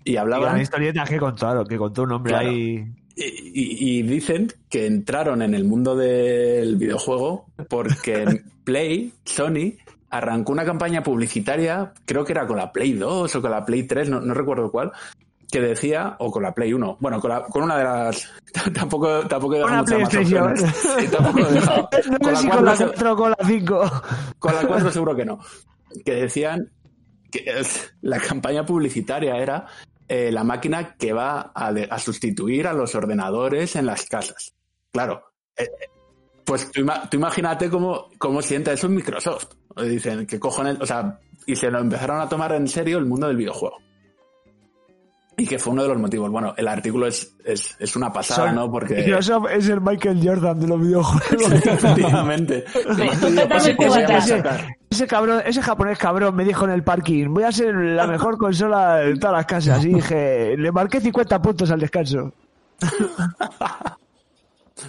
y 0.05 0.11
Y 0.13 0.17
hablaban 0.17 0.55
la 0.55 0.61
historieta 0.61 1.03
que 1.03 1.17
contaron, 1.17 1.65
que 1.67 1.77
contó 1.77 2.03
un 2.03 2.11
hombre 2.13 2.31
Claro. 2.33 2.49
ahí. 2.49 2.85
y, 3.15 3.23
y- 3.25 3.99
y 3.99 4.01
dicen 4.03 4.47
que 4.69 4.85
entraron 4.85 5.41
en 5.41 5.55
el 5.55 5.63
mundo 5.65 5.95
del 5.95 6.75
videojuego 6.77 7.47
porque 7.67 8.21
en 8.21 8.45
Play, 8.63 9.11
Sony, 9.25 9.73
arrancó 10.09 10.51
una 10.51 10.65
campaña 10.65 11.03
publicitaria, 11.03 11.93
creo 12.05 12.23
que 12.25 12.31
era 12.33 12.47
con 12.47 12.57
la 12.57 12.71
Play 12.71 12.93
2 12.93 13.35
o 13.35 13.41
con 13.41 13.51
la 13.51 13.65
Play 13.65 13.83
3, 13.83 14.09
no, 14.09 14.21
no 14.21 14.33
recuerdo 14.33 14.71
cuál, 14.71 14.91
que 15.51 15.61
decía, 15.61 16.15
o 16.19 16.31
con 16.31 16.43
la 16.43 16.53
Play 16.53 16.73
1, 16.73 16.97
bueno, 16.99 17.19
con, 17.21 17.29
la- 17.29 17.43
con 17.43 17.63
una 17.63 17.77
de 17.77 17.83
las... 17.83 18.29
tampoco, 18.73 19.21
tampoco 19.27 19.55
he 19.55 19.63
Una 19.63 19.81
muchas 19.81 19.99
más 20.01 20.09
PlayStation. 20.09 20.51
opciones. 20.51 20.75
Sí, 20.99 21.07
tampoco 21.07 21.39
he 21.39 21.51
dejado. 21.53 21.89
No 22.09 22.17
Con 22.19 22.25
sé 22.25 22.31
la 22.31 22.37
si 22.37 22.47
con 22.49 22.65
la 22.65 22.75
4 22.75 22.87
4 22.95 23.11
o 23.11 23.15
con 23.15 23.29
la 23.31 23.37
5. 23.45 23.91
con 24.39 24.55
la 24.55 24.61
4 24.67 24.91
seguro 24.91 25.15
que 25.15 25.25
no. 25.25 25.39
Que 26.05 26.15
decían 26.15 26.69
que 27.31 27.43
es- 27.45 27.93
la 28.01 28.19
campaña 28.19 28.65
publicitaria 28.65 29.35
era 29.37 29.65
eh, 30.09 30.31
la 30.31 30.43
máquina 30.45 30.95
que 30.95 31.11
va 31.13 31.51
a, 31.53 31.71
de- 31.73 31.87
a 31.89 31.97
sustituir 31.99 32.67
a 32.67 32.73
los 32.73 32.95
ordenadores 32.95 33.75
en 33.75 33.85
las 33.85 34.05
casas. 34.05 34.53
Claro. 34.91 35.23
eh, 35.57 35.63
eh, 35.63 35.89
pues 36.45 36.71
tú, 36.71 36.85
tú 37.11 37.17
imagínate 37.17 37.69
cómo, 37.69 38.07
cómo 38.17 38.41
sienta 38.41 38.71
eso 38.71 38.87
en 38.87 38.95
Microsoft. 38.95 39.47
Dicen, 39.83 40.25
que 40.25 40.39
cojones? 40.39 40.77
O 40.81 40.85
sea, 40.85 41.19
y 41.45 41.55
se 41.55 41.69
lo 41.71 41.79
empezaron 41.79 42.19
a 42.21 42.27
tomar 42.29 42.51
en 42.53 42.67
serio 42.67 42.97
el 42.97 43.05
mundo 43.05 43.27
del 43.27 43.37
videojuego. 43.37 43.77
Y 45.39 45.45
que 45.45 45.59
fue 45.59 45.71
uno 45.73 45.83
de 45.83 45.89
los 45.89 45.99
motivos. 45.99 46.31
Bueno, 46.31 46.55
el 46.57 46.67
artículo 46.67 47.05
es, 47.05 47.35
es, 47.45 47.75
es 47.79 47.95
una 47.95 48.11
pasada, 48.11 48.47
Son- 48.47 48.55
¿no? 48.55 48.71
Porque... 48.71 48.95
Microsoft 48.95 49.51
es 49.53 49.69
el 49.69 49.81
Michael 49.81 50.19
Jordan 50.27 50.59
de 50.59 50.67
los 50.67 50.81
videojuegos. 50.81 51.51
Efectivamente. 51.53 52.65
Ese 54.89 55.05
cabrón, 55.05 55.41
ese 55.45 55.61
japonés 55.61 55.99
cabrón 55.99 56.35
me 56.35 56.43
dijo 56.43 56.65
en 56.65 56.71
el 56.71 56.83
parking, 56.83 57.27
voy 57.33 57.43
a 57.43 57.51
ser 57.51 57.75
la 57.75 58.07
mejor 58.07 58.37
consola 58.39 58.95
de 58.97 59.15
todas 59.17 59.35
las 59.37 59.45
casas. 59.45 59.85
Y 59.85 59.93
dije, 59.93 60.55
le 60.57 60.71
marqué 60.71 60.99
50 61.01 61.39
puntos 61.41 61.69
al 61.71 61.79
descanso. 61.79 62.33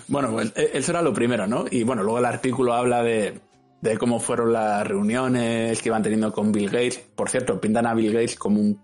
Bueno, 0.08 0.30
pues 0.32 0.52
e- 0.54 0.70
eso 0.74 0.92
era 0.92 1.00
lo 1.00 1.14
primero, 1.14 1.46
¿no? 1.46 1.64
Y 1.70 1.82
bueno, 1.82 2.02
luego 2.02 2.18
el 2.18 2.26
artículo 2.26 2.74
habla 2.74 3.02
de, 3.02 3.40
de 3.80 3.96
cómo 3.96 4.18
fueron 4.20 4.52
las 4.52 4.86
reuniones 4.86 5.80
que 5.80 5.88
iban 5.88 6.02
teniendo 6.02 6.32
con 6.32 6.50
Bill 6.52 6.68
Gates. 6.70 6.98
Por 7.14 7.28
cierto, 7.30 7.60
pintan 7.60 7.86
a 7.86 7.94
Bill 7.94 8.12
Gates 8.12 8.36
como 8.36 8.60
un... 8.60 8.80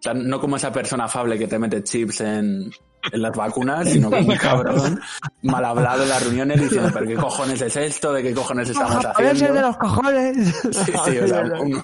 sea, 0.00 0.14
no 0.14 0.40
como 0.40 0.56
esa 0.56 0.70
persona 0.72 1.04
afable 1.04 1.38
que 1.38 1.46
te 1.46 1.58
mete 1.58 1.82
chips 1.82 2.20
en, 2.20 2.70
en 3.10 3.22
las 3.22 3.34
vacunas, 3.34 3.88
sino 3.88 4.10
como 4.10 4.28
un 4.28 4.36
cabrón 4.40 5.00
mal 5.42 5.64
hablado 5.64 6.02
en 6.02 6.08
las 6.10 6.22
reuniones 6.22 6.60
diciendo, 6.60 6.90
pero 6.92 7.06
¿qué 7.06 7.14
cojones 7.14 7.62
es 7.62 7.74
esto? 7.76 8.12
¿De 8.12 8.22
qué 8.22 8.34
cojones 8.34 8.68
estamos 8.68 8.96
Japonés 9.06 9.32
es 9.32 9.40
de 9.40 9.46
haciendo? 9.48 9.66
los 9.68 9.76
cojones. 9.78 10.36
Sí, 10.72 10.92
sí, 11.06 11.18
o 11.18 11.26
sea, 11.28 11.42
un- 11.60 11.82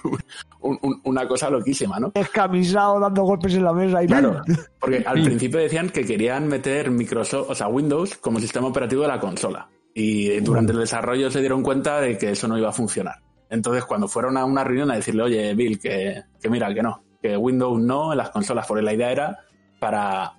un- 0.61 0.79
un- 0.83 1.01
una 1.05 1.27
cosa 1.27 1.49
loquísima, 1.49 1.99
¿no? 1.99 2.11
Escamisado 2.13 2.99
dando 2.99 3.23
golpes 3.23 3.55
en 3.55 3.63
la 3.63 3.73
mesa 3.73 4.03
y 4.03 4.07
Claro, 4.07 4.41
porque 4.79 5.03
al 5.05 5.23
principio 5.23 5.59
decían 5.59 5.89
que 5.89 6.05
querían 6.05 6.47
meter 6.47 6.91
Microsoft, 6.91 7.49
o 7.49 7.55
sea, 7.55 7.67
Windows 7.69 8.17
como 8.17 8.39
sistema 8.39 8.67
operativo 8.67 9.01
de 9.01 9.07
la 9.07 9.19
consola. 9.19 9.67
Y 9.93 10.39
durante 10.39 10.71
el 10.71 10.79
desarrollo 10.79 11.31
se 11.31 11.39
dieron 11.39 11.63
cuenta 11.63 11.99
de 11.99 12.17
que 12.17 12.31
eso 12.31 12.47
no 12.47 12.57
iba 12.57 12.69
a 12.69 12.73
funcionar. 12.73 13.21
Entonces, 13.49 13.85
cuando 13.85 14.07
fueron 14.07 14.37
a 14.37 14.45
una 14.45 14.63
reunión 14.63 14.91
a 14.91 14.95
decirle, 14.95 15.23
oye, 15.23 15.53
Bill, 15.55 15.79
que, 15.79 16.23
que 16.39 16.49
mira, 16.49 16.73
que 16.73 16.83
no, 16.83 17.03
que 17.21 17.35
Windows 17.35 17.81
no 17.81 18.11
en 18.11 18.17
las 18.17 18.29
consolas, 18.29 18.67
porque 18.67 18.83
la 18.83 18.93
idea 18.93 19.11
era 19.11 19.39
para, 19.79 20.33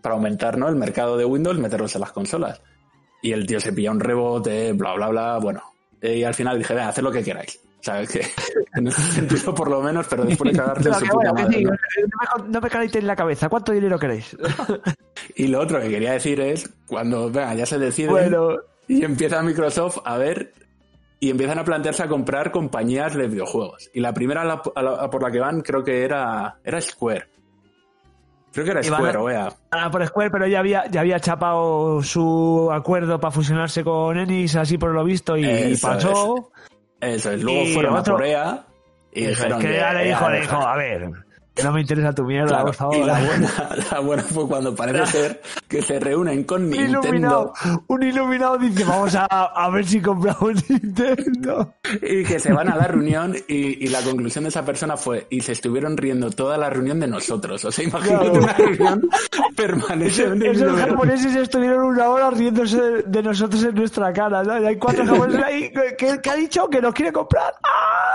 para 0.00 0.14
aumentar 0.14 0.56
¿no? 0.56 0.68
el 0.68 0.76
mercado 0.76 1.16
de 1.16 1.24
Windows, 1.24 1.58
meterlos 1.58 1.94
en 1.94 2.00
las 2.00 2.12
consolas. 2.12 2.62
Y 3.22 3.32
el 3.32 3.46
tío 3.46 3.60
se 3.60 3.72
pilla 3.72 3.90
un 3.90 4.00
rebote, 4.00 4.72
bla, 4.72 4.94
bla, 4.94 5.08
bla, 5.08 5.38
bueno. 5.38 5.62
Y 6.00 6.22
al 6.22 6.34
final 6.34 6.58
dije, 6.58 6.72
venga, 6.72 6.88
haced 6.88 7.02
lo 7.02 7.12
que 7.12 7.22
queráis. 7.22 7.60
¿Sabes? 7.82 8.10
Que 8.10 8.20
en 8.74 8.86
ese 8.88 9.00
sentido, 9.02 9.54
por 9.54 9.70
lo 9.70 9.80
menos, 9.80 10.06
pero 10.08 10.24
después 10.24 10.52
de 10.52 10.58
cagarte 10.58 10.80
en 10.80 10.84
Pero 10.94 10.94
su 10.98 11.04
que 11.04 11.10
puta 11.10 11.32
bueno, 11.32 11.34
que 11.34 11.42
madre, 11.42 11.58
sí, 11.58 11.64
¿no? 11.64 11.70
no 12.38 12.44
me, 12.44 12.52
no 12.52 12.60
me 12.60 12.70
calentéis 12.70 13.04
la 13.04 13.16
cabeza. 13.16 13.48
¿Cuánto 13.48 13.72
dinero 13.72 13.98
queréis? 13.98 14.36
Y 15.36 15.46
lo 15.48 15.60
otro 15.60 15.80
que 15.80 15.88
quería 15.88 16.12
decir 16.12 16.40
es, 16.40 16.68
cuando 16.86 17.30
venga, 17.30 17.54
ya 17.54 17.64
se 17.66 17.78
decide 17.78 18.08
Bueno, 18.08 18.56
y 18.88 19.04
empieza 19.04 19.42
Microsoft 19.42 19.98
a 20.04 20.16
ver 20.18 20.52
y 21.20 21.30
empiezan 21.30 21.58
a 21.58 21.64
plantearse 21.64 22.02
a 22.02 22.08
comprar 22.08 22.50
compañías 22.50 23.14
de 23.14 23.28
videojuegos. 23.28 23.90
Y 23.94 24.00
la 24.00 24.12
primera 24.12 24.42
a 24.42 24.44
la- 24.44 24.62
a 24.74 24.82
la- 24.82 24.94
a 24.94 25.10
por 25.10 25.22
la 25.22 25.30
que 25.30 25.38
van 25.38 25.60
creo 25.60 25.84
que 25.84 26.02
era, 26.04 26.58
era 26.64 26.80
Square. 26.80 27.28
Creo 28.52 28.64
que 28.64 28.70
era 28.72 28.82
Square, 28.82 29.18
a- 29.18 29.22
o 29.22 29.30
EA. 29.30 29.52
ah, 29.70 29.90
por 29.90 30.04
Square, 30.06 30.30
pero 30.30 30.46
ya 30.48 30.58
había, 30.58 30.86
ya 30.90 31.00
había 31.00 31.20
chapado 31.20 32.02
su 32.02 32.68
acuerdo 32.72 33.20
para 33.20 33.30
fusionarse 33.30 33.84
con 33.84 34.18
Enix, 34.18 34.56
así 34.56 34.76
por 34.78 34.90
lo 34.92 35.04
visto, 35.04 35.36
y 35.36 35.44
Eso 35.44 35.86
pasó. 35.86 36.10
Eso 36.10 36.50
es. 37.00 37.26
Luego 37.42 37.62
Y 37.62 37.74
fueron 37.74 37.96
otro- 37.96 38.14
a 38.14 38.18
por 38.18 38.26
EA 38.26 38.66
y 39.12 39.20
Eso 39.24 39.30
es, 39.30 39.36
dijeron 39.38 39.60
que 39.60 39.74
ya 39.74 39.92
le 39.92 40.04
dijo, 40.04 40.28
le 40.30 40.40
dijo, 40.40 40.56
a 40.56 40.76
ver, 40.76 41.10
no 41.62 41.72
me 41.72 41.80
interesa 41.82 42.14
tu 42.14 42.24
mierda, 42.24 42.48
Claro, 42.48 42.64
por 42.66 42.74
favor. 42.74 42.96
y 42.96 43.04
la 43.04 43.20
buena, 43.20 43.50
la 43.92 44.00
buena 44.00 44.22
fue 44.22 44.46
cuando 44.48 44.74
parece 44.74 45.06
ser 45.12 45.42
que 45.68 45.82
se 45.82 46.00
reúnen 46.00 46.44
con 46.44 46.62
Un 46.64 46.70
Nintendo 46.70 47.00
iluminado, 47.02 47.52
un 47.88 48.02
iluminado 48.02 48.58
dice, 48.58 48.84
vamos 48.84 49.14
a, 49.14 49.24
a 49.26 49.70
ver 49.70 49.86
si 49.86 50.00
compramos 50.00 50.54
Nintendo. 50.70 51.74
y 52.02 52.24
que 52.24 52.38
se 52.38 52.52
van 52.52 52.68
a 52.70 52.76
la 52.76 52.86
reunión 52.86 53.34
y, 53.48 53.84
y 53.84 53.88
la 53.88 54.00
conclusión 54.02 54.44
de 54.44 54.50
esa 54.50 54.64
persona 54.64 54.96
fue 54.96 55.26
y 55.30 55.40
se 55.40 55.52
estuvieron 55.52 55.96
riendo 55.96 56.30
toda 56.30 56.56
la 56.56 56.70
reunión 56.70 56.98
de 57.00 57.06
nosotros. 57.08 57.64
O 57.64 57.70
sea, 57.72 57.84
imagínate 57.84 58.30
Claro. 58.30 58.38
una 58.44 58.52
reunión 58.54 59.08
permanente. 59.56 60.50
Esos 60.50 60.78
japoneses 60.80 61.36
estuvieron 61.36 61.84
una 61.84 62.08
hora 62.08 62.30
riéndose 62.30 62.80
de, 62.80 63.02
de 63.02 63.22
nosotros 63.22 63.62
en 63.64 63.74
nuestra 63.74 64.12
cara, 64.12 64.42
¿no? 64.42 64.60
Y 64.60 64.66
hay 64.66 64.76
cuatro 64.76 65.04
japoneses 65.04 65.42
ahí 65.44 65.70
que, 65.72 65.96
que- 65.96 66.20
que 66.20 66.30
ha 66.30 66.34
dicho 66.36 66.68
que 66.68 66.80
nos 66.80 66.94
quiere 66.94 67.12
comprar. 67.12 67.52
¡Ah! 67.62 68.09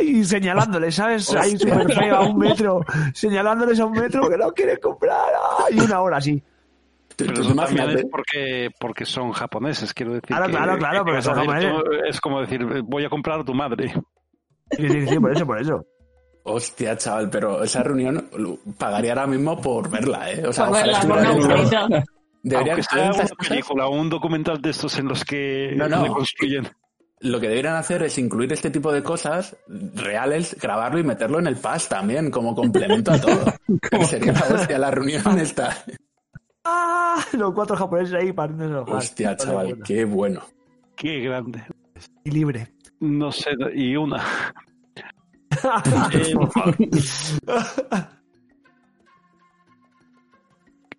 Y 0.00 0.24
señalándoles, 0.24 0.94
¿sabes? 0.94 1.34
Ahí 1.34 1.56
súper 1.58 1.92
feo 1.92 2.16
a 2.16 2.28
un 2.28 2.38
metro, 2.38 2.80
señalándoles 3.14 3.78
a 3.80 3.86
un 3.86 3.92
metro 3.92 4.28
que 4.28 4.36
no 4.36 4.52
quieren 4.52 4.78
comprar. 4.82 5.32
¡Ah! 5.34 5.64
Y 5.70 5.80
una 5.80 6.00
hora 6.00 6.16
así. 6.18 6.42
Pero 7.16 7.32
eso 7.32 7.54
también 7.54 7.90
es 7.90 8.04
porque, 8.10 8.70
porque 8.78 9.04
son 9.06 9.32
japoneses, 9.32 9.94
quiero 9.94 10.12
decir. 10.12 10.26
Claro, 10.28 10.46
que- 10.46 10.52
claro, 10.52 10.76
claro, 10.78 10.98
que 10.98 11.04
porque 11.12 11.22
son 11.22 11.34
japoneses. 11.34 11.72
Es 12.08 12.20
como 12.20 12.40
decir, 12.40 12.64
voy 12.82 13.04
a 13.04 13.08
comprar 13.08 13.40
a 13.40 13.44
tu 13.44 13.54
madre. 13.54 13.94
Sí, 14.72 14.88
sí, 14.88 15.06
sí, 15.06 15.18
por 15.18 15.32
eso, 15.32 15.46
por 15.46 15.60
eso. 15.60 15.86
Hostia, 16.44 16.96
chaval, 16.96 17.30
pero 17.30 17.62
esa 17.62 17.82
reunión 17.82 18.28
pagaría 18.78 19.12
ahora 19.12 19.26
mismo 19.26 19.60
por 19.60 19.88
verla, 19.90 20.30
¿eh? 20.30 20.46
O 20.46 20.52
sea, 20.52 20.66
Por 20.66 20.76
verla, 20.76 21.00
sea 21.00 21.12
hacer 22.48 23.14
una 23.14 23.26
película 23.48 23.86
o 23.88 23.90
un 23.98 24.08
documental 24.08 24.60
de 24.60 24.70
estos 24.70 24.98
en 24.98 25.08
los 25.08 25.24
que 25.24 25.72
No, 25.76 25.88
no. 25.88 26.02
le 26.04 26.08
construyen. 26.08 26.68
Lo 27.20 27.40
que 27.40 27.48
deberían 27.48 27.76
hacer 27.76 28.02
es 28.02 28.18
incluir 28.18 28.52
este 28.52 28.70
tipo 28.70 28.92
de 28.92 29.02
cosas 29.02 29.56
reales, 29.94 30.56
grabarlo 30.60 30.98
y 30.98 31.04
meterlo 31.04 31.38
en 31.38 31.46
el 31.46 31.56
PAS 31.56 31.88
también, 31.88 32.30
como 32.30 32.54
complemento 32.54 33.12
a 33.12 33.20
todo. 33.20 33.44
Sería 34.06 34.32
la 34.32 34.54
hostia, 34.54 34.78
la 34.78 34.90
reunión 34.90 35.38
esta. 35.40 35.76
¡Ah! 36.64 37.24
Los 37.32 37.54
cuatro 37.54 37.76
japoneses 37.76 38.14
ahí 38.14 38.32
partiéndose 38.32 38.72
los. 38.72 38.88
Hostia, 38.88 39.36
chaval, 39.36 39.66
bueno. 39.68 39.84
qué 39.84 40.04
bueno. 40.04 40.42
Qué 40.94 41.20
grande. 41.20 41.62
Y 42.24 42.30
libre. 42.30 42.74
No 43.00 43.32
sé, 43.32 43.50
y 43.74 43.96
una. 43.96 44.22
Eh, 46.12 46.34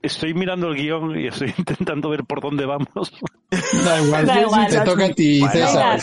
estoy 0.08 0.34
mirando 0.34 0.68
el 0.68 0.76
guion 0.76 1.18
y 1.20 1.28
estoy 1.28 1.54
intentando 1.58 2.10
ver 2.10 2.24
por 2.26 2.42
dónde 2.42 2.66
vamos. 2.66 2.88
Da 3.86 4.02
igual, 4.02 4.26
Da 4.26 4.34
si 4.34 4.40
igual. 4.42 4.68
te 4.68 4.80
toca 4.82 5.06
a 5.06 5.10
ti, 5.10 5.40
Bueno, 5.40 5.54
César. 5.54 6.00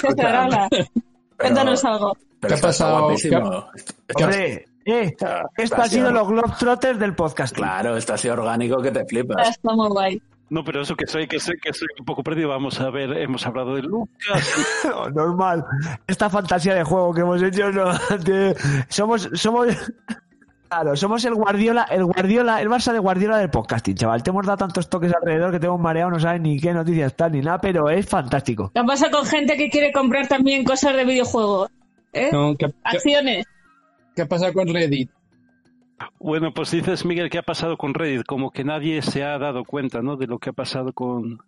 Cuéntanos 1.37 1.85
algo. 1.85 2.17
¿Qué 2.41 2.55
ha 2.55 2.57
pasado? 2.59 3.01
guapísimo. 3.01 3.67
Esto- 4.09 4.25
Hombre, 4.25 4.65
eh, 4.87 5.17
esto- 5.57 5.77
ha 5.83 5.89
sido 5.89 6.11
los 6.11 6.29
Globetrotters 6.29 6.99
del 6.99 7.15
podcast. 7.15 7.55
Claro, 7.55 7.97
esto 7.97 8.15
ha 8.15 8.19
sido 8.19 8.35
orgánico 8.35 8.81
que 8.81 8.91
te 8.91 9.05
flipas. 9.05 9.49
Está 9.51 9.73
muy 9.75 9.89
guay. 9.89 10.23
No, 10.51 10.63
pero 10.63 10.83
eso 10.83 10.95
que 10.95 11.07
soy, 11.07 11.27
que 11.27 11.41
soy, 11.41 11.57
que 11.59 11.73
soy 11.73 11.89
un 11.99 12.05
poco 12.05 12.23
perdido. 12.23 12.51
Vamos 12.51 12.79
a 12.81 12.91
ver, 12.91 13.13
hemos 13.19 13.45
hablado 13.47 13.75
de 13.75 13.83
Lucas. 13.83 14.55
No, 14.85 15.09
normal. 15.11 15.65
Esta 16.07 16.29
fantasía 16.31 16.75
de 16.75 16.85
juego 16.85 17.13
que 17.15 17.23
hemos 17.23 17.43
hecho, 17.43 17.71
no, 17.73 17.93
de- 18.19 18.55
somos, 18.89 19.29
somos, 19.35 19.69
claro, 20.69 20.97
somos 20.97 21.25
el 21.25 21.35
Guardiola, 21.35 21.85
el 21.91 22.05
Guardiola, 22.05 22.61
el 22.61 22.69
Barça 22.69 22.93
de 22.93 22.99
Guardiola 22.99 23.39
del 23.39 23.51
podcasting, 23.51 23.95
chaval. 23.95 24.23
Te 24.23 24.31
hemos 24.31 24.47
dado 24.47 24.59
tantos 24.59 24.89
toques 24.89 25.13
alrededor 25.15 25.53
que 25.53 25.61
tengo 25.61 25.79
mareado, 25.79 26.11
no 26.11 26.21
sabes 26.21 26.41
ni 26.41 26.59
qué 26.59 26.73
noticias 26.73 27.13
están 27.13 27.33
ni 27.33 27.41
nada, 27.41 27.61
pero 27.61 27.89
es 27.91 28.07
fantástico. 28.07 28.71
¿Qué 28.75 28.83
pasa 28.85 29.11
con 29.11 29.25
gente 29.27 29.57
que 29.57 29.69
quiere 29.69 29.93
comprar 29.93 30.27
también 30.29 30.65
cosas 30.65 30.97
de 30.97 31.05
videojuegos? 31.05 31.71
¿Eh? 32.13 32.31
No, 32.33 32.55
¿qué, 32.57 32.67
qué, 32.67 32.75
Acciones. 32.85 33.47
qué 34.15 34.23
ha 34.23 34.27
pasado 34.29 34.53
con 34.53 34.69
Reddit? 34.69 35.11
Bueno, 36.19 36.53
pues 36.53 36.71
dices, 36.71 37.05
Miguel, 37.05 37.31
¿qué 37.31 37.39
ha 37.39 37.43
pasado 37.43 37.77
con 37.77 37.95
Reddit? 37.95 38.25
Como 38.27 38.51
que 38.51 38.65
nadie 38.65 39.03
se 39.03 39.25
ha 39.25 39.39
dado 39.39 39.65
cuenta, 39.65 40.03
¿no? 40.03 40.17
De 40.17 40.27
lo 40.27 40.39
que 40.39 40.51
ha 40.51 40.53
pasado 40.53 40.93
con, 40.93 41.39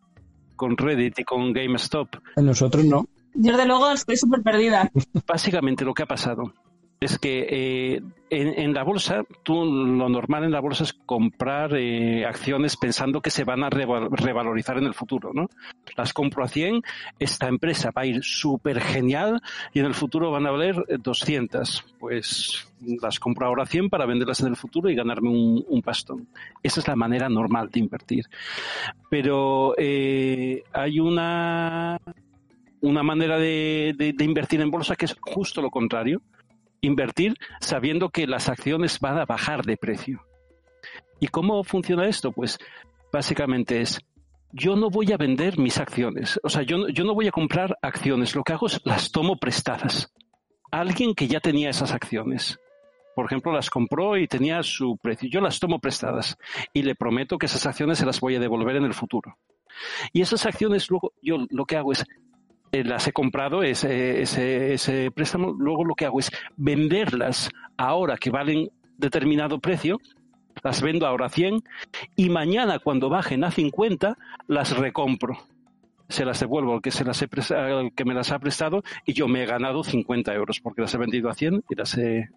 con 0.55 0.77
Reddit 0.77 1.19
y 1.19 1.25
con 1.25 1.53
GameStop. 1.53 2.09
Nosotros 2.37 2.85
no. 2.85 3.07
Yo, 3.35 3.53
desde 3.53 3.67
luego, 3.67 3.91
estoy 3.91 4.17
súper 4.17 4.43
perdida. 4.43 4.91
Básicamente 5.27 5.85
lo 5.85 5.95
que 5.95 6.05
ha 6.05 6.07
pasado 6.07 6.53
es 7.01 7.19
que 7.19 7.47
eh, 7.51 8.03
en, 8.31 8.73
la 8.73 8.83
bolsa, 8.83 9.23
tú 9.43 9.65
lo 9.65 10.09
normal 10.09 10.45
en 10.45 10.51
la 10.51 10.61
bolsa 10.61 10.85
es 10.85 10.93
comprar 10.93 11.77
eh, 11.77 12.25
acciones 12.25 12.77
pensando 12.77 13.21
que 13.21 13.31
se 13.31 13.45
van 13.45 13.63
a 13.63 13.71
revalorizar 13.71 14.79
en 14.79 14.85
el 14.85 14.95
futuro, 14.95 15.33
¿no? 15.35 15.49
Las 15.97 16.13
compro 16.13 16.43
a 16.43 16.49
100, 16.49 16.83
esta 17.19 17.49
empresa 17.49 17.91
va 17.97 18.03
a 18.03 18.07
ir 18.07 18.23
súper 18.23 18.81
genial 18.81 19.41
y 19.75 19.81
en 19.81 19.87
el 19.87 19.95
futuro 19.95 20.31
van 20.31 20.47
a 20.47 20.51
valer 20.51 20.77
200. 20.99 21.85
Pues 21.99 22.67
las 23.01 23.21
compro 23.21 23.47
ahora 23.47 23.65
a 23.65 23.67
100 23.67 23.91
para 23.91 24.07
venderlas 24.07 24.41
en 24.41 24.49
el 24.49 24.57
futuro 24.57 24.89
y 24.89 24.95
ganarme 24.95 25.29
un, 25.29 25.65
un 25.69 25.83
pastón. 25.83 26.29
Esa 26.63 26.81
es 26.81 26.89
la 26.89 26.97
manera 26.97 27.29
normal 27.29 27.69
de 27.71 27.81
invertir. 27.81 28.25
Pero 29.11 29.75
eh, 29.77 30.65
hay 30.73 30.99
una 30.99 31.99
una 32.81 33.03
manera 33.03 33.39
de, 33.39 33.95
de, 33.97 34.25
invertir 34.25 34.61
en 34.61 34.71
bolsa 34.71 34.97
que 34.97 35.07
es 35.07 35.17
justo 35.21 35.61
lo 35.61 35.71
contrario, 35.71 36.23
invertir 36.81 37.37
sabiendo 37.61 38.11
que 38.11 38.27
las 38.27 38.49
acciones 38.49 39.01
van 39.01 39.19
a 39.19 39.25
bajar 39.25 39.65
de 39.65 39.77
precio. 39.77 40.27
¿Y 41.21 41.29
cómo 41.29 41.65
funciona 41.65 42.07
esto? 42.07 42.33
Pues 42.33 42.59
básicamente 43.13 43.81
es, 43.81 44.01
yo 44.53 44.77
no 44.77 44.91
voy 44.91 45.13
a 45.13 45.17
vender 45.17 45.59
mis 45.59 45.79
acciones, 45.79 46.39
o 46.43 46.49
sea, 46.49 46.63
yo, 46.63 46.89
yo 46.89 47.05
no 47.05 47.15
voy 47.15 47.29
a 47.29 47.33
comprar 47.33 47.77
acciones, 47.83 48.35
lo 48.35 48.43
que 48.43 48.53
hago 48.53 48.67
es 48.67 48.81
las 48.85 49.11
tomo 49.11 49.37
prestadas. 49.37 50.13
alguien 50.71 51.15
que 51.15 51.29
ya 51.29 51.41
tenía 51.41 51.71
esas 51.71 51.93
acciones. 51.93 52.59
Por 53.15 53.25
ejemplo, 53.25 53.51
las 53.51 53.71
compró 53.71 54.19
y 54.19 54.29
tenía 54.29 54.63
su 54.63 54.99
precio. 54.99 55.31
Yo 55.31 55.41
las 55.41 55.59
tomo 55.59 55.79
prestadas 55.79 56.37
y 56.75 56.83
le 56.83 56.95
prometo 56.95 57.39
que 57.39 57.47
esas 57.47 57.65
acciones 57.65 57.99
se 57.99 58.05
las 58.05 58.21
voy 58.21 58.37
a 58.37 58.41
devolver 58.41 58.77
en 58.77 58.85
el 58.85 58.93
futuro. 58.93 59.39
Y 60.13 60.21
esas 60.21 60.45
acciones 60.45 60.91
luego 60.91 61.15
yo 61.23 61.47
lo 61.49 61.65
que 61.65 61.77
hago 61.77 61.93
es 61.93 62.05
las 62.85 63.07
he 63.07 63.13
comprado, 63.13 63.63
ese, 63.63 64.23
ese, 64.23 64.75
ese 64.75 65.11
préstamo, 65.11 65.55
luego 65.59 65.85
lo 65.85 65.95
que 65.95 66.07
hago 66.07 66.19
es 66.19 66.31
venderlas 66.57 67.51
ahora 67.77 68.17
que 68.17 68.31
valen 68.31 68.71
determinado 68.99 69.59
precio, 69.59 69.99
las 70.63 70.83
vendo 70.83 71.07
ahora 71.07 71.27
a 71.27 71.31
100 71.31 71.63
y 72.17 72.31
mañana 72.31 72.79
cuando 72.79 73.09
bajen 73.09 73.45
a 73.45 73.51
50 73.51 74.17
las 74.49 74.77
recompro. 74.77 75.37
Se 76.09 76.25
las 76.25 76.39
devuelvo 76.41 76.75
al 76.75 76.83
que, 76.83 76.91
se 76.91 77.05
las 77.05 77.21
he 77.23 77.29
al 77.55 77.93
que 77.93 78.05
me 78.05 78.15
las 78.15 78.31
ha 78.31 78.39
prestado 78.39 78.83
y 79.05 79.13
yo 79.13 79.27
me 79.27 79.43
he 79.43 79.47
ganado 79.47 79.83
50 79.83 80.33
euros 80.35 80.61
porque 80.61 80.83
las 80.83 80.95
he 80.95 80.99
vendido 80.99 81.29
a 81.29 81.35
100 81.35 81.65
y 81.69 81.75
las 81.75 81.99
he 81.99 82.31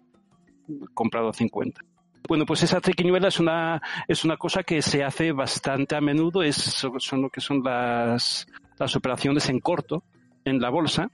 comprado 0.92 1.28
a 1.28 1.32
50. 1.32 1.80
Bueno, 2.28 2.44
pues 2.46 2.62
esa 2.62 2.80
triquiñuela 2.80 3.28
es 3.28 3.40
una, 3.40 3.80
es 4.06 4.24
una 4.24 4.36
cosa 4.36 4.62
que 4.62 4.82
se 4.82 5.02
hace 5.02 5.32
bastante 5.32 5.96
a 5.96 6.00
menudo, 6.00 6.42
es, 6.42 6.56
son 6.56 7.22
lo 7.22 7.30
que 7.30 7.40
son 7.40 7.62
las, 7.62 8.46
las 8.78 8.96
operaciones 8.96 9.48
en 9.48 9.60
corto, 9.60 10.04
en 10.44 10.60
la 10.60 10.70
bolsa. 10.70 11.10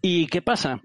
¿Y 0.00 0.26
qué 0.26 0.42
pasa? 0.42 0.80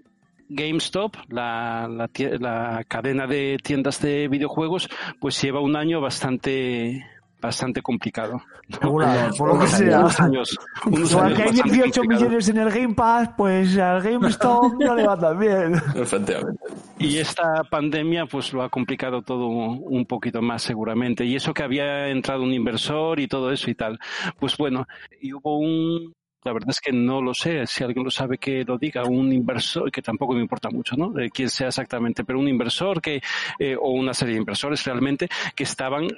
GameStop, 0.48 1.14
la, 1.28 1.88
la, 1.88 2.08
la, 2.38 2.84
cadena 2.88 3.26
de 3.26 3.58
tiendas 3.62 4.00
de 4.00 4.28
videojuegos, 4.28 4.88
pues 5.20 5.40
lleva 5.42 5.60
un 5.60 5.76
año 5.76 6.00
bastante 6.00 7.04
bastante 7.40 7.82
complicado. 7.82 8.42
Regular, 8.68 9.30
por 9.36 9.54
lo 9.54 9.60
que 9.60 9.66
sea. 9.68 10.00
Unos 10.00 10.20
años, 10.20 10.58
unos 10.86 11.14
años 11.14 11.32
que 11.36 11.42
hay 11.42 11.48
bastante 11.50 11.72
18 11.72 12.00
complicados. 12.00 12.08
millones 12.08 12.48
en 12.48 12.58
el 12.58 12.70
Game 12.70 12.94
Pass, 12.94 13.30
pues 13.36 13.78
al 13.78 14.02
GameStop 14.02 14.74
no 14.80 14.94
le 14.94 15.06
va 15.06 15.18
tan 15.18 15.38
bien. 15.38 15.74
Efectivamente. 15.94 16.64
Y 16.98 17.18
esta 17.18 17.62
pandemia 17.64 18.26
pues 18.26 18.52
lo 18.52 18.62
ha 18.62 18.68
complicado 18.68 19.22
todo 19.22 19.46
un 19.46 20.04
poquito 20.06 20.42
más 20.42 20.62
seguramente. 20.62 21.24
Y 21.24 21.36
eso 21.36 21.54
que 21.54 21.62
había 21.62 22.08
entrado 22.08 22.42
un 22.42 22.52
inversor 22.52 23.20
y 23.20 23.28
todo 23.28 23.52
eso 23.52 23.70
y 23.70 23.74
tal. 23.74 23.98
Pues 24.38 24.56
bueno, 24.56 24.86
y 25.20 25.32
hubo 25.32 25.58
un, 25.58 26.14
la 26.48 26.54
verdad 26.54 26.70
es 26.70 26.80
que 26.80 26.92
no 26.92 27.20
lo 27.20 27.34
sé, 27.34 27.66
si 27.66 27.84
alguien 27.84 28.04
lo 28.04 28.10
sabe 28.10 28.38
que 28.38 28.64
lo 28.64 28.78
diga, 28.78 29.04
un 29.04 29.30
inversor, 29.34 29.92
que 29.92 30.00
tampoco 30.00 30.32
me 30.32 30.40
importa 30.40 30.70
mucho, 30.70 30.96
¿no? 30.96 31.10
De 31.10 31.28
quién 31.28 31.50
sea 31.50 31.68
exactamente, 31.68 32.24
pero 32.24 32.38
un 32.38 32.48
inversor 32.48 33.02
que, 33.02 33.20
eh, 33.58 33.76
o 33.78 33.90
una 33.90 34.14
serie 34.14 34.32
de 34.32 34.40
inversores 34.40 34.82
realmente, 34.86 35.28
que 35.54 35.64
estaban 35.64 36.08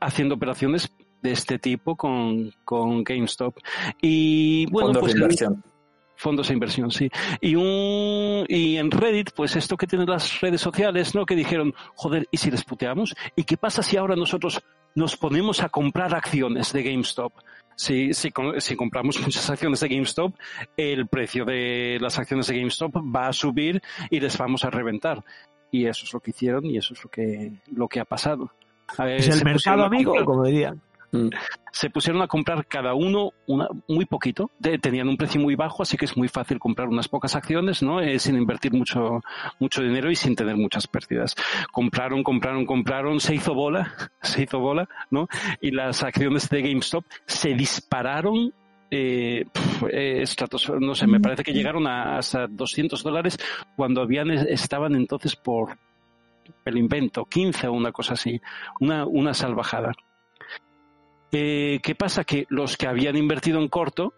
haciendo 0.00 0.36
operaciones 0.36 0.94
de 1.20 1.32
este 1.32 1.58
tipo 1.58 1.96
con, 1.96 2.52
con 2.64 3.02
GameStop. 3.02 3.56
Y 4.00 4.66
bueno, 4.66 4.92
Fondos 4.92 5.00
pues 5.00 5.14
de 5.14 5.18
inversión. 5.18 5.64
fondos 6.14 6.46
de 6.46 6.54
inversión, 6.54 6.90
sí. 6.92 7.10
Y 7.40 7.56
un 7.56 8.46
y 8.48 8.76
en 8.76 8.92
Reddit, 8.92 9.30
pues 9.34 9.56
esto 9.56 9.76
que 9.76 9.88
tienen 9.88 10.08
las 10.08 10.40
redes 10.40 10.60
sociales, 10.60 11.16
¿no? 11.16 11.26
Que 11.26 11.34
dijeron, 11.34 11.74
joder, 11.96 12.28
¿y 12.30 12.36
si 12.36 12.48
les 12.52 12.62
puteamos? 12.62 13.12
¿Y 13.34 13.42
qué 13.42 13.56
pasa 13.56 13.82
si 13.82 13.96
ahora 13.96 14.14
nosotros 14.14 14.62
nos 14.94 15.16
ponemos 15.16 15.64
a 15.64 15.68
comprar 15.68 16.14
acciones 16.14 16.72
de 16.72 16.84
GameStop? 16.84 17.32
Si, 17.76 18.14
si, 18.14 18.32
si, 18.58 18.76
compramos 18.76 19.20
muchas 19.22 19.48
acciones 19.50 19.80
de 19.80 19.88
GameStop, 19.88 20.34
el 20.76 21.06
precio 21.06 21.44
de 21.44 21.98
las 22.00 22.18
acciones 22.18 22.46
de 22.46 22.58
GameStop 22.58 22.96
va 22.96 23.28
a 23.28 23.32
subir 23.32 23.82
y 24.10 24.20
les 24.20 24.36
vamos 24.38 24.64
a 24.64 24.70
reventar. 24.70 25.24
Y 25.70 25.86
eso 25.86 26.04
es 26.04 26.12
lo 26.12 26.20
que 26.20 26.30
hicieron 26.30 26.66
y 26.66 26.76
eso 26.76 26.94
es 26.94 27.02
lo 27.02 27.10
que, 27.10 27.52
lo 27.72 27.88
que 27.88 28.00
ha 28.00 28.04
pasado. 28.04 28.52
Es 29.08 29.28
el 29.28 29.44
mercado 29.44 29.84
amigo, 29.84 30.14
como 30.24 30.44
dirían. 30.44 30.80
Mm. 31.16 31.30
se 31.70 31.90
pusieron 31.90 32.22
a 32.22 32.26
comprar 32.26 32.66
cada 32.66 32.94
uno 32.94 33.30
una, 33.46 33.68
muy 33.88 34.04
poquito, 34.04 34.50
de- 34.58 34.78
tenían 34.78 35.08
un 35.08 35.16
precio 35.16 35.40
muy 35.40 35.54
bajo, 35.54 35.82
así 35.82 35.96
que 35.96 36.04
es 36.06 36.16
muy 36.16 36.28
fácil 36.28 36.58
comprar 36.58 36.88
unas 36.88 37.08
pocas 37.08 37.36
acciones, 37.36 37.82
¿no? 37.82 38.00
Eh, 38.00 38.18
sin 38.18 38.36
invertir 38.36 38.72
mucho, 38.72 39.20
mucho 39.60 39.82
dinero 39.82 40.10
y 40.10 40.16
sin 40.16 40.34
tener 40.34 40.56
muchas 40.56 40.86
pérdidas. 40.88 41.34
Compraron, 41.72 42.22
compraron, 42.22 42.66
compraron, 42.66 43.20
se 43.20 43.34
hizo 43.34 43.54
bola, 43.54 43.92
se 44.22 44.42
hizo 44.42 44.58
bola, 44.58 44.88
¿no? 45.10 45.28
Y 45.60 45.70
las 45.70 46.02
acciones 46.02 46.48
de 46.48 46.62
GameStop 46.62 47.04
se 47.26 47.54
dispararon 47.54 48.52
eh, 48.90 49.44
pf, 49.52 49.86
eh, 49.90 50.22
estratos- 50.22 50.68
no 50.80 50.94
sé, 50.94 51.06
me 51.06 51.18
parece 51.20 51.42
que 51.42 51.52
llegaron 51.52 51.86
a 51.86 52.18
hasta 52.18 52.46
200 52.46 53.02
dólares 53.02 53.38
cuando 53.76 54.02
habían, 54.02 54.30
estaban 54.30 54.94
entonces 54.94 55.34
por 55.34 55.76
el 56.64 56.76
invento, 56.78 57.24
15 57.24 57.66
o 57.68 57.72
una 57.72 57.90
cosa 57.92 58.14
así, 58.14 58.40
una, 58.80 59.04
una 59.06 59.32
salvajada. 59.34 59.92
Eh, 61.36 61.80
¿Qué 61.82 61.96
pasa? 61.96 62.22
Que 62.22 62.46
los 62.48 62.76
que 62.76 62.86
habían 62.86 63.16
invertido 63.16 63.58
en 63.60 63.68
corto, 63.68 64.14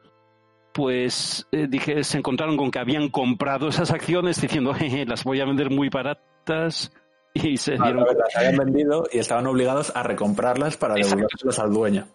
pues 0.74 1.48
eh, 1.50 1.66
dije, 1.68 2.04
se 2.04 2.18
encontraron 2.18 2.58
con 2.58 2.70
que 2.70 2.78
habían 2.78 3.08
comprado 3.08 3.68
esas 3.68 3.90
acciones 3.90 4.38
diciendo, 4.38 4.74
"Jeje, 4.74 5.06
las 5.06 5.24
voy 5.24 5.40
a 5.40 5.46
vender 5.46 5.70
muy 5.70 5.88
baratas 5.88 6.92
y 7.32 7.56
se 7.56 7.74
A 7.74 7.84
dieron 7.84 8.04
las 8.04 8.36
habían 8.36 8.56
vendido 8.56 9.04
y 9.10 9.18
estaban 9.18 9.46
obligados 9.46 9.92
a 9.96 10.02
recomprarlas 10.02 10.76
para 10.76 10.94
devolverlas 10.94 11.58
al 11.58 11.72
dueño. 11.72 12.06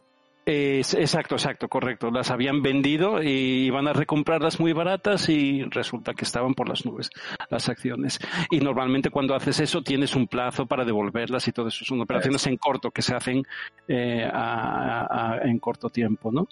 Es- 0.52 0.94
exacto, 0.94 1.36
exacto, 1.36 1.68
correcto. 1.70 2.12
Las 2.12 2.30
habían 2.32 2.62
vendido 2.62 3.22
y 3.24 3.66
iban 3.68 3.88
a 3.88 3.94
recomprarlas 3.94 4.60
muy 4.60 4.74
baratas 4.74 5.30
y 5.30 5.64
resulta 5.64 6.14
que 6.14 6.26
estaban 6.26 6.54
por 6.54 6.68
las 6.68 6.86
nubes 6.86 7.10
las 7.50 7.70
acciones. 7.70 8.20
Y 8.50 8.60
normalmente 8.60 9.10
cuando 9.12 9.34
haces 9.36 9.60
eso 9.62 9.82
tienes 9.82 10.16
un 10.16 10.28
plazo 10.28 10.66
para 10.66 10.84
devolverlas 10.84 11.48
y 11.48 11.52
todo 11.52 11.68
eso. 11.70 11.86
Son 11.86 12.02
operaciones 12.02 12.46
en 12.48 12.58
corto 12.58 12.92
que 12.92 13.02
se 13.02 13.16
hacen 13.16 13.44
eh, 13.88 14.24
a- 14.32 15.36
a- 15.36 15.38
en 15.44 15.60
corto 15.60 15.90
tiempo, 15.90 16.32
¿no? 16.32 16.48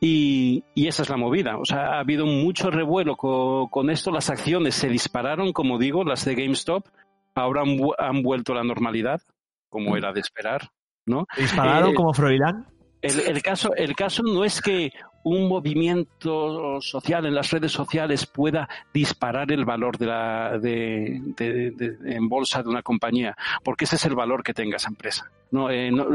Y, 0.00 0.64
y 0.74 0.86
esa 0.88 1.02
es 1.02 1.10
la 1.10 1.16
movida. 1.16 1.58
O 1.58 1.64
sea, 1.64 1.94
ha 1.96 2.00
habido 2.00 2.26
mucho 2.26 2.70
revuelo 2.70 3.16
co- 3.16 3.68
con, 3.70 3.90
esto. 3.90 4.10
Las 4.10 4.30
acciones 4.30 4.74
se 4.74 4.88
dispararon, 4.88 5.52
como 5.52 5.78
digo, 5.78 6.04
las 6.04 6.24
de 6.24 6.34
GameStop. 6.34 6.86
Ahora 7.34 7.62
han, 7.62 7.76
vu- 7.76 7.94
han 7.98 8.22
vuelto 8.22 8.52
a 8.52 8.56
la 8.56 8.64
normalidad, 8.64 9.20
como 9.68 9.96
era 9.96 10.12
de 10.12 10.20
esperar, 10.20 10.70
¿no? 11.04 11.26
Dispararon 11.36 11.90
Eh, 11.90 11.94
como 11.94 12.14
Froilán. 12.14 12.66
El, 13.02 13.42
caso, 13.42 13.74
el 13.74 13.94
caso 13.94 14.22
no 14.22 14.44
es 14.44 14.60
que 14.60 14.92
un 15.22 15.48
movimiento 15.48 16.80
social 16.80 17.26
en 17.26 17.34
las 17.34 17.50
redes 17.50 17.72
sociales 17.72 18.26
pueda 18.26 18.68
disparar 18.94 19.50
el 19.52 19.64
valor 19.64 19.98
de 19.98 20.06
la, 20.06 20.58
de, 20.58 21.20
en 21.38 22.28
bolsa 22.28 22.62
de 22.62 22.68
una 22.68 22.82
compañía, 22.82 23.36
porque 23.64 23.84
ese 23.84 23.96
es 23.96 24.04
el 24.04 24.14
valor 24.14 24.42
que 24.42 24.54
tenga 24.54 24.76
esa 24.76 24.88
empresa. 24.88 25.30
No, 25.50 25.70
eh, 25.70 25.90
no, 25.90 26.06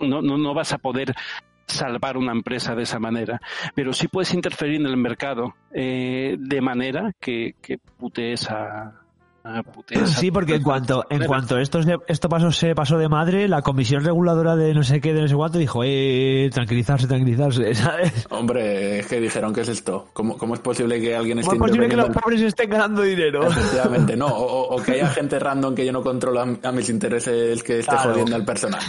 no, 0.00 0.22
no, 0.22 0.38
no 0.38 0.54
vas 0.54 0.72
a 0.72 0.78
poder 0.78 1.14
salvar 1.66 2.16
una 2.16 2.32
empresa 2.32 2.74
de 2.74 2.84
esa 2.84 2.98
manera, 2.98 3.40
pero 3.74 3.92
sí 3.92 4.08
puedes 4.08 4.32
interferir 4.32 4.80
en 4.80 4.86
el 4.86 4.96
mercado 4.96 5.54
eh, 5.72 6.36
de 6.38 6.60
manera 6.60 7.12
que, 7.20 7.56
que 7.60 7.78
putees 7.78 8.48
Sí, 10.06 10.30
porque 10.30 10.56
en 10.56 10.62
cuanto, 10.62 11.04
en 11.10 11.24
cuanto 11.24 11.58
esto, 11.58 11.82
se- 11.82 11.96
esto 12.08 12.28
pasó, 12.28 12.50
se 12.50 12.74
pasó 12.74 12.98
de 12.98 13.08
madre, 13.08 13.48
la 13.48 13.62
comisión 13.62 14.04
reguladora 14.04 14.56
de 14.56 14.74
no 14.74 14.82
sé 14.82 15.00
qué, 15.00 15.12
de 15.14 15.22
no 15.22 15.28
sé 15.28 15.34
cuánto, 15.34 15.58
dijo, 15.58 15.82
eh, 15.84 16.50
tranquilizarse, 16.52 17.06
tranquilizarse, 17.06 17.74
¿sabes? 17.74 18.26
Hombre, 18.30 18.98
es 19.00 19.06
que 19.06 19.20
dijeron, 19.20 19.54
¿qué 19.54 19.60
es 19.62 19.68
esto? 19.68 20.08
¿Cómo, 20.12 20.36
cómo 20.36 20.54
es 20.54 20.60
posible 20.60 21.00
que 21.00 21.14
alguien 21.14 21.38
esté 21.38 21.50
¿Cómo 21.50 21.66
es 21.66 21.70
posible 21.70 21.88
que 21.88 21.96
los 21.96 22.08
pobres 22.10 22.40
estén 22.42 22.70
ganando 22.70 23.02
dinero? 23.02 23.46
Efectivamente, 23.46 24.16
no. 24.16 24.26
O, 24.26 24.44
o- 24.72 24.76
o 24.76 24.82
que 24.82 24.92
haya 24.92 25.08
gente 25.10 25.38
random 25.38 25.74
que 25.74 25.86
yo 25.86 25.92
no 25.92 26.02
controlo 26.02 26.40
a, 26.40 26.46
a 26.62 26.72
mis 26.72 26.88
intereses 26.90 27.62
que 27.62 27.78
esté 27.80 27.92
Claro. 27.92 28.10
jodiendo 28.12 28.36
al 28.36 28.44
personal. 28.44 28.80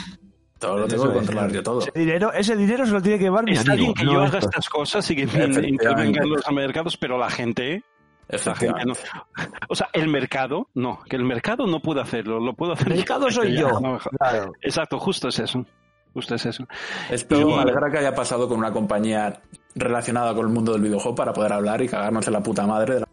Todo 0.60 0.80
lo 0.80 0.88
tengo 0.88 1.04
Eso 1.04 1.12
que 1.14 1.20
es. 1.20 1.26
controlar 1.26 1.52
yo 1.52 1.62
todo. 1.62 1.80
Ese 1.82 1.92
dinero, 1.94 2.34
ese 2.34 2.56
dinero 2.56 2.84
se 2.88 2.92
lo 2.92 3.00
tiene 3.02 3.20
que 3.20 3.26
llevar 3.26 3.44
mi 3.46 3.56
amigo. 3.56 3.76
bien 3.76 3.94
que 3.94 4.04
no 4.06 4.14
yo 4.14 4.22
haga 4.24 4.40
estas 4.40 4.68
cosas 4.70 5.08
y 5.12 5.16
que 5.16 5.22
intervengan 5.22 6.28
los 6.28 6.42
mercados, 6.52 6.98
pero 6.98 7.20
la 7.20 7.30
gente, 7.30 7.84
gente 8.30 8.86
no. 8.86 8.94
Efectivamente. 8.94 9.00
O 9.70 9.76
sea, 9.76 9.88
el 9.94 10.08
mercado, 10.08 10.68
no, 10.74 11.00
que 11.10 11.16
el 11.16 11.24
mercado 11.24 11.66
no 11.68 11.80
puede 11.82 12.02
hacerlo, 12.02 12.40
lo 12.40 12.54
puedo 12.54 12.74
hacer 12.74 12.88
El 12.92 12.98
mercado 12.98 13.30
soy 13.32 13.58
yo. 13.58 13.80
no, 13.80 13.98
Claro. 14.20 14.54
Exacto, 14.62 15.00
justo 15.00 15.28
es 15.30 15.40
eso. 15.40 15.66
Justo 16.14 16.36
es 16.36 16.46
eso. 16.48 16.66
Esto 17.10 17.40
Y- 17.40 17.46
me 17.46 17.62
alegra 17.62 17.92
que 17.92 18.00
haya 18.00 18.16
pasado 18.16 18.48
con 18.50 18.58
una 18.58 18.72
compañía 18.72 19.40
relacionada 19.76 20.34
con 20.34 20.48
el 20.48 20.54
mundo 20.54 20.74
del 20.74 20.82
videojuego 20.82 21.16
para 21.16 21.32
poder 21.34 21.54
hablar 21.54 21.82
y 21.82 21.88
cagarnos 21.88 22.26
en 22.28 22.34
la 22.34 22.42
puta 22.42 22.66
madre 22.66 22.96
de 22.96 23.00
la 23.02 23.08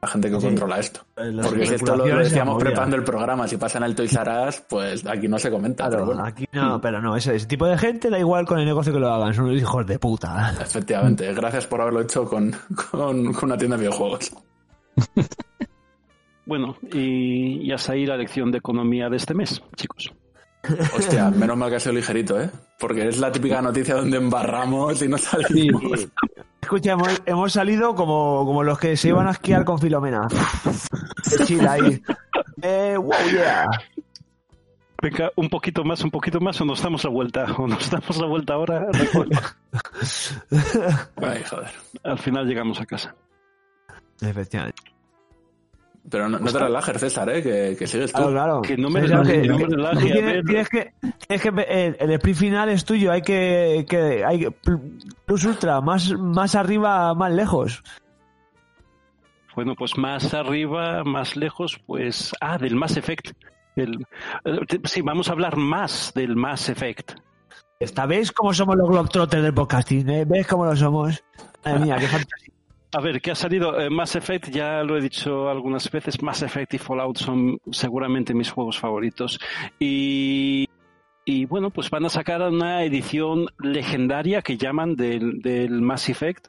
la 0.00 0.06
gente 0.06 0.30
que 0.30 0.38
Sí. 0.40 0.46
controla 0.46 0.78
esto. 0.78 1.00
Eh, 1.16 1.32
las 1.32 1.44
Porque 1.48 1.66
si 1.66 1.74
esto 1.74 1.96
lo, 1.96 2.04
decíamos 2.04 2.56
preparando 2.62 2.94
el 2.94 3.02
programa, 3.02 3.48
si 3.48 3.56
pasa 3.56 3.78
en 3.78 3.84
el 3.84 3.96
Toys 3.96 4.14
R 4.14 4.46
Us, 4.48 4.60
pues 4.68 5.04
aquí 5.04 5.26
no 5.26 5.40
se 5.40 5.50
comenta. 5.50 5.88
Claro, 5.88 6.04
pero 6.04 6.06
bueno, 6.06 6.24
aquí 6.24 6.44
no, 6.52 6.80
pero 6.80 7.02
no, 7.02 7.16
ese, 7.16 7.34
ese 7.34 7.46
tipo 7.48 7.66
de 7.66 7.76
gente 7.76 8.08
da 8.08 8.16
igual 8.16 8.46
con 8.46 8.60
el 8.60 8.64
negocio 8.64 8.92
que 8.92 9.00
lo 9.00 9.12
hagan, 9.12 9.34
son 9.34 9.46
unos 9.46 9.56
hijos 9.60 9.84
de 9.88 9.98
puta. 9.98 10.54
efectivamente, 10.60 11.34
gracias 11.34 11.66
por 11.66 11.80
haberlo 11.80 12.02
hecho 12.02 12.24
con, 12.26 12.54
con, 12.92 13.32
con 13.32 13.44
una 13.48 13.56
tienda 13.58 13.76
de 13.76 13.80
videojuegos. 13.82 14.30
Bueno, 16.46 16.76
y, 16.92 17.60
y 17.60 17.72
hasta 17.72 17.92
ahí 17.92 18.06
la 18.06 18.16
lección 18.16 18.50
de 18.50 18.58
economía 18.58 19.08
de 19.10 19.16
este 19.18 19.34
mes, 19.34 19.62
chicos. 19.76 20.12
Hostia, 20.96 21.30
menos 21.30 21.56
mal 21.56 21.70
que 21.70 21.76
ha 21.76 21.80
sido 21.80 21.94
ligerito, 21.94 22.40
¿eh? 22.40 22.50
Porque 22.78 23.08
es 23.08 23.18
la 23.18 23.30
típica 23.30 23.62
noticia 23.62 23.94
donde 23.94 24.16
embarramos 24.16 25.00
y 25.02 25.08
no 25.08 25.18
salimos. 25.18 26.08
Escucha, 26.60 26.92
hemos, 26.92 27.22
hemos 27.26 27.52
salido 27.52 27.94
como, 27.94 28.44
como 28.44 28.62
los 28.62 28.78
que 28.78 28.96
se 28.96 29.08
iban 29.08 29.28
a 29.28 29.32
esquiar 29.32 29.64
con 29.64 29.78
Filomena. 29.78 30.26
De 31.30 31.44
Chile 31.44 31.68
ahí. 31.68 32.02
Eh, 32.62 32.96
wow, 32.98 33.12
yeah. 33.30 33.70
Venga, 35.00 35.30
un 35.36 35.48
poquito 35.48 35.84
más, 35.84 36.02
un 36.02 36.10
poquito 36.10 36.40
más, 36.40 36.60
o 36.60 36.64
nos 36.64 36.82
damos 36.82 37.04
la 37.04 37.10
vuelta. 37.10 37.44
O 37.56 37.68
nos 37.68 37.88
damos 37.88 38.16
la 38.18 38.26
vuelta 38.26 38.54
ahora. 38.54 38.88
Ay, 41.16 41.42
joder. 41.48 41.70
Al 42.02 42.18
final 42.18 42.46
llegamos 42.46 42.80
a 42.80 42.86
casa. 42.86 43.14
Efectivamente. 44.20 44.82
Pero 46.10 46.28
no, 46.28 46.38
no 46.38 46.50
te 46.52 46.58
relajes, 46.58 46.98
César, 47.00 47.28
¿eh? 47.30 47.42
Que, 47.42 47.76
que 47.78 47.86
sigues 47.86 48.12
tú. 48.12 48.18
Claro, 48.18 48.32
claro. 48.32 48.62
Que 48.62 48.76
no 48.76 48.88
me 48.88 49.02
no 49.02 49.22
tienes, 49.22 50.68
que, 50.68 50.92
tienes 51.26 51.42
que 51.42 51.48
el, 51.68 51.96
el 51.98 52.10
sprint 52.12 52.38
final 52.38 52.68
es 52.70 52.84
tuyo, 52.84 53.12
hay 53.12 53.22
que, 53.22 53.84
que 53.88 54.24
hay 54.24 54.46
plus 55.26 55.44
ultra, 55.44 55.80
más, 55.80 56.12
más 56.12 56.54
arriba, 56.54 57.12
más 57.14 57.32
lejos. 57.32 57.82
Bueno, 59.54 59.74
pues 59.76 59.98
más 59.98 60.34
arriba, 60.34 61.02
más 61.04 61.36
lejos, 61.36 61.80
pues. 61.86 62.32
Ah, 62.40 62.58
del 62.58 62.76
Mass 62.76 62.96
Effect. 62.96 63.32
El- 63.76 64.06
eh, 64.44 64.80
sí, 64.84 65.02
vamos 65.02 65.28
a 65.28 65.32
hablar 65.32 65.56
más 65.56 66.12
del 66.14 66.36
Mass 66.36 66.68
Effect. 66.68 67.12
Esta 67.80 68.06
vez 68.06 68.32
cómo 68.32 68.52
somos 68.54 68.76
los 68.76 68.88
Globetrotters 68.88 69.42
del 69.42 69.54
podcasting, 69.54 70.08
¿eh? 70.10 70.24
¿Ves 70.24 70.46
cómo 70.46 70.64
lo 70.64 70.74
somos? 70.74 71.22
Madre 71.64 71.80
mía, 71.80 71.96
qué 71.98 72.06
fantasía. 72.06 72.54
A 72.92 73.00
ver, 73.02 73.20
¿qué 73.20 73.32
ha 73.32 73.34
salido? 73.34 73.78
Eh, 73.78 73.90
Mass 73.90 74.16
Effect, 74.16 74.48
ya 74.48 74.82
lo 74.82 74.96
he 74.96 75.02
dicho 75.02 75.50
algunas 75.50 75.90
veces, 75.90 76.22
Mass 76.22 76.42
Effect 76.42 76.74
y 76.74 76.78
Fallout 76.78 77.18
son 77.18 77.60
seguramente 77.70 78.32
mis 78.32 78.50
juegos 78.50 78.78
favoritos. 78.78 79.38
Y, 79.78 80.66
y 81.26 81.44
bueno, 81.44 81.70
pues 81.70 81.90
van 81.90 82.06
a 82.06 82.08
sacar 82.08 82.40
una 82.42 82.82
edición 82.84 83.46
legendaria 83.58 84.40
que 84.40 84.56
llaman 84.56 84.96
del, 84.96 85.68
Mass 85.82 86.08
Effect. 86.08 86.48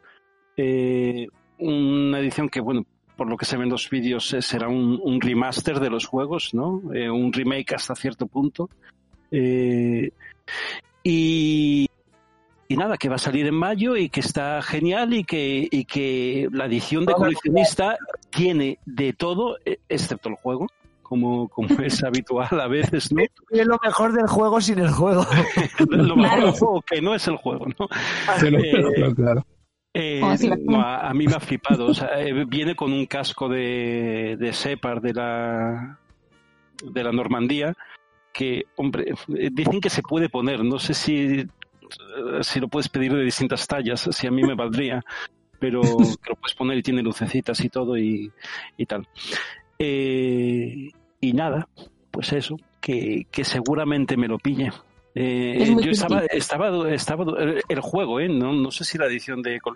Eh, 0.56 1.28
una 1.58 2.20
edición 2.20 2.48
que, 2.48 2.62
bueno, 2.62 2.86
por 3.18 3.28
lo 3.28 3.36
que 3.36 3.46
se 3.46 3.58
ven 3.58 3.66
en 3.66 3.72
los 3.72 3.90
vídeos, 3.90 4.34
eh, 4.34 4.42
será 4.42 4.70
un, 4.70 4.98
un 5.04 5.20
remaster 5.20 5.82
de 5.82 5.90
los 5.90 6.06
juegos, 6.06 6.54
¿no? 6.54 6.82
Un 6.86 7.34
remake 7.34 7.76
hasta 7.76 7.96
cierto 7.96 8.28
punto. 8.28 8.70
Y, 11.04 11.88
y 12.72 12.78
nada, 12.78 12.98
que 12.98 13.10
va 13.10 13.16
a 13.16 13.20
salir 13.20 13.48
en 13.48 13.56
mayo 13.56 13.98
y 13.98 14.10
que 14.10 14.20
está 14.20 14.62
genial 14.62 15.12
y 15.16 15.24
que, 15.24 15.68
y 15.72 15.86
que 15.86 16.48
la 16.52 16.66
edición 16.68 17.04
de 17.06 17.14
coleccionista 17.14 17.98
tiene 18.30 18.78
de 18.86 19.12
todo, 19.12 19.58
eh, 19.66 19.80
excepto 19.90 20.30
el 20.30 20.36
juego, 20.36 20.68
como, 21.02 21.50
como 21.50 21.68
es 21.82 22.04
habitual 22.04 22.48
a 22.62 22.68
veces, 22.68 23.12
¿no? 23.12 23.24
Es 23.50 23.66
lo 23.66 23.80
mejor 23.84 24.14
del 24.14 24.28
juego 24.28 24.62
sin 24.62 24.78
el 24.78 24.92
juego. 24.92 25.26
Lo 25.90 26.16
mejor 26.16 26.30
Claro. 26.38 26.46
del 26.46 26.52
juego 26.60 26.82
que 26.84 27.02
no 27.02 27.16
es 27.16 27.28
el 27.28 27.38
juego, 27.38 27.66
¿no? 27.80 27.86
Eh, 28.48 28.72
claro, 28.96 29.16
claro. 29.16 29.46
Eh, 29.92 30.22
no, 30.66 30.80
a, 30.80 31.10
a 31.10 31.14
mí 31.16 31.26
me 31.26 31.34
ha 31.34 31.40
flipado. 31.40 31.88
O 31.88 31.94
sea, 31.96 32.22
eh, 32.22 32.46
viene 32.46 32.76
con 32.76 32.94
un 32.94 33.08
casco 33.08 33.50
de, 33.50 34.38
de 34.40 34.54
Separ 34.54 35.02
de 35.02 35.14
la, 35.16 35.98
de 36.84 37.04
la 37.04 37.12
Normandía 37.12 37.74
que, 38.32 38.66
hombre, 38.76 39.16
dicen 39.28 39.82
que 39.82 39.90
se 39.90 40.04
puede 40.04 40.30
poner. 40.30 40.64
No 40.64 40.78
sé 40.78 40.94
si, 40.94 41.48
si 42.42 42.60
lo 42.60 42.68
puedes 42.68 42.90
pedir 42.90 43.14
de 43.14 43.24
distintas 43.24 43.68
tallas, 43.68 44.08
si 44.12 44.28
a 44.28 44.32
mí 44.32 44.44
me 44.44 44.56
valdría, 44.56 45.04
pero 45.60 45.82
que 45.82 46.30
lo 46.30 46.36
puedes 46.36 46.56
poner 46.56 46.78
y 46.78 46.84
tiene 46.84 47.02
lucecitas 47.02 47.60
y 47.62 47.70
todo 47.70 47.98
y, 47.98 48.32
y 48.78 48.86
tal. 48.86 49.08
Eh, 49.78 50.90
y 51.22 51.34
nada, 51.34 51.68
pues 52.12 52.34
eso, 52.34 52.58
que, 52.82 53.28
que 53.32 53.44
seguramente 53.44 54.18
me 54.18 54.28
lo 54.28 54.38
pille. 54.38 54.72
Eh, 55.22 55.64
Es 55.64 55.70
muy 55.72 55.84
yo 55.84 55.92
estaba, 55.92 56.22
estaba, 56.32 56.90
estaba 56.94 57.26
el, 57.42 57.62
el 57.68 57.80
juego, 57.82 58.22
¿eh? 58.22 58.30
No, 58.30 58.54
no 58.54 58.72
sé 58.72 58.86
si 58.86 58.98
la 58.98 59.06
edición 59.08 59.42
de 59.42 59.60
col- 59.60 59.76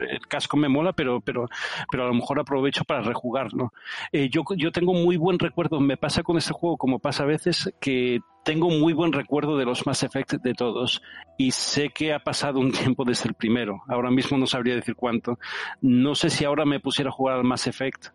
el 0.00 0.26
casco 0.26 0.56
me 0.56 0.68
mola, 0.68 0.92
pero, 0.92 1.20
pero, 1.20 1.48
pero 1.88 2.02
a 2.02 2.06
lo 2.08 2.14
mejor 2.14 2.40
aprovecho 2.40 2.82
para 2.82 3.00
rejugarlo. 3.02 3.72
Eh, 4.10 4.28
yo, 4.28 4.42
yo 4.56 4.72
tengo 4.72 4.92
muy 4.92 5.16
buen 5.16 5.38
recuerdo, 5.38 5.78
me 5.78 5.96
pasa 5.96 6.24
con 6.24 6.36
este 6.36 6.52
juego 6.52 6.76
como 6.76 6.98
pasa 6.98 7.22
a 7.22 7.26
veces, 7.26 7.72
que 7.80 8.18
tengo 8.44 8.70
muy 8.70 8.92
buen 8.92 9.12
recuerdo 9.12 9.56
de 9.56 9.66
los 9.66 9.86
Mass 9.86 10.02
Effect 10.02 10.32
de 10.42 10.54
todos 10.54 11.00
y 11.38 11.52
sé 11.52 11.90
que 11.90 12.12
ha 12.12 12.18
pasado 12.18 12.58
un 12.58 12.72
tiempo 12.72 13.04
desde 13.04 13.28
el 13.28 13.34
primero. 13.34 13.82
Ahora 13.86 14.10
mismo 14.10 14.36
no 14.36 14.48
sabría 14.48 14.74
decir 14.74 14.96
cuánto. 14.96 15.38
No 15.80 16.16
sé 16.16 16.28
si 16.28 16.44
ahora 16.44 16.64
me 16.64 16.80
pusiera 16.80 17.10
a 17.10 17.12
jugar 17.12 17.36
al 17.36 17.44
Mass 17.44 17.68
Effect. 17.68 18.06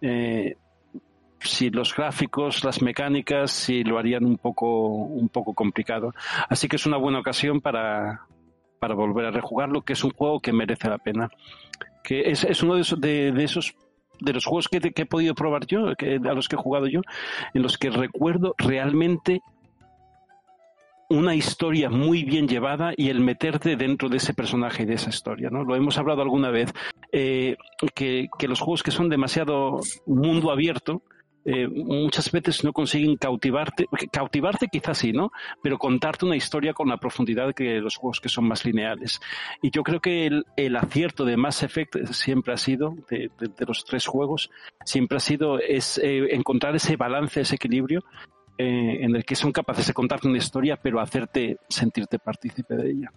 eh, 0.00 0.56
si 1.40 1.70
los 1.70 1.94
gráficos, 1.94 2.64
las 2.64 2.82
mecánicas, 2.82 3.50
si 3.50 3.84
lo 3.84 3.98
harían 3.98 4.24
un 4.24 4.38
poco, 4.38 4.86
un 4.86 5.28
poco 5.28 5.54
complicado. 5.54 6.12
Así 6.48 6.68
que 6.68 6.76
es 6.76 6.86
una 6.86 6.96
buena 6.96 7.20
ocasión 7.20 7.60
para, 7.60 8.26
para 8.78 8.94
volver 8.94 9.26
a 9.26 9.30
rejugarlo, 9.30 9.82
que 9.82 9.92
es 9.92 10.04
un 10.04 10.10
juego 10.10 10.40
que 10.40 10.52
merece 10.52 10.88
la 10.88 10.98
pena. 10.98 11.30
Que 12.02 12.30
es, 12.30 12.44
es 12.44 12.62
uno 12.62 12.74
de 12.74 12.80
esos, 12.80 13.00
de, 13.00 13.28
esos 13.42 13.74
de 14.20 14.32
los 14.32 14.44
juegos 14.44 14.68
que, 14.68 14.80
he 14.94 15.06
podido 15.06 15.34
probar 15.34 15.66
yo, 15.66 15.88
a 15.88 16.34
los 16.34 16.48
que 16.48 16.56
he 16.56 16.58
jugado 16.58 16.86
yo, 16.86 17.02
en 17.54 17.62
los 17.62 17.78
que 17.78 17.90
recuerdo 17.90 18.54
realmente 18.58 19.40
una 21.10 21.34
historia 21.34 21.88
muy 21.88 22.24
bien 22.24 22.48
llevada 22.48 22.92
y 22.94 23.08
el 23.08 23.20
meterte 23.20 23.76
dentro 23.76 24.10
de 24.10 24.18
ese 24.18 24.34
personaje 24.34 24.82
y 24.82 24.86
de 24.86 24.94
esa 24.94 25.08
historia, 25.08 25.48
¿no? 25.48 25.64
Lo 25.64 25.74
hemos 25.74 25.96
hablado 25.96 26.20
alguna 26.20 26.50
vez, 26.50 26.74
eh, 27.12 27.56
que, 27.94 28.28
que 28.38 28.48
los 28.48 28.60
juegos 28.60 28.82
que 28.82 28.90
son 28.90 29.08
demasiado 29.08 29.80
mundo 30.06 30.50
abierto, 30.50 31.02
eh, 31.50 31.66
muchas 31.66 32.30
veces 32.30 32.62
no 32.62 32.74
consiguen 32.74 33.16
cautivarte, 33.16 33.86
cautivarte 34.12 34.68
quizás 34.68 34.98
sí, 34.98 35.12
¿no? 35.12 35.32
Pero 35.62 35.78
contarte 35.78 36.26
una 36.26 36.36
historia 36.36 36.74
con 36.74 36.90
la 36.90 36.98
profundidad 36.98 37.54
que 37.54 37.80
los 37.80 37.96
juegos 37.96 38.20
que 38.20 38.28
son 38.28 38.46
más 38.46 38.66
lineales. 38.66 39.18
Y 39.62 39.70
yo 39.70 39.82
creo 39.82 39.98
que 39.98 40.26
el, 40.56 40.76
acierto 40.76 41.24
de 41.24 41.38
Mass 41.38 41.62
Effect 41.62 42.04
siempre 42.12 42.52
ha 42.52 42.58
sido, 42.58 42.96
de, 43.08 43.30
los 43.66 43.86
tres 43.86 44.06
juegos, 44.06 44.50
siempre 44.84 45.16
ha 45.16 45.20
sido 45.20 45.58
es, 45.58 45.96
eh, 45.96 46.34
encontrar 46.34 46.76
ese 46.76 46.96
balance, 46.96 47.40
ese 47.40 47.54
equilibrio 47.54 48.04
eh, 48.58 48.98
en 49.00 49.16
el 49.16 49.24
que 49.24 49.34
son 49.34 49.50
capaces 49.50 49.86
de 49.86 49.94
contarte 49.94 50.28
una 50.28 50.36
historia, 50.36 50.76
pero 50.76 51.00
hacerte 51.00 51.56
sentirte 51.66 52.18
partícipe 52.18 52.76
de 52.76 52.90
ella. 52.90 53.12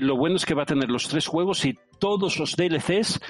Lo 0.00 0.16
bueno 0.16 0.36
es 0.36 0.46
que 0.46 0.54
va 0.54 0.62
a 0.62 0.66
tener 0.66 0.88
los 0.88 1.08
tres 1.08 1.26
juegos 1.26 1.64
y 1.64 1.76
todos 1.98 2.38
los 2.38 2.54
DLCs 2.54 3.20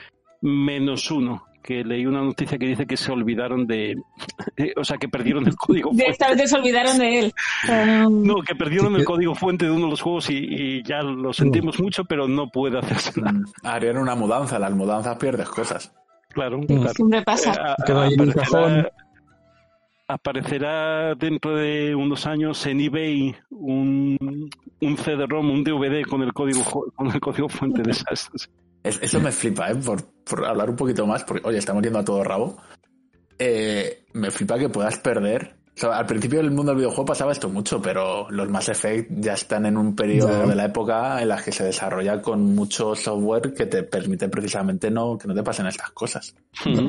menos 0.42 1.10
uno, 1.10 1.46
que 1.66 1.82
leí 1.82 2.04
una 2.04 2.20
noticia 2.20 2.58
que 2.58 2.66
dice 2.66 2.86
que 2.86 2.96
se 2.98 3.10
olvidaron 3.10 3.66
de, 3.66 3.96
o 4.76 4.84
sea, 4.84 4.98
que 4.98 5.08
perdieron 5.08 5.46
el 5.48 5.56
código 5.56 5.88
fuente. 5.88 6.04
Directamente 6.04 6.46
se 6.46 6.56
olvidaron 6.58 6.98
de 6.98 7.18
él. 7.20 7.32
Um, 8.06 8.22
No, 8.22 8.34
que 8.42 8.54
perdieron 8.54 8.94
el 8.96 9.04
código 9.06 9.34
fuente 9.34 9.64
de 9.64 9.70
uno 9.70 9.86
de 9.86 9.90
los 9.92 10.02
juegos 10.02 10.28
y, 10.28 10.36
y 10.36 10.82
ya 10.84 11.00
lo 11.02 11.32
sentimos 11.32 11.80
mucho, 11.80 12.04
pero 12.04 12.28
no 12.28 12.50
puede 12.50 12.78
hacerse 12.78 13.18
nada. 13.20 13.40
Harían 13.62 13.96
una 13.96 14.14
mudanza, 14.14 14.58
las 14.58 14.72
mudanzas 14.72 15.16
pierdes 15.16 15.48
cosas. 15.48 15.90
Claro, 16.28 16.58
Mm. 16.58 16.66
claro. 16.66 16.92
Siempre 16.94 17.22
pasa. 17.22 17.52
Eh, 17.52 17.72
a- 17.88 18.34
cajón. 18.34 18.86
aparecerá 20.06 21.14
dentro 21.14 21.56
de 21.56 21.94
unos 21.94 22.26
años 22.26 22.64
en 22.66 22.80
eBay 22.80 23.34
un, 23.50 24.50
un 24.80 24.96
CD-ROM, 24.98 25.50
un 25.50 25.64
DVD 25.64 26.02
con 26.04 26.22
el 26.22 26.32
código 26.34 26.62
con 26.94 27.10
el 27.10 27.20
código 27.20 27.48
fuente 27.48 27.82
de 27.82 27.92
esas. 27.92 28.28
Es- 28.85 29.01
eso 29.03 29.18
me 29.20 29.32
flipa, 29.32 29.70
¿eh? 29.70 29.74
Por, 29.74 30.05
por 30.24 30.45
hablar 30.45 30.70
un 30.70 30.76
poquito 30.76 31.07
más, 31.07 31.24
porque, 31.24 31.47
oye, 31.49 31.59
estamos 31.59 31.82
yendo 31.82 31.99
a 31.99 32.05
todo 32.05 32.22
rabo. 32.22 32.57
Eh, 33.39 34.05
me 34.12 34.30
flipa 34.30 34.59
que 34.59 34.68
puedas 34.68 34.97
perder. 34.99 35.57
O 35.76 35.80
sea, 35.80 35.99
al 35.99 36.07
principio 36.07 36.39
del 36.39 36.53
mundo 36.53 36.70
del 36.70 36.76
videojuego 36.78 37.05
pasaba 37.07 37.32
esto 37.32 37.49
mucho, 37.49 37.82
pero 37.82 38.30
los 38.30 38.49
Mass 38.49 38.68
Effect 38.68 39.11
ya 39.18 39.32
están 39.32 39.66
en 39.66 39.76
un 39.76 39.97
periodo 39.97 40.47
de 40.47 40.55
la 40.55 40.66
época 40.66 41.20
en 41.20 41.26
la 41.28 41.43
que 41.43 41.51
se 41.51 41.64
desarrolla 41.64 42.22
con 42.22 42.55
mucho 42.55 42.95
software 42.95 43.53
que 43.53 43.66
te 43.66 43.82
permite 43.82 44.28
precisamente 44.28 44.89
no 44.89 45.18
que 45.18 45.26
no 45.26 45.35
te 45.35 45.43
pasen 45.43 45.66
estas 45.66 45.91
cosas. 45.91 46.32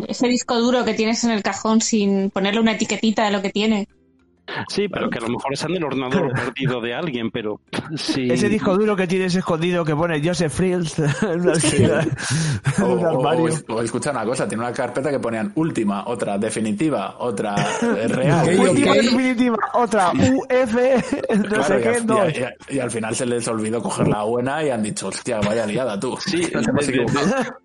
Ese 0.08 0.28
disco 0.28 0.60
duro 0.60 0.86
que 0.86 0.94
tienes 0.94 1.24
en 1.24 1.32
el 1.32 1.42
cajón 1.42 1.82
sin 1.82 2.30
ponerle 2.30 2.60
una 2.60 2.74
etiquetita 2.74 3.26
de 3.26 3.32
lo 3.32 3.42
que 3.42 3.50
tiene. 3.50 3.88
Sí, 4.70 4.88
pero 4.88 5.10
que 5.10 5.18
a 5.18 5.22
lo 5.22 5.30
mejor 5.30 5.54
está 5.54 5.68
en 5.68 5.76
el 5.78 5.84
ordenador 5.84 6.32
perdido 6.36 6.80
de 6.82 6.94
alguien, 6.94 7.32
pero 7.32 7.60
sí. 7.96 8.28
Ese 8.32 8.48
disco 8.50 8.78
duro 8.78 8.96
que 8.96 9.08
tienes 9.08 9.34
escondido 9.36 9.84
que 9.84 9.96
pone 9.96 10.22
Joseph 10.24 10.54
Frills 10.54 11.00
en 11.24 11.50
O, 12.84 12.88
un 12.88 13.06
o- 13.06 13.10
armario. 13.10 13.54
o- 13.70 13.74
o 13.76 13.82
escucha 13.82 14.12
una 14.12 14.24
cosa, 14.26 14.48
tiene 14.48 14.64
una 14.64 14.74
carpeta 14.74 15.10
que 15.10 15.20
ponían 15.20 15.52
última, 15.56 16.06
otra 16.08 16.38
definitiva, 16.38 17.16
otra 17.20 17.56
eh, 17.82 18.08
real. 18.08 18.60
Última 18.60 18.94
definitiva, 18.94 19.58
otra 19.74 20.12
UF, 20.12 20.76
no 21.36 21.44
Claro, 21.44 21.64
sé 21.64 21.80
y, 21.80 21.84
qué, 21.84 22.02
no. 22.06 22.30
y 22.30 22.44
al- 22.44 22.56
y 22.70 22.80
al 22.80 22.92
final 22.92 23.16
se 23.16 23.26
les 23.26 23.48
olvidó 23.48 23.82
coger 23.82 24.08
la 24.08 24.24
buena 24.24 24.64
y 24.64 24.70
han 24.70 24.84
dicho, 24.84 25.08
hostia, 25.08 25.40
vaya 25.40 25.66
liada 25.66 26.00
tú. 26.00 26.18
Sí, 26.20 26.42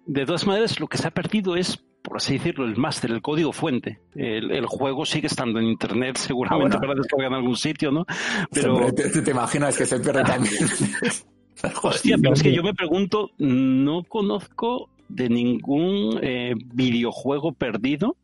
de 0.07 0.25
todas 0.27 0.47
maneras, 0.47 0.79
lo 0.81 0.87
que 0.89 0.99
se 0.99 1.07
ha 1.09 1.11
perdido 1.11 1.57
es 1.57 1.79
por 2.03 2.17
así 2.17 2.35
decirlo, 2.35 2.65
el 2.65 2.77
máster, 2.77 3.11
el 3.11 3.23
código 3.23 3.53
fuente. 3.53 4.01
El, 4.15 4.51
el 4.51 4.67
juego 4.67 5.05
sigue 5.05 5.27
estando 5.27 5.59
en 5.61 5.67
internet, 5.67 6.17
seguramente 6.19 6.77
Ah, 6.77 6.79
bueno. 6.79 6.81
para 6.81 6.95
descargar 7.01 7.29
en 7.29 7.35
algún 7.35 7.57
sitio, 7.57 7.91
¿no? 7.91 8.07
Pero, 8.53 8.93
te- 8.93 9.23
te 9.23 9.31
imaginas 9.31 9.77
que 9.77 9.87
se 9.87 10.01
pierde 10.01 10.25
también. 10.25 10.55
hostia, 11.83 12.17
pero 12.21 12.35
es 12.35 12.43
que 12.43 12.55
yo 12.55 12.63
me 12.63 12.75
pregunto, 12.75 13.31
no 13.39 14.03
conozco 14.05 14.89
de 15.09 15.29
ningún 15.29 16.19
eh, 16.23 16.55
videojuego 16.75 17.53
perdido. 17.53 18.17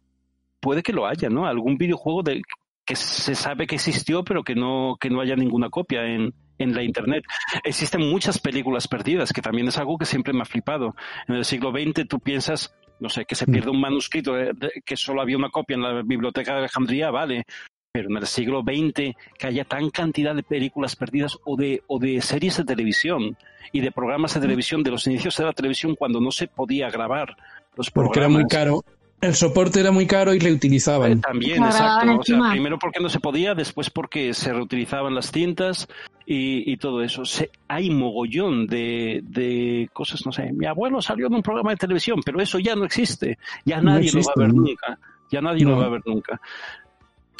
Puede 0.60 0.82
que 0.82 0.92
lo 0.92 1.06
haya, 1.06 1.28
¿no? 1.28 1.46
Algún 1.46 1.76
videojuego 1.76 2.22
de 2.22 2.42
que 2.84 2.96
se 2.96 3.34
sabe 3.34 3.66
que 3.66 3.74
existió, 3.74 4.24
pero 4.24 4.42
que 4.44 4.54
no, 4.54 4.96
que 5.00 5.10
no 5.10 5.20
haya 5.20 5.34
ninguna 5.36 5.68
copia 5.70 6.06
en, 6.06 6.32
en 6.58 6.74
la 6.74 6.82
internet. 6.82 7.24
Existen 7.64 8.08
muchas 8.08 8.38
películas 8.38 8.86
perdidas, 8.88 9.32
que 9.32 9.42
también 9.42 9.68
es 9.68 9.76
algo 9.76 9.98
que 9.98 10.06
siempre 10.06 10.32
me 10.32 10.42
ha 10.42 10.44
flipado. 10.46 10.94
En 11.28 11.34
el 11.34 11.44
siglo 11.44 11.72
XX 11.72 12.06
tú 12.08 12.20
piensas, 12.20 12.74
no 13.00 13.08
sé, 13.08 13.24
que 13.24 13.34
se 13.34 13.46
pierde 13.46 13.70
un 13.70 13.80
manuscrito, 13.80 14.34
de- 14.34 14.52
de- 14.54 14.82
que 14.84 14.96
solo 14.96 15.20
había 15.20 15.36
una 15.36 15.50
copia 15.50 15.74
en 15.74 15.82
la 15.82 16.02
biblioteca 16.02 16.52
de 16.52 16.58
Alejandría, 16.60 17.10
vale. 17.10 17.44
Pero 17.92 18.10
en 18.10 18.16
el 18.18 18.26
siglo 18.26 18.60
XX 18.62 19.14
que 19.38 19.46
haya 19.46 19.64
tan 19.64 19.88
cantidad 19.90 20.34
de 20.34 20.42
películas 20.42 20.96
perdidas 20.96 21.38
o 21.46 21.56
de, 21.56 21.82
o 21.86 21.98
de 21.98 22.20
series 22.20 22.58
de 22.58 22.64
televisión 22.64 23.36
y 23.72 23.80
de 23.80 23.90
programas 23.90 24.34
de 24.34 24.40
televisión, 24.40 24.82
de 24.82 24.90
los 24.90 25.06
inicios 25.06 25.36
de 25.38 25.44
la 25.44 25.52
televisión 25.54 25.94
cuando 25.94 26.20
no 26.20 26.30
se 26.30 26.46
podía 26.46 26.90
grabar 26.90 27.36
los 27.74 27.90
Porque 27.90 28.18
era 28.18 28.28
muy 28.28 28.44
programas. 28.44 28.82
caro. 28.84 28.95
El 29.20 29.34
soporte 29.34 29.80
era 29.80 29.90
muy 29.90 30.06
caro 30.06 30.34
y 30.34 30.36
Eh, 30.36 30.40
reutilizaban. 30.40 31.20
También, 31.20 31.56
Claro, 31.56 31.70
exacto. 31.72 32.18
O 32.20 32.22
sea, 32.22 32.50
primero 32.52 32.78
porque 32.78 33.00
no 33.00 33.08
se 33.08 33.18
podía, 33.18 33.54
después 33.54 33.88
porque 33.90 34.34
se 34.34 34.52
reutilizaban 34.52 35.14
las 35.14 35.32
cintas 35.32 35.88
y, 36.26 36.70
y 36.70 36.76
todo 36.76 37.02
eso. 37.02 37.24
Se, 37.24 37.50
hay 37.66 37.88
mogollón 37.90 38.66
de, 38.66 39.20
de 39.24 39.88
cosas, 39.92 40.24
no 40.26 40.32
sé. 40.32 40.52
Mi 40.52 40.66
abuelo 40.66 41.00
salió 41.00 41.28
en 41.28 41.34
un 41.34 41.42
programa 41.42 41.70
de 41.70 41.76
televisión, 41.76 42.20
pero 42.24 42.40
eso 42.40 42.58
ya 42.58 42.76
no 42.76 42.84
existe. 42.84 43.38
Ya 43.64 43.78
No 43.80 43.92
nadie 43.92 44.12
lo 44.12 44.20
va 44.22 44.32
a 44.36 44.40
ver 44.40 44.48
¿no? 44.54 44.62
nunca. 44.62 44.98
Ya 45.30 45.40
nadie 45.40 45.64
No. 45.64 45.70
lo 45.70 45.78
va 45.78 45.86
a 45.86 45.90
ver 45.90 46.02
nunca. 46.04 46.40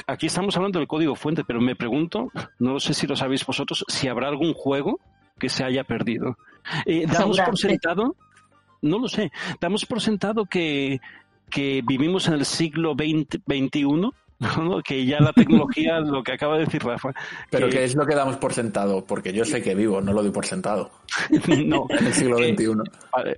Aquí 0.06 0.26
estamos 0.26 0.56
hablando 0.56 0.78
del 0.78 0.88
código 0.88 1.14
fuente, 1.14 1.44
pero 1.44 1.60
me 1.60 1.74
pregunto, 1.76 2.30
no 2.58 2.80
sé 2.80 2.94
si 2.94 3.06
lo 3.06 3.16
sabéis 3.16 3.44
vosotros, 3.44 3.84
si 3.88 4.08
habrá 4.08 4.28
algún 4.28 4.54
juego 4.54 4.98
que 5.38 5.48
se 5.48 5.62
haya 5.64 5.84
perdido. 5.84 6.36
Eh, 6.84 7.06
damos 7.06 7.38
por 7.40 7.56
sentado, 7.58 8.14
no 8.82 8.98
lo 8.98 9.08
sé, 9.08 9.30
damos 9.60 9.86
por 9.86 10.00
sentado 10.00 10.44
que, 10.46 11.00
que 11.50 11.82
vivimos 11.86 12.28
en 12.28 12.34
el 12.34 12.44
siglo 12.44 12.94
XX, 12.94 13.38
XXI, 13.46 13.82
¿no? 13.84 14.12
que 14.84 15.06
ya 15.06 15.20
la 15.20 15.32
tecnología, 15.32 16.00
lo 16.00 16.22
que 16.22 16.32
acaba 16.32 16.58
de 16.58 16.64
decir 16.66 16.82
Rafa, 16.82 17.10
Pero 17.50 17.68
que- 17.68 17.76
¿qué 17.78 17.84
es 17.84 17.94
lo 17.94 18.04
que 18.06 18.14
damos 18.14 18.36
por 18.36 18.52
sentado? 18.52 19.04
Porque 19.04 19.32
yo 19.32 19.44
sé 19.44 19.62
que 19.62 19.74
vivo, 19.74 20.00
no 20.00 20.12
lo 20.12 20.22
doy 20.22 20.32
por 20.32 20.44
sentado. 20.46 20.90
no, 21.66 21.86
En 21.90 22.06
el 22.06 22.12
siglo 22.12 22.36
XXI. 22.38 22.66
Vale. 23.12 23.36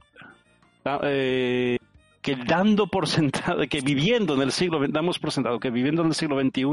Ah, 0.85 1.01
eh, 1.05 1.79
que 2.23 2.35
dando 2.37 2.87
por 2.89 3.07
sentado, 3.07 3.61
que 3.69 3.81
viviendo 3.81 4.35
en 4.35 4.43
el 4.43 4.53
siglo, 4.53 4.81
damos 4.89 5.19
por 5.19 5.31
sentado 5.31 5.61
que 5.61 5.71
viviendo 5.71 6.03
en 6.03 6.09
el 6.09 6.15
siglo 6.15 6.41
XXI, 6.41 6.65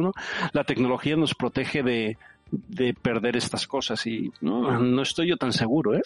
la 0.53 0.63
tecnología 0.63 1.15
nos 1.15 1.35
protege 1.35 1.83
de, 1.83 2.17
de 2.51 2.93
perder 2.93 3.35
estas 3.37 3.67
cosas 3.67 4.05
y 4.07 4.31
no, 4.41 4.79
no 4.79 5.01
estoy 5.03 5.27
yo 5.29 5.37
tan 5.37 5.53
seguro, 5.53 5.93
¿eh? 5.95 6.01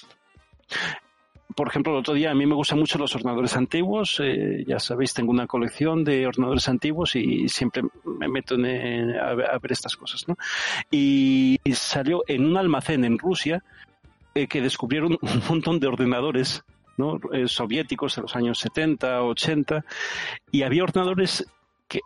Por 1.56 1.68
ejemplo, 1.68 1.94
el 1.94 2.00
otro 2.00 2.14
día 2.14 2.32
a 2.32 2.36
mí 2.36 2.46
me 2.46 2.54
gustan 2.54 2.80
mucho 2.80 2.98
los 3.00 3.16
ordenadores 3.16 3.56
antiguos, 3.56 4.20
eh, 4.24 4.64
ya 4.68 4.80
sabéis, 4.80 5.14
tengo 5.14 5.32
una 5.32 5.48
colección 5.48 6.04
de 6.04 6.28
ordenadores 6.28 6.70
antiguos 6.70 7.16
y 7.16 7.50
siempre 7.50 7.84
me 8.04 8.28
meto 8.28 8.56
en, 8.56 8.66
eh, 8.66 9.20
a, 9.20 9.34
ver, 9.34 9.72
estas 9.72 9.96
cosas. 9.96 10.26
Y 10.92 11.60
salió 11.74 12.24
en 12.28 12.46
un 12.46 12.58
almacén 12.58 13.04
en 13.04 13.18
Rusia 13.18 13.64
eh, 14.36 14.48
que 14.48 14.62
descubrieron 14.62 15.18
un 15.22 15.42
montón 15.50 15.80
de 15.80 15.88
ordenadores 15.88 16.64
¿no? 16.98 17.20
Eh, 17.34 17.48
soviéticos 17.48 18.16
de 18.16 18.22
los 18.24 18.36
años 18.36 18.60
70, 18.60 19.24
80, 19.24 19.86
y 20.52 20.64
había 20.64 20.84
ordenadores 20.84 21.46
que 21.88 22.02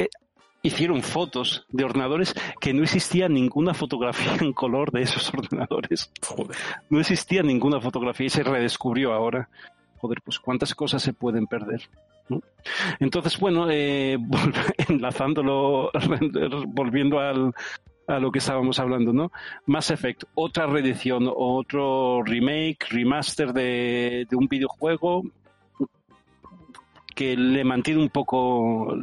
hicieron 0.63 1.03
fotos 1.03 1.65
de 1.69 1.83
ordenadores 1.83 2.33
que 2.59 2.73
no 2.73 2.83
existía 2.83 3.27
ninguna 3.27 3.73
fotografía 3.73 4.37
en 4.39 4.53
color 4.53 4.91
de 4.91 5.03
esos 5.03 5.31
ordenadores. 5.33 6.09
Joder. 6.25 6.57
No 6.89 6.99
existía 6.99 7.43
ninguna 7.43 7.79
fotografía 7.81 8.27
y 8.27 8.29
se 8.29 8.43
redescubrió 8.43 9.13
ahora. 9.13 9.49
Joder, 9.97 10.21
pues 10.23 10.39
cuántas 10.39 10.73
cosas 10.73 11.03
se 11.03 11.13
pueden 11.13 11.47
perder. 11.47 11.81
¿no? 12.29 12.41
Entonces, 12.99 13.37
bueno, 13.37 13.67
eh, 13.69 14.17
enlazándolo, 14.87 15.91
volviendo 16.67 17.19
al, 17.19 17.53
a 18.07 18.19
lo 18.19 18.31
que 18.31 18.39
estábamos 18.39 18.79
hablando, 18.79 19.11
¿no? 19.11 19.31
Mass 19.65 19.91
Effect, 19.91 20.23
otra 20.33 20.65
reedición, 20.67 21.29
otro 21.35 22.23
remake, 22.23 22.87
remaster 22.89 23.51
de, 23.51 24.25
de 24.29 24.35
un 24.35 24.47
videojuego 24.47 25.23
que 27.13 27.35
le 27.35 27.63
mantiene 27.63 28.01
un 28.01 28.09
poco, 28.09 28.95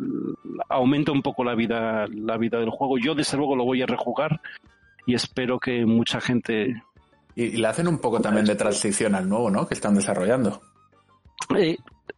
aumenta 0.69 1.13
un 1.13 1.23
poco 1.23 1.45
la 1.45 1.55
vida, 1.55 2.07
la 2.09 2.37
vida 2.37 2.59
del 2.59 2.71
juego. 2.71 2.99
Yo 2.99 3.15
desde 3.15 3.37
luego 3.37 3.57
lo 3.57 3.65
voy 3.65 3.83
a 3.83 3.87
rejugar 3.87 4.41
y 5.07 5.15
espero 5.15 5.59
que 5.59 5.85
mucha 5.87 6.21
gente 6.21 6.83
Y, 7.35 7.45
y 7.45 7.57
le 7.57 7.67
hacen 7.67 7.89
un 7.89 7.99
poco 7.99 8.21
también 8.21 8.47
de 8.47 8.55
transición 8.55 9.15
al 9.15 9.29
nuevo, 9.29 9.51
¿no? 9.51 9.67
Que 9.67 9.75
están 9.75 9.95
desarrollando. 9.95 10.61
Eh, 11.57 11.77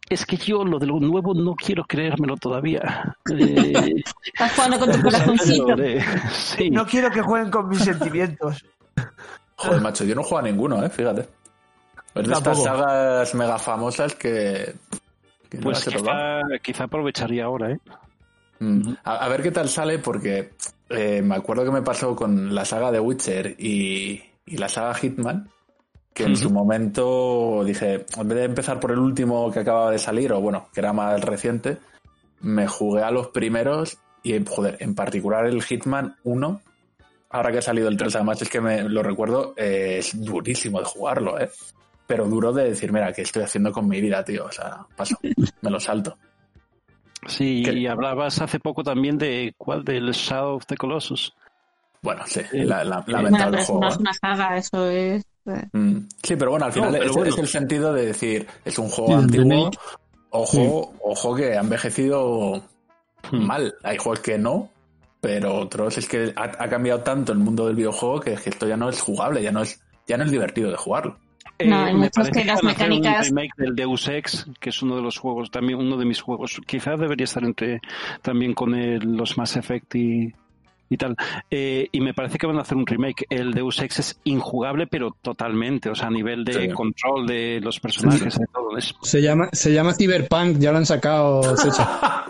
es 0.09 0.25
que 0.25 0.37
yo 0.37 0.63
lo 0.65 0.79
de 0.79 0.87
lo 0.87 0.99
nuevo 0.99 1.33
no 1.33 1.55
quiero 1.55 1.83
creérmelo 1.85 2.35
todavía. 2.37 3.15
Eh, 3.31 4.03
Estás 4.25 4.53
jugando 4.53 4.79
con 4.79 4.91
tu 4.91 5.01
corazoncito. 5.03 5.75
sí. 6.31 6.69
No 6.69 6.85
quiero 6.85 7.09
que 7.09 7.21
jueguen 7.21 7.49
con 7.49 7.69
mis 7.69 7.79
sentimientos. 7.79 8.65
Joder, 9.55 9.81
macho, 9.81 10.03
yo 10.03 10.13
no 10.13 10.23
juego 10.23 10.39
a 10.39 10.41
ninguno, 10.41 10.83
¿eh? 10.83 10.89
Fíjate. 10.89 11.27
Es 12.15 12.27
de 12.27 12.33
estas 12.33 12.61
sagas 12.63 13.33
mega 13.33 13.57
famosas 13.57 14.13
que... 14.15 14.75
que 15.53 15.59
no 15.59 15.63
pues 15.65 15.85
quizá, 15.85 16.41
quizá 16.63 16.85
aprovecharía 16.85 17.45
ahora, 17.45 17.71
¿eh? 17.71 17.79
Mm. 18.59 18.93
A, 19.03 19.17
a 19.17 19.29
ver 19.29 19.43
qué 19.43 19.51
tal 19.51 19.69
sale, 19.69 19.99
porque 19.99 20.53
eh, 20.89 21.21
me 21.21 21.35
acuerdo 21.35 21.63
que 21.63 21.71
me 21.71 21.83
pasó 21.83 22.15
con 22.15 22.55
la 22.55 22.65
saga 22.65 22.91
de 22.91 22.99
Witcher 22.99 23.55
y, 23.59 24.19
y 24.47 24.57
la 24.57 24.67
saga 24.67 24.95
Hitman, 24.95 25.49
que 26.11 26.23
en 26.23 26.35
su 26.35 26.49
momento 26.49 27.63
dije, 27.63 28.05
en 28.17 28.27
vez 28.27 28.37
de 28.37 28.43
empezar 28.45 28.79
por 28.79 28.91
el 28.91 28.99
último 28.99 29.51
que 29.51 29.59
acababa 29.59 29.91
de 29.91 29.99
salir, 29.99 30.33
o 30.33 30.41
bueno, 30.41 30.69
que 30.73 30.79
era 30.79 30.91
más 30.91 31.21
reciente, 31.21 31.77
me 32.41 32.67
jugué 32.67 33.03
a 33.03 33.11
los 33.11 33.27
primeros 33.27 33.99
y, 34.23 34.43
joder, 34.43 34.77
en 34.79 34.95
particular 34.95 35.45
el 35.45 35.61
Hitman 35.61 36.15
1, 36.23 36.61
ahora 37.29 37.51
que 37.51 37.59
ha 37.59 37.63
salido 37.63 37.89
el 37.89 37.97
3, 37.97 38.15
además 38.15 38.41
es 38.41 38.49
que 38.49 38.61
me 38.61 38.83
lo 38.83 39.03
recuerdo, 39.03 39.53
eh, 39.55 39.97
es 39.99 40.19
durísimo 40.19 40.79
de 40.79 40.85
jugarlo, 40.85 41.39
¿eh? 41.39 41.51
Pero 42.07 42.25
duro 42.25 42.51
de 42.51 42.65
decir, 42.69 42.91
mira, 42.91 43.13
¿qué 43.13 43.21
estoy 43.21 43.43
haciendo 43.43 43.71
con 43.71 43.87
mi 43.87 44.01
vida, 44.01 44.23
tío? 44.23 44.45
O 44.45 44.51
sea, 44.51 44.85
paso, 44.95 45.17
me 45.61 45.69
lo 45.69 45.79
salto. 45.79 46.17
Sí, 47.27 47.63
¿Qué? 47.63 47.71
y 47.73 47.87
hablabas 47.87 48.41
hace 48.41 48.59
poco 48.59 48.83
también 48.83 49.17
de 49.17 49.53
cuál, 49.57 49.83
del 49.85 50.11
Shadow 50.11 50.55
of 50.57 50.65
the 50.65 50.75
Colossus. 50.75 51.33
Bueno, 52.01 52.23
sí, 52.27 52.41
Eh, 52.51 52.65
la, 52.65 52.83
la- 52.83 52.99
eh, 52.99 53.03
pero 53.07 53.57
eso 53.57 53.73
juego. 53.73 53.81
no 53.81 53.87
¿eh? 53.87 53.91
es 53.91 53.97
una 53.99 54.13
saga, 54.13 54.57
eso 54.57 54.89
es. 54.89 55.23
eh, 55.45 55.67
Mm, 55.71 55.97
Sí, 56.21 56.35
pero 56.35 56.51
bueno, 56.51 56.65
al 56.65 56.73
final 56.73 56.91
pero 56.91 57.05
es, 57.05 57.11
bueno. 57.15 57.29
es 57.33 57.37
el 57.39 57.47
sentido 57.47 57.93
de 57.93 58.05
decir, 58.07 58.47
es 58.65 58.77
un 58.77 58.89
juego 58.89 59.15
antiguo, 59.15 59.71
ojo, 60.31 60.93
ojo 61.01 61.35
que 61.35 61.57
ha 61.57 61.61
envejecido 61.61 62.61
Hmm. 63.31 63.45
mal. 63.47 63.73
Hay 63.83 63.97
juegos 63.97 64.19
que 64.19 64.37
no, 64.37 64.69
pero 65.21 65.55
otros 65.55 65.97
es 65.97 66.09
que 66.09 66.33
ha, 66.35 66.43
ha 66.43 66.67
cambiado 66.69 66.99
tanto 67.03 67.31
el 67.31 67.37
mundo 67.39 67.67
del 67.67 67.75
videojuego 67.77 68.19
que, 68.19 68.33
es 68.33 68.41
que 68.41 68.49
esto 68.49 68.67
ya 68.67 68.75
no 68.75 68.89
es 68.89 68.99
jugable, 68.99 69.41
ya 69.41 69.53
no 69.53 69.61
es, 69.61 69.79
ya 70.05 70.17
no 70.17 70.25
es 70.25 70.31
divertido 70.31 70.69
de 70.69 70.75
jugarlo. 70.75 71.17
No, 71.67 71.83
hay 71.83 71.91
Eh, 71.91 71.93
me 71.93 71.99
muchos 72.05 72.29
que 72.29 72.45
las 72.45 72.61
van 72.61 72.67
a 72.69 72.71
hacer 72.73 72.89
mecánicas- 72.89 73.29
Un 73.31 73.37
remake 73.37 73.51
del 73.57 73.75
Deus 73.75 74.07
Ex, 74.07 74.47
que 74.59 74.69
es 74.69 74.81
uno 74.81 74.95
de 74.95 75.01
los 75.01 75.17
juegos, 75.17 75.51
también 75.51 75.79
uno 75.79 75.97
de 75.97 76.05
mis 76.05 76.21
juegos. 76.21 76.61
Quizás 76.65 76.99
debería 76.99 77.25
estar 77.25 77.43
entre 77.43 77.81
también 78.21 78.53
con 78.53 78.73
el- 78.75 79.15
los 79.15 79.37
Mass 79.37 79.55
Effect 79.57 79.95
y, 79.95 80.33
y 80.89 80.97
tal. 80.97 81.15
Eh, 81.49 81.87
y 81.91 82.01
me 82.01 82.13
parece 82.13 82.37
que 82.37 82.45
van 82.47 82.57
a 82.57 82.61
hacer 82.61 82.77
un 82.77 82.85
remake. 82.85 83.25
El 83.29 83.53
Deus 83.53 83.79
Ex 83.81 83.99
es 83.99 84.19
injugable, 84.25 84.85
pero 84.87 85.15
totalmente. 85.21 85.89
O 85.89 85.95
sea, 85.95 86.07
a 86.07 86.11
nivel 86.11 86.43
de 86.45 86.53
Sí. 86.53 86.69
control 86.69 87.25
de 87.25 87.59
los 87.61 87.79
personajes, 87.79 88.37
de 88.37 88.45
todo. 88.53 88.77
Es, 88.77 88.93
Se 89.01 89.21
llama, 89.21 89.49
se 89.51 89.73
llama 89.73 89.93
Cyberpunk, 89.93 90.57
ya 90.59 90.71
lo 90.71 90.77
han 90.77 90.85
sacado. 90.85 91.55
Secha. 91.57 92.25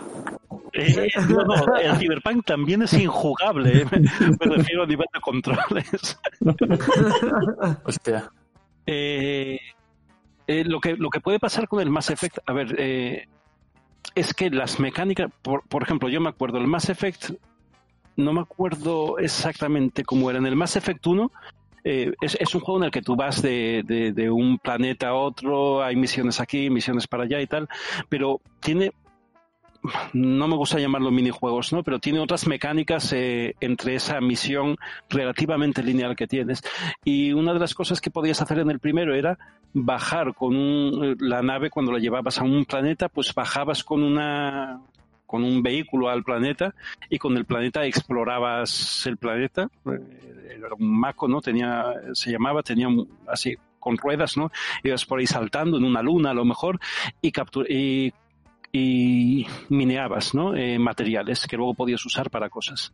Eh, 0.76 1.08
no, 1.28 1.36
no, 1.44 1.76
el 1.76 1.96
Cyberpunk 1.98 2.44
también 2.44 2.82
es 2.82 2.92
injugable. 2.94 3.82
eh. 3.82 3.86
Me 3.92 4.56
refiero 4.56 4.82
a 4.82 4.86
nivel 4.86 5.06
de 5.14 5.20
controles. 5.20 6.18
Hostia. 7.84 8.30
Eh, 8.86 9.58
eh, 10.46 10.64
lo, 10.64 10.80
que, 10.80 10.96
lo 10.96 11.10
que 11.10 11.20
puede 11.20 11.38
pasar 11.38 11.68
con 11.68 11.80
el 11.80 11.90
Mass 11.90 12.10
Effect, 12.10 12.38
a 12.46 12.52
ver, 12.52 12.74
eh, 12.78 13.26
es 14.14 14.34
que 14.34 14.50
las 14.50 14.78
mecánicas, 14.78 15.30
por, 15.42 15.66
por 15.68 15.82
ejemplo, 15.82 16.08
yo 16.08 16.20
me 16.20 16.28
acuerdo, 16.28 16.58
el 16.58 16.66
Mass 16.66 16.88
Effect, 16.90 17.30
no 18.16 18.32
me 18.32 18.40
acuerdo 18.42 19.18
exactamente 19.18 20.04
cómo 20.04 20.30
era. 20.30 20.38
En 20.38 20.46
el 20.46 20.54
Mass 20.56 20.76
Effect 20.76 21.06
1 21.06 21.32
eh, 21.84 22.12
es, 22.20 22.36
es 22.40 22.54
un 22.54 22.60
juego 22.60 22.78
en 22.80 22.84
el 22.84 22.90
que 22.90 23.02
tú 23.02 23.16
vas 23.16 23.42
de, 23.42 23.82
de- 23.86 24.12
de 24.12 24.30
un 24.30 24.58
planeta 24.58 25.08
a 25.08 25.14
otro, 25.14 25.82
hay 25.82 25.96
misiones 25.96 26.40
aquí, 26.40 26.70
misiones 26.70 27.06
para 27.06 27.24
allá 27.24 27.40
y 27.40 27.46
tal, 27.46 27.68
pero 28.08 28.40
tiene 28.60 28.92
no 30.12 30.48
me 30.48 30.56
gusta 30.56 30.78
llamarlo 30.78 31.10
minijuegos, 31.10 31.72
¿no? 31.72 31.82
Pero 31.82 31.98
tiene 31.98 32.18
otras 32.20 32.46
mecánicas 32.46 33.12
eh, 33.12 33.54
entre 33.60 33.94
esa 33.96 34.20
misión 34.20 34.76
relativamente 35.10 35.82
lineal 35.82 36.16
que 36.16 36.26
tienes. 36.26 36.62
Y 37.04 37.32
una 37.32 37.52
de 37.52 37.60
las 37.60 37.74
cosas 37.74 38.00
que 38.00 38.10
podías 38.10 38.40
hacer 38.40 38.58
en 38.60 38.70
el 38.70 38.78
primero 38.80 39.14
era 39.14 39.38
bajar 39.74 40.34
con 40.34 40.56
un- 40.56 41.16
la 41.20 41.42
nave 41.42 41.68
cuando 41.70 41.92
la 41.92 41.98
llevabas 41.98 42.38
a 42.38 42.44
un 42.44 42.64
planeta, 42.64 43.08
pues 43.08 43.34
bajabas 43.34 43.84
con 43.84 44.02
una 44.02 44.80
con 45.26 45.42
un 45.42 45.62
vehículo 45.64 46.08
al 46.10 46.22
planeta 46.22 46.74
y 47.10 47.18
con 47.18 47.36
el 47.36 47.44
planeta 47.44 47.84
explorabas 47.84 49.04
el 49.06 49.16
planeta. 49.16 49.68
Eh, 49.86 50.52
Era 50.56 50.68
un 50.78 50.98
maco, 50.98 51.26
¿no? 51.28 51.40
Tenía, 51.40 51.92
se 52.12 52.30
llamaba, 52.30 52.62
tenía 52.62 52.86
así 53.26 53.56
con 53.80 53.96
ruedas, 53.98 54.36
¿no? 54.36 54.50
Ibas 54.84 55.04
por 55.04 55.18
ahí 55.18 55.26
saltando 55.26 55.76
en 55.76 55.84
una 55.84 56.02
luna 56.02 56.30
a 56.30 56.34
lo 56.34 56.44
mejor 56.44 56.78
y, 57.20 57.32
captu- 57.32 57.66
y, 57.68 58.12
y 58.76 59.46
mineabas, 59.68 60.34
¿no? 60.34 60.56
Eh, 60.56 60.80
materiales 60.80 61.46
que 61.46 61.56
luego 61.56 61.74
podías 61.74 62.04
usar 62.04 62.28
para 62.28 62.50
cosas. 62.50 62.92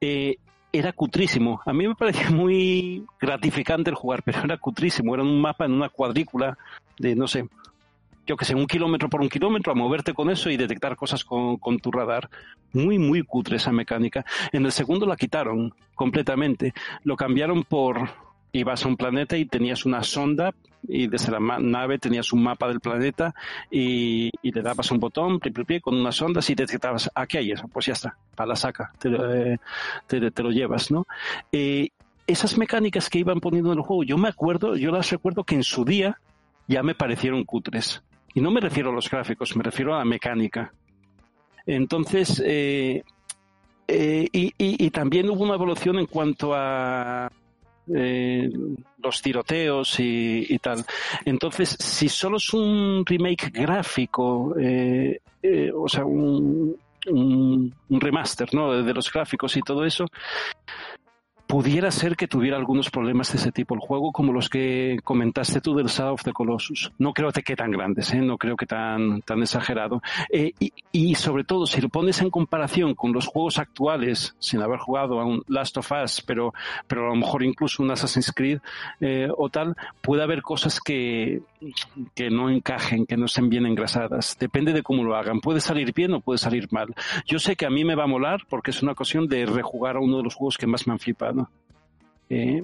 Eh, 0.00 0.36
era 0.70 0.92
cutrísimo. 0.92 1.60
A 1.66 1.72
mí 1.72 1.88
me 1.88 1.96
parecía 1.96 2.30
muy 2.30 3.04
gratificante 3.20 3.90
el 3.90 3.96
jugar, 3.96 4.22
pero 4.22 4.44
era 4.44 4.56
cutrísimo. 4.56 5.12
Era 5.12 5.24
un 5.24 5.40
mapa 5.40 5.64
en 5.64 5.72
una 5.72 5.88
cuadrícula 5.88 6.56
de, 6.96 7.16
no 7.16 7.26
sé, 7.26 7.48
yo 8.24 8.36
que 8.36 8.44
sé, 8.44 8.54
un 8.54 8.68
kilómetro 8.68 9.10
por 9.10 9.20
un 9.20 9.28
kilómetro, 9.28 9.72
a 9.72 9.74
moverte 9.74 10.14
con 10.14 10.30
eso 10.30 10.48
y 10.48 10.56
detectar 10.56 10.94
cosas 10.94 11.24
con, 11.24 11.56
con 11.56 11.80
tu 11.80 11.90
radar. 11.90 12.30
Muy, 12.72 12.96
muy 12.96 13.24
cutre 13.24 13.56
esa 13.56 13.72
mecánica. 13.72 14.24
En 14.52 14.64
el 14.64 14.70
segundo 14.70 15.06
la 15.06 15.16
quitaron 15.16 15.74
completamente. 15.96 16.72
Lo 17.02 17.16
cambiaron 17.16 17.64
por 17.64 18.10
ibas 18.54 18.84
a 18.84 18.88
un 18.88 18.96
planeta 18.96 19.36
y 19.36 19.44
tenías 19.46 19.84
una 19.84 20.02
sonda 20.02 20.54
y 20.86 21.06
desde 21.08 21.32
la 21.32 21.40
nave 21.58 21.98
tenías 21.98 22.32
un 22.32 22.42
mapa 22.42 22.68
del 22.68 22.80
planeta 22.80 23.34
y, 23.70 24.30
y 24.42 24.52
le 24.52 24.62
dabas 24.62 24.90
un 24.90 24.98
botón 25.00 25.40
pli, 25.40 25.50
pli, 25.50 25.64
pli, 25.64 25.80
con 25.80 25.94
una 25.96 26.12
sonda 26.12 26.40
y 26.46 26.54
detectabas 26.54 27.10
aquí 27.14 27.38
hay 27.38 27.52
eso, 27.52 27.66
pues 27.68 27.86
ya 27.86 27.94
está, 27.94 28.16
para 28.34 28.48
la 28.48 28.56
saca, 28.56 28.92
te, 28.98 29.08
lo- 29.10 29.32
eh, 29.34 29.58
te- 30.06 30.42
lo 30.42 30.50
llevas, 30.50 30.90
¿no? 30.90 31.06
Esas 32.26 32.56
mecánicas 32.56 33.10
que 33.10 33.18
iban 33.18 33.40
poniendo 33.40 33.72
en 33.72 33.78
el 33.78 33.84
juego, 33.84 34.02
yo 34.04 34.16
me 34.16 34.28
acuerdo, 34.28 34.76
yo 34.76 34.90
las 34.90 35.10
recuerdo 35.10 35.44
que 35.44 35.56
en 35.56 35.62
su 35.64 35.84
día 35.84 36.18
ya 36.68 36.82
me 36.82 36.94
parecieron 36.94 37.44
cutres. 37.44 38.02
Y 38.34 38.40
no 38.40 38.50
me 38.50 38.60
refiero 38.60 38.90
a 38.90 38.94
los 38.94 39.10
gráficos, 39.10 39.54
me 39.56 39.62
refiero 39.62 39.94
a 39.94 39.98
la 39.98 40.04
mecánica. 40.06 40.72
Entonces, 41.66 42.42
eh, 42.44 43.02
eh, 43.88 44.28
y- 44.32 44.52
y 44.58 44.90
también 44.90 45.28
hubo 45.28 45.44
una 45.44 45.54
evolución 45.54 45.98
en 45.98 46.06
cuanto 46.06 46.54
a 46.54 47.30
eh, 47.94 48.50
los 49.02 49.20
tiroteos 49.22 49.96
y, 49.98 50.58
tal. 50.60 50.84
Entonces, 51.24 51.76
si 51.78 52.08
solo 52.08 52.36
es 52.38 52.52
un 52.54 53.04
remake 53.04 53.50
gráfico, 53.52 54.54
eh, 54.58 55.20
eh, 55.42 55.70
o 55.74 55.88
sea, 55.88 56.04
un, 56.04 56.76
un- 57.08 57.74
remaster 57.90 58.52
¿no? 58.54 58.82
de 58.82 58.94
los 58.94 59.12
gráficos 59.12 59.56
y 59.56 59.60
todo 59.60 59.84
eso, 59.84 60.06
pudiera 61.54 61.92
ser 61.92 62.16
que 62.16 62.26
tuviera 62.26 62.56
algunos 62.56 62.90
problemas 62.90 63.30
de 63.30 63.38
ese 63.38 63.52
tipo 63.52 63.76
el 63.76 63.80
juego, 63.80 64.10
como 64.10 64.32
los 64.32 64.48
que 64.48 64.98
comentaste 65.04 65.60
tú 65.60 65.76
del 65.76 65.86
Shadow 65.86 66.14
of 66.14 66.24
the 66.24 66.32
Colossus. 66.32 66.90
No 66.98 67.12
creo 67.12 67.30
que 67.30 67.54
tan 67.54 67.70
grandes, 67.70 68.12
¿eh? 68.12 68.20
no 68.20 68.38
creo 68.38 68.56
que 68.56 68.66
tan, 68.66 69.22
tan 69.22 69.40
exagerado. 69.40 70.02
Eh, 70.32 70.50
y, 70.90 71.14
sobre 71.14 71.44
todo, 71.44 71.66
si 71.66 71.80
lo 71.80 71.88
pones 71.90 72.20
en 72.22 72.30
comparación 72.30 72.96
con 72.96 73.12
los 73.12 73.28
juegos 73.28 73.60
actuales, 73.60 74.34
sin 74.40 74.62
haber 74.62 74.80
jugado 74.80 75.20
a 75.20 75.24
un 75.24 75.44
Last 75.46 75.76
of 75.76 75.92
Us, 75.92 76.24
pero, 76.26 76.52
pero 76.88 77.06
a 77.06 77.08
lo 77.10 77.14
mejor 77.14 77.44
incluso 77.44 77.84
un 77.84 77.92
Assassin's 77.92 78.32
Creed 78.32 78.58
eh, 79.00 79.28
o 79.36 79.48
tal, 79.48 79.76
puede 80.00 80.24
haber 80.24 80.42
cosas 80.42 80.80
que, 80.80 81.40
que 82.16 82.30
no 82.30 82.50
encajen, 82.50 83.06
que 83.06 83.16
no 83.16 83.26
estén 83.26 83.48
bien 83.48 83.66
engrasadas. 83.66 84.36
Depende 84.40 84.72
de 84.72 84.82
cómo 84.82 85.04
lo 85.04 85.14
hagan. 85.14 85.40
Puede 85.40 85.60
salir 85.60 85.92
bien 85.94 86.14
o 86.14 86.20
puede 86.20 86.38
salir 86.38 86.66
mal. 86.72 86.92
Yo 87.26 87.38
sé 87.38 87.54
que 87.54 87.66
a 87.66 87.70
mí 87.70 87.84
me 87.84 87.94
va 87.94 88.04
a 88.04 88.08
molar 88.08 88.42
porque 88.48 88.72
es 88.72 88.82
una 88.82 88.92
ocasión 88.92 89.28
de 89.28 89.46
rejugar 89.46 89.96
a 89.96 90.00
uno 90.00 90.16
de 90.16 90.24
los 90.24 90.34
juegos 90.34 90.58
que 90.58 90.66
más 90.66 90.86
me 90.86 90.94
han 90.94 90.98
flipado. 90.98 91.43
Eh, 92.30 92.62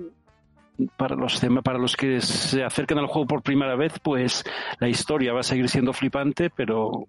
para 0.96 1.14
los 1.14 1.38
tema- 1.40 1.60
para 1.62 1.78
los 1.78 1.94
que 1.96 2.20
se 2.20 2.64
acercan 2.64 2.98
al 2.98 3.06
juego 3.06 3.26
por 3.26 3.42
primera 3.42 3.76
vez, 3.76 3.92
pues 4.02 4.44
la 4.78 4.88
historia 4.88 5.32
va 5.34 5.40
a 5.40 5.44
seguir 5.44 5.68
siendo 5.68 5.92
flipante, 5.92 6.48
pero 6.50 7.06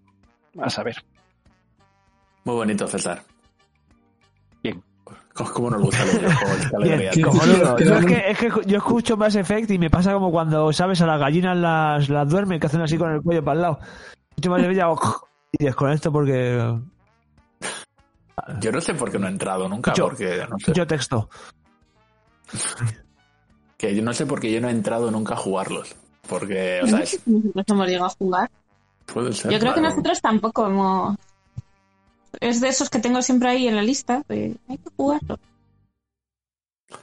a 0.61 0.69
saber. 0.69 0.95
Muy 2.43 2.55
bonito, 2.55 2.87
César. 2.87 3.23
Bien. 4.61 4.81
¿Cómo, 5.33 5.69
nos 5.69 5.89
que- 5.89 7.85
Yo 7.85 7.95
es, 7.95 8.05
que, 8.05 8.31
es 8.31 8.37
que 8.37 8.51
yo 8.65 8.77
escucho 8.77 9.15
Mass 9.17 9.35
Effect 9.35 9.71
y 9.71 9.79
me 9.79 9.89
pasa 9.89 10.13
como 10.13 10.31
cuando, 10.31 10.71
¿sabes? 10.73 11.01
A 11.01 11.07
las 11.07 11.19
gallinas 11.19 11.55
las, 11.57 12.09
las 12.09 12.29
duermen, 12.29 12.59
que 12.59 12.67
hacen 12.67 12.81
así 12.81 12.97
con 12.97 13.11
el 13.11 13.21
cuello 13.21 13.43
para 13.43 13.55
el 13.55 13.61
lado. 13.61 13.79
Escucho 14.31 14.49
Mass 14.49 14.61
Effect 14.63 14.77
y 14.77 14.81
hago 14.81 14.99
y 15.53 15.63
desconecto 15.63 16.11
porque 16.11 16.77
Yo 18.59 18.71
no 18.71 18.81
sé 18.81 18.93
por 18.95 19.09
qué 19.11 19.19
no 19.19 19.27
he 19.27 19.31
entrado 19.31 19.69
nunca, 19.69 19.93
Yo- 19.93 20.05
porque 20.09 20.45
no 20.49 20.57
sé. 20.59 20.73
yo 20.73 20.85
texto. 20.85 21.29
Que 23.77 23.95
yo 23.95 24.03
no 24.03 24.13
sé 24.13 24.25
por 24.27 24.39
qué 24.39 24.51
yo 24.51 24.61
no 24.61 24.67
he 24.67 24.71
entrado 24.71 25.09
nunca 25.09 25.33
a 25.33 25.37
jugarlos. 25.37 25.95
Porque, 26.29 26.81
o 26.83 26.87
sea, 26.87 26.99
es- 26.99 27.19
Nosotros 27.25 27.65
hemos 27.69 27.87
llegado 27.87 28.05
a 28.05 28.09
jugar. 28.09 28.51
puede 29.11 29.33
ser. 29.33 29.51
Yo 29.51 29.59
creo 29.59 29.73
que 29.73 29.81
nosotros 29.81 30.21
tampoco 30.21 30.67
hemos... 30.67 31.17
Es 32.39 32.61
de 32.61 32.69
esos 32.69 32.89
que 32.89 32.99
tengo 32.99 33.21
siempre 33.21 33.49
ahí 33.49 33.67
en 33.67 33.75
la 33.75 33.81
lista. 33.81 34.23
de, 34.29 34.55
hay 34.69 34.77
que 34.77 34.89
jugarlo. 34.95 35.39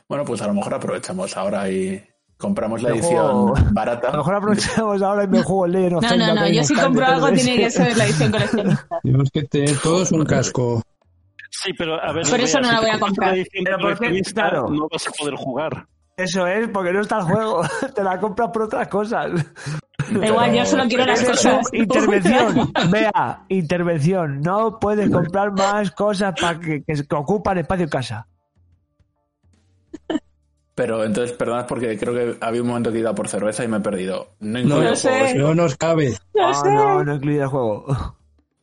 Bueno, 0.09 0.25
pues 0.25 0.41
a 0.43 0.47
lo 0.47 0.55
mejor 0.55 0.75
aprovechamos 0.75 1.37
ahora 1.37 1.69
y 1.71 2.03
compramos 2.37 2.83
la 2.83 2.91
edición 2.91 3.17
juego- 3.17 3.55
barata. 3.73 4.09
A 4.09 4.13
lo 4.13 4.19
mejor 4.19 4.35
aprovechamos 4.37 5.03
ahora 5.03 5.25
y 5.25 5.29
me 5.29 5.43
juego 5.43 5.67
el 5.67 5.73
Legend 5.73 6.03
No, 6.03 6.17
no, 6.17 6.35
no. 6.35 6.49
Yo 6.49 6.63
si 6.65 6.75
compro 6.75 7.07
algo 7.07 7.29
3DS. 7.29 7.35
tiene 7.43 7.57
que 7.65 7.71
ser 7.71 7.97
la 7.97 8.05
edición 8.07 8.31
coleccionista. 8.33 9.01
Tenemos 9.03 9.31
que 9.33 9.43
tener 9.45 9.79
todos 9.81 10.13
un 10.13 10.25
casco. 10.25 10.83
Sí, 11.51 11.73
pero 11.77 11.95
a 12.03 12.13
ver, 12.13 12.27
Por 12.29 12.41
eso 12.41 12.61
no 12.61 12.71
la 12.73 12.81
voy 12.81 12.91
a 12.91 12.99
comprar. 13.01 13.31
la 13.31 13.37
edición 13.37 13.65
Pero 13.65 13.79
¿por 13.79 13.89
qué? 13.91 13.97
coleccionista, 13.97 14.43
Claro. 14.51 14.69
No 14.69 14.89
vas 14.91 15.07
a 15.09 15.11
poder 15.13 15.35
jugar. 15.35 15.87
Eso 16.17 16.47
es, 16.47 16.69
porque 16.71 16.93
no 16.93 17.01
está 17.01 17.19
el 17.19 17.25
juego. 17.25 17.63
Te 17.95 18.03
la 18.03 18.19
compras 18.19 18.51
por 18.53 18.63
otras 18.63 18.89
cosas. 18.89 19.31
Da 20.11 20.27
igual, 20.27 20.53
yo 20.53 20.65
solo 20.67 20.85
quiero 20.89 21.05
las 21.07 21.23
cosas. 21.23 21.67
intervención. 21.73 22.73
Vea, 22.91 23.45
intervención. 23.49 24.41
No 24.41 24.79
puedes 24.81 25.11
comprar 25.11 25.53
más 25.53 25.91
cosas 25.93 26.35
para 26.41 26.59
que, 26.59 26.83
que, 26.83 26.95
que 27.07 27.15
ocupan 27.15 27.59
espacio 27.59 27.85
en 27.85 27.91
casa. 27.91 28.27
Pero 30.75 31.05
entonces, 31.05 31.37
perdonad 31.37 31.67
porque 31.67 31.99
creo 31.99 32.15
que 32.15 32.37
había 32.41 32.63
un 32.63 32.69
momento 32.69 32.93
que 32.93 33.01
iba 33.01 33.13
por 33.15 33.29
cerveza 33.29 33.65
y 33.65 33.69
me 33.69 33.79
he 33.79 33.81
perdido. 33.81 34.35
No 34.41 34.61
No, 34.63 34.95
sé. 34.97 35.35
no 35.35 35.55
nos 35.55 35.77
cabe. 35.77 36.15
No 36.35 36.49
Ah, 36.49 36.55
sé. 36.55 36.71
no, 36.71 37.03
no 37.05 37.15
incluye 37.17 37.41
el 37.41 37.49
juego. 37.49 37.85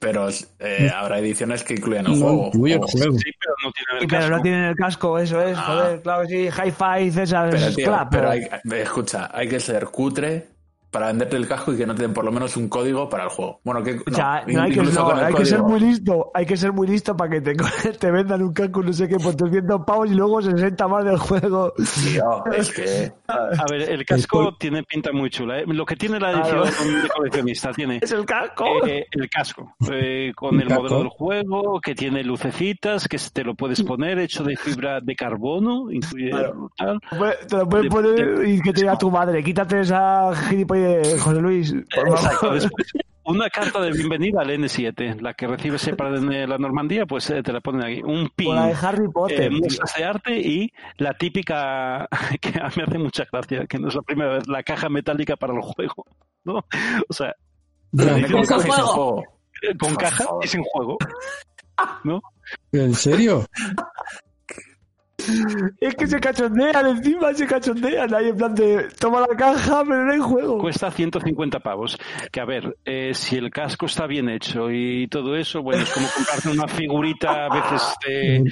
Pero 0.05 0.27
eh, 0.59 0.91
habrá 0.95 1.17
ediciones 1.17 1.63
que 1.63 1.73
incluyan 1.73 2.05
el 2.05 2.11
No 2.19 2.25
juego. 2.27 2.45
incluye 2.53 2.73
el 2.75 2.79
juego. 2.81 3.17
Sí, 3.17 3.31
pero 3.39 3.53
no 3.63 3.71
tiene 3.71 3.99
Y 3.99 4.03
el 4.03 4.07
pero 4.07 4.21
casco. 4.21 4.35
no 4.35 4.41
tienen 4.43 4.63
el 4.65 4.75
casco, 4.75 5.17
eso 5.19 5.41
es, 5.41 5.57
Ah. 5.57 5.63
joder, 5.65 6.01
claro 6.03 6.27
que 6.27 6.27
sí, 6.27 6.61
hi-fi, 6.63 7.11
César, 7.11 7.49
Pero, 7.49 7.73
tío, 7.73 7.85
claro, 7.87 8.07
pero 8.11 8.29
hay, 8.29 8.47
escucha, 8.83 9.31
hay 9.33 9.47
que 9.47 9.59
ser 9.59 9.85
cutre 9.85 10.47
para 10.95 11.07
venderte 11.07 11.35
el 11.35 11.45
casco 11.45 11.73
y 11.73 11.77
que 11.77 11.85
no 11.85 11.93
te 11.93 12.03
den 12.03 12.13
por 12.13 12.23
lo 12.23 12.31
menos 12.31 12.55
un 12.55 12.69
código 12.69 13.09
para 13.09 13.25
el 13.25 13.29
juego. 13.29 13.59
Bueno, 13.65 13.83
que 13.83 13.99
O 14.09 14.15
sea, 14.15 14.43
no, 14.47 14.61
hay, 14.61 14.71
que, 14.71 14.81
no, 14.81 15.11
hay 15.13 15.33
que 15.33 15.45
ser 15.45 15.61
muy 15.61 15.77
listo, 15.81 16.31
hay 16.33 16.45
que 16.45 16.55
ser 16.55 16.71
muy 16.71 16.87
listo 16.87 17.17
para 17.17 17.31
que 17.31 17.41
te, 17.41 17.53
te 17.99 18.11
vendan 18.11 18.41
un 18.41 18.53
casco 18.53 18.81
no 18.81 18.93
sé 18.93 19.05
qué 19.09 19.17
por 19.17 19.35
300 19.35 19.81
pavos 19.85 20.09
y 20.09 20.13
luego 20.15 20.41
60 20.41 20.87
más 20.87 21.03
del 21.03 21.17
juego. 21.17 21.73
Tío, 21.73 22.45
es 22.57 22.71
que 22.71 23.11
A 23.27 23.65
ver, 23.69 23.89
el 23.89 24.05
casco 24.05 24.55
tiene 24.57 24.83
pinta 24.83 25.11
muy 25.11 25.29
chula. 25.29 25.59
¿eh? 25.59 25.63
Lo 25.67 25.85
que 25.85 25.97
tiene 25.97 26.17
la 26.17 26.31
Claro. 26.31 26.63
edición 26.63 27.01
de 27.01 27.09
coleccionista 27.09 27.71
tiene 27.73 27.97
Es 28.01 28.11
el 28.13 28.25
casco. 28.25 28.65
eh, 28.87 29.05
el 29.11 29.29
casco 29.29 29.75
eh, 29.91 30.31
con 30.33 30.55
El 30.55 30.61
el 30.61 30.67
casco. 30.69 30.83
modelo 30.83 30.99
del 30.99 31.09
juego, 31.09 31.81
que 31.81 31.93
tiene 31.93 32.23
lucecitas, 32.23 33.07
que 33.09 33.17
te 33.33 33.43
lo 33.43 33.55
puedes 33.55 33.83
poner 33.83 34.17
hecho 34.19 34.43
de 34.45 34.55
fibra 34.55 35.01
de 35.01 35.13
carbono, 35.15 35.91
incluye 35.91 36.29
Claro. 36.29 36.71
tal. 36.77 36.99
Te 37.49 37.57
lo 37.57 37.67
puedes 37.67 37.83
de- 37.83 37.89
poner 37.89 38.47
y 38.47 38.61
que 38.61 38.71
te 38.71 38.81
diga 38.81 38.97
tu 38.97 39.11
madre, 39.11 39.43
quítate 39.43 39.81
esa 39.81 40.31
gilipollez, 40.47 40.84
José 41.19 41.41
Luis, 41.41 41.73
por 41.95 42.07
Exacto. 42.09 42.37
favor. 42.39 42.55
Después, 42.61 42.87
una 43.25 43.49
carta 43.49 43.81
de 43.81 43.91
bienvenida 43.91 44.41
al 44.41 44.49
N7, 44.49 45.19
la 45.21 45.33
que 45.33 45.47
recibes 45.47 45.81
separada 45.81 46.17
en 46.17 46.49
la 46.49 46.57
Normandía, 46.57 47.05
pues 47.05 47.29
eh, 47.31 47.41
te 47.41 47.51
la 47.51 47.59
ponen 47.61 47.83
aquí. 47.83 48.01
Un 48.03 48.29
pin. 48.35 48.53
La 48.55 48.67
de 48.67 48.73
Harry 48.81 49.07
Potter. 49.11 49.51
eh, 49.51 49.59
de 49.97 50.03
arte 50.03 50.37
y 50.39 50.71
la 50.97 51.13
típica 51.13 52.07
que 52.41 52.49
a 52.59 52.67
mí 52.67 52.73
me 52.77 52.83
hace 52.83 52.97
mucha 52.99 53.25
gracia, 53.31 53.65
que 53.67 53.79
no 53.79 53.87
es 53.89 53.95
la 53.95 54.01
primera 54.03 54.35
vez, 54.35 54.47
la 54.47 54.61
caja 54.63 54.89
metálica 54.89 55.35
para 55.35 55.53
el 55.53 55.61
juego, 55.61 56.05
¿no? 56.43 56.63
O 57.09 57.13
sea, 57.13 57.33
Ya, 57.91 58.13
¿de 58.13 58.23
qué 58.25 58.31
Con 58.31 58.43
juego. 58.45 58.61
juego? 58.87 59.23
eh, 59.63 59.95
caja 59.97 60.23
favor. 60.25 60.45
y 60.45 60.47
sin 60.47 60.63
juego. 60.63 60.97
¿No? 62.03 62.21
¿En 62.71 62.93
serio? 62.93 63.45
Es 65.79 65.95
que 65.95 66.07
se 66.07 66.19
cachondean 66.19 66.85
encima, 66.87 67.33
se 67.33 67.45
cachondean 67.47 68.13
ahí 68.13 68.29
en 68.29 68.37
plan 68.37 68.55
de 68.55 68.87
toma 68.99 69.21
la 69.21 69.35
caja, 69.35 69.83
pero 69.83 70.05
no 70.05 70.11
hay 70.13 70.19
juego. 70.19 70.57
Cuesta 70.59 70.91
150 70.91 71.59
pavos. 71.59 71.97
Que 72.31 72.39
a 72.41 72.45
ver, 72.45 72.77
eh, 72.85 73.13
si 73.13 73.35
el 73.37 73.49
casco 73.51 73.85
está 73.87 74.07
bien 74.07 74.29
hecho 74.29 74.69
y 74.71 75.07
todo 75.07 75.35
eso, 75.35 75.61
bueno, 75.61 75.83
es 75.83 75.91
como 75.93 76.07
comprarte 76.15 76.49
una 76.49 76.67
figurita 76.67 77.45
a 77.45 77.49
veces 77.49 77.95
de... 78.05 78.43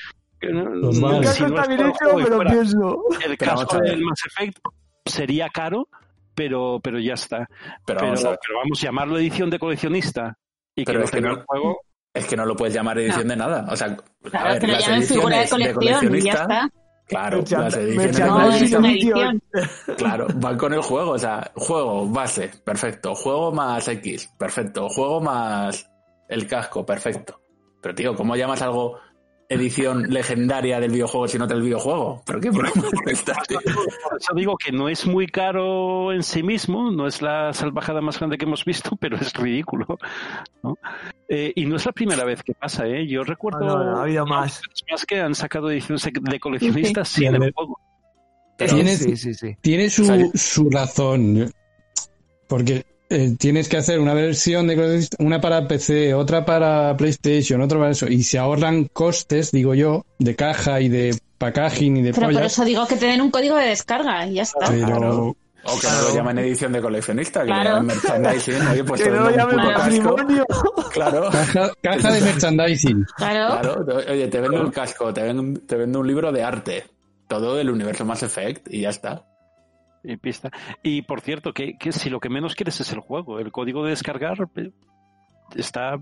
no- 0.51 0.69
no, 0.69 0.89
el 0.89 1.25
si 1.27 1.41
casco 1.43 1.47
no 1.47 1.47
está 1.49 1.61
es 1.61 1.67
bien 1.67 1.79
hecho, 1.81 1.93
juego 1.99 2.17
pero 2.23 2.35
fuera. 2.35 2.51
pienso. 2.51 3.03
El 3.25 3.37
casco 3.37 3.75
a 3.75 3.79
del 3.79 4.01
Mass 4.03 4.21
Effect 4.25 4.59
sería 5.05 5.49
caro, 5.49 5.87
pero, 6.35 6.79
pero 6.83 6.99
ya 6.99 7.13
está. 7.13 7.47
Pero 7.85 7.99
Pero, 7.99 8.01
vamos 8.01 8.25
a 8.25 8.29
pero 8.29 8.59
vamos, 8.59 8.81
llamarlo 8.81 9.17
edición 9.17 9.49
de 9.49 9.59
coleccionista 9.59 10.37
y 10.75 10.85
Pero 10.85 10.99
que 10.99 11.05
no 11.05 11.11
tenga 11.11 11.29
el 11.31 11.45
juego, 11.45 11.77
Es 12.13 12.25
que 12.27 12.37
no 12.37 12.45
lo 12.45 12.55
puedes 12.55 12.73
llamar 12.73 12.99
edición 12.99 13.27
de 13.27 13.35
nada. 13.35 13.65
O 13.69 13.75
sea, 13.75 13.95
Claro, 14.23 14.47
a 14.47 14.51
ver, 14.53 14.61
que 14.61 14.67
lo 14.67 14.73
las 14.73 14.87
llamen 14.87 15.03
figura 15.03 15.35
de 15.37 15.41
ediciones 15.43 15.73
colección 15.73 16.15
y 16.15 16.21
ya 16.21 16.31
está. 16.31 16.71
Claro, 17.07 17.43
las 17.49 17.75
ediciones 17.75 18.17
de 18.17 18.23
No, 18.25 18.51
es 18.51 18.73
una 18.73 18.91
edición. 18.91 19.43
claro, 19.97 20.27
van 20.35 20.57
con 20.57 20.73
el 20.73 20.81
juego. 20.81 21.11
O 21.11 21.19
sea, 21.19 21.51
juego 21.55 22.07
base, 22.07 22.51
perfecto. 22.63 23.13
Juego 23.15 23.51
más 23.51 23.87
X, 23.87 24.31
perfecto. 24.37 24.87
Juego 24.89 25.19
más 25.21 25.89
el 26.29 26.47
casco, 26.47 26.85
perfecto. 26.85 27.41
Pero 27.81 27.95
tío, 27.95 28.15
¿cómo 28.15 28.35
llamas 28.35 28.61
algo 28.61 28.99
edición 29.53 30.03
legendaria 30.09 30.79
del 30.79 30.91
videojuego 30.91 31.27
si 31.27 31.37
no 31.37 31.47
del 31.47 31.61
videojuego? 31.61 32.21
¿Pero 32.25 32.39
qué 32.39 32.49
broma? 32.49 32.71
Por 32.91 33.09
eso 33.11 34.33
digo 34.35 34.57
que 34.57 34.71
no 34.71 34.89
es 34.89 35.05
muy 35.07 35.27
caro 35.27 36.11
en 36.11 36.23
sí 36.23 36.43
mismo, 36.43 36.91
no 36.91 37.07
es 37.07 37.21
la 37.21 37.53
salvajada 37.53 38.01
más 38.01 38.17
grande 38.19 38.37
que 38.37 38.45
hemos 38.45 38.65
visto, 38.65 38.95
pero 38.99 39.17
es 39.17 39.33
ridículo. 39.33 39.97
¿no? 40.63 40.77
Eh, 41.29 41.53
y 41.55 41.65
no 41.65 41.75
es 41.77 41.85
la 41.85 41.91
primera 41.91 42.23
vez 42.25 42.43
que 42.43 42.53
pasa, 42.53 42.85
¿eh? 42.87 43.07
Yo 43.07 43.23
recuerdo 43.23 43.59
No, 43.59 43.77
no, 43.77 43.91
no, 43.91 43.97
ha 43.97 44.03
habido 44.03 44.25
más. 44.25 44.61
más 44.91 45.05
que 45.05 45.19
han 45.19 45.35
sacado 45.35 45.71
ediciones 45.71 46.07
de 46.21 46.39
coleccionistas 46.39 47.07
Sí, 47.07 47.21
sí. 47.21 47.27
sin 47.27 47.35
el 47.43 47.51
juego. 47.53 47.79
Pero- 48.57 48.75
Tienes- 48.75 48.99
Sí, 48.99 49.15
sí, 49.17 49.33
sí. 49.33 49.55
Tiene 49.61 49.89
su, 49.89 50.31
su 50.35 50.69
razón. 50.69 51.51
Porque 52.47 52.85
eh, 53.13 53.35
tienes 53.37 53.69
que 53.69 53.77
hacer 53.77 53.99
una 53.99 54.13
versión 54.13 54.67
de 54.67 54.75
coleccionista, 54.75 55.17
una 55.19 55.39
para 55.39 55.67
PC, 55.67 56.13
otra 56.13 56.45
para 56.45 56.95
PlayStation, 56.97 57.61
otra 57.61 57.79
para 57.79 57.91
eso. 57.91 58.07
Y 58.07 58.23
se 58.23 58.37
ahorran 58.39 58.85
costes, 58.91 59.51
digo 59.51 59.73
yo, 59.73 60.05
de 60.19 60.35
caja 60.35 60.81
y 60.81 60.89
de 60.89 61.17
packaging 61.37 61.97
y 61.97 62.01
de 62.01 62.13
Pero 62.13 62.29
por 62.31 62.43
eso 62.43 62.65
digo 62.65 62.85
que 62.87 62.95
te 62.95 63.05
den 63.05 63.21
un 63.21 63.31
código 63.31 63.55
de 63.57 63.67
descarga 63.67 64.25
y 64.27 64.35
ya 64.35 64.43
está. 64.43 64.67
Pero 64.69 64.85
Claro. 64.87 65.35
O 65.65 65.79
que 65.79 65.87
no 65.87 66.01
lo 66.09 66.15
llamen 66.15 66.39
edición 66.39 66.73
de 66.73 66.81
coleccionista, 66.81 67.39
que 67.41 67.45
Claro. 67.47 67.69
lo 67.69 67.75
llamen 67.77 67.87
merchandising. 67.87 68.67
Oye, 68.71 68.83
pues 68.83 69.01
Que 69.01 69.09
te 69.09 69.15
no 69.15 69.27
un 69.27 69.33
llamen 69.33 69.73
patrimonio. 69.73 70.45
Claro. 70.91 71.29
caja, 71.31 71.71
caja 71.81 72.11
de 72.11 72.21
merchandising. 72.21 73.05
Claro. 73.15 73.61
Claro, 73.61 74.01
oye, 74.11 74.27
te 74.27 74.41
vendo 74.41 74.61
un 74.61 74.71
casco, 74.71 75.13
te 75.13 75.21
vendo, 75.23 75.61
te 75.61 75.75
vendo 75.77 75.99
un 76.01 76.07
libro 76.07 76.31
de 76.33 76.43
arte. 76.43 76.83
Todo 77.29 77.55
del 77.55 77.69
universo 77.69 78.03
Mass 78.03 78.23
Effect 78.23 78.67
y 78.73 78.81
ya 78.81 78.89
está. 78.89 79.25
Y 80.03 80.17
pista. 80.17 80.51
Y 80.83 81.01
por 81.03 81.21
cierto, 81.21 81.53
que, 81.53 81.77
que 81.77 81.91
si 81.93 82.09
lo 82.09 82.19
que 82.19 82.29
menos 82.29 82.55
quieres 82.55 82.79
es 82.81 82.91
el 82.91 82.99
juego, 82.99 83.39
el 83.39 83.51
código 83.51 83.83
de 83.83 83.91
descargar 83.91 84.49
eh, 84.57 84.71
está 85.55 85.97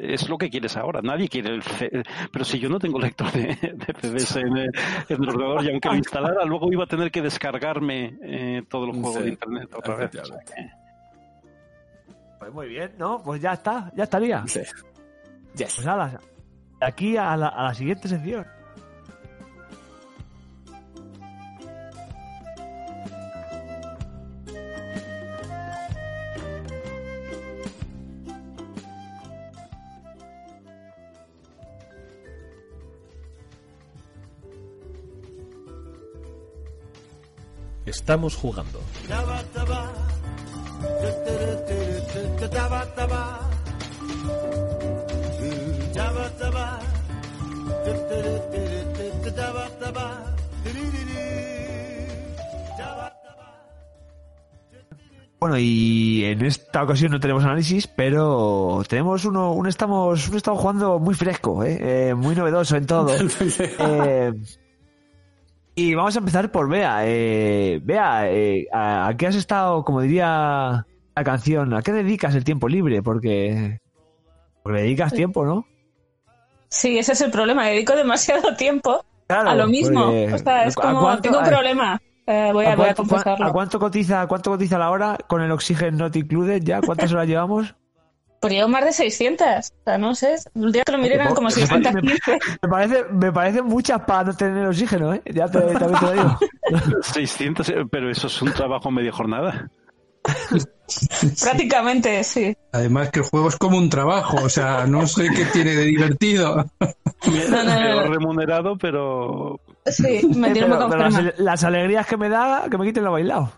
es 0.00 0.28
lo 0.28 0.38
que 0.38 0.50
quieres 0.50 0.76
ahora. 0.76 1.00
Nadie 1.02 1.28
quiere 1.28 1.50
el 1.54 1.62
C- 1.62 1.90
pero 2.32 2.44
si 2.44 2.58
yo 2.60 2.68
no 2.68 2.78
tengo 2.78 2.98
lector 3.00 3.30
de, 3.32 3.46
de 3.56 3.94
CDs 4.00 4.36
en, 4.36 4.56
el- 4.56 4.70
en 5.08 5.22
el 5.22 5.28
ordenador 5.28 5.64
y 5.64 5.70
aunque 5.70 5.88
lo 5.88 5.96
instalara, 5.96 6.44
luego 6.44 6.72
iba 6.72 6.84
a 6.84 6.86
tener 6.86 7.10
que 7.10 7.22
descargarme 7.22 8.16
eh, 8.22 8.62
todos 8.68 8.86
los 8.88 8.96
juegos 8.98 9.14
Sí, 9.16 9.22
de 9.24 9.28
internet 9.30 9.68
otra 9.74 9.96
vez. 9.96 10.10
O 10.10 10.12
sea 10.12 10.20
efectivamente. 10.22 10.54
que- 10.54 10.80
Pues 12.38 12.52
muy 12.52 12.68
bien, 12.68 12.92
¿no? 12.98 13.22
Pues 13.22 13.40
ya 13.42 13.54
está, 13.54 13.90
ya 13.96 14.04
estaría. 14.04 14.46
Sí. 14.46 14.60
Yes. 15.56 15.74
Pues 15.74 15.86
aquí 16.80 17.16
a 17.16 17.36
la, 17.36 17.48
a 17.48 17.64
la 17.64 17.74
siguiente 17.74 18.06
sección. 18.08 18.46
Estamos 37.90 38.36
jugando. 38.36 38.80
Bueno, 55.40 55.56
y 55.58 56.24
en 56.26 56.42
esta 56.44 56.84
ocasión 56.84 57.10
no 57.10 57.18
tenemos 57.18 57.42
análisis, 57.42 57.88
pero 57.88 58.82
tenemos 58.86 59.24
uno, 59.24 59.52
un 59.52 59.66
estamos, 59.66 60.28
un 60.28 60.36
estamos 60.36 60.60
jugando 60.60 61.00
muy 61.00 61.14
fresco, 61.14 61.64
¿eh? 61.64 62.10
Eh, 62.10 62.14
muy 62.14 62.36
novedoso 62.36 62.76
en 62.76 62.86
todo. 62.86 63.10
Eh, 63.78 64.32
y 65.74 65.94
vamos 65.94 66.14
a 66.16 66.18
empezar 66.18 66.50
por 66.52 66.68
Bea. 66.68 67.00
Eh, 67.04 67.80
Bea, 67.82 68.30
eh, 68.30 68.66
¿a, 68.72 69.08
a 69.08 69.16
qué 69.16 69.26
has 69.26 69.36
estado, 69.36 69.84
como 69.84 70.00
diría 70.02 70.86
la 71.16 71.24
canción, 71.24 71.72
a 71.74 71.82
qué 71.82 71.92
dedicas 71.92 72.34
el 72.34 72.44
tiempo 72.44 72.68
libre? 72.68 73.02
Porque, 73.02 73.80
porque 74.62 74.76
le 74.78 74.82
dedicas 74.84 75.12
tiempo, 75.12 75.44
¿no? 75.44 75.66
Sí, 76.68 76.98
ese 76.98 77.12
es 77.12 77.20
el 77.20 77.30
problema. 77.30 77.66
Dedico 77.66 77.94
demasiado 77.96 78.54
tiempo 78.56 79.04
Claro, 79.26 79.50
a 79.50 79.54
lo 79.54 79.66
mismo. 79.68 80.04
porque- 80.06 80.32
O 80.34 80.38
sea, 80.38 80.64
es 80.64 80.76
¿a 80.78 80.80
como, 80.80 81.00
cuánto- 81.00 81.22
tengo 81.22 81.38
un 81.38 81.44
problema. 81.44 82.00
Eh, 82.26 82.50
voy, 82.52 82.64
a, 82.66 82.72
¿A 82.72 82.76
voy 82.76 82.88
a 82.88 82.94
confesarlo. 82.94 83.46
a 83.46 83.52
cuánto 83.52 83.80
cotiza, 83.80 84.26
cuánto 84.28 84.50
cotiza 84.52 84.78
la 84.78 84.90
hora 84.90 85.18
con 85.26 85.42
el 85.42 85.50
oxígeno 85.50 85.96
not 85.98 86.14
included 86.14 86.62
ya? 86.62 86.80
¿Cuántas 86.80 87.12
horas 87.12 87.26
llevamos? 87.26 87.74
Pues 88.40 88.52
llevo 88.54 88.68
más 88.68 88.84
de 88.84 88.92
600. 88.92 89.46
O 89.46 89.84
sea, 89.84 89.98
no 89.98 90.14
sé. 90.14 90.36
El 90.54 90.72
día 90.72 90.82
que 90.84 90.92
lo 90.92 90.98
miré 90.98 91.16
eran 91.16 91.34
como 91.34 91.48
Me 91.48 91.54
parece- 91.54 91.66
615. 91.68 92.38
Me 92.62 92.68
parece, 92.68 93.04
me 93.12 93.32
parecen 93.32 93.64
muchas 93.66 94.00
para 94.02 94.24
no 94.24 94.34
tener 94.36 94.66
oxígeno, 94.66 95.12
¿eh? 95.14 95.22
Ya 95.26 95.46
te, 95.46 95.60
también 95.60 95.78
te 96.00 96.06
lo 96.06 96.12
digo. 96.12 96.38
600, 97.02 97.68
eh, 97.68 97.74
pero 97.90 98.10
eso 98.10 98.28
es 98.28 98.40
un 98.42 98.52
trabajo 98.52 98.90
media 98.90 99.12
jornada. 99.12 99.68
Prácticamente, 101.42 102.24
sí. 102.24 102.56
Además 102.72 103.10
que 103.10 103.20
el 103.20 103.26
juego 103.26 103.48
es 103.48 103.56
como 103.56 103.78
un 103.78 103.88
trabajo, 103.90 104.38
o 104.42 104.48
sea, 104.48 104.86
no 104.86 105.06
sé 105.06 105.28
qué 105.34 105.44
tiene 105.46 105.74
de 105.74 105.84
divertido. 105.84 106.56
No, 106.56 107.64
no, 107.64 107.64
no, 107.64 107.80
Peor 107.80 108.06
no. 108.06 108.12
remunerado, 108.12 108.78
pero 108.78 109.60
Sí, 109.86 110.20
me 110.34 110.50
tiene 110.52 110.68
pero- 110.68 110.88
muy 110.88 110.96
pero 110.96 111.32
las, 111.38 111.64
alegrías 111.64 112.06
que 112.06 112.16
me 112.16 112.28
da, 112.28 112.64
que 112.70 112.76
me 112.78 112.86
quiten 112.86 113.04
lo 113.04 113.12
bailado. 113.12 113.52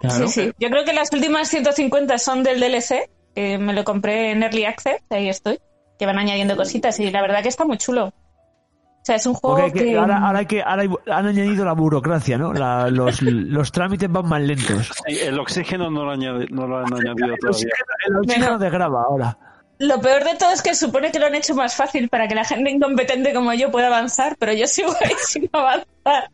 Claro. 0.00 0.28
Sí, 0.28 0.44
sí. 0.44 0.52
Yo 0.60 0.70
creo 0.70 0.84
que 0.84 0.92
las 0.92 1.12
últimas 1.12 1.48
150 1.48 2.18
son 2.18 2.42
del 2.44 2.60
DLC, 2.60 3.10
que 3.38 3.56
me 3.58 3.72
lo 3.72 3.84
compré 3.84 4.32
en 4.32 4.42
Early 4.42 4.64
Access, 4.64 5.00
ahí 5.10 5.28
estoy, 5.28 5.60
que 5.96 6.06
van 6.06 6.18
añadiendo 6.18 6.56
cositas 6.56 6.98
y 6.98 7.08
la 7.10 7.22
verdad 7.22 7.40
que 7.42 7.48
está 7.48 7.64
muy 7.64 7.78
chulo. 7.78 8.06
O 8.06 9.04
sea, 9.04 9.14
es 9.14 9.26
un 9.26 9.34
juego 9.34 9.72
que- 9.72 9.84
que... 9.84 9.96
ahora, 9.96 10.18
ahora 10.26 10.40
hay 10.40 10.46
que, 10.46 10.60
ahora 10.60 10.82
hay- 10.82 10.88
han 11.12 11.26
añadido 11.28 11.64
la 11.64 11.72
burocracia, 11.72 12.36
¿no? 12.36 12.52
La- 12.52 12.90
los, 12.90 13.22
los 13.22 13.70
trámites 13.70 14.10
van 14.10 14.28
más 14.28 14.40
lentos. 14.42 14.90
sí, 15.06 15.18
el 15.20 15.38
oxígeno 15.38 15.88
no 15.88 16.04
lo, 16.04 16.12
añade- 16.14 16.48
no 16.50 16.66
lo 16.66 16.78
han 16.78 16.92
añadido 16.92 17.34
El 17.34 17.38
todavía. 17.38 17.48
oxígeno, 17.50 17.84
el 18.08 18.16
oxígeno 18.16 18.44
Bueno. 18.46 18.58
de 18.58 18.70
grava 18.70 19.02
ahora. 19.08 19.38
Lo 19.78 20.00
peor 20.00 20.24
de 20.24 20.34
todo 20.34 20.50
es 20.50 20.60
que 20.60 20.74
supone 20.74 21.12
que 21.12 21.20
lo 21.20 21.26
han 21.26 21.36
hecho 21.36 21.54
más 21.54 21.76
fácil 21.76 22.08
para 22.08 22.26
que 22.26 22.34
la 22.34 22.44
gente 22.44 22.68
incompetente 22.72 23.32
como 23.32 23.54
yo 23.54 23.70
pueda 23.70 23.86
avanzar, 23.86 24.34
pero 24.36 24.52
yo 24.52 24.66
sigo 24.66 24.90
ahí 25.00 25.12
sin 25.24 25.48
avanzar 25.52 26.28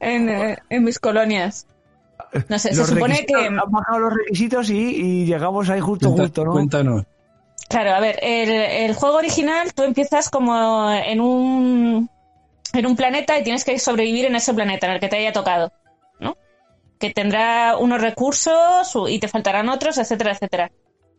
en, 0.00 0.28
eh, 0.28 0.58
en 0.68 0.84
mis 0.84 0.98
colonias. 0.98 1.66
No 2.48 2.58
sé, 2.58 2.74
se 2.74 2.84
supone 2.86 3.26
que... 3.26 3.34
Han 3.34 3.56
bajado 3.70 3.98
los 3.98 4.14
requisitos 4.14 4.70
y, 4.70 4.76
y 4.78 5.24
llegamos 5.26 5.68
ahí 5.70 5.80
justo, 5.80 6.06
Cuenta- 6.08 6.22
justo, 6.24 6.44
¿no? 6.44 6.52
Cuéntanos. 6.52 7.04
Claro, 7.68 7.92
a 7.94 8.00
ver, 8.00 8.18
el, 8.22 8.50
el 8.50 8.94
juego 8.94 9.16
original 9.16 9.72
tú 9.74 9.82
empiezas 9.82 10.28
como 10.30 10.90
en 10.90 11.20
un, 11.20 12.10
en 12.74 12.86
un 12.86 12.96
planeta 12.96 13.38
y 13.38 13.42
tienes 13.44 13.64
que 13.64 13.78
sobrevivir 13.78 14.26
en 14.26 14.36
ese 14.36 14.52
planeta 14.52 14.86
en 14.86 14.94
el 14.94 15.00
que 15.00 15.08
te 15.08 15.16
haya 15.16 15.32
tocado, 15.32 15.72
¿no? 16.20 16.36
Que 16.98 17.10
tendrá 17.10 17.76
unos 17.78 18.00
recursos 18.00 18.92
y 19.08 19.18
te 19.18 19.28
faltarán 19.28 19.68
otros, 19.70 19.96
etcétera, 19.98 20.32
etcétera. 20.32 20.70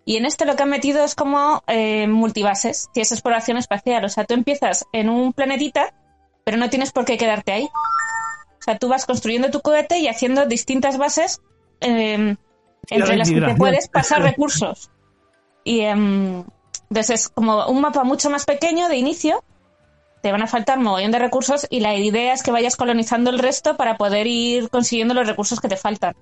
Y 0.05 0.17
en 0.17 0.25
este 0.25 0.45
lo 0.45 0.55
que 0.55 0.63
han 0.63 0.69
metido 0.69 1.03
es 1.03 1.15
como 1.15 1.63
eh, 1.67 2.07
multibases, 2.07 2.89
tienes 2.93 3.11
exploración 3.13 3.57
espacial. 3.57 4.03
O 4.05 4.09
sea, 4.09 4.25
tú 4.25 4.33
empiezas 4.33 4.85
en 4.91 5.09
un 5.09 5.33
planetita, 5.33 5.93
pero 6.43 6.57
no 6.57 6.69
tienes 6.69 6.91
por 6.91 7.05
qué 7.05 7.17
quedarte 7.17 7.51
ahí. 7.53 7.69
O 8.63 8.65
sea, 8.65 8.77
tú 8.77 8.87
vas 8.87 9.05
construyendo 9.05 9.51
tu 9.51 9.59
cohete 9.59 9.99
y 9.99 10.07
haciendo 10.07 10.45
distintas 10.45 10.97
bases 10.97 11.41
eh, 11.81 12.37
entre 12.89 13.17
las 13.17 13.29
que 13.29 13.41
te 13.41 13.55
puedes 13.55 13.89
pasar 13.89 14.21
recursos. 14.23 14.89
Y 15.65 15.81
em, 15.81 16.45
entonces 16.89 17.09
es 17.09 17.29
como 17.29 17.65
un 17.67 17.81
mapa 17.81 18.05
mucho 18.05 18.29
más 18.29 18.45
pequeño 18.45 18.87
de 18.87 18.95
inicio. 18.95 19.43
Te 20.21 20.31
van 20.31 20.41
a 20.41 20.47
faltar 20.47 20.79
mogollón 20.79 21.11
de 21.11 21.19
recursos 21.19 21.67
y 21.69 21.81
la 21.81 21.93
idea 21.95 22.33
es 22.33 22.41
que 22.41 22.51
vayas 22.51 22.77
colonizando 22.77 23.31
el 23.31 23.39
resto 23.39 23.75
para 23.75 23.97
poder 23.97 24.27
ir 24.27 24.69
consiguiendo 24.69 25.13
los 25.13 25.27
recursos 25.27 25.59
que 25.59 25.67
te 25.67 25.75
faltan. 25.75 26.15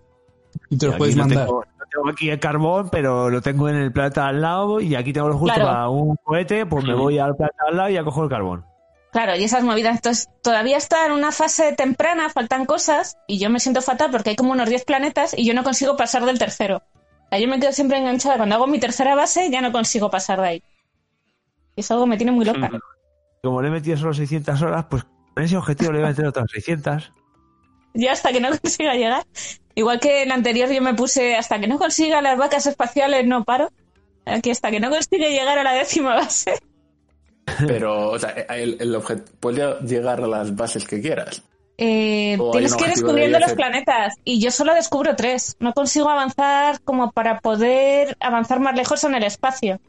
Y 0.72 0.80
te 0.80 0.88
los 0.88 0.96
puedes 0.96 1.16
mandar. 1.16 1.46
Tengo, 1.46 1.64
no 1.78 1.86
tengo 1.92 2.10
aquí 2.10 2.32
el 2.32 2.39
carbón, 2.39 2.89
pero 2.89 3.30
lo 3.30 3.44
tengo 3.44 3.70
en 3.70 3.76
el 3.76 3.92
planeta 3.92 4.28
al 4.28 4.42
lado 4.42 4.82
y 4.82 4.96
aquí 4.96 5.14
tengo 5.14 5.30
lo 5.30 5.38
justo 5.38 5.54
Claro. 5.54 5.70
para 5.70 5.89
un 5.89 6.16
cohete, 6.24 6.66
pues 6.66 6.84
me 6.86 6.96
voy 6.96 7.20
al 7.20 7.36
planeta 7.36 7.66
al 7.70 7.78
lado 7.78 7.89
y 7.92 7.94
ya 7.94 8.04
cojo 8.04 8.24
el 8.24 8.30
carbón. 8.32 8.66
Claro, 9.12 9.36
y 9.36 9.43
esas 9.43 9.64
movidas. 9.64 9.95
Entonces, 9.95 10.30
todavía 10.41 10.78
está 10.78 11.05
en 11.05 11.12
una 11.12 11.32
fase 11.32 11.74
temprana, 11.74 12.30
faltan 12.30 12.66
cosas, 12.66 13.18
y 13.28 13.39
yo 13.39 13.49
me 13.49 13.59
siento 13.59 13.82
fatal 13.82 14.09
porque 14.09 14.32
hay 14.32 14.36
como 14.36 14.51
unos 14.51 14.70
10 14.70 14.86
planetas 14.86 15.36
y 15.38 15.45
yo 15.45 15.53
no 15.53 15.64
consigo 15.64 15.97
pasar 15.97 16.26
del 16.26 16.39
tercero. 16.39 16.78
O 16.78 17.30
sea, 17.30 17.39
yo 17.39 17.47
me 17.47 17.59
quedo 17.59 17.74
siempre 17.74 17.97
enganchada. 17.97 18.38
Cuando 18.38 18.55
hago 18.55 18.68
mi 18.68 18.80
tercera 18.80 19.16
base, 19.16 19.49
ya 19.49 19.62
no 19.62 19.72
consigo 19.72 20.09
pasar 20.09 20.39
de 20.39 20.47
ahí. 20.47 20.64
Y 21.76 21.82
eso 21.82 21.93
algo 21.93 22.07
me 22.07 22.18
tiene 22.18 22.32
muy 22.32 22.45
loca. 22.45 22.68
Ujú. 22.68 22.80
Como 23.43 23.62
le 23.62 23.68
he 23.68 23.72
metido 23.72 23.97
solo 23.97 24.14
600 24.14 24.62
horas, 24.62 24.86
pues 24.89 25.03
con 25.34 25.43
ese 25.43 25.57
objetivo 25.57 25.91
le 25.91 25.99
voy 25.99 26.07
a 26.07 26.09
meter 26.12 26.26
otras 26.26 26.49
600. 26.51 27.12
Yo 27.93 28.12
hasta 28.12 28.32
que 28.32 28.39
no 28.39 28.49
consiga 28.62 28.93
llegar. 28.93 29.26
Igual 29.76 29.99
que 29.99 30.22
en 30.22 30.30
el 30.30 30.32
anterior 30.32 30.70
yo 30.70 30.82
me 30.82 30.93
puse 30.93 31.36
hasta 31.36 31.59
que 31.59 31.68
no 31.68 31.78
consiga 31.78 32.22
las 32.22 32.38
vacas 32.38 32.66
espaciales 32.66 33.26
no 33.26 33.43
paro. 33.43 33.72
Aquí 34.26 34.51
hasta 34.51 34.72
que 34.72 34.80
no 34.80 34.89
consiga 34.89 35.28
llegar 35.28 35.57
a 35.57 35.64
la 35.64 35.74
décima 35.74 36.16
base. 36.16 36.53
Pero, 37.68 38.12
o 38.12 38.20
sea, 38.20 38.30
el, 38.30 38.78
el 38.80 38.95
objeto 38.95 39.32
puedes 39.39 39.82
llegar 39.82 40.22
a 40.22 40.28
las 40.28 40.56
bases 40.56 40.86
que 40.86 41.02
quieras. 41.02 41.43
Eh, 41.84 42.38
tienes 42.52 42.76
que 42.76 42.84
ir 42.84 42.89
de 42.89 42.95
descubriendo 42.95 43.39
los 43.39 43.54
planetas 43.54 44.14
y 44.24 44.39
yo 44.39 44.52
solo 44.52 44.76
descubro 44.76 45.16
tres. 45.16 45.56
No 45.60 45.74
consigo 45.74 46.10
avanzar 46.10 46.80
como 46.82 47.12
para 47.12 47.39
poder 47.39 48.16
avanzar 48.20 48.60
más 48.60 48.76
lejos 48.76 49.04
en 49.04 49.16
el 49.16 49.24
espacio. 49.24 49.80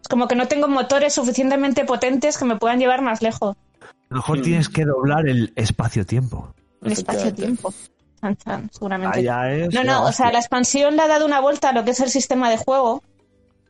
Es 0.00 0.08
como 0.08 0.26
que 0.26 0.36
no 0.36 0.48
tengo 0.48 0.68
motores 0.68 1.12
suficientemente 1.12 1.84
potentes 1.84 2.38
que 2.38 2.46
me 2.46 2.56
puedan 2.56 2.78
llevar 2.78 3.02
más 3.02 3.20
lejos. 3.20 3.56
A 3.82 4.14
lo 4.14 4.16
mejor 4.16 4.40
tienes 4.40 4.70
que 4.70 4.86
doblar 4.86 5.28
el 5.28 5.52
espacio-tiempo. 5.54 6.54
El 6.82 6.92
espacio-tiempo. 6.92 7.74
Chan, 8.22 8.36
chan, 8.36 8.70
seguramente. 8.72 9.18
Ah, 9.18 9.20
ya 9.20 9.52
es. 9.52 9.66
No, 9.66 9.82
ya 9.82 9.84
no, 9.84 10.04
o 10.04 10.12
sea, 10.12 10.32
la 10.32 10.38
expansión 10.38 10.96
le 10.96 11.02
ha 11.02 11.08
dado 11.08 11.26
una 11.26 11.40
vuelta 11.40 11.68
a 11.68 11.72
lo 11.72 11.84
que 11.84 11.90
es 11.90 12.00
el 12.00 12.08
sistema 12.08 12.48
de 12.48 12.56
juego. 12.56 13.02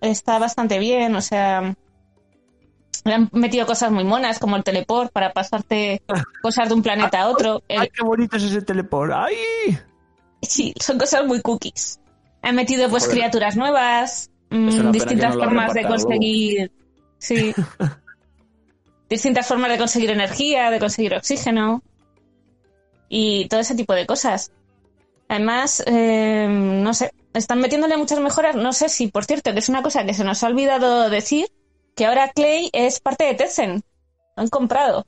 Está 0.01 0.39
bastante 0.39 0.79
bien, 0.79 1.17
o 1.17 1.21
sea. 1.21 1.75
Le 3.09 3.15
han 3.15 3.31
metido 3.33 3.65
cosas 3.67 3.91
muy 3.91 4.05
monas, 4.05 4.39
como 4.39 4.57
el 4.57 4.63
teleport, 4.65 5.11
para 5.13 5.33
pasarte 5.33 6.03
cosas 6.43 6.69
de 6.69 6.75
un 6.75 6.83
planeta 6.83 7.23
a 7.23 7.29
otro. 7.29 7.63
El- 7.67 7.81
¡Ay, 7.81 7.89
qué 7.89 8.05
bonito 8.05 8.37
es 8.37 8.43
ese 8.43 8.61
teleport! 8.61 9.13
¡Ay! 9.15 9.79
Sí, 10.43 10.75
son 10.79 10.99
cosas 10.99 11.25
muy 11.25 11.41
cookies. 11.41 12.01
Han 12.43 12.55
metido 12.55 12.89
pues 12.91 13.05
Joder. 13.05 13.19
criaturas 13.19 13.57
nuevas, 13.57 14.31
mm, 14.51 14.91
distintas 14.93 15.35
no 15.35 15.43
formas 15.43 15.73
de 15.73 15.81
luego. 15.83 15.97
conseguir. 15.97 16.71
Sí. 17.19 17.55
distintas 19.09 19.47
formas 19.47 19.71
de 19.71 19.79
conseguir 19.79 20.11
energía, 20.11 20.71
de 20.71 20.79
conseguir 20.79 21.15
oxígeno. 21.15 21.83
Y 23.09 23.49
todo 23.49 23.61
ese 23.61 23.75
tipo 23.75 23.95
de 23.95 24.05
cosas. 24.07 24.53
Además, 25.29 25.83
eh, 25.87 26.47
no 26.49 26.93
sé, 26.93 27.11
están 27.33 27.61
metiéndole 27.61 27.97
muchas 27.97 28.21
mejoras. 28.21 28.55
No 28.55 28.73
sé 28.75 28.89
si, 28.91 29.09
por 29.09 29.25
cierto, 29.25 29.53
que 29.55 29.61
es 29.61 29.69
una 29.71 29.83
cosa 29.83 30.05
que 30.05 30.13
se 30.15 30.25
nos 30.25 30.43
ha 30.43 30.47
olvidado 30.49 31.09
decir, 31.09 31.47
que 31.99 32.07
ahora 32.07 32.31
Clay 32.35 32.71
es 32.73 33.01
parte 33.01 33.25
de 33.25 33.35
Tencent. 33.35 33.85
Lo 34.37 34.43
han 34.45 34.49
comprado. 34.49 35.05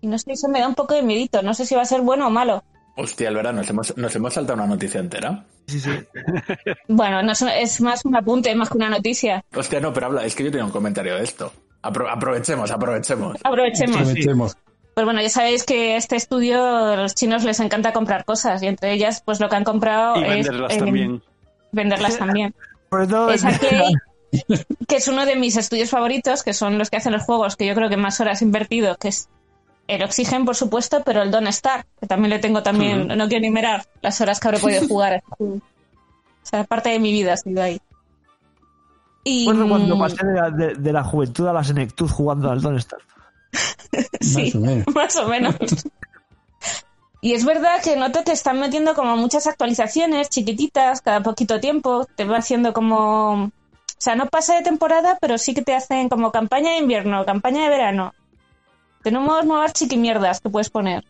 Y 0.00 0.06
no 0.06 0.18
sé, 0.18 0.32
eso 0.32 0.48
me 0.48 0.60
da 0.60 0.66
un 0.66 0.74
poco 0.74 0.94
de 0.94 1.02
miedito. 1.02 1.42
No 1.42 1.52
sé 1.54 1.66
si 1.66 1.74
va 1.74 1.82
a 1.82 1.84
ser 1.84 2.00
bueno 2.00 2.26
o 2.26 2.30
malo. 2.30 2.64
Hostia, 2.96 3.28
el 3.28 3.36
verano, 3.36 3.58
nos 3.58 3.70
hemos, 3.70 3.96
nos 3.96 4.16
hemos 4.16 4.34
saltado 4.34 4.58
una 4.58 4.66
noticia 4.66 4.98
entera. 5.00 5.44
Sí, 5.66 5.78
sí. 5.78 5.90
Bueno, 6.88 7.22
no 7.22 7.32
es, 7.32 7.80
más 7.80 8.04
un 8.04 8.16
apunte, 8.16 8.54
más 8.54 8.68
que 8.70 8.78
una 8.78 8.88
noticia. 8.88 9.44
Hostia, 9.54 9.78
no, 9.80 9.92
pero 9.92 10.06
habla, 10.06 10.24
es 10.24 10.34
que 10.34 10.44
yo 10.44 10.50
tenía 10.50 10.64
un 10.64 10.70
comentario 10.72 11.14
de 11.16 11.22
esto. 11.22 11.52
Apro- 11.82 12.10
aprovechemos, 12.10 12.70
aprovechemos. 12.70 13.36
Aprovechemos. 13.44 13.96
Aprovechemos. 13.96 14.56
Pues 14.94 15.04
bueno, 15.06 15.20
ya 15.22 15.28
sabéis 15.30 15.64
que 15.64 15.96
este 15.96 16.16
estudio 16.16 16.64
a 16.66 16.96
los 16.96 17.14
chinos 17.14 17.44
les 17.44 17.60
encanta 17.60 17.92
comprar 17.92 18.24
cosas 18.24 18.62
y 18.62 18.66
entre 18.66 18.92
ellas, 18.92 19.22
pues 19.24 19.40
lo 19.40 19.48
que 19.48 19.56
han 19.56 19.64
comprado 19.64 20.16
Y 20.16 20.24
es 20.24 20.28
venderlas 20.28 20.72
eh, 20.74 20.78
también. 20.78 21.22
venderlas 21.72 22.18
también. 22.18 22.54
Todo. 22.90 23.30
es 23.30 23.42
a 23.44 23.58
Clay, 23.58 23.94
que 24.88 24.96
es 24.96 25.08
uno 25.08 25.26
de 25.26 25.36
mis 25.36 25.56
estudios 25.56 25.90
favoritos, 25.90 26.42
que 26.42 26.54
son 26.54 26.78
los 26.78 26.90
que 26.90 26.96
hacen 26.96 27.12
los 27.12 27.22
juegos 27.22 27.56
que 27.56 27.66
yo 27.66 27.74
creo 27.74 27.88
que 27.88 27.96
más 27.96 28.20
horas 28.20 28.42
he 28.42 28.44
invertido, 28.44 28.96
que 28.96 29.08
es 29.08 29.28
el 29.88 30.02
Oxygen, 30.02 30.44
por 30.44 30.56
supuesto, 30.56 31.02
pero 31.04 31.22
el 31.22 31.30
Don't 31.30 31.48
Star, 31.48 31.86
que 32.00 32.06
también 32.06 32.30
le 32.30 32.38
tengo 32.38 32.62
también, 32.62 33.08
no 33.08 33.28
quiero 33.28 33.42
ni 33.42 33.50
mirar 33.50 33.84
las 34.00 34.20
horas 34.20 34.40
que 34.40 34.48
habré 34.48 34.60
podido 34.60 34.86
jugar. 34.88 35.22
O 35.38 35.60
sea, 36.42 36.64
parte 36.64 36.90
de 36.90 36.98
mi 36.98 37.12
vida 37.12 37.34
ha 37.34 37.36
sido 37.36 37.62
ahí. 37.62 37.80
Y, 39.24 39.46
Recuerdo 39.46 39.68
cuando 39.68 39.96
mm, 39.96 40.00
pasé 40.00 40.26
de 40.26 40.34
la, 40.34 40.50
de, 40.50 40.74
de 40.74 40.92
la 40.92 41.04
juventud 41.04 41.46
a 41.46 41.52
la 41.52 41.62
senectud 41.62 42.08
jugando 42.08 42.50
al 42.50 42.60
Don't 42.60 42.80
Starve. 42.80 43.04
Sí, 44.20 44.52
Más 44.54 44.54
o 44.54 44.60
menos. 44.60 44.86
más 44.94 45.16
o 45.16 45.28
menos. 45.28 45.56
Y 47.20 47.34
es 47.34 47.44
verdad 47.44 47.80
que 47.84 47.96
noto 47.96 48.24
que 48.24 48.32
están 48.32 48.58
metiendo 48.58 48.94
como 48.94 49.16
muchas 49.16 49.46
actualizaciones 49.46 50.28
chiquititas 50.28 51.02
cada 51.02 51.22
poquito 51.22 51.60
tiempo. 51.60 52.06
Te 52.16 52.24
va 52.24 52.38
haciendo 52.38 52.72
como... 52.72 53.52
O 54.02 54.04
sea, 54.04 54.16
no 54.16 54.26
pasa 54.26 54.56
de 54.56 54.62
temporada, 54.62 55.16
pero 55.20 55.38
sí 55.38 55.54
que 55.54 55.62
te 55.62 55.76
hacen 55.76 56.08
como 56.08 56.32
campaña 56.32 56.72
de 56.72 56.78
invierno, 56.78 57.24
campaña 57.24 57.62
de 57.62 57.68
verano. 57.68 58.12
Tenemos 59.04 59.44
nuevas 59.44 59.74
chiquimierdas 59.74 60.40
que 60.40 60.50
puedes 60.50 60.70
poner. 60.70 61.04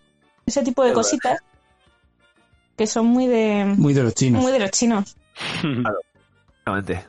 Ese 0.44 0.62
tipo 0.62 0.84
de 0.84 0.92
cositas 0.92 1.40
que 2.76 2.86
son 2.86 3.06
muy 3.06 3.26
de, 3.26 3.64
Muy 3.64 3.94
de 3.94 4.02
los 4.02 4.14
chinos. 4.14 4.42
muy 4.42 4.52
de 4.52 4.58
los 4.58 4.70
chinos. 4.72 5.16
Exactamente. 5.62 7.08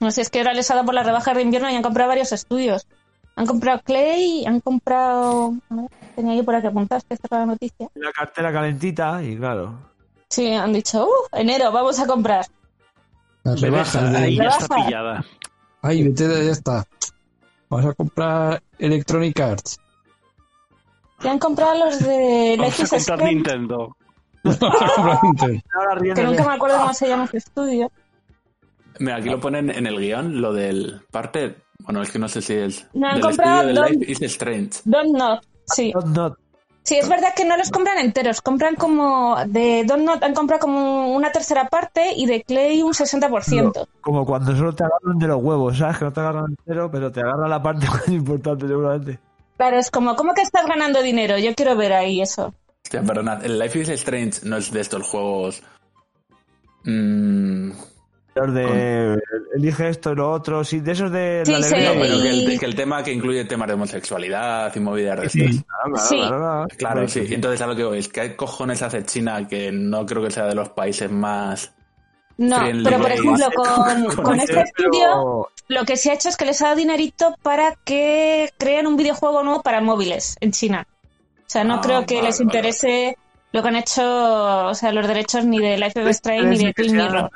No 0.00 0.10
sé, 0.10 0.22
es 0.22 0.28
que 0.28 0.38
ahora 0.38 0.54
les 0.54 0.68
ha 0.72 0.74
dado 0.74 0.86
por 0.86 0.94
las 0.96 1.06
rebajas 1.06 1.36
de 1.36 1.42
invierno 1.42 1.70
y 1.70 1.76
han 1.76 1.84
comprado 1.84 2.08
varios 2.08 2.32
estudios. 2.32 2.88
Han 3.36 3.46
comprado 3.46 3.82
Clay, 3.82 4.44
han 4.44 4.58
comprado... 4.58 5.54
a 5.70 5.74
ver, 5.76 5.90
Tenía 6.16 6.34
yo 6.34 6.44
por 6.44 6.56
aquí 6.56 6.66
apuntadas 6.66 7.04
que 7.04 7.14
esta 7.14 7.38
la 7.38 7.46
noticia. 7.46 7.88
La 7.94 8.10
cartera 8.10 8.52
calentita 8.52 9.22
y 9.22 9.36
claro. 9.36 9.78
Sí, 10.30 10.52
han 10.52 10.72
dicho, 10.72 11.06
uh, 11.06 11.36
enero, 11.36 11.70
vamos 11.70 12.00
a 12.00 12.06
comprar. 12.08 12.46
Las 13.46 13.60
rebajas 13.60 14.12
de... 14.12 14.18
Ahí 14.18 14.36
ya 14.36 14.48
está 14.48 14.74
pillada. 14.74 15.24
Ay, 15.82 16.02
Bethesda 16.02 16.42
ya 16.42 16.50
está. 16.52 16.84
Vamos 17.68 17.86
a 17.86 17.94
comprar 17.94 18.62
Electronic 18.78 19.38
Arts. 19.40 19.78
Y 21.22 21.28
han 21.28 21.38
comprado 21.38 21.84
los 21.86 21.98
de 22.00 22.56
Vamos 22.58 22.92
Life 22.92 23.08
a 23.08 23.16
Nintendo. 23.16 23.96
Comprar 24.42 25.18
Nintendo. 25.22 25.62
Ahora 25.78 26.00
que 26.14 26.22
nunca 26.24 26.44
me 26.44 26.54
acuerdo 26.54 26.78
cómo 26.78 26.92
se 26.94 27.08
llama 27.08 27.24
ese 27.24 27.38
estudio. 27.38 27.90
Mira, 28.98 29.16
aquí 29.16 29.28
lo 29.28 29.38
ponen 29.40 29.70
en 29.70 29.86
el 29.86 29.98
guion, 29.98 30.40
lo 30.40 30.52
del 30.52 31.02
parte. 31.10 31.56
Bueno, 31.80 32.02
es 32.02 32.10
que 32.10 32.18
no 32.18 32.28
sé 32.28 32.40
si 32.42 32.54
es. 32.54 32.86
No, 32.94 33.06
han 33.08 33.20
comprado 33.20 33.60
estudio 33.68 33.74
de 33.74 33.80
Don- 33.80 33.92
Life 34.00 34.12
is 34.12 34.22
Strange. 34.22 34.70
Don't 34.84 35.16
Not, 35.16 35.44
sí. 35.66 35.92
Not, 35.94 36.06
not. 36.06 36.38
Sí, 36.86 36.96
es 36.96 37.08
verdad 37.08 37.34
que 37.34 37.44
no 37.44 37.56
los 37.56 37.72
compran 37.72 37.98
enteros, 37.98 38.40
compran 38.40 38.76
como, 38.76 39.36
de 39.48 39.82
Don't 39.84 40.04
Not 40.04 40.22
han 40.22 40.34
comprado 40.34 40.60
como 40.60 41.12
una 41.12 41.32
tercera 41.32 41.68
parte 41.68 42.12
y 42.14 42.26
de 42.26 42.44
Clay 42.44 42.80
un 42.80 42.92
60%. 42.92 43.88
Como 44.00 44.24
cuando 44.24 44.54
solo 44.54 44.72
te 44.72 44.84
agarran 44.84 45.18
de 45.18 45.26
los 45.26 45.42
huevos, 45.42 45.76
¿sabes? 45.76 45.98
Que 45.98 46.04
no 46.04 46.12
te 46.12 46.20
agarran 46.20 46.44
entero, 46.46 46.88
pero 46.88 47.10
te 47.10 47.18
agarran 47.22 47.50
la 47.50 47.60
parte 47.60 47.86
más 47.90 48.06
importante, 48.06 48.68
seguramente. 48.68 49.18
Claro, 49.56 49.78
es 49.78 49.90
como, 49.90 50.14
¿cómo 50.14 50.32
que 50.32 50.42
estás 50.42 50.64
ganando 50.64 51.02
dinero? 51.02 51.36
Yo 51.38 51.56
quiero 51.56 51.74
ver 51.74 51.92
ahí 51.92 52.20
eso. 52.20 52.54
Hostia, 52.84 53.02
perdonad, 53.02 53.44
el 53.44 53.58
Life 53.58 53.80
is 53.80 53.88
Strange 53.88 54.42
no 54.44 54.56
es 54.56 54.70
de 54.70 54.80
estos 54.80 55.08
juegos. 55.08 55.64
mm, 56.84 57.72
Los 58.36 58.54
de 58.54 59.18
elige 59.54 59.88
esto 59.88 60.12
y 60.12 60.16
lo 60.16 60.30
otro, 60.30 60.62
sí, 60.62 60.80
de 60.80 60.92
esos 60.92 61.10
de 61.10 61.42
Sí, 61.44 61.52
la 61.52 61.62
sí, 61.62 61.74
alegría. 61.74 61.94
no, 61.94 62.00
pero 62.00 62.22
que 62.22 62.28
el, 62.30 62.58
que 62.60 62.66
el 62.66 62.74
tema 62.74 63.02
que 63.02 63.12
incluye 63.12 63.44
temas 63.46 63.66
de 63.68 63.74
homosexualidad 63.74 64.72
y 64.76 64.80
movidas 64.80 65.20
de 65.22 65.28
Sí, 65.30 65.44
estas. 65.44 65.64
claro, 66.08 66.28
claro, 66.28 66.66
Sí. 66.70 66.76
claro, 66.76 67.08
sí. 67.08 67.26
Entonces, 67.30 67.60
a 67.62 67.66
lo 67.66 67.74
que 67.74 67.84
voy 67.84 67.98
es 67.98 68.08
que 68.08 68.20
hay 68.20 68.36
cojones 68.36 68.82
hace 68.82 69.04
China 69.04 69.48
que 69.48 69.72
no 69.72 70.04
creo 70.04 70.22
que 70.22 70.30
sea 70.30 70.44
de 70.46 70.54
los 70.54 70.68
países 70.68 71.10
más. 71.10 71.72
No, 72.38 72.58
pero 72.84 72.98
por 73.00 73.10
ejemplo, 73.10 73.46
con, 73.54 74.04
Con 74.14 74.24
con 74.24 74.40
este, 74.40 74.60
estudio, 74.60 75.48
lo 75.68 75.84
que 75.86 75.96
se 75.96 76.10
ha 76.10 76.14
hecho 76.14 76.28
es 76.28 76.36
que 76.36 76.44
les 76.44 76.60
ha 76.60 76.66
dado 76.66 76.76
dinerito 76.76 77.34
para 77.42 77.74
que 77.84 78.50
creen 78.58 78.86
un 78.86 78.98
videojuego 78.98 79.42
nuevo 79.42 79.62
para 79.62 79.80
móviles 79.80 80.36
en 80.40 80.52
China. 80.52 80.86
O 81.38 81.44
sea, 81.48 81.64
no 81.64 81.76
Ah, 81.76 81.80
creo 81.82 82.04
que 82.04 82.16
vale, 82.16 82.26
les 82.28 82.38
vale, 82.38 82.44
interese 82.44 83.16
lo 83.52 83.62
que 83.62 83.68
han 83.68 83.76
hecho, 83.76 84.66
o 84.66 84.74
sea, 84.74 84.92
los 84.92 85.06
derechos 85.08 85.46
ni 85.46 85.60
de 85.60 85.78
Life 85.78 85.98
is 86.02 86.08
Strange 86.16 86.46
ni 86.48 86.58
de 86.66 86.74
Twin 86.74 86.94
Mirror. 86.94 87.30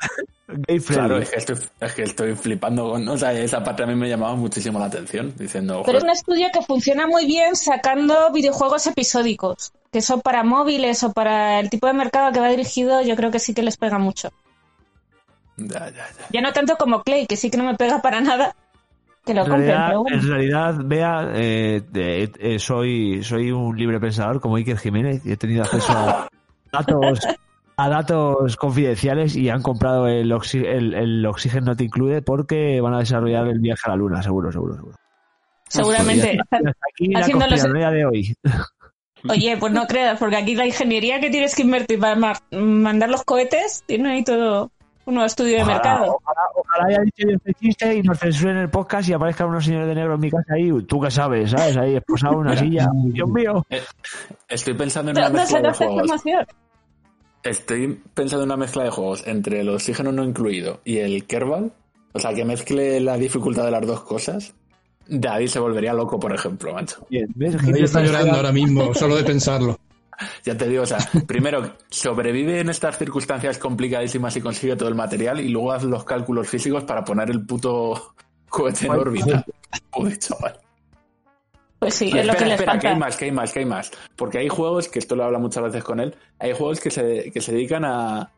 Gay 0.67 0.79
friendly. 0.79 1.07
Claro, 1.07 1.17
es 1.17 1.29
que, 1.29 1.37
estoy, 1.37 1.55
es 1.79 1.93
que 1.93 2.03
estoy 2.03 2.35
flipando 2.35 2.89
con. 2.91 3.07
O 3.07 3.17
sea, 3.17 3.33
esa 3.33 3.63
parte 3.63 3.83
a 3.83 3.85
mí 3.87 3.95
me 3.95 4.09
llamaba 4.09 4.35
muchísimo 4.35 4.79
la 4.79 4.85
atención, 4.85 5.33
diciendo. 5.37 5.83
Pero 5.85 5.97
es 5.97 6.03
un 6.03 6.09
estudio 6.09 6.47
que 6.53 6.61
funciona 6.61 7.07
muy 7.07 7.25
bien 7.25 7.55
sacando 7.55 8.31
videojuegos 8.31 8.87
episódicos, 8.87 9.71
que 9.91 10.01
son 10.01 10.21
para 10.21 10.43
móviles 10.43 11.03
o 11.03 11.11
para 11.13 11.59
el 11.59 11.69
tipo 11.69 11.87
de 11.87 11.93
mercado 11.93 12.31
que 12.31 12.39
va 12.39 12.49
dirigido, 12.49 13.01
yo 13.01 13.15
creo 13.15 13.31
que 13.31 13.39
sí 13.39 13.53
que 13.53 13.63
les 13.63 13.77
pega 13.77 13.97
mucho. 13.97 14.29
ya, 15.57 15.89
ya, 15.89 15.91
ya. 15.91 16.25
Ya 16.31 16.41
no 16.41 16.51
tanto 16.53 16.75
como 16.77 17.03
Clay, 17.03 17.27
que 17.27 17.35
sí 17.37 17.49
que 17.49 17.57
no 17.57 17.63
me 17.65 17.75
pega 17.75 18.01
para 18.01 18.21
nada, 18.21 18.55
que 19.25 19.33
lo 19.33 19.41
En 19.45 19.49
compren, 19.49 19.67
realidad, 19.67 19.87
pero 19.87 20.01
bueno. 20.01 20.17
en 20.17 20.27
realidad, 20.27 20.75
vea, 20.83 21.31
eh, 21.35 21.83
eh, 21.93 22.59
soy, 22.59 23.23
soy 23.23 23.51
un 23.51 23.77
libre 23.77 23.99
pensador 23.99 24.41
como 24.41 24.55
Iker 24.55 24.77
Jiménez 24.77 25.21
y 25.25 25.31
he 25.31 25.37
tenido 25.37 25.63
acceso 25.63 25.91
a 25.91 26.27
datos, 26.71 27.19
a 27.83 27.89
datos 27.89 28.55
confidenciales 28.57 29.35
y 29.35 29.49
han 29.49 29.61
comprado 29.61 30.07
el, 30.07 30.31
oxi- 30.31 30.65
el, 30.65 30.93
el 30.93 31.25
Oxygen 31.25 31.65
Not 31.65 31.81
Included 31.81 32.23
porque 32.23 32.79
van 32.81 32.93
a 32.93 32.99
desarrollar 32.99 33.47
el 33.47 33.59
viaje 33.59 33.81
a 33.85 33.89
la 33.89 33.95
luna, 33.95 34.21
seguro, 34.21 34.51
seguro, 34.51 34.75
seguro. 34.75 34.95
Seguramente. 35.67 36.37
Hasta 36.39 36.57
aquí 36.57 37.07
la 37.07 37.47
los- 37.47 37.93
de 37.93 38.05
hoy. 38.05 38.35
Oye, 39.29 39.55
pues 39.57 39.71
no 39.71 39.85
creas, 39.85 40.17
porque 40.17 40.35
aquí 40.35 40.55
la 40.55 40.65
ingeniería 40.65 41.19
que 41.19 41.29
tienes 41.29 41.55
que 41.55 41.61
invertir 41.61 41.99
para 41.99 42.15
ma- 42.15 42.33
mandar 42.51 43.09
los 43.09 43.23
cohetes 43.23 43.83
tiene 43.85 44.13
ahí 44.13 44.23
todo 44.23 44.71
un 45.05 45.13
nuevo 45.15 45.25
estudio 45.27 45.57
de 45.57 45.65
mercado. 45.65 46.17
ojalá, 46.23 46.41
ojalá 46.55 46.87
haya 46.87 46.99
dicho 47.03 47.27
yo 47.29 47.35
este 47.35 47.53
chiste 47.53 47.95
y 47.97 48.01
nos 48.01 48.17
censuren 48.19 48.57
el 48.57 48.69
podcast 48.69 49.07
y 49.09 49.13
aparezcan 49.13 49.47
unos 49.49 49.63
señores 49.65 49.87
de 49.87 49.95
negro 49.95 50.15
en 50.15 50.19
mi 50.21 50.31
casa 50.31 50.53
ahí. 50.55 50.71
Tú 50.87 50.99
qué 50.99 51.11
sabes, 51.11 51.51
¿sabes? 51.51 51.77
Ahí 51.77 51.95
esposado 51.97 52.33
en 52.33 52.39
una 52.39 52.55
silla. 52.57 52.87
Dios 53.05 53.29
mío. 53.29 53.63
Estoy 54.47 54.73
pensando 54.73 55.11
en 55.11 55.17
una 55.17 55.25
¿Dónde 55.27 55.39
mezcla 55.41 55.59
de 55.59 55.63
sacaste 55.73 55.85
juegos. 55.85 56.23
Estoy 57.43 57.99
pensando 58.13 58.43
en 58.43 58.49
una 58.49 58.57
mezcla 58.57 58.83
de 58.83 58.89
juegos 58.89 59.23
entre 59.25 59.61
el 59.61 59.69
oxígeno 59.69 60.11
no 60.11 60.23
incluido 60.23 60.81
y 60.85 60.97
el 60.97 61.25
Kerbal. 61.25 61.71
O 62.13 62.19
sea, 62.19 62.33
que 62.33 62.45
mezcle 62.45 62.99
la 62.99 63.17
dificultad 63.17 63.65
de 63.65 63.71
las 63.71 63.85
dos 63.85 64.01
cosas. 64.01 64.53
Daddy 65.07 65.47
se 65.47 65.59
volvería 65.59 65.93
loco, 65.93 66.19
por 66.19 66.33
ejemplo, 66.33 66.73
macho. 66.73 67.05
Bien. 67.09 67.33
Ahí 67.73 67.83
está 67.83 68.01
llorando 68.03 68.33
ahora 68.33 68.51
mismo, 68.51 68.93
solo 68.93 69.15
de 69.15 69.23
pensarlo. 69.23 69.79
Ya 70.43 70.55
te 70.55 70.67
digo, 70.67 70.83
o 70.83 70.85
sea, 70.85 70.99
primero 71.25 71.77
sobrevive 71.89 72.59
en 72.59 72.69
estas 72.69 72.97
circunstancias 72.97 73.57
complicadísimas 73.57 74.35
y 74.35 74.41
consigue 74.41 74.75
todo 74.75 74.89
el 74.89 74.95
material 74.95 75.39
y 75.39 75.49
luego 75.49 75.71
haz 75.71 75.83
los 75.83 76.03
cálculos 76.03 76.47
físicos 76.47 76.83
para 76.83 77.03
poner 77.03 77.31
el 77.31 77.45
puto 77.45 78.13
cohete 78.49 78.85
en 78.85 78.91
órbita. 78.91 79.45
Joder, 79.89 80.19
chaval. 80.19 80.59
Pues 81.81 81.95
sí, 81.95 82.11
Y 82.13 82.17
es 82.19 82.25
lo 82.27 82.33
que 82.33 82.43
espera, 82.43 82.45
les 82.45 82.59
espera, 82.59 82.79
que 82.79 82.87
hay 82.89 82.95
más, 82.95 83.17
que 83.17 83.25
hay 83.25 83.31
más, 83.31 83.51
que 83.51 83.59
hay 83.59 83.65
más. 83.65 83.91
Porque 84.15 84.37
hay 84.37 84.47
juegos, 84.49 84.87
que 84.87 84.99
esto 84.99 85.15
lo 85.15 85.23
habla 85.23 85.39
muchas 85.39 85.63
veces 85.63 85.83
con 85.83 85.99
él, 85.99 86.15
hay 86.39 86.53
juegos 86.53 86.79
que 86.79 86.91
se, 86.91 87.31
que 87.31 87.41
se 87.41 87.51
dedican 87.53 87.83
a... 87.85 88.31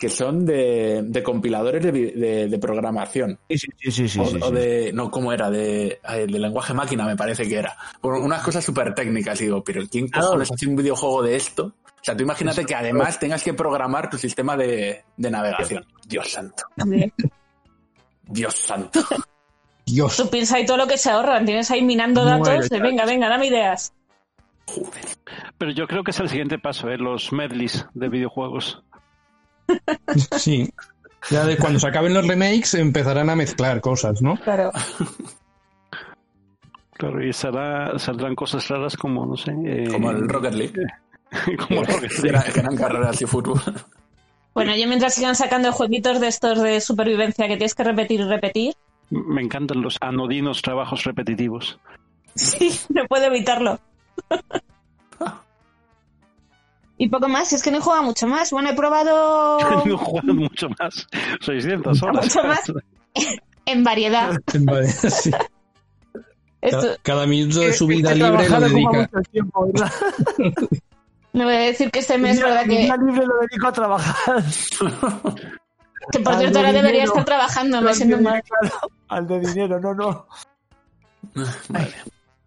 que 0.00 0.08
son 0.08 0.44
de, 0.44 1.02
de 1.04 1.22
compiladores 1.22 1.80
de, 1.80 1.92
de- 1.92 2.48
de 2.48 2.58
programación. 2.58 3.38
Sí, 3.48 3.56
sí, 3.56 3.68
sí, 3.78 3.90
sí, 3.92 4.08
sí, 4.08 4.18
o, 4.18 4.26
sí, 4.26 4.38
o 4.42 4.48
sí. 4.48 4.54
de... 4.54 4.92
no, 4.92 5.12
¿cómo 5.12 5.32
era? 5.32 5.48
De, 5.48 6.00
de 6.12 6.26
lenguaje 6.26 6.74
máquina 6.74 7.06
me 7.06 7.14
parece 7.14 7.48
que 7.48 7.56
era. 7.56 7.76
Por 8.00 8.14
unas 8.14 8.42
cosas 8.42 8.64
súper 8.64 8.92
técnicas. 8.96 9.40
Y 9.40 9.44
digo, 9.44 9.62
pero 9.62 9.82
¿quién 9.88 10.08
cojones 10.08 10.50
hace 10.50 10.66
un 10.66 10.74
videojuego 10.74 11.22
de 11.22 11.36
esto? 11.36 11.66
O 11.86 12.04
sea, 12.04 12.16
tú 12.16 12.24
imagínate 12.24 12.66
que 12.66 12.74
además 12.74 13.16
tengas 13.20 13.44
que 13.44 13.54
programar 13.54 14.10
tu 14.10 14.18
sistema 14.18 14.56
de, 14.56 15.04
de 15.16 15.30
navegación. 15.30 15.86
Dios 16.08 16.32
santo. 16.32 16.64
Dios 18.26 18.56
santo. 18.56 19.00
Dios. 19.94 20.16
Tú 20.16 20.28
piensas 20.30 20.56
ahí 20.58 20.66
todo 20.66 20.76
lo 20.78 20.86
que 20.86 20.98
se 20.98 21.10
ahorran. 21.10 21.44
Tienes 21.44 21.70
ahí 21.70 21.82
minando 21.82 22.24
datos 22.24 22.68
de 22.68 22.80
venga, 22.80 23.04
venga, 23.04 23.28
dame 23.28 23.46
ideas. 23.46 23.92
Pero 25.58 25.70
yo 25.72 25.86
creo 25.86 26.02
que 26.04 26.12
es 26.12 26.20
el 26.20 26.28
siguiente 26.28 26.58
paso, 26.58 26.88
¿eh? 26.88 26.96
los 26.98 27.32
medleys 27.32 27.86
de 27.94 28.08
videojuegos. 28.08 28.82
Sí. 30.38 30.68
Ya 31.30 31.44
de 31.44 31.56
cuando 31.56 31.78
se 31.78 31.86
acaben 31.86 32.12
los 32.14 32.26
remakes 32.26 32.74
empezarán 32.74 33.30
a 33.30 33.36
mezclar 33.36 33.80
cosas, 33.80 34.20
¿no? 34.22 34.36
Claro. 34.38 34.72
Claro, 36.94 37.24
y 37.24 37.32
será, 37.32 37.98
saldrán 37.98 38.34
cosas 38.36 38.68
raras 38.68 38.96
como, 38.96 39.26
no 39.26 39.36
sé. 39.36 39.50
eh, 39.66 39.88
Como 39.90 40.10
el 40.12 40.28
Rocket 40.28 40.54
League. 40.54 40.80
como 41.68 41.80
el 41.80 41.86
Rocket 41.86 42.12
League. 42.20 42.52
que 42.52 42.60
eran 42.60 42.76
carreras 42.76 43.20
y 43.20 43.26
fútbol. 43.26 43.60
Bueno, 44.54 44.76
yo 44.76 44.86
mientras 44.86 45.14
sigan 45.14 45.34
sacando 45.34 45.72
jueguitos 45.72 46.20
de 46.20 46.28
estos 46.28 46.62
de 46.62 46.80
supervivencia 46.80 47.48
que 47.48 47.56
tienes 47.56 47.74
que 47.74 47.82
repetir 47.82 48.20
y 48.20 48.24
repetir, 48.24 48.74
Me 49.12 49.42
encantan 49.42 49.82
los 49.82 49.98
anodinos 50.00 50.62
trabajos 50.62 51.04
repetitivos. 51.04 51.78
sí, 52.34 52.70
no 52.88 53.04
puedo 53.06 53.26
evitarlo. 53.26 53.78
Y 56.98 57.08
poco 57.08 57.28
más, 57.28 57.52
es 57.52 57.62
que 57.62 57.70
no 57.70 57.78
he 57.78 57.80
jugado 57.80 58.02
mucho 58.04 58.26
más. 58.26 58.50
Bueno, 58.52 58.70
he 58.70 58.74
probado 58.74 59.58
no 59.86 59.98
juegan 59.98 60.36
mucho 60.36 60.68
más. 60.78 61.06
600 61.40 62.02
horas. 62.02 62.24
Mucho 62.26 62.44
más. 62.46 62.72
en 63.66 63.84
variedad. 63.84 64.38
Vale, 64.60 64.88
sí. 64.88 65.30
Esto, 66.60 66.80
Cada, 66.80 66.96
cada 67.02 67.26
minuto 67.26 67.58
de 67.60 67.72
su 67.72 67.86
vida 67.88 68.12
He 68.12 68.14
libre 68.16 68.48
lo 68.48 68.60
dedica. 68.60 68.90
mucho 68.92 69.30
tiempo, 69.32 69.68
no 71.32 71.44
voy 71.44 71.54
a 71.54 71.58
decir 71.58 71.90
que 71.90 71.98
este 71.98 72.18
mes, 72.18 72.36
día- 72.36 72.44
¿verdad? 72.46 72.66
mi 72.66 72.76
Que, 72.76 72.82
libre 73.04 73.26
lo 73.26 73.34
dedico 73.40 73.66
a 73.66 73.72
trabajar. 73.72 74.44
Que 76.10 76.20
por 76.20 76.34
cierto 76.36 76.58
de 76.58 76.66
ahora 76.66 76.72
debería 76.72 77.02
dinero. 77.02 77.12
estar 77.12 77.24
trabajando, 77.24 77.80
me 77.80 77.94
siento 77.94 78.18
mal. 78.18 78.42
Al 79.08 79.26
de 79.26 79.40
dinero, 79.40 79.80
no, 79.80 79.94
no. 79.94 80.26
Vale. 81.68 81.94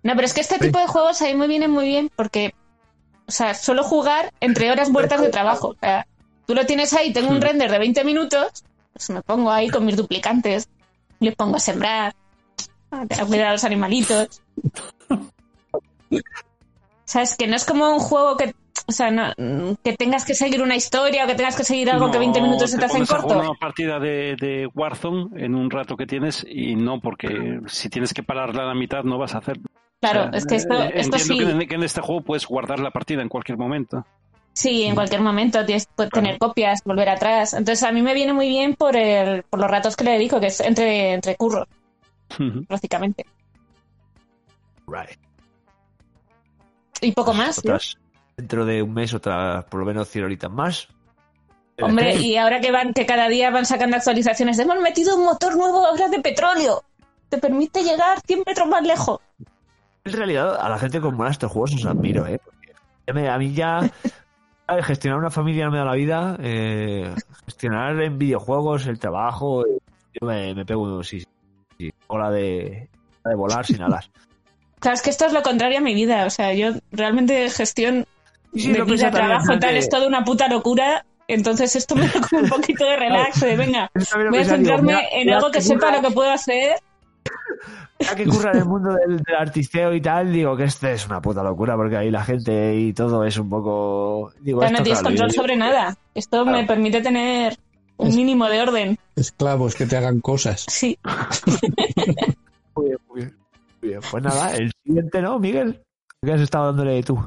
No, 0.03 0.13
pero 0.13 0.25
es 0.25 0.33
que 0.33 0.41
este 0.41 0.59
tipo 0.59 0.77
de 0.79 0.87
juegos 0.87 1.21
a 1.21 1.25
mí 1.25 1.33
me 1.33 1.47
vienen 1.47 1.71
muy 1.71 1.87
bien 1.87 2.11
porque, 2.15 2.53
o 3.27 3.31
sea, 3.31 3.55
suelo 3.55 3.83
jugar 3.83 4.33
entre 4.39 4.71
horas 4.71 4.89
muertas 4.89 5.21
de 5.21 5.29
trabajo. 5.29 5.69
O 5.69 5.77
sea, 5.79 6.05
tú 6.45 6.53
lo 6.53 6.65
tienes 6.65 6.93
ahí, 6.93 7.11
tengo 7.11 7.29
un 7.29 7.41
render 7.41 7.71
de 7.71 7.79
20 7.79 8.03
minutos, 8.03 8.63
pues 8.93 9.09
me 9.09 9.21
pongo 9.21 9.51
ahí 9.51 9.69
con 9.69 9.85
mis 9.85 9.97
duplicantes, 9.97 10.69
les 11.19 11.35
pongo 11.35 11.55
a 11.55 11.59
sembrar, 11.59 12.15
a 12.91 13.01
a 13.01 13.25
cuidar 13.25 13.47
a 13.47 13.51
los 13.53 13.63
animalitos. 13.63 14.41
¿Sabes? 17.05 17.35
Que 17.35 17.47
no 17.47 17.55
es 17.55 17.65
como 17.65 17.89
un 17.91 17.99
juego 17.99 18.37
que, 18.37 18.53
o 18.87 18.91
sea, 18.91 19.09
no- 19.11 19.33
que 19.83 19.93
tengas 19.93 20.25
que 20.25 20.33
seguir 20.35 20.61
una 20.61 20.75
historia 20.75 21.23
o 21.25 21.27
que 21.27 21.35
tengas 21.35 21.55
que 21.55 21.63
seguir 21.63 21.89
algo 21.89 22.11
que 22.11 22.19
20 22.19 22.39
No, 22.39 22.45
minutos 22.47 22.71
se 22.71 22.77
te 22.77 22.85
hacen 22.85 23.01
a 23.01 23.05
jugar 23.05 23.21
corto. 23.21 23.39
una 23.39 23.53
partida 23.59 23.99
de, 23.99 24.35
de 24.39 24.67
Warzone 24.73 25.43
en 25.43 25.55
un 25.55 25.69
rato 25.71 25.95
que 25.97 26.05
tienes 26.05 26.45
y 26.49 26.75
no, 26.75 26.99
porque 26.99 27.59
si 27.67 27.89
tienes 27.89 28.13
que 28.13 28.23
pararla 28.23 28.63
a 28.63 28.67
la 28.67 28.75
mitad 28.75 29.03
no 29.03 29.17
vas 29.17 29.35
a 29.35 29.39
hacer. 29.39 29.57
Claro, 30.01 30.25
O 30.25 30.29
sea, 30.29 30.37
es 30.37 30.45
que 30.45 30.55
esto, 30.55 30.73
eh, 30.83 30.91
esto 30.95 31.17
entiendo 31.17 31.43
sí. 31.43 31.57
que 31.57 31.63
en, 31.63 31.69
que 31.69 31.75
en 31.75 31.83
este 31.83 32.01
juego 32.01 32.21
puedes 32.21 32.45
guardar 32.45 32.79
la 32.79 32.91
partida 32.91 33.21
en 33.21 33.29
cualquier 33.29 33.57
momento. 33.57 34.05
Sí, 34.53 34.83
en 34.83 34.95
cualquier 34.95 35.19
momento 35.21 35.65
tienes 35.65 35.87
puedes 35.95 36.11
tener 36.11 36.37
copias, 36.37 36.81
volver 36.85 37.09
atrás. 37.09 37.53
Entonces 37.53 37.83
a 37.83 37.91
mí 37.91 38.01
me 38.01 38.13
viene 38.13 38.31
muy 38.33 38.47
bien 38.47 38.75
por 38.75 38.95
el, 38.95 39.43
por 39.43 39.59
los 39.59 39.69
ratos 39.69 39.95
que 39.97 40.03
le 40.05 40.11
dedico, 40.11 40.39
que 40.39 40.47
es 40.47 40.59
entre, 40.61 41.13
entre 41.13 41.35
curros, 41.35 41.67
prácticamente. 42.67 43.25
Right. 44.87 45.17
Y 47.01 47.11
poco 47.11 47.33
más. 47.33 47.61
Dentro 48.37 48.65
de 48.65 48.81
un 48.83 48.93
mes, 48.93 49.13
otras, 49.13 49.63
por 49.65 49.79
lo 49.79 49.85
menos 49.85 50.09
100 50.09 50.25
horitas 50.25 50.51
más. 50.51 50.87
Hombre, 51.81 52.15
y 52.15 52.37
ahora 52.37 52.61
que 52.61 52.71
van, 52.71 52.93
que 52.93 53.05
cada 53.05 53.27
día 53.27 53.49
van 53.49 53.65
sacando 53.65 53.97
actualizaciones, 53.97 54.57
hemos 54.59 54.79
metido 54.79 55.15
un 55.17 55.25
motor 55.25 55.55
nuevo 55.57 55.85
ahora 55.85 56.07
de 56.09 56.19
petróleo. 56.21 56.83
Te 57.29 57.37
permite 57.37 57.83
llegar 57.83 58.19
100 58.25 58.43
metros 58.45 58.67
más 58.67 58.83
lejos. 58.83 59.19
En 60.05 60.13
realidad, 60.13 60.55
a 60.59 60.69
la 60.69 60.77
gente 60.77 61.01
con 61.01 61.15
mola 61.15 61.31
estos 61.31 61.51
juegos 61.51 61.73
os 61.75 61.85
admiro, 61.85 62.25
¿eh? 62.27 62.39
Porque 62.43 62.73
ya 63.07 63.13
me- 63.13 63.29
a 63.29 63.37
mí 63.37 63.53
ya 63.53 63.79
¿sabes? 64.67 64.85
gestionar 64.85 65.19
una 65.19 65.31
familia 65.31 65.65
no 65.65 65.71
me 65.71 65.77
da 65.79 65.85
la 65.85 65.93
vida. 65.95 66.37
eh, 66.41 67.13
gestionar 67.45 68.01
en 68.01 68.17
videojuegos, 68.19 68.85
el 68.87 68.99
trabajo. 68.99 69.65
Yo 70.13 70.27
me, 70.27 70.53
me 70.55 70.65
pego, 70.65 71.03
sí, 71.03 71.25
sí, 71.77 71.91
ola 72.07 72.29
de, 72.31 72.87
la 73.23 73.31
de 73.31 73.35
volar 73.35 73.65
sin 73.65 73.81
alas. 73.81 74.09
Claro, 74.79 74.95
es 74.95 75.01
que 75.01 75.09
esto 75.09 75.25
es 75.25 75.33
lo 75.33 75.41
contrario 75.43 75.79
a 75.79 75.81
mi 75.81 75.93
vida. 75.93 76.25
O 76.25 76.29
sea, 76.29 76.53
yo 76.53 76.69
realmente 76.91 77.49
gestión 77.49 78.05
Sí, 78.61 78.71
de 78.71 78.79
lo 78.79 78.85
vida, 78.85 79.11
también, 79.11 79.27
trabajo 79.27 79.53
y 79.53 79.59
tal 79.59 79.77
es 79.77 79.89
toda 79.89 80.07
una 80.07 80.23
puta 80.23 80.47
locura. 80.47 81.05
Entonces 81.27 81.75
esto 81.75 81.95
me 81.95 82.07
da 82.07 82.21
como 82.29 82.43
un 82.43 82.49
poquito 82.49 82.85
de 82.85 82.95
relax, 82.97 83.41
de 83.41 83.55
venga, 83.57 83.89
también 84.11 84.29
voy 84.31 84.39
a 84.39 84.43
digo, 84.43 84.55
centrarme 84.55 84.93
mira, 84.93 85.01
en 85.11 85.29
algo 85.33 85.47
que 85.51 85.57
que 85.57 85.61
sepa 85.63 85.91
lo 85.95 86.01
que 86.07 86.13
puedo 86.13 86.29
hacer. 86.31 86.75
Ya 87.97 88.13
que 88.15 88.25
curra 88.25 88.51
en 88.51 88.57
el 88.59 88.65
mundo 88.65 88.93
del, 88.93 89.17
del 89.23 89.35
artisteo 89.35 89.93
y 89.93 90.01
tal, 90.01 90.31
digo 90.31 90.55
que 90.55 90.65
este 90.65 90.91
es 90.93 91.05
una 91.07 91.21
puta 91.21 91.41
locura 91.41 91.75
porque 91.75 91.95
ahí 91.97 92.11
la 92.11 92.23
gente 92.23 92.75
y 92.75 92.93
todo 92.93 93.23
es 93.23 93.37
un 93.37 93.49
poco. 93.49 94.31
Digo, 94.41 94.59
Pero 94.59 94.71
no 94.73 94.83
tienes 94.83 94.99
claro, 94.99 95.13
control 95.15 95.31
yo- 95.31 95.41
sobre 95.41 95.55
nada. 95.55 95.97
Esto 96.13 96.43
Claro. 96.43 96.57
me 96.57 96.65
permite 96.65 97.01
tener 97.01 97.57
un 97.97 98.07
Es- 98.09 98.15
mínimo 98.15 98.47
de 98.47 98.61
orden. 98.61 98.99
Esclavos 99.15 99.75
que 99.75 99.85
te 99.87 99.95
hagan 99.97 100.19
cosas. 100.19 100.65
Sí. 100.69 100.99
Muy 102.75 102.85
bien, 102.87 102.97
muy 103.07 103.21
bien. 103.21 103.37
Muy 103.81 103.89
bien. 103.89 104.01
Pues 104.11 104.23
nada, 104.23 104.51
el 104.55 104.71
siguiente, 104.83 105.21
¿no, 105.21 105.39
Miguel? 105.39 105.81
¿Qué 106.21 106.33
has 106.33 106.41
estado 106.41 106.65
dándole 106.67 107.01
tú? 107.03 107.17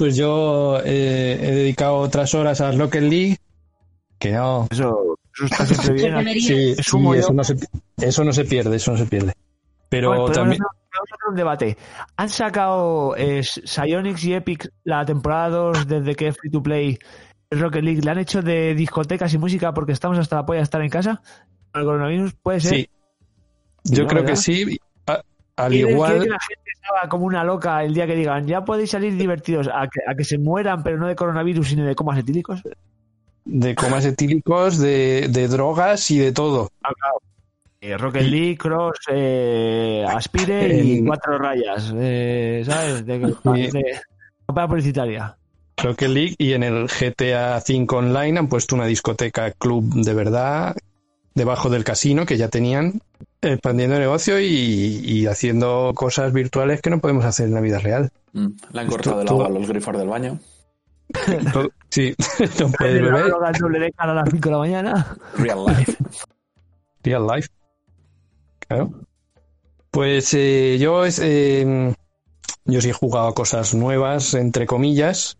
Pues 0.00 0.16
yo 0.16 0.78
eh, 0.82 1.38
he 1.42 1.50
dedicado 1.50 1.96
otras 1.96 2.34
horas 2.34 2.62
a 2.62 2.72
Rocket 2.72 3.02
League. 3.02 3.36
Que 4.18 4.32
no. 4.32 4.66
Eso, 4.70 5.18
eso 5.34 5.44
está 5.44 5.66
siempre 5.66 6.22
bien. 6.32 6.40
Sí, 6.40 6.70
Es 6.70 6.78
eso, 6.78 7.32
no 7.34 7.44
se, 7.44 7.56
eso 7.98 8.24
no 8.24 8.32
se 8.32 8.46
pierde, 8.46 8.76
eso 8.76 8.92
no 8.92 8.96
se 8.96 9.04
pierde. 9.04 9.34
Pero 9.90 10.08
Bueno, 10.08 10.30
también. 10.30 10.62
hacer- 10.62 10.78
vamos 10.90 11.10
a 11.10 11.14
hacer 11.16 11.28
un 11.28 11.36
debate. 11.36 11.76
¿Han 12.16 12.30
sacado 12.30 13.14
eh, 13.14 13.42
Psyonix 13.42 14.24
y 14.24 14.32
Epic 14.32 14.70
la 14.84 15.04
temporada 15.04 15.50
2 15.50 15.86
desde 15.86 16.14
que 16.14 16.28
es 16.28 16.36
free 16.38 16.50
to 16.50 16.62
play 16.62 16.98
Rocket 17.50 17.84
League? 17.84 18.00
¿Le 18.00 18.10
han 18.10 18.18
hecho 18.20 18.40
de 18.40 18.74
discotecas 18.74 19.34
y 19.34 19.36
música 19.38 19.74
porque 19.74 19.92
estamos 19.92 20.16
hasta 20.16 20.36
la 20.36 20.46
polla 20.46 20.60
de 20.60 20.64
estar 20.64 20.80
en 20.80 20.88
casa? 20.88 21.20
¿Con 21.72 21.82
el 21.82 21.86
coronavirus? 21.86 22.32
¿Puede 22.42 22.60
ser? 22.60 22.74
Sí. 22.74 22.88
Yo 23.84 24.04
¿no, 24.04 24.08
creo 24.08 24.24
que 24.24 24.36
sí. 24.36 24.78
Al 25.64 25.70
¿Quiere- 25.72 25.84
quiere 25.86 25.92
igual. 25.92 26.12
que 26.22 26.28
la 26.28 26.38
gente 26.40 26.70
estaba 26.74 27.08
como 27.08 27.24
una 27.26 27.44
loca 27.44 27.82
el 27.84 27.94
día 27.94 28.06
que 28.06 28.16
digan 28.16 28.46
ya 28.46 28.64
podéis 28.64 28.90
salir 28.90 29.16
divertidos 29.16 29.68
a 29.72 29.88
que, 29.88 30.00
a 30.06 30.14
que 30.14 30.24
se 30.24 30.38
mueran 30.38 30.82
pero 30.82 30.98
no 30.98 31.06
de 31.06 31.14
coronavirus 31.16 31.68
sino 31.68 31.84
de 31.86 31.94
comas 31.94 32.18
etílicos? 32.18 32.62
de 33.44 33.74
comas 33.74 34.04
etílicos, 34.04 34.78
de, 34.78 35.26
de 35.30 35.48
drogas 35.48 36.10
y 36.10 36.18
de 36.18 36.30
todo. 36.32 36.70
Eh, 37.80 37.96
Rocket 37.96 38.22
League, 38.22 38.58
Cross, 38.58 38.98
eh, 39.10 40.04
Aspire 40.08 40.82
y 40.84 41.04
cuatro 41.04 41.38
rayas, 41.38 41.92
eh, 41.96 42.62
¿sabes? 42.66 43.06
De, 43.06 43.18
de 43.18 43.34
campaña 44.46 44.68
publicitaria. 44.68 45.36
Rocket 45.82 46.10
League 46.10 46.34
y 46.36 46.52
en 46.52 46.62
el 46.62 46.86
GTA 46.88 47.56
V 47.66 47.86
Online 47.96 48.38
han 48.38 48.48
puesto 48.48 48.74
una 48.74 48.84
discoteca 48.84 49.50
club 49.52 49.84
de 49.94 50.12
verdad 50.14 50.76
debajo 51.34 51.70
del 51.70 51.84
casino 51.84 52.26
que 52.26 52.36
ya 52.36 52.48
tenían 52.48 53.00
expandiendo 53.42 53.96
el 53.96 54.02
negocio 54.02 54.38
y, 54.40 54.46
y 55.04 55.26
haciendo 55.26 55.92
cosas 55.94 56.32
virtuales 56.32 56.80
que 56.82 56.90
no 56.90 57.00
podemos 57.00 57.24
hacer 57.24 57.46
en 57.48 57.54
la 57.54 57.60
vida 57.60 57.78
real. 57.78 58.10
Mm, 58.32 58.46
Le 58.72 58.80
han 58.80 58.86
cortado 58.88 59.22
el 59.22 59.28
agua 59.28 59.46
a 59.46 59.50
los 59.50 59.68
grifos 59.68 59.96
del 59.96 60.08
baño. 60.08 60.38
Sí, 61.90 62.14
no 62.60 62.70
puedes 62.70 63.02
beber. 63.02 63.24
droga 63.26 63.50
doble 63.58 63.80
de 63.80 63.90
cara 63.90 64.12
a 64.12 64.14
las 64.14 64.28
5 64.30 64.48
de 64.48 64.52
la 64.52 64.58
mañana. 64.58 65.16
Real 65.36 65.58
life. 65.66 65.96
Real 67.02 67.26
life. 67.26 67.48
Claro. 68.68 68.92
Pues 69.90 70.32
eh, 70.34 70.78
yo 70.80 71.04
es, 71.04 71.18
eh, 71.20 71.92
yo 72.64 72.80
sí 72.80 72.90
he 72.90 72.92
jugado 72.92 73.26
a 73.26 73.34
cosas 73.34 73.74
nuevas, 73.74 74.34
entre 74.34 74.66
comillas, 74.66 75.36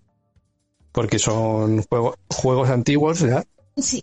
porque 0.90 1.20
son 1.20 1.82
juego- 1.84 2.16
juegos 2.28 2.68
antiguos 2.68 3.20
ya. 3.20 3.44
Sí. 3.76 4.02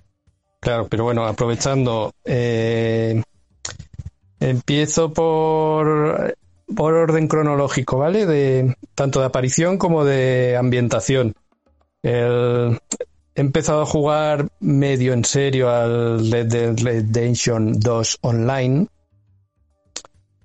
Claro, 0.62 0.88
pero 0.90 1.04
bueno, 1.04 1.26
aprovechando, 1.28 2.14
eh, 2.24 3.22
empiezo 4.40 5.14
por, 5.14 6.36
por 6.76 6.94
orden 6.94 7.28
cronológico, 7.28 7.98
¿vale? 7.98 8.26
De 8.26 8.76
tanto 8.96 9.20
de 9.20 9.26
aparición 9.26 9.78
como 9.78 10.04
de 10.06 10.56
ambientación. 10.58 11.34
El- 12.04 12.80
he 13.36 13.42
empezado 13.42 13.82
a 13.82 13.86
jugar 13.86 14.48
medio 14.60 15.14
en 15.14 15.24
serio 15.24 15.70
al 15.70 16.32
Red 16.32 16.48
Dead 16.48 16.76
Redemption 16.80 17.80
2 17.80 18.18
Online. 18.22 18.88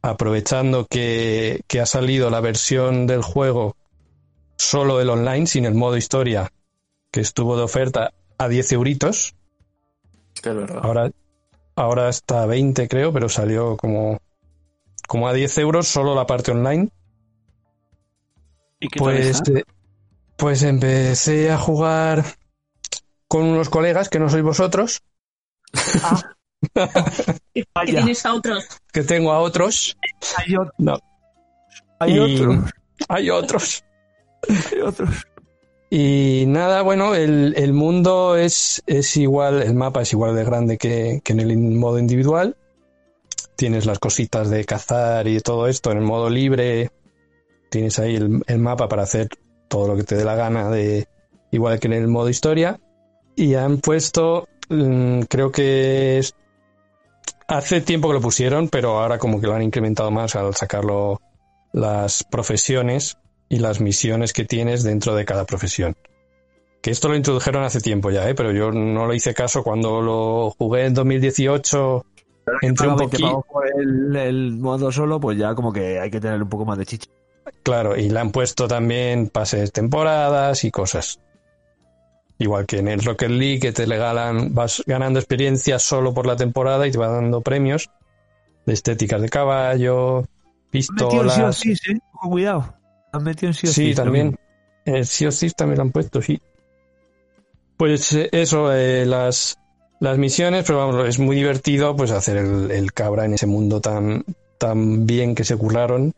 aprovechando 0.03 0.87
que, 0.87 1.61
que 1.69 1.81
ha 1.81 1.87
salido 1.87 2.29
la 2.29 2.41
versión 2.41 3.07
del 3.07 3.23
juego 3.23 3.77
solo 4.57 5.01
el 5.01 5.11
online, 5.11 5.47
sin 5.47 5.65
el 5.65 5.75
modo 5.75 5.97
historia, 5.97 6.53
que 7.11 7.21
estuvo 7.21 7.57
de 7.57 7.63
oferta 7.63 8.13
a 8.39 8.49
10 8.49 8.73
euritos. 8.73 9.35
Que 10.43 10.51
es 10.51 10.57
verdad. 10.57 10.81
Ahora, 10.83 11.11
ahora 11.77 12.09
está 12.09 12.43
a 12.43 12.47
20, 12.47 12.89
creo, 12.89 13.13
pero 13.13 13.29
salió 13.29 13.77
como, 13.77 14.19
como 15.09 15.29
a 15.29 15.33
10 15.33 15.59
euros 15.59 15.89
solo 15.89 16.15
la 16.15 16.27
parte 16.27 16.51
online. 16.53 16.91
¿Y 18.81 18.89
qué 18.89 18.99
tal 18.99 19.05
Pues, 19.05 19.27
está? 19.27 19.53
eh, 19.59 19.65
pues 20.37 20.63
empecé 20.63 21.51
a 21.51 21.59
jugar 21.59 22.25
con 23.29 23.45
unos 23.45 23.69
colegas 23.69 24.09
que 24.09 24.19
no 24.19 24.29
sois 24.29 24.43
vosotros, 24.43 25.03
Que 27.55 27.65
Vaya, 27.75 27.99
tienes 27.99 28.25
a 28.25 28.35
otros. 28.35 28.65
que 28.93 29.03
tengo 29.03 29.33
a 29.33 29.41
otros. 29.41 29.97
hay, 30.37 30.55
otro, 30.57 30.73
No, 30.79 30.99
hay 31.99 32.13
Y- 32.15 32.19
otro, 32.19 32.65
hay 33.09 33.31
otros. 33.31 33.85
hay 34.49 34.81
otro. 34.81 35.07
Y 35.95 36.45
nada, 36.47 36.81
bueno, 36.81 37.15
el, 37.15 37.53
el 37.55 37.75
mundo 37.75 38.37
es, 38.37 38.83
es 38.87 39.15
igual, 39.19 39.61
el 39.61 39.75
mapa 39.75 40.01
es 40.01 40.13
igual 40.15 40.35
de 40.35 40.43
grande 40.43 40.79
que, 40.79 41.21
que 41.23 41.35
en 41.35 41.41
el 41.41 41.55
modo 41.59 41.99
individual. 41.99 42.57
Tienes 43.57 43.85
las 43.85 43.99
cositas 43.99 44.49
de 44.49 44.65
cazar 44.65 45.29
y 45.29 45.39
todo 45.41 45.69
esto 45.69 45.91
en 45.93 45.99
el 45.99 46.05
modo 46.05 46.31
libre. 46.31 46.91
Tienes 47.69 47.99
ahí 47.99 48.17
el, 48.17 48.43
el 48.47 48.59
mapa 48.59 48.89
para 48.89 49.03
hacer 49.03 49.29
todo 49.69 49.87
lo 49.87 49.95
que 49.97 50.05
te 50.05 50.17
dé 50.17 50.25
la 50.25 50.35
gana, 50.35 50.71
de 50.71 51.09
igual 51.51 51.79
que 51.79 51.89
en 51.89 51.93
el 51.93 52.09
modo 52.09 52.31
historia. 52.31 52.81
Y 53.37 53.53
han 53.57 53.77
puesto, 53.77 54.49
mm, 54.71 55.21
creo 55.29 55.53
que 55.53 56.17
es- 56.21 56.35
hace 57.49 57.83
tiempo 57.83 58.09
que 58.09 58.15
lo 58.15 58.21
pusieron, 58.23 58.71
pero 58.71 58.99
ahora 58.99 59.19
como 59.19 59.43
que 59.43 59.47
lo 59.47 59.53
han 59.53 59.63
incrementado 59.63 60.11
más 60.11 60.37
al 60.37 60.55
sacarlo 60.57 61.21
las 61.75 62.25
profesiones 62.25 63.19
y 63.53 63.59
las 63.59 63.81
misiones 63.83 64.33
que 64.33 64.47
tienes 64.47 64.83
dentro 64.83 65.15
de 65.15 65.27
cada 65.27 65.45
profesión. 65.45 65.95
Que 66.81 66.91
esto 66.91 67.11
lo 67.11 67.17
introdujeron 67.17 67.63
hace 67.63 67.83
tiempo 67.83 68.11
ya, 68.11 68.27
¿eh? 68.27 68.35
pero 68.35 68.51
yo 68.51 68.73
no 68.73 69.07
le 69.07 69.15
hice 69.15 69.35
caso 69.35 69.63
cuando 69.63 70.01
lo 70.01 70.51
jugué 70.57 70.87
en 70.87 70.95
2018. 70.95 72.07
Entré 72.63 72.89
un 72.89 72.97
Paga 72.97 73.09
20 73.11 73.19
poquito, 73.19 73.45
el, 73.79 74.17
el 74.17 74.53
modo 74.57 74.91
solo, 74.91 75.21
pues 75.21 75.37
ya 75.37 75.55
como 75.55 75.71
que 75.71 76.01
hay 76.01 76.11
que 76.11 76.19
tener 76.19 76.43
un 76.43 76.49
poco 76.49 76.65
más 76.65 76.79
de 76.79 76.87
chicha. 76.87 77.11
claro, 77.63 77.95
y 77.95 78.09
le 78.09 78.19
han 78.19 78.31
puesto 78.31 78.67
también 78.67 79.29
pases 79.29 79.71
temporadas 79.71 80.65
y 80.65 80.71
cosas. 80.71 81.21
Igual 82.39 82.65
que 82.65 82.79
en 82.79 82.89
el 82.89 83.05
Rocket 83.05 83.31
League 83.31 83.61
que 83.61 83.73
te 83.73 83.85
regalan, 83.85 84.55
vas 84.55 84.83
ganando 84.87 85.19
experiencia 85.19 85.79
solo 85.79 86.15
por 86.15 86.27
la 86.27 86.37
temporada 86.37 86.87
y 86.87 86.91
te 86.91 86.97
va 86.97 87.09
dando 87.09 87.43
premios 87.43 87.91
de 88.65 88.73
estéticas 88.73 89.21
de 89.21 89.29
caballo, 89.29 90.25
pistolas. 90.71 91.59
sí 91.59 91.71
o 91.71 91.75
sí, 91.77 91.93
¿eh? 91.93 91.99
Ojo, 92.15 92.31
cuidado. 92.31 92.82
Han 93.13 93.25
metido 93.25 93.51
en 93.51 93.55
sí 93.55 93.67
o 93.67 93.71
Sí, 93.71 93.89
sí. 93.91 93.95
también. 93.95 94.37
El 94.85 95.07
sí 95.07 95.27
o 95.27 95.33
sí 95.33 95.51
también 95.51 95.79
lo 95.79 95.83
han 95.83 95.93
puesto, 95.93 96.21
sí. 96.21 96.41
Pues 97.77 98.13
eh, 98.15 98.29
eso, 98.33 98.73
eh, 98.73 99.05
las, 99.07 99.59
las 100.01 100.19
misiones, 100.19 100.65
pero 100.67 100.79
vamos, 100.79 101.09
es 101.09 101.19
muy 101.19 101.37
divertido 101.37 101.95
pues 101.97 102.11
hacer 102.11 102.37
el, 102.39 102.71
el 102.71 102.93
cabra 102.93 103.25
en 103.25 103.35
ese 103.35 103.47
mundo 103.47 103.81
tan, 103.81 104.25
tan 104.59 105.07
bien 105.07 105.35
que 105.35 105.45
se 105.45 105.57
curraron 105.57 106.15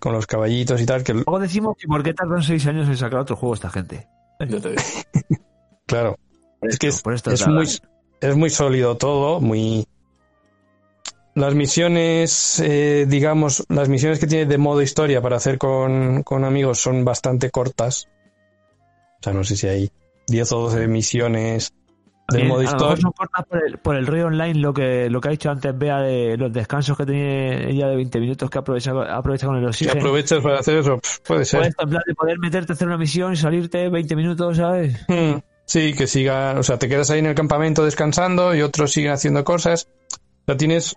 con 0.00 0.12
los 0.12 0.26
caballitos 0.26 0.80
y 0.80 0.86
tal, 0.86 1.04
que 1.04 1.14
Luego 1.14 1.38
decimos 1.38 1.76
que 1.78 1.86
por 1.86 2.02
qué 2.02 2.12
tardan 2.12 2.42
seis 2.42 2.66
años 2.66 2.88
en 2.88 2.96
sacar 2.96 3.20
otro 3.20 3.36
juego 3.36 3.54
esta 3.54 3.70
gente. 3.70 4.08
Yo 4.40 4.60
te 4.60 4.70
digo. 4.70 4.82
claro, 5.86 6.18
Por 6.58 6.70
es 6.70 6.78
que 6.78 6.88
es, 6.88 7.46
muy, 7.46 7.68
es 8.20 8.36
muy 8.36 8.50
sólido 8.50 8.96
todo, 8.96 9.40
muy... 9.40 9.86
Las 11.34 11.54
misiones, 11.54 12.60
eh, 12.60 13.06
digamos, 13.08 13.64
las 13.68 13.88
misiones 13.88 14.18
que 14.18 14.26
tiene 14.26 14.46
de 14.46 14.58
modo 14.58 14.82
historia 14.82 15.22
para 15.22 15.36
hacer 15.36 15.56
con, 15.58 16.22
con 16.24 16.44
amigos 16.44 16.78
son 16.78 17.04
bastante 17.04 17.50
cortas. 17.50 18.08
O 19.20 19.22
sea, 19.22 19.32
no 19.32 19.42
sé 19.44 19.56
si 19.56 19.66
hay 19.66 19.90
10 20.28 20.52
o 20.52 20.60
12 20.62 20.88
misiones 20.88 21.72
del 22.28 22.46
modo 22.48 22.62
historia. 22.62 22.96
son 22.96 23.12
cortas 23.12 23.46
por 23.46 23.66
el, 23.66 23.78
por 23.78 23.96
el 23.96 24.06
rey 24.06 24.20
online, 24.22 24.54
lo 24.54 24.72
que, 24.74 25.08
lo 25.10 25.20
que 25.20 25.28
ha 25.28 25.30
dicho 25.30 25.50
antes 25.50 25.76
Bea 25.76 26.00
de 26.00 26.36
los 26.36 26.52
descansos 26.52 26.96
que 26.96 27.06
tenía 27.06 27.68
ella 27.68 27.88
de 27.88 27.96
20 27.96 28.20
minutos 28.20 28.50
que 28.50 28.58
aprovecha, 28.58 28.92
aprovecha 29.16 29.46
con 29.46 29.56
el 29.56 29.62
Si 29.62 29.84
oxígeno. 29.86 30.00
aprovechas 30.00 30.40
para 30.40 30.58
hacer 30.60 30.78
eso, 30.78 30.98
puede 31.26 31.44
ser. 31.44 31.60
Puedes, 31.60 31.74
en 31.78 31.88
plan 31.90 32.02
de 32.06 32.14
poder 32.14 32.38
meterte 32.38 32.72
a 32.72 32.74
hacer 32.74 32.88
una 32.88 32.98
misión 32.98 33.32
y 33.32 33.36
salirte 33.36 33.88
20 33.88 34.16
minutos, 34.16 34.56
¿sabes? 34.58 34.98
Mm, 35.08 35.38
Sí, 35.64 35.94
que 35.94 36.06
siga, 36.06 36.54
o 36.58 36.62
sea, 36.62 36.78
te 36.78 36.88
quedas 36.88 37.10
ahí 37.10 37.20
en 37.20 37.26
el 37.26 37.34
campamento 37.34 37.84
descansando 37.84 38.54
y 38.54 38.62
otros 38.62 38.92
siguen 38.92 39.12
haciendo 39.12 39.44
cosas. 39.44 39.88
O 40.10 40.44
sea, 40.46 40.56
tienes 40.56 40.96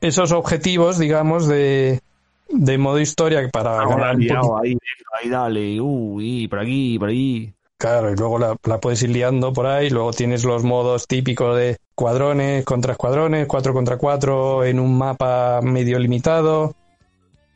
esos 0.00 0.32
objetivos, 0.32 0.98
digamos, 0.98 1.46
de, 1.46 2.00
de 2.48 2.78
modo 2.78 3.00
historia 3.00 3.48
para 3.52 3.86
ganar 3.86 4.16
ahí, 4.16 4.76
ahí 5.20 5.28
dale, 5.28 5.80
uh, 5.80 6.20
y 6.20 6.48
por 6.48 6.60
aquí, 6.60 6.98
por 6.98 7.08
ahí. 7.08 7.52
Claro, 7.78 8.12
y 8.12 8.16
luego 8.16 8.38
la, 8.38 8.56
la 8.64 8.78
puedes 8.78 9.02
ir 9.02 9.10
liando 9.10 9.54
por 9.54 9.66
ahí. 9.66 9.88
Luego 9.88 10.12
tienes 10.12 10.44
los 10.44 10.64
modos 10.64 11.06
típicos 11.06 11.56
de 11.56 11.78
cuadrones 11.94 12.64
contra 12.64 12.92
escuadrones, 12.92 13.46
4 13.46 13.72
contra 13.72 13.96
4 13.96 14.64
en 14.64 14.80
un 14.80 14.98
mapa 14.98 15.60
medio 15.62 15.98
limitado. 15.98 16.74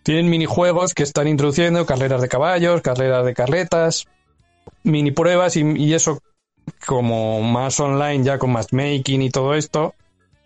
Tienen 0.02 0.30
minijuegos 0.30 0.94
que 0.94 1.02
están 1.02 1.28
introduciendo, 1.28 1.84
carreras 1.84 2.22
de 2.22 2.28
caballos, 2.28 2.80
carreras 2.80 3.26
de 3.26 3.34
carretas, 3.34 4.06
mini 4.82 5.10
pruebas 5.10 5.56
y, 5.56 5.62
y 5.62 5.92
eso 5.92 6.18
como 6.86 7.42
más 7.42 7.78
online 7.80 8.24
ya 8.24 8.38
con 8.38 8.52
matchmaking 8.52 9.22
y 9.22 9.30
todo 9.30 9.54
esto, 9.54 9.94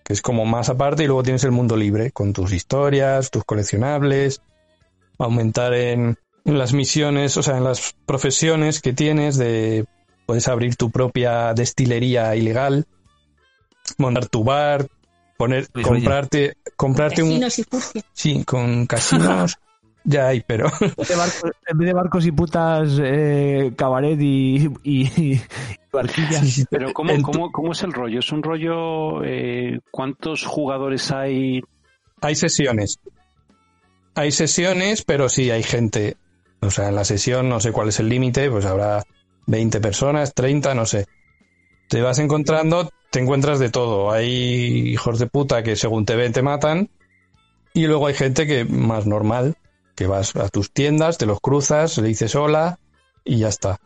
que 0.09 0.15
es 0.15 0.23
como 0.23 0.47
más 0.47 0.71
aparte. 0.71 1.05
Y 1.05 1.07
luego 1.07 1.23
tienes 1.23 1.45
el 1.45 1.53
mundo 1.53 1.77
libre 1.77 2.11
con 2.13 2.33
tus 2.33 2.53
historias, 2.55 3.31
tus 3.31 3.45
coleccionables, 3.45 4.41
aumentar 5.19 5.75
en, 5.75 6.17
en 6.47 6.59
las 6.59 6.73
misiones, 6.73 7.37
o 7.37 7.43
sea, 7.43 7.59
en 7.59 7.65
las 7.65 7.95
profesiones 8.07 8.81
que 8.81 8.95
tienes 8.95 9.37
de 9.37 9.85
puedes 10.25 10.49
abrir 10.49 10.77
tu 10.77 10.91
propia 10.91 11.53
destilería 11.53 12.35
ilegal, 12.37 12.87
montar 13.99 14.27
tu 14.29 14.45
bar, 14.45 14.89
poner 15.37 15.69
Pues, 15.71 15.87
comprarte 15.87 16.57
comprarte 16.77 17.23
un 17.23 17.41
Casinos 17.41 17.59
y 17.59 17.65
Furcia. 17.65 18.03
sí, 18.15 18.45
con 18.45 18.87
casinos 18.87 19.59
ya 20.09 20.29
hay, 20.29 20.41
pero 20.47 20.67
En 20.81 20.95
vez 20.97 21.09
de 21.09 21.17
barcos, 21.17 21.53
en 21.67 21.79
vez 21.79 21.87
de 21.87 21.93
barcos 21.95 22.27
y 22.27 22.33
putas, 22.33 22.99
eh, 23.03 23.73
cabaret 23.77 24.19
y, 24.21 24.67
y, 24.83 25.03
y 25.35 25.41
barquillas. 25.93 26.41
sí, 26.41 26.51
sí, 26.51 26.65
Pero 26.71 26.93
¿cómo, 26.93 27.21
cómo, 27.23 27.53
¿cómo 27.53 27.73
es 27.73 27.83
el 27.83 27.93
rollo? 27.93 28.19
¿Es 28.21 28.33
un 28.33 28.43
rollo... 28.43 29.23
eh, 29.25 29.81
¿Cuántos 29.91 30.45
jugadores 30.47 31.11
hay? 31.11 31.61
hay 32.21 32.35
sesiones. 32.35 32.99
Hay 34.15 34.33
sesiones, 34.33 35.05
pero 35.05 35.29
sí 35.29 35.51
hay 35.51 35.63
gente. 35.63 36.17
O 36.61 36.71
sea, 36.71 36.89
en 36.89 36.95
la 36.97 37.05
sesión 37.05 37.49
no 37.49 37.61
sé 37.61 37.71
cuál 37.73 37.89
es 37.89 38.01
el 38.01 38.09
límite, 38.09 38.51
pues 38.51 38.65
habrá 38.65 39.05
20 39.47 39.81
personas, 39.81 40.35
30, 40.35 40.75
no 40.75 40.87
sé. 40.87 41.07
Te 41.89 42.03
vas 42.03 42.19
encontrando, 42.19 42.91
te 43.11 43.21
encuentras 43.21 43.59
de 43.59 43.71
todo. 43.71 44.11
Hay 44.11 44.89
hijos 44.91 45.19
de 45.19 45.27
puta 45.27 45.63
que 45.63 45.77
según 45.77 46.05
te 46.05 46.17
ven 46.17 46.33
te 46.33 46.43
matan. 46.43 46.91
Y 47.75 47.87
luego 47.87 48.09
hay 48.09 48.15
gente 48.15 48.47
que 48.47 48.65
más 48.65 49.07
normal, 49.07 49.57
que 49.99 50.07
vas 50.07 50.37
a 50.37 50.49
tus 50.49 50.71
tiendas, 50.71 51.19
te 51.19 51.27
los 51.27 51.41
cruzas, 51.41 51.99
le 51.99 52.07
dices 52.07 52.37
hola 52.37 52.79
y 53.25 53.39
ya 53.39 53.49
está. 53.49 53.79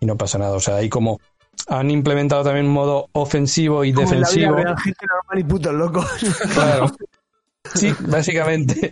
Y 0.00 0.06
no 0.06 0.16
pasa 0.16 0.38
nada. 0.38 0.56
O 0.56 0.60
sea, 0.60 0.76
hay 0.76 0.88
como... 0.88 1.20
Han 1.68 1.90
implementado 1.90 2.42
también 2.42 2.64
un 2.64 2.72
modo 2.72 3.08
ofensivo 3.12 3.84
y 3.84 3.92
Como 3.92 4.10
en 4.14 4.22
la 4.22 4.30
vida 4.30 4.48
defensivo. 4.48 4.76
gente 4.82 5.06
normal 5.06 5.38
y 5.38 5.44
putos 5.44 5.74
locos. 5.74 6.06
Claro. 6.54 6.86
Sí, 7.74 7.92
básicamente. 8.00 8.90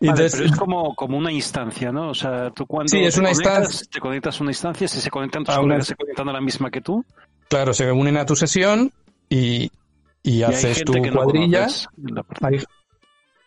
Y 0.00 0.06
Vale, 0.08 0.22
entonces- 0.24 0.32
pero 0.40 0.44
es 0.46 0.56
como, 0.56 0.94
como 0.96 1.18
una 1.18 1.30
instancia, 1.30 1.92
¿no? 1.92 2.08
O 2.08 2.14
sea, 2.14 2.50
tú 2.50 2.64
cuando 2.66 2.88
Sí, 2.88 3.04
es 3.04 3.14
te 3.14 3.20
una 3.20 3.28
conectas, 3.32 3.58
instancia. 3.58 3.88
te 3.92 4.00
conectas 4.00 4.40
a 4.40 4.42
una 4.42 4.50
instancia, 4.52 4.88
si 4.88 5.00
se 5.02 5.10
conectan 5.10 5.44
tus 5.44 5.54
A 5.54 5.60
una- 5.60 5.82
se 5.82 5.94
conectan 5.94 6.28
a 6.30 6.32
la 6.32 6.40
misma 6.40 6.70
que 6.70 6.80
tú. 6.80 7.04
Claro, 7.50 7.74
se 7.74 7.92
unen 7.92 8.16
a 8.16 8.24
tu 8.24 8.34
sesión 8.34 8.90
y, 9.28 9.70
y 10.22 10.42
haces 10.44 10.82
tu 10.82 10.94
no 10.94 11.12
cuadrilla. 11.12 11.66
Hay- 12.40 12.64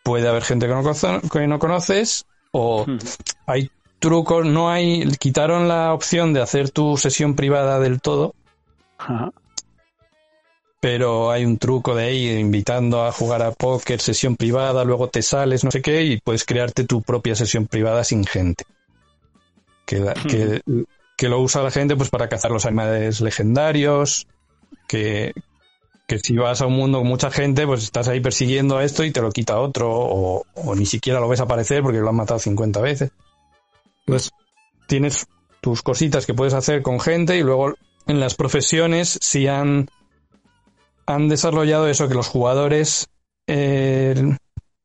puede 0.04 0.28
haber 0.28 0.44
gente 0.44 0.68
que 0.68 0.72
no, 0.74 0.82
conoce- 0.84 1.20
que 1.28 1.46
no 1.48 1.58
conoces 1.58 2.24
o 2.56 2.84
Hmm. 2.86 2.98
hay 3.46 3.68
trucos, 3.98 4.46
no 4.46 4.70
hay, 4.70 5.06
quitaron 5.18 5.66
la 5.66 5.92
opción 5.92 6.32
de 6.32 6.40
hacer 6.40 6.70
tu 6.70 6.96
sesión 6.96 7.34
privada 7.34 7.80
del 7.80 8.00
todo, 8.00 8.34
Ajá. 8.98 9.32
pero 10.80 11.30
hay 11.30 11.44
un 11.46 11.56
truco 11.58 11.94
de 11.94 12.04
ahí 12.04 12.30
invitando 12.38 13.04
a 13.04 13.12
jugar 13.12 13.42
a 13.42 13.52
póker, 13.52 14.00
sesión 14.00 14.36
privada, 14.36 14.84
luego 14.84 15.08
te 15.08 15.22
sales, 15.22 15.64
no 15.64 15.70
sé 15.70 15.80
qué, 15.80 16.02
y 16.04 16.20
puedes 16.20 16.44
crearte 16.44 16.84
tu 16.84 17.00
propia 17.02 17.34
sesión 17.34 17.66
privada 17.66 18.04
sin 18.04 18.24
gente. 18.24 18.64
Que, 19.86 20.00
la- 20.00 20.14
que, 20.14 20.60
que 21.16 21.28
lo 21.28 21.40
usa 21.40 21.62
la 21.62 21.70
gente 21.70 21.96
pues 21.96 22.10
para 22.10 22.28
cazar 22.28 22.50
los 22.50 22.66
animales 22.66 23.20
legendarios, 23.20 24.26
que, 24.86 25.32
que 26.06 26.18
si 26.18 26.36
vas 26.36 26.60
a 26.60 26.66
un 26.66 26.74
mundo 26.74 26.98
con 26.98 27.08
mucha 27.08 27.30
gente, 27.30 27.66
pues 27.66 27.82
estás 27.82 28.08
ahí 28.08 28.20
persiguiendo 28.20 28.76
a 28.76 28.84
esto 28.84 29.04
y 29.04 29.10
te 29.10 29.22
lo 29.22 29.30
quita 29.30 29.58
otro, 29.58 29.90
o, 29.90 30.44
ni 30.74 30.86
siquiera 30.86 31.20
lo 31.20 31.28
ves 31.28 31.40
aparecer 31.40 31.82
porque 31.82 31.98
lo 31.98 32.08
han 32.08 32.16
matado 32.16 32.38
50 32.38 32.80
veces. 32.80 33.10
Pues 34.04 34.30
tienes 34.86 35.26
tus 35.60 35.82
cositas 35.82 36.26
que 36.26 36.34
puedes 36.34 36.54
hacer 36.54 36.82
con 36.82 37.00
gente 37.00 37.38
y 37.38 37.42
luego 37.42 37.74
en 38.06 38.20
las 38.20 38.34
profesiones 38.34 39.18
si 39.22 39.48
han, 39.48 39.88
han 41.06 41.28
desarrollado 41.28 41.88
eso, 41.88 42.08
que 42.08 42.14
los 42.14 42.28
jugadores 42.28 43.08
eh, 43.46 44.36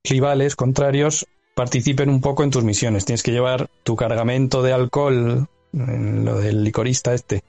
rivales 0.06 0.56
contrarios 0.56 1.28
participen 1.54 2.10
un 2.10 2.22
poco 2.22 2.44
en 2.44 2.52
tus 2.52 2.64
misiones. 2.64 3.04
Tienes 3.04 3.24
que 3.24 3.32
llevar 3.32 3.70
tu 3.84 3.98
cargamento 3.98 4.64
de 4.64 4.72
alcohol, 4.72 5.50
en 5.74 6.26
lo 6.26 6.38
del 6.38 6.64
licorista 6.64 7.14
este, 7.14 7.44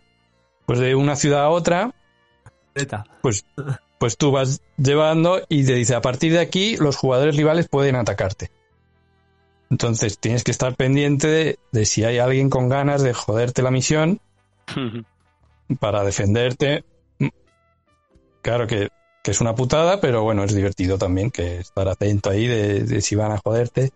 pues 0.66 0.80
de 0.80 0.96
una 0.96 1.14
ciudad 1.14 1.44
a 1.44 1.50
otra. 1.50 1.94
Pues, 3.22 3.44
pues 3.98 4.16
tú 4.16 4.30
vas 4.30 4.62
llevando 4.76 5.40
y 5.48 5.64
te 5.64 5.74
dice, 5.74 5.94
a 5.94 6.00
partir 6.00 6.32
de 6.32 6.40
aquí 6.40 6.76
los 6.76 6.96
jugadores 6.96 7.36
rivales 7.36 7.68
pueden 7.68 7.96
atacarte. 7.96 8.50
Entonces 9.70 10.18
tienes 10.18 10.42
que 10.42 10.50
estar 10.50 10.74
pendiente 10.74 11.28
de, 11.28 11.58
de 11.70 11.84
si 11.84 12.04
hay 12.04 12.18
alguien 12.18 12.50
con 12.50 12.68
ganas 12.68 13.02
de 13.02 13.14
joderte 13.14 13.62
la 13.62 13.70
misión 13.70 14.20
para 15.80 16.02
defenderte. 16.02 16.84
Claro 18.42 18.66
que, 18.66 18.88
que 19.22 19.30
es 19.30 19.40
una 19.40 19.54
putada, 19.54 20.00
pero 20.00 20.22
bueno, 20.22 20.44
es 20.44 20.54
divertido 20.54 20.98
también 20.98 21.30
que 21.30 21.58
estar 21.58 21.86
atento 21.88 22.30
ahí 22.30 22.46
de, 22.46 22.84
de 22.84 23.00
si 23.00 23.14
van 23.14 23.32
a 23.32 23.38
joderte. 23.38 23.90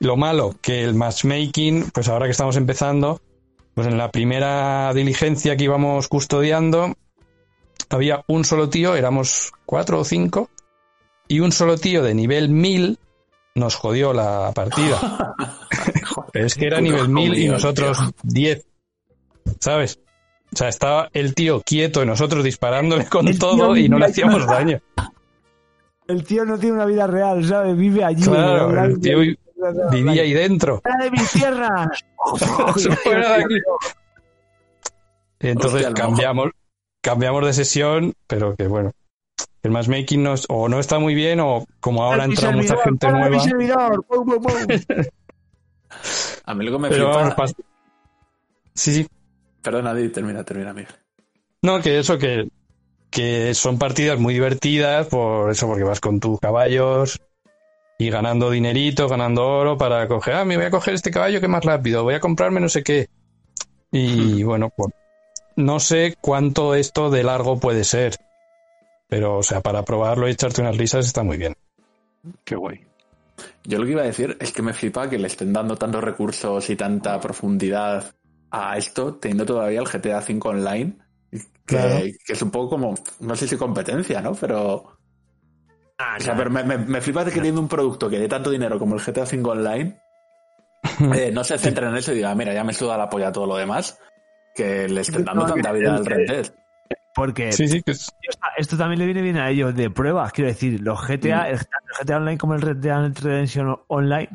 Lo 0.00 0.16
malo, 0.16 0.54
que 0.62 0.84
el 0.84 0.94
matchmaking, 0.94 1.90
pues 1.90 2.08
ahora 2.08 2.26
que 2.26 2.32
estamos 2.32 2.56
empezando, 2.56 3.20
pues 3.74 3.88
en 3.88 3.98
la 3.98 4.10
primera 4.10 4.92
diligencia 4.94 5.56
que 5.56 5.64
íbamos 5.64 6.08
custodiando, 6.08 6.94
había 7.90 8.24
un 8.28 8.44
solo 8.44 8.68
tío, 8.68 8.94
éramos 8.94 9.52
cuatro 9.66 10.00
o 10.00 10.04
cinco, 10.04 10.50
y 11.26 11.40
un 11.40 11.52
solo 11.52 11.76
tío 11.76 12.02
de 12.02 12.14
nivel 12.14 12.48
1000 12.48 12.98
nos 13.54 13.74
jodió 13.74 14.12
la 14.12 14.52
partida. 14.54 15.34
Pero 16.32 16.46
es 16.46 16.54
que 16.54 16.66
era 16.66 16.80
nivel 16.80 17.08
1000 17.08 17.38
y 17.38 17.48
nosotros 17.48 17.98
10. 18.22 18.66
¿Sabes? 19.60 19.98
O 20.52 20.56
sea, 20.56 20.68
estaba 20.68 21.08
el 21.12 21.34
tío 21.34 21.60
quieto 21.62 22.02
y 22.02 22.06
nosotros 22.06 22.44
disparándole 22.44 23.06
con 23.06 23.28
El 23.28 23.38
todo 23.38 23.76
y 23.76 23.88
no 23.88 23.98
le 23.98 24.06
hacíamos 24.06 24.46
daño. 24.46 24.80
El 26.06 26.24
tío 26.24 26.44
no 26.46 26.58
tiene 26.58 26.76
una 26.76 26.86
vida 26.86 27.06
real, 27.06 27.44
¿sabes? 27.44 27.76
Vive 27.76 28.02
allí. 28.04 28.22
Claro, 28.22 28.84
el 28.84 28.98
tío 29.00 29.18
vi- 29.18 29.38
vivía 29.90 30.22
ahí 30.22 30.32
dentro. 30.32 30.80
¡Fuera 30.80 31.04
de 31.04 31.10
mis 31.10 31.30
tierras! 31.32 31.88
Fuera 33.04 33.36
de 33.38 33.44
aquí. 33.44 33.54
Entonces 35.40 35.86
Hostia, 35.86 35.94
cambiamos, 35.94 36.50
cambiamos 37.08 37.44
de 37.46 37.52
sesión, 37.52 38.12
pero 38.26 38.54
que 38.56 38.66
bueno, 38.66 38.90
el 39.62 39.70
matchmaking 39.70 40.22
no 40.22 40.34
es- 40.34 40.46
o 40.48 40.68
no 40.68 40.78
está 40.80 40.98
muy 40.98 41.14
bien 41.14 41.40
o 41.40 41.64
como 41.80 42.02
ahora 42.02 42.24
entra 42.24 42.50
mucha 42.50 42.76
gente 42.76 43.10
nueva. 43.10 43.40
servidor. 43.40 44.04
Pum, 44.06 44.26
pum, 44.26 44.42
pum. 44.42 44.52
A 46.44 46.54
mí 46.54 46.64
lo 46.64 46.72
que 46.72 46.78
me 46.78 46.88
Pero 46.88 47.04
flipa... 47.12 47.18
vamos, 47.18 47.34
pas- 47.34 47.54
Sí, 48.74 48.94
sí. 48.94 49.06
Perdona, 49.62 49.92
Di, 49.94 50.08
termina, 50.10 50.44
termina, 50.44 50.72
Miguel. 50.72 50.94
No, 51.62 51.80
que 51.82 51.98
eso, 51.98 52.18
que, 52.18 52.48
que 53.10 53.52
son 53.54 53.78
partidas 53.78 54.18
muy 54.20 54.32
divertidas, 54.34 55.08
por 55.08 55.50
eso, 55.50 55.66
porque 55.66 55.82
vas 55.82 56.00
con 56.00 56.20
tus 56.20 56.38
caballos 56.38 57.20
y 57.98 58.10
ganando 58.10 58.50
dinerito, 58.50 59.08
ganando 59.08 59.44
oro 59.46 59.76
para 59.76 60.06
coger, 60.06 60.34
ah, 60.34 60.44
me 60.44 60.56
voy 60.56 60.66
a 60.66 60.70
coger 60.70 60.94
este 60.94 61.10
caballo 61.10 61.40
que 61.40 61.46
es 61.46 61.50
más 61.50 61.64
rápido, 61.64 62.04
voy 62.04 62.14
a 62.14 62.20
comprarme 62.20 62.60
no 62.60 62.68
sé 62.68 62.82
qué. 62.84 63.08
Y 63.90 64.42
bueno, 64.44 64.70
pues 64.76 64.92
no 65.58 65.80
sé 65.80 66.16
cuánto 66.20 66.74
esto 66.76 67.10
de 67.10 67.24
largo 67.24 67.58
puede 67.58 67.82
ser, 67.82 68.14
pero 69.08 69.38
o 69.38 69.42
sea, 69.42 69.60
para 69.60 69.84
probarlo 69.84 70.28
y 70.28 70.30
echarte 70.30 70.60
unas 70.60 70.76
risas 70.76 71.04
está 71.04 71.24
muy 71.24 71.36
bien. 71.36 71.54
Qué 72.44 72.54
guay. 72.54 72.86
Yo 73.64 73.78
lo 73.78 73.84
que 73.84 73.90
iba 73.90 74.02
a 74.02 74.06
decir 74.06 74.36
es 74.40 74.52
que 74.52 74.62
me 74.62 74.72
flipa 74.72 75.10
que 75.10 75.18
le 75.18 75.26
estén 75.26 75.52
dando 75.52 75.76
tantos 75.76 76.02
recursos 76.04 76.70
y 76.70 76.76
tanta 76.76 77.18
profundidad 77.20 78.14
a 78.52 78.78
esto, 78.78 79.16
teniendo 79.16 79.44
todavía 79.44 79.80
el 79.80 79.88
GTA 79.88 80.18
V 80.18 80.38
Online, 80.44 80.96
que, 81.30 81.40
Claro. 81.66 82.04
que 82.24 82.32
es 82.32 82.42
un 82.42 82.50
poco 82.52 82.70
como, 82.70 82.94
no 83.18 83.34
sé 83.34 83.48
si 83.48 83.56
competencia, 83.56 84.20
¿no? 84.20 84.34
Pero... 84.34 84.74
o 84.76 86.20
sea, 86.20 86.36
pero 86.36 86.50
me, 86.50 86.62
me, 86.62 86.78
me 86.78 87.00
flipa 87.00 87.24
de 87.24 87.32
que 87.32 87.38
teniendo 87.38 87.60
un 87.60 87.68
producto 87.68 88.08
que 88.08 88.20
dé 88.20 88.28
tanto 88.28 88.50
dinero 88.50 88.78
como 88.78 88.94
el 88.94 89.02
GTA 89.02 89.24
V 89.24 89.42
Online, 89.44 90.00
eh, 91.14 91.30
no 91.32 91.42
se 91.42 91.58
centren 91.58 91.90
en 91.90 91.96
eso 91.96 92.12
y 92.12 92.16
diga, 92.16 92.32
mira, 92.36 92.54
ya 92.54 92.62
me 92.62 92.72
suda 92.72 92.96
la 92.96 93.10
polla 93.10 93.32
todo 93.32 93.46
lo 93.46 93.56
demás, 93.56 93.98
que 94.58 94.88
le 94.88 95.00
estén 95.02 95.24
dando 95.24 95.46
No, 95.46 95.54
tanta 95.54 95.72
vida 95.72 95.94
al 95.96 96.04
Red 96.04 96.26
Dead. 96.28 96.46
Porque 97.14 97.52
Sí, 97.52 97.66
sí, 97.68 97.82
que 97.82 97.92
es, 97.92 98.10
esto- 98.58 98.76
también 98.76 98.98
le 98.98 99.04
viene 99.06 99.22
bien 99.22 99.36
a 99.38 99.48
ellos 99.50 99.74
de 99.74 99.88
pruebas. 99.90 100.32
Quiero 100.32 100.48
decir, 100.48 100.80
los 100.80 101.00
GTA, 101.06 101.48
el 101.50 101.58
GTA 102.00 102.16
Online 102.18 102.38
como 102.38 102.54
el 102.54 102.60
Red 102.62 102.76
Dead 102.76 103.12
Redemption 103.22 103.76
Online 103.88 104.28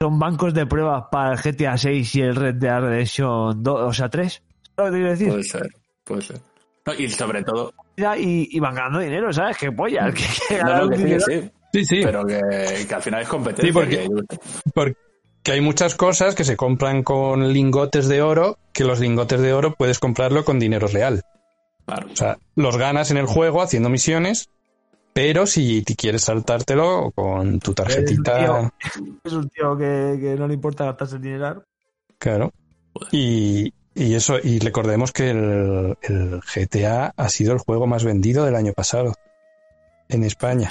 son 0.00 0.18
bancos 0.18 0.52
de 0.54 0.66
pruebas 0.66 1.04
para 1.12 1.32
el 1.34 1.38
GTA 1.38 1.76
6 1.76 2.14
y 2.16 2.20
el 2.22 2.34
Red 2.36 2.54
Dead 2.56 2.80
Redemption 2.80 3.62
2, 3.62 3.80
o 3.80 3.92
sea, 3.92 4.08
3. 4.08 4.42
¿Sabes 4.76 4.76
lo 4.76 4.84
que 4.84 4.90
quiero 4.90 5.10
decir? 5.10 5.28
Puede 5.28 5.42
ser, 5.44 5.68
puede 6.04 6.22
ser. 6.22 6.40
No, 6.84 6.94
y 6.94 7.08
sobre 7.08 7.44
todo, 7.44 7.72
Y, 8.18 8.56
y 8.56 8.60
van 8.60 8.74
ganando 8.74 8.98
dinero, 8.98 9.32
¿sabes? 9.32 9.56
Que 9.56 9.70
polla, 9.70 10.10
que, 10.12 10.24
que 10.48 10.62
no, 10.64 10.88
que 10.90 10.96
sí, 10.96 11.20
sí, 11.20 11.50
sí, 11.72 11.84
sí. 11.84 12.00
pero 12.02 12.24
que, 12.26 12.40
que 12.88 12.94
al 12.94 13.02
final 13.02 13.22
es 13.22 13.28
competencia. 13.28 13.66
Sí, 13.66 13.72
porque- 13.72 14.08
que- 15.42 15.52
hay 15.52 15.60
muchas 15.60 15.94
cosas 15.94 16.34
que 16.34 16.44
se 16.44 16.56
compran 16.56 17.02
con 17.02 17.52
lingotes 17.52 18.08
de 18.08 18.22
oro, 18.22 18.58
que 18.72 18.84
los 18.84 19.00
lingotes 19.00 19.40
de 19.40 19.52
oro 19.52 19.74
puedes 19.74 19.98
comprarlo 19.98 20.44
con 20.44 20.58
dinero 20.58 20.86
real. 20.88 21.22
claro. 21.86 22.08
O 22.12 22.16
sea, 22.16 22.38
los 22.54 22.76
ganas 22.76 23.10
en 23.10 23.16
el 23.18 23.26
juego 23.26 23.60
haciendo 23.62 23.88
misiones, 23.88 24.48
pero 25.12 25.46
si 25.46 25.82
te 25.82 25.94
quieres 25.94 26.22
saltártelo 26.22 27.10
con 27.14 27.58
tu 27.60 27.74
tarjetita, 27.74 28.72
Es 29.24 29.32
un 29.32 29.48
tío 29.50 29.76
que, 29.76 30.18
que 30.20 30.34
no 30.38 30.46
le 30.48 30.54
importa 30.54 30.84
gastarse 30.86 31.16
el 31.16 31.22
dinero. 31.22 31.64
claro. 32.18 32.52
Y, 33.10 33.72
y 33.94 34.14
eso, 34.14 34.36
y 34.42 34.58
recordemos 34.58 35.12
que 35.12 35.30
el, 35.30 35.96
el 36.02 36.40
GTA 36.42 37.12
ha 37.16 37.28
sido 37.30 37.52
el 37.54 37.58
juego 37.58 37.86
más 37.86 38.04
vendido 38.04 38.44
del 38.44 38.54
año 38.54 38.72
pasado 38.74 39.14
en 40.10 40.24
España. 40.24 40.70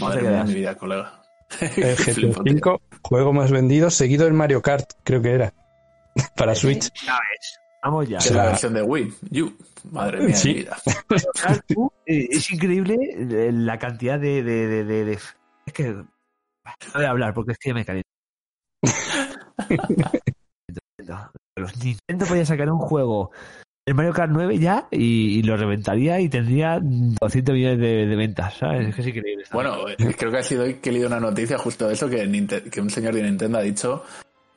Madre 0.00 0.22
mía, 0.22 0.30
creas. 0.30 0.48
mi 0.48 0.54
vida, 0.54 0.74
colega. 0.76 1.22
El 1.60 1.96
GTA. 1.96 2.42
5, 2.44 2.82
juego 3.02 3.32
más 3.32 3.50
vendido, 3.50 3.90
seguido 3.90 4.24
del 4.24 4.34
Mario 4.34 4.62
Kart, 4.62 4.90
creo 5.04 5.22
que 5.22 5.32
era, 5.32 5.52
para 6.36 6.54
Switch. 6.54 6.90
Ya 7.04 7.14
ves. 7.14 7.58
Vamos 7.82 8.08
ya. 8.08 8.16
Es 8.18 8.30
la 8.30 8.46
versión 8.46 8.72
de 8.74 8.82
Wii. 8.82 9.12
You. 9.30 9.54
Madre 9.90 10.20
mía, 10.22 10.34
Sí. 10.34 10.48
mi 10.48 10.54
vida. 10.54 10.76
¿Sabes 11.34 11.60
tú? 11.68 11.92
Eh, 12.06 12.28
Es 12.30 12.50
increíble 12.50 12.96
eh, 13.12 13.50
la 13.52 13.78
cantidad 13.78 14.18
de, 14.18 14.42
de, 14.42 14.66
de, 14.66 14.84
de- 14.84 15.04
de- 15.04 15.18
Es 15.66 15.72
que... 15.74 15.88
No 15.90 16.06
voy 16.94 17.04
a 17.04 17.10
hablar 17.10 17.34
porque 17.34 17.52
es 17.52 17.58
que 17.58 17.74
me 17.74 17.84
caliento. 17.84 18.08
Los 21.56 21.76
Nintendo 21.84 22.26
podía 22.26 22.46
sacar 22.46 22.70
un 22.70 22.78
juego 22.78 23.30
el 23.86 23.94
Mario 23.94 24.12
Kart 24.12 24.30
9 24.32 24.58
ya 24.58 24.86
y, 24.90 25.38
y 25.38 25.42
lo 25.42 25.56
reventaría 25.56 26.20
y 26.20 26.28
tendría 26.28 26.78
200 26.82 27.54
millones 27.54 27.78
de, 27.78 28.06
de 28.06 28.16
ventas, 28.16 28.54
¿sabes? 28.58 28.88
Es 28.88 28.94
que 28.94 29.00
es 29.02 29.06
increíble. 29.08 29.44
Bueno, 29.52 29.88
eh, 29.88 29.96
creo 30.18 30.30
que 30.32 30.38
ha 30.38 30.42
sido 30.42 30.64
hoy 30.64 30.74
que 30.74 30.88
he 30.88 30.92
leído 30.92 31.08
una 31.08 31.20
noticia 31.20 31.58
justo 31.58 31.86
de 31.86 31.94
eso, 31.94 32.08
que, 32.08 32.60
que 32.70 32.80
un 32.80 32.88
señor 32.90 33.14
de 33.14 33.22
Nintendo 33.22 33.58
ha 33.58 33.62
dicho 33.62 34.02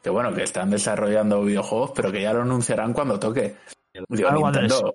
que 0.02 0.10
bueno, 0.10 0.34
que 0.34 0.44
están 0.44 0.70
desarrollando 0.70 1.44
videojuegos, 1.44 1.92
pero 1.94 2.12
que 2.12 2.22
ya 2.22 2.32
lo 2.32 2.42
anunciarán 2.44 2.94
cuando 2.94 3.20
toque. 3.20 3.56
Digo, 3.94 4.06
Claro, 4.30 4.40
cuando 4.40 4.62
Nintendo, 4.62 4.94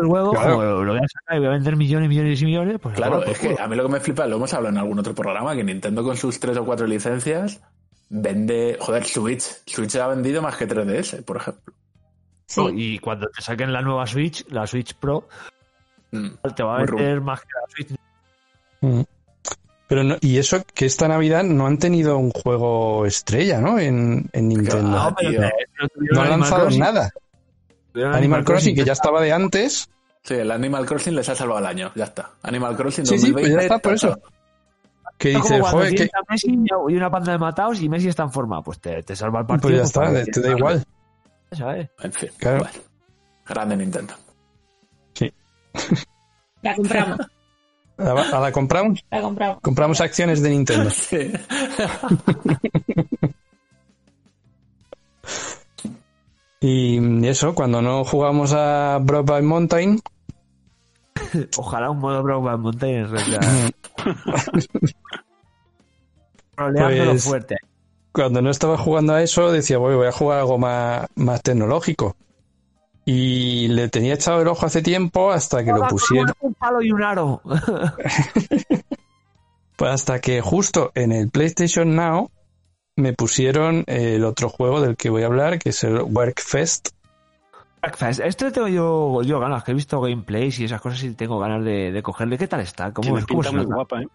el 0.00 0.06
juego, 0.06 0.30
Claro. 0.30 0.84
lo 0.84 0.92
voy 0.92 1.02
a 1.02 1.08
sacar 1.08 1.36
y 1.36 1.38
voy 1.40 1.48
a 1.48 1.50
vender 1.50 1.76
millones, 1.76 2.08
millones 2.08 2.40
y 2.40 2.44
millones, 2.46 2.78
pues 2.80 2.94
claro, 2.94 3.16
bueno, 3.16 3.26
pues, 3.26 3.42
es 3.44 3.56
que 3.56 3.60
a 3.62 3.66
mí 3.66 3.76
lo 3.76 3.82
que 3.86 3.92
me 3.92 4.00
flipa, 4.00 4.26
lo 4.26 4.36
hemos 4.36 4.54
hablado 4.54 4.72
en 4.74 4.78
algún 4.80 4.98
otro 4.98 5.14
programa, 5.14 5.54
que 5.56 5.64
Nintendo 5.64 6.02
con 6.04 6.16
sus 6.16 6.38
tres 6.40 6.56
o 6.56 6.64
cuatro 6.64 6.86
licencias 6.86 7.60
vende, 8.08 8.76
joder, 8.80 9.04
Switch. 9.04 9.42
Switch 9.66 9.96
ha 9.96 10.06
vendido 10.06 10.40
más 10.40 10.56
que 10.56 10.66
3DS, 10.68 11.22
por 11.24 11.36
ejemplo. 11.38 11.74
Sí. 12.48 12.62
Y 12.74 12.98
cuando 12.98 13.28
te 13.28 13.42
saquen 13.42 13.72
la 13.72 13.82
nueva 13.82 14.06
Switch, 14.06 14.44
la 14.50 14.66
Switch 14.66 14.94
Pro, 14.94 15.28
Mm. 16.10 16.28
te 16.56 16.62
va 16.62 16.78
a 16.78 16.84
vender 16.84 17.20
más 17.20 17.40
que 17.42 17.46
la 17.54 17.74
Switch. 17.74 17.98
Mm. 18.80 19.02
Pero 19.86 20.04
no, 20.04 20.16
y 20.20 20.38
eso 20.38 20.62
que 20.74 20.86
esta 20.86 21.06
Navidad 21.08 21.44
no 21.44 21.66
han 21.66 21.78
tenido 21.78 22.18
un 22.18 22.30
juego 22.30 23.04
estrella, 23.06 23.60
¿no? 23.60 23.78
En, 23.78 24.28
en 24.32 24.48
Nintendo. 24.48 24.98
Ah, 24.98 25.14
tío. 25.18 25.30
tuvieron 25.30 25.50
no 26.14 26.20
han 26.20 26.26
Animal 26.26 26.40
lanzado 26.40 26.62
Crossing, 26.62 26.80
nada. 26.80 27.10
Animal 27.94 28.44
Crossing, 28.44 28.74
que 28.74 28.84
ya 28.84 28.92
estaba 28.92 29.20
de 29.20 29.32
antes. 29.32 29.88
Sí, 30.22 30.34
el 30.34 30.50
Animal 30.50 30.84
Crossing 30.86 31.14
les 31.14 31.28
ha 31.28 31.34
salvado 31.34 31.60
el 31.60 31.66
año, 31.66 31.90
ya 31.94 32.04
está. 32.04 32.30
Animal 32.42 32.76
Crossing 32.76 33.06
Sí, 33.06 33.18
sí, 33.18 33.32
pues 33.32 33.44
2020. 33.46 33.54
ya 33.54 33.62
está, 33.62 33.78
por 33.78 33.92
eso. 33.94 34.18
dice, 35.18 35.60
joder, 35.62 35.94
que 35.94 36.08
Messi 36.28 36.58
y 36.88 36.96
una 36.96 37.10
panda 37.10 37.32
de 37.32 37.38
matados 37.38 37.80
y 37.80 37.88
Messi 37.88 38.08
está 38.08 38.22
en 38.24 38.32
forma, 38.32 38.62
pues 38.62 38.78
te, 38.80 39.02
te 39.02 39.16
salva 39.16 39.40
el 39.40 39.46
partido. 39.46 39.68
pues 39.70 39.74
ya 39.74 39.78
pues, 39.80 39.88
está, 39.88 40.00
para 40.00 40.24
te, 40.24 40.30
que- 40.30 40.40
da 40.40 40.56
igual. 40.56 40.84
¿Sabes? 41.52 41.88
En 42.02 42.12
fin, 42.12 42.30
Claro. 42.38 42.58
bueno. 42.58 42.78
Grande 43.46 43.76
Nintendo. 43.76 44.14
La 46.62 46.74
compramos, 46.74 47.18
¿La, 47.98 48.14
la- 48.14 48.40
la 48.40 48.52
compramos? 48.52 49.04
la 49.10 49.20
compramos. 49.20 49.60
Compramos 49.60 50.00
acciones 50.00 50.42
de 50.42 50.50
Nintendo. 50.50 50.90
Sí. 50.90 51.32
Y 56.60 57.26
eso, 57.26 57.54
cuando 57.54 57.80
no 57.80 58.04
jugamos 58.04 58.52
a 58.52 58.98
Brokeback 59.00 59.42
Mountain, 59.44 60.00
Ojalá 61.56 61.90
un 61.90 61.98
modo 61.98 62.22
Brokeback 62.22 62.58
Mountain 62.58 63.06
en. 63.06 63.74
Roleándolo 66.56 67.10
Pues- 67.12 67.24
fuerte. 67.24 67.56
Cuando 68.18 68.42
no 68.42 68.50
estaba 68.50 68.76
jugando 68.76 69.14
a 69.14 69.22
eso, 69.22 69.52
decía, 69.52 69.78
voy, 69.78 69.94
voy 69.94 70.08
a 70.08 70.12
jugar 70.12 70.40
algo 70.40 70.58
más, 70.58 71.06
más 71.14 71.40
tecnológico. 71.40 72.16
Y 73.04 73.68
le 73.68 73.88
tenía 73.88 74.14
echado 74.14 74.42
el 74.42 74.48
ojo 74.48 74.66
hace 74.66 74.82
tiempo 74.82 75.30
hasta 75.30 75.62
que 75.62 75.70
lo 75.70 75.86
pusieron. 75.86 76.34
Un 76.40 76.52
palo 76.54 76.82
y 76.82 76.90
un 76.90 77.02
aro. 77.02 77.40
Pues 79.76 79.92
hasta 79.92 80.20
que 80.20 80.40
justo 80.40 80.90
en 80.96 81.12
el 81.12 81.30
PlayStation 81.30 81.94
Now 81.94 82.32
me 82.96 83.12
pusieron 83.12 83.84
el 83.86 84.24
otro 84.24 84.48
juego 84.48 84.80
del 84.80 84.96
que 84.96 85.08
voy 85.08 85.22
a 85.22 85.26
hablar, 85.26 85.60
que 85.60 85.68
es 85.68 85.84
el 85.84 86.00
Workfest. 86.00 86.88
Breakfast. 87.80 88.18
Este 88.18 88.50
tengo 88.50 88.66
yo, 88.66 89.22
yo 89.22 89.38
ganas, 89.38 89.62
que 89.62 89.70
he 89.70 89.74
visto 89.74 90.00
gameplays 90.00 90.58
y 90.58 90.64
esas 90.64 90.80
cosas 90.80 91.04
y 91.04 91.14
tengo 91.14 91.38
ganas 91.38 91.64
de, 91.64 91.92
de 91.92 92.02
cogerle. 92.02 92.36
¿Qué 92.36 92.48
tal 92.48 92.58
está? 92.58 92.92
¿Cómo, 92.92 93.04
Tiene 93.04 93.24
cómo 93.28 93.42
pinta 93.42 93.56
muy 93.56 93.66
guapa, 93.66 94.02
¿eh? 94.02 94.08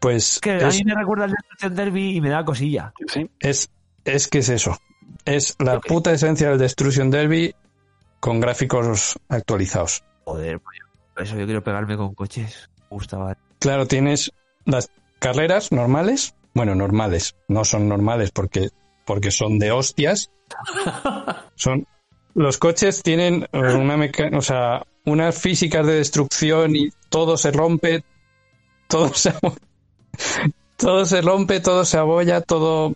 Pues 0.00 0.34
Es 0.34 0.40
que 0.40 0.50
a 0.52 0.68
es, 0.68 0.78
mí 0.78 0.84
me 0.84 0.94
recuerda 0.94 1.24
al 1.24 1.30
Destruction 1.32 1.74
Derby 1.76 2.16
y 2.16 2.20
me 2.20 2.30
da 2.30 2.44
cosilla. 2.44 2.92
Sí. 3.06 3.30
es, 3.40 3.70
es 4.04 4.28
que 4.28 4.38
es 4.38 4.48
eso. 4.48 4.78
Es 5.24 5.56
la 5.58 5.78
puta 5.80 6.10
esencia 6.12 6.48
del 6.50 6.58
Destruction 6.58 7.10
Derby 7.10 7.54
con 8.18 8.40
gráficos 8.40 9.18
actualizados. 9.28 10.02
Joder, 10.24 10.58
pues, 10.60 10.78
por 11.14 11.22
eso 11.22 11.38
yo 11.38 11.44
quiero 11.44 11.62
pegarme 11.62 11.96
con 11.96 12.14
coches. 12.14 12.68
Me 12.90 12.96
gustaba. 12.96 13.36
Claro, 13.58 13.86
tienes 13.86 14.32
las 14.64 14.90
carreras 15.18 15.70
normales. 15.72 16.34
Bueno, 16.54 16.74
normales. 16.74 17.36
No 17.48 17.64
son 17.64 17.88
normales 17.88 18.30
porque, 18.30 18.70
porque 19.04 19.30
son 19.30 19.58
de 19.58 19.70
hostias. 19.70 20.30
Son, 21.54 21.86
los 22.34 22.58
coches 22.58 23.02
tienen 23.02 23.46
una 23.52 23.96
meca- 23.96 24.36
o 24.36 24.40
sea, 24.42 24.82
unas 25.04 25.38
físicas 25.38 25.86
de 25.86 25.94
destrucción 25.94 26.74
y 26.74 26.88
todo 27.08 27.36
se 27.36 27.52
rompe, 27.52 28.02
todo 28.88 29.12
se, 29.14 29.32
todo 30.76 31.04
se 31.04 31.20
rompe, 31.20 31.60
todo 31.60 31.84
se 31.84 31.98
abolla, 31.98 32.40
todo, 32.40 32.94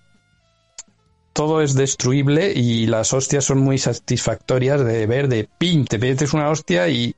todo 1.32 1.60
es 1.60 1.74
destruible 1.74 2.52
y 2.52 2.86
las 2.86 3.12
hostias 3.12 3.44
son 3.44 3.58
muy 3.58 3.78
satisfactorias 3.78 4.84
de 4.84 5.06
ver 5.06 5.28
de 5.28 5.48
pin, 5.58 5.84
te 5.84 5.98
metes 5.98 6.32
una 6.32 6.48
hostia 6.48 6.88
y, 6.88 7.14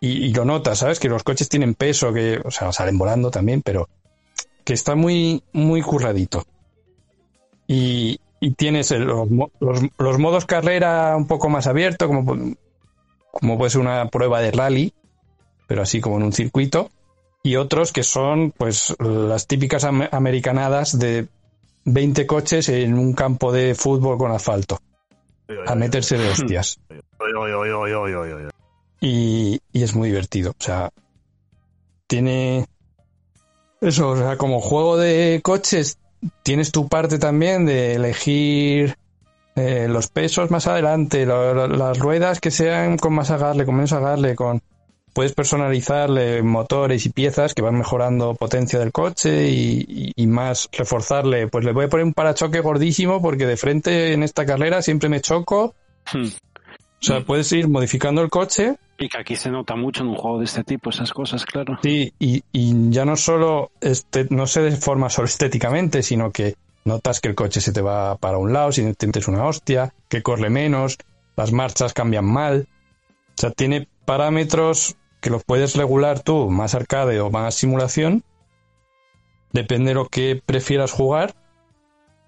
y, 0.00 0.32
lo 0.34 0.44
notas, 0.44 0.78
¿sabes? 0.78 1.00
Que 1.00 1.08
los 1.08 1.22
coches 1.22 1.48
tienen 1.48 1.74
peso, 1.74 2.12
que, 2.12 2.40
o 2.44 2.50
sea, 2.50 2.72
salen 2.72 2.98
volando 2.98 3.30
también, 3.30 3.62
pero 3.62 3.88
que 4.64 4.72
está 4.72 4.94
muy, 4.94 5.42
muy 5.52 5.82
curradito. 5.82 6.44
Y, 7.66 8.20
y 8.40 8.50
tienes 8.52 8.90
los, 8.90 9.28
los, 9.60 10.18
modos 10.18 10.44
carrera 10.44 11.16
un 11.16 11.26
poco 11.26 11.48
más 11.48 11.66
abierto, 11.66 12.06
como, 12.06 12.54
como 13.30 13.58
puede 13.58 13.70
ser 13.70 13.80
una 13.80 14.08
prueba 14.08 14.40
de 14.40 14.50
rally, 14.50 14.92
pero 15.66 15.82
así 15.82 16.00
como 16.00 16.18
en 16.18 16.24
un 16.24 16.32
circuito. 16.32 16.90
Y 17.44 17.56
otros 17.56 17.92
que 17.92 18.02
son, 18.02 18.50
pues, 18.56 18.96
las 18.98 19.46
típicas 19.46 19.84
am- 19.84 20.08
americanadas 20.10 20.98
de 20.98 21.28
20 21.84 22.26
coches 22.26 22.68
en 22.70 22.98
un 22.98 23.12
campo 23.12 23.52
de 23.52 23.74
fútbol 23.74 24.16
con 24.18 24.32
asfalto. 24.32 24.78
A 25.66 25.74
meterse 25.74 26.16
de 26.16 26.28
hostias. 26.30 26.80
Y, 29.00 29.60
y 29.72 29.82
es 29.82 29.94
muy 29.94 30.08
divertido. 30.08 30.52
O 30.58 30.62
sea, 30.62 30.90
tiene 32.06 32.66
eso, 33.80 34.10
o 34.10 34.16
sea, 34.16 34.36
como 34.38 34.60
juego 34.60 34.96
de 34.96 35.40
coches, 35.42 35.98
tienes 36.42 36.72
tu 36.72 36.88
parte 36.88 37.18
también 37.18 37.66
de 37.66 37.94
elegir 37.94 38.96
eh, 39.56 39.86
los 39.88 40.08
pesos 40.08 40.50
más 40.50 40.66
adelante, 40.66 41.26
lo- 41.26 41.52
lo- 41.52 41.68
las 41.68 41.98
ruedas 41.98 42.40
que 42.40 42.50
sean 42.50 42.96
con 42.96 43.12
más 43.14 43.30
agarre, 43.30 43.66
con 43.66 43.74
menos 43.74 43.92
agarre, 43.92 44.34
con 44.34 44.62
puedes 45.14 45.32
personalizarle 45.32 46.42
motores 46.42 47.06
y 47.06 47.10
piezas 47.10 47.54
que 47.54 47.62
van 47.62 47.78
mejorando 47.78 48.34
potencia 48.34 48.78
del 48.78 48.92
coche 48.92 49.48
y, 49.48 49.84
y- 49.88 50.12
y 50.16 50.26
más 50.26 50.68
reforzarle. 50.72 51.48
Pues 51.48 51.64
le 51.64 51.72
voy 51.72 51.86
a 51.86 51.88
poner 51.88 52.04
un 52.04 52.12
parachoque 52.12 52.60
gordísimo 52.60 53.22
porque 53.22 53.46
de 53.46 53.56
frente 53.56 54.12
en 54.12 54.22
esta 54.22 54.44
carrera 54.44 54.82
siempre 54.82 55.08
me 55.08 55.20
choco. 55.20 55.74
Hmm. 56.12 56.26
O 56.26 57.06
sea, 57.06 57.20
puedes 57.22 57.50
ir 57.52 57.68
modificando 57.68 58.22
el 58.22 58.30
coche 58.30 58.76
Y 58.98 59.08
que 59.10 59.18
aquí 59.18 59.36
se 59.36 59.50
nota 59.50 59.76
mucho 59.76 60.02
en 60.02 60.08
un 60.10 60.16
juego 60.16 60.38
de 60.38 60.46
este 60.46 60.64
tipo, 60.64 60.88
esas 60.90 61.12
cosas, 61.12 61.44
claro. 61.44 61.78
Sí, 61.82 62.12
y, 62.18 62.42
y 62.52 62.90
ya 62.90 63.04
no 63.04 63.16
solo 63.16 63.70
este, 63.80 64.26
no 64.30 64.46
se 64.46 64.62
deforma 64.62 65.10
solo 65.10 65.26
estéticamente, 65.26 66.02
sino 66.02 66.30
que 66.30 66.54
notas 66.84 67.20
que 67.20 67.28
el 67.28 67.34
coche 67.34 67.60
se 67.60 67.72
te 67.72 67.82
va 67.82 68.16
para 68.16 68.38
un 68.38 68.52
lado 68.52 68.72
si 68.72 68.90
te 68.94 69.06
metes 69.06 69.28
una 69.28 69.44
hostia, 69.44 69.92
que 70.08 70.22
corre 70.22 70.48
menos, 70.50 70.96
las 71.36 71.52
marchas 71.52 71.92
cambian 71.92 72.24
mal. 72.24 72.68
O 73.36 73.40
sea, 73.40 73.50
tiene 73.50 73.86
parámetros 74.06 74.96
que 75.24 75.30
los 75.30 75.42
puedes 75.42 75.74
regular 75.74 76.20
tú, 76.20 76.50
más 76.50 76.74
arcade 76.74 77.18
o 77.18 77.30
más 77.30 77.54
simulación. 77.54 78.22
Depende 79.54 79.92
de 79.92 79.94
lo 79.94 80.06
que 80.06 80.42
prefieras 80.44 80.92
jugar. 80.92 81.34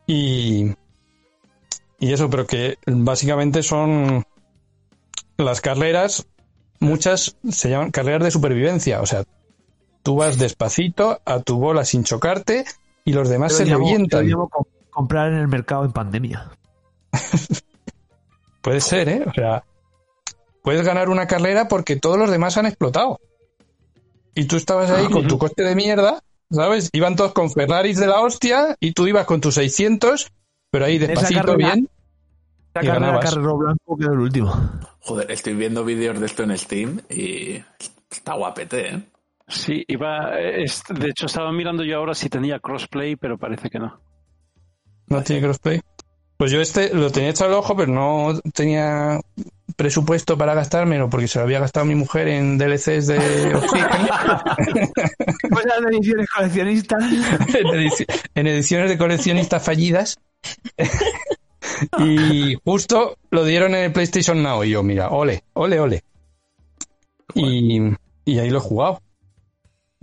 Y, 0.06 0.72
y 1.98 2.12
eso, 2.14 2.30
pero 2.30 2.46
que 2.46 2.78
básicamente 2.86 3.62
son 3.62 4.24
las 5.36 5.60
carreras 5.60 6.26
muchas 6.80 7.36
se 7.50 7.68
llaman 7.68 7.90
carreras 7.90 8.22
de 8.24 8.30
supervivencia. 8.30 9.02
O 9.02 9.06
sea, 9.06 9.24
tú 10.02 10.16
vas 10.16 10.38
despacito 10.38 11.20
a 11.26 11.40
tu 11.40 11.58
bola 11.58 11.84
sin 11.84 12.02
chocarte 12.02 12.64
y 13.04 13.12
los 13.12 13.28
demás 13.28 13.52
Yo 13.52 13.58
se 13.58 13.66
lo 13.66 13.70
llamo- 13.72 13.84
yo 13.84 13.84
lo 13.84 13.92
revientan. 13.92 14.26
llamo 14.26 14.48
com- 14.48 14.64
comprar 14.90 15.32
en 15.32 15.38
el 15.40 15.48
mercado 15.48 15.84
en 15.84 15.92
pandemia. 15.92 16.50
Puede 18.62 18.80
ser, 18.80 19.08
¿eh? 19.10 19.24
O 19.26 19.32
sea, 19.34 19.62
puedes 20.66 20.84
ganar 20.84 21.08
una 21.10 21.28
carrera 21.28 21.68
porque 21.68 21.94
todos 21.94 22.18
los 22.18 22.28
demás 22.28 22.56
han 22.56 22.66
explotado. 22.66 23.20
Y 24.34 24.46
tú 24.46 24.56
estabas 24.56 24.90
ahí 24.90 25.06
con 25.06 25.28
tu 25.28 25.38
coche 25.38 25.62
de 25.62 25.76
mierda, 25.76 26.18
¿sabes? 26.50 26.90
Iban 26.92 27.14
todos 27.14 27.32
con 27.32 27.52
Ferraris 27.52 28.00
de 28.00 28.08
la 28.08 28.20
hostia 28.20 28.74
y 28.80 28.90
tú 28.90 29.06
ibas 29.06 29.26
con 29.26 29.40
tus 29.40 29.54
600, 29.54 30.32
pero 30.72 30.86
ahí 30.86 30.98
despacito 30.98 31.40
carrera- 31.42 31.56
bien. 31.74 31.88
Carrera 32.72 33.20
Blanco 33.20 33.96
quedó 33.96 34.12
el 34.12 34.18
último. 34.18 34.70
Joder, 34.98 35.30
estoy 35.30 35.54
viendo 35.54 35.84
vídeos 35.84 36.18
de 36.18 36.26
esto 36.26 36.42
en 36.42 36.58
Steam 36.58 37.00
y 37.10 37.62
está 38.10 38.34
guapete, 38.34 38.94
¿eh? 38.94 39.02
Sí, 39.46 39.84
iba. 39.86 40.36
es- 40.40 40.82
de 40.88 41.10
hecho, 41.10 41.26
estaba 41.26 41.52
mirando 41.52 41.84
yo 41.84 41.96
ahora 41.98 42.12
si 42.14 42.28
tenía 42.28 42.58
crossplay, 42.58 43.14
pero 43.14 43.38
parece 43.38 43.70
que 43.70 43.78
no. 43.78 44.00
No 45.06 45.22
tiene 45.22 45.42
crossplay. 45.42 45.80
Pues 46.36 46.50
yo 46.50 46.60
este 46.60 46.92
lo 46.92 47.08
tenía 47.12 47.30
echado 47.30 47.52
al 47.52 47.58
ojo, 47.60 47.76
pero 47.76 47.92
no 47.92 48.38
tenía 48.52 49.20
presupuesto 49.74 50.38
para 50.38 50.54
gastármelo 50.54 51.10
porque 51.10 51.26
se 51.28 51.38
lo 51.38 51.44
había 51.44 51.58
gastado 51.60 51.84
mi 51.86 51.94
mujer 51.94 52.28
en 52.28 52.56
DLCs 52.58 53.06
de. 53.08 53.52
Cosas 55.50 55.80
de 55.82 55.96
ediciones 55.96 56.28
coleccionistas. 56.30 57.02
en, 57.02 57.66
edici- 57.66 58.06
en 58.34 58.46
ediciones 58.46 58.88
de 58.90 58.98
coleccionistas 58.98 59.62
fallidas. 59.62 60.18
y 61.98 62.54
justo 62.64 63.16
lo 63.30 63.44
dieron 63.44 63.74
en 63.74 63.84
el 63.84 63.92
PlayStation 63.92 64.42
Now 64.42 64.64
y 64.64 64.70
yo, 64.70 64.82
mira, 64.82 65.08
ole, 65.08 65.42
ole, 65.54 65.80
ole. 65.80 66.04
Y, 67.34 67.80
y 68.24 68.38
ahí 68.38 68.50
lo 68.50 68.58
he 68.58 68.60
jugado. 68.60 69.02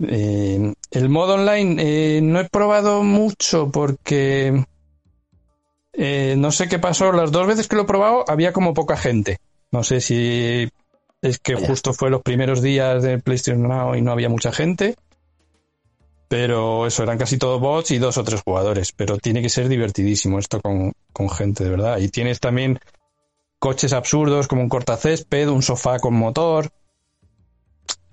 Eh, 0.06 0.74
el 0.90 1.08
modo 1.08 1.34
online 1.34 1.76
eh, 2.16 2.20
no 2.20 2.40
he 2.40 2.48
probado 2.48 3.02
mucho 3.02 3.70
porque 3.70 4.64
eh, 5.94 6.34
no 6.36 6.52
sé 6.52 6.68
qué 6.68 6.78
pasó. 6.78 7.12
Las 7.12 7.32
dos 7.32 7.46
veces 7.46 7.66
que 7.68 7.76
lo 7.76 7.82
he 7.82 7.86
probado 7.86 8.24
había 8.28 8.52
como 8.52 8.74
poca 8.74 8.96
gente. 8.96 9.38
No 9.74 9.82
sé 9.82 10.00
si 10.00 10.68
es 11.20 11.38
que 11.40 11.56
justo 11.56 11.92
fue 11.92 12.08
los 12.08 12.22
primeros 12.22 12.62
días 12.62 13.02
del 13.02 13.22
PlayStation 13.22 13.66
Now 13.66 13.96
y 13.96 14.02
no 14.02 14.12
había 14.12 14.28
mucha 14.28 14.52
gente. 14.52 14.94
Pero 16.28 16.86
eso, 16.86 17.02
eran 17.02 17.18
casi 17.18 17.38
todos 17.38 17.60
bots 17.60 17.90
y 17.90 17.98
dos 17.98 18.16
o 18.16 18.22
tres 18.22 18.42
jugadores. 18.42 18.92
Pero 18.92 19.18
tiene 19.18 19.42
que 19.42 19.48
ser 19.48 19.68
divertidísimo 19.68 20.38
esto 20.38 20.60
con, 20.60 20.92
con 21.12 21.28
gente, 21.28 21.64
de 21.64 21.70
verdad. 21.70 21.98
Y 21.98 22.08
tienes 22.08 22.38
también 22.38 22.78
coches 23.58 23.92
absurdos 23.92 24.46
como 24.46 24.62
un 24.62 24.68
cortacésped, 24.68 25.48
un 25.48 25.62
sofá 25.62 25.98
con 25.98 26.14
motor, 26.14 26.70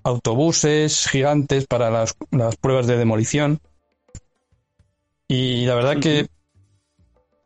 autobuses 0.02 1.06
gigantes 1.06 1.68
para 1.68 1.92
las, 1.92 2.16
las 2.32 2.56
pruebas 2.56 2.88
de 2.88 2.96
demolición. 2.96 3.60
Y 5.28 5.64
la 5.66 5.76
verdad 5.76 6.00
que 6.00 6.26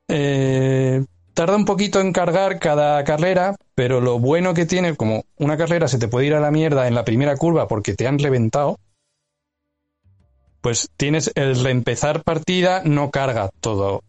eh, 0.09 1.05
tarda 1.36 1.54
un 1.54 1.66
poquito 1.66 2.00
en 2.00 2.14
cargar 2.14 2.58
cada 2.58 3.04
carrera, 3.04 3.56
pero 3.74 4.00
lo 4.00 4.18
bueno 4.18 4.54
que 4.54 4.64
tiene, 4.64 4.96
como 4.96 5.26
una 5.36 5.58
carrera 5.58 5.86
se 5.86 5.98
te 5.98 6.08
puede 6.08 6.26
ir 6.26 6.34
a 6.34 6.40
la 6.40 6.50
mierda 6.50 6.88
en 6.88 6.94
la 6.94 7.04
primera 7.04 7.36
curva 7.36 7.68
porque 7.68 7.94
te 7.94 8.08
han 8.08 8.18
reventado, 8.18 8.78
pues 10.62 10.88
tienes 10.96 11.30
el 11.34 11.62
reempezar 11.62 12.24
partida, 12.24 12.82
no 12.84 13.10
carga 13.10 13.50
todo. 13.60 13.96
O 13.96 14.02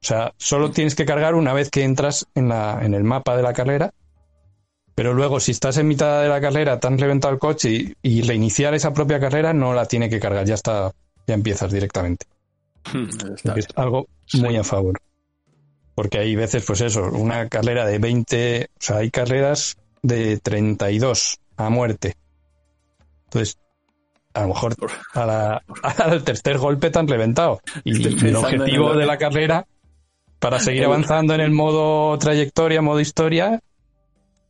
sea, 0.00 0.32
solo 0.38 0.70
tienes 0.70 0.94
que 0.94 1.04
cargar 1.04 1.34
una 1.34 1.52
vez 1.52 1.70
que 1.70 1.84
entras 1.84 2.26
en, 2.34 2.48
la, 2.48 2.80
en 2.82 2.94
el 2.94 3.04
mapa 3.04 3.36
de 3.36 3.42
la 3.42 3.52
carrera. 3.52 3.92
Pero 4.94 5.12
luego, 5.12 5.40
si 5.40 5.52
estás 5.52 5.76
en 5.76 5.88
mitad 5.88 6.22
de 6.22 6.28
la 6.30 6.40
carrera, 6.40 6.80
te 6.80 6.86
han 6.86 6.96
reventado 6.96 7.34
el 7.34 7.38
coche 7.38 7.70
y, 7.70 7.94
y 8.02 8.22
reiniciar 8.22 8.72
esa 8.72 8.94
propia 8.94 9.20
carrera, 9.20 9.52
no 9.52 9.74
la 9.74 9.84
tiene 9.84 10.08
que 10.08 10.18
cargar, 10.18 10.46
ya 10.46 10.54
está, 10.54 10.90
ya 11.26 11.34
empiezas 11.34 11.70
directamente. 11.70 12.24
Está 13.34 13.52
Que 13.52 13.60
es 13.60 13.68
algo 13.76 14.06
muy 14.32 14.56
a 14.56 14.64
favor. 14.64 14.98
Porque 15.96 16.18
hay 16.20 16.36
veces, 16.36 16.62
pues 16.64 16.80
eso, 16.82 17.02
una 17.10 17.48
carrera 17.48 17.84
de 17.86 17.98
20, 17.98 18.68
o 18.70 18.76
sea, 18.78 18.98
hay 18.98 19.10
carreras 19.10 19.76
de 20.02 20.36
32 20.38 21.38
a 21.56 21.68
muerte. 21.70 22.14
Entonces, 23.24 23.58
a 24.34 24.42
lo 24.42 24.48
mejor 24.48 24.76
a 25.14 25.26
la- 25.26 25.62
al 26.04 26.22
tercer 26.22 26.58
golpe 26.58 26.90
te 26.90 26.98
han 26.98 27.08
reventado. 27.08 27.60
Y 27.82 28.06
el 28.26 28.36
objetivo 28.36 28.94
de 28.94 29.06
la 29.06 29.16
carrera, 29.18 29.66
para 30.38 30.60
seguir 30.60 30.84
avanzando 30.84 31.34
en 31.34 31.40
el 31.40 31.50
modo 31.50 32.16
trayectoria, 32.18 32.82
modo 32.82 33.00
historia, 33.00 33.58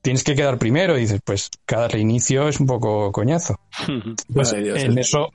tienes 0.03 0.25
que 0.25 0.35
quedar 0.35 0.59
primero. 0.59 0.97
Y 0.99 1.03
dices, 1.03 1.21
pues 1.25 1.49
cada 1.65 1.87
reinicio 1.89 2.49
es 2.49 2.59
un 2.61 2.67
poco 2.67 3.13
coñazo. 3.13 3.59
Pues 4.35 4.53
Ay, 4.53 4.65
Dios, 4.65 4.81
en 4.83 4.91
el- 4.93 4.99
eso, 4.99 5.31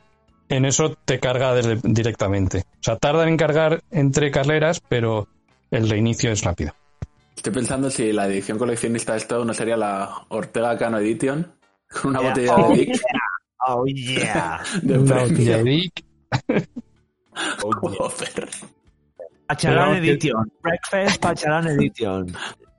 en 0.50 0.66
eso 0.66 0.94
te 1.06 1.22
carga 1.22 1.56
desde- 1.56 1.80
directamente. 1.82 2.66
O 2.68 2.84
sea, 2.84 2.98
tardan 2.98 3.30
en 3.30 3.38
cargar 3.38 3.82
entre 3.92 4.30
carreras, 4.30 4.82
pero 4.90 5.30
el 5.72 5.90
reinicio 5.90 6.32
es 6.32 6.44
rápido. 6.44 6.74
Estoy 7.36 7.54
pensando 7.54 7.90
si 7.90 8.12
la 8.14 8.28
edición 8.28 8.58
coleccionista 8.60 9.14
de 9.14 9.20
esto 9.20 9.44
no 9.44 9.54
sería 9.54 9.76
la 9.78 10.26
Ortega 10.30 10.78
Cano 10.78 11.00
Edition, 11.00 11.52
con 12.02 12.12
una 12.12 12.20
Yeah. 12.22 12.30
botella 12.30 12.56
Oh, 12.56 12.70
de 12.70 12.76
Vic 12.86 13.02
Oh, 13.68 13.86
yeah. 13.86 14.64
de 14.82 14.98
Una 15.00 15.22
botella 15.24 15.58
de 15.58 15.64
Vic. 15.64 16.04
Joder. 17.62 18.50
Pacharán 19.48 19.96
Edition. 19.98 20.52
Breakfast 20.62 21.22
Pacharán 21.22 21.68
Edition. 21.68 22.28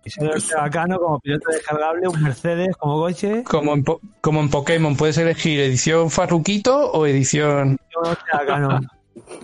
Y 0.05 0.11
se 0.11 0.25
ve 0.25 0.31
bacano 0.57 0.99
como 0.99 1.21
piloto 1.21 1.51
descargable, 1.51 2.09
un 2.09 2.23
Mercedes 2.23 2.77
como 2.77 2.97
coche. 2.97 3.45
Como 3.45 3.73
en, 3.75 3.85
Po- 3.85 4.01
como 4.21 4.41
en 4.41 4.51
Pokémon, 4.51 4.97
puedes 4.97 5.17
elegir 5.19 5.61
edición 5.61 6.11
Farruquito 6.11 6.91
o 6.91 7.07
edición. 7.07 7.79
Yo 7.95 8.01
no 8.03 8.15
sé, 8.15 8.21
bacano. 8.33 8.81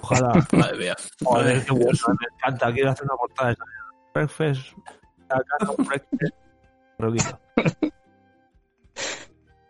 Ojalá. 0.02 0.32
Madre 0.52 0.78
mía. 0.78 0.96
Joder, 1.24 1.64
qué 1.64 1.72
bueno, 1.72 1.90
me 2.08 2.26
encanta. 2.36 2.72
Quiero 2.72 2.90
hacer 2.90 3.04
una 3.06 3.16
portada 3.16 3.48
de 3.48 3.52
esa. 3.54 3.64
Breakfast. 4.14 4.74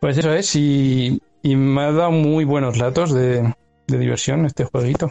Pues 0.00 0.16
eso 0.18 0.32
es, 0.32 0.54
y, 0.56 1.20
y 1.42 1.56
me 1.56 1.82
ha 1.82 1.92
dado 1.92 2.10
muy 2.12 2.44
buenos 2.44 2.78
datos 2.78 3.12
de, 3.12 3.52
de 3.88 3.98
diversión 3.98 4.46
este 4.46 4.64
jueguito. 4.64 5.10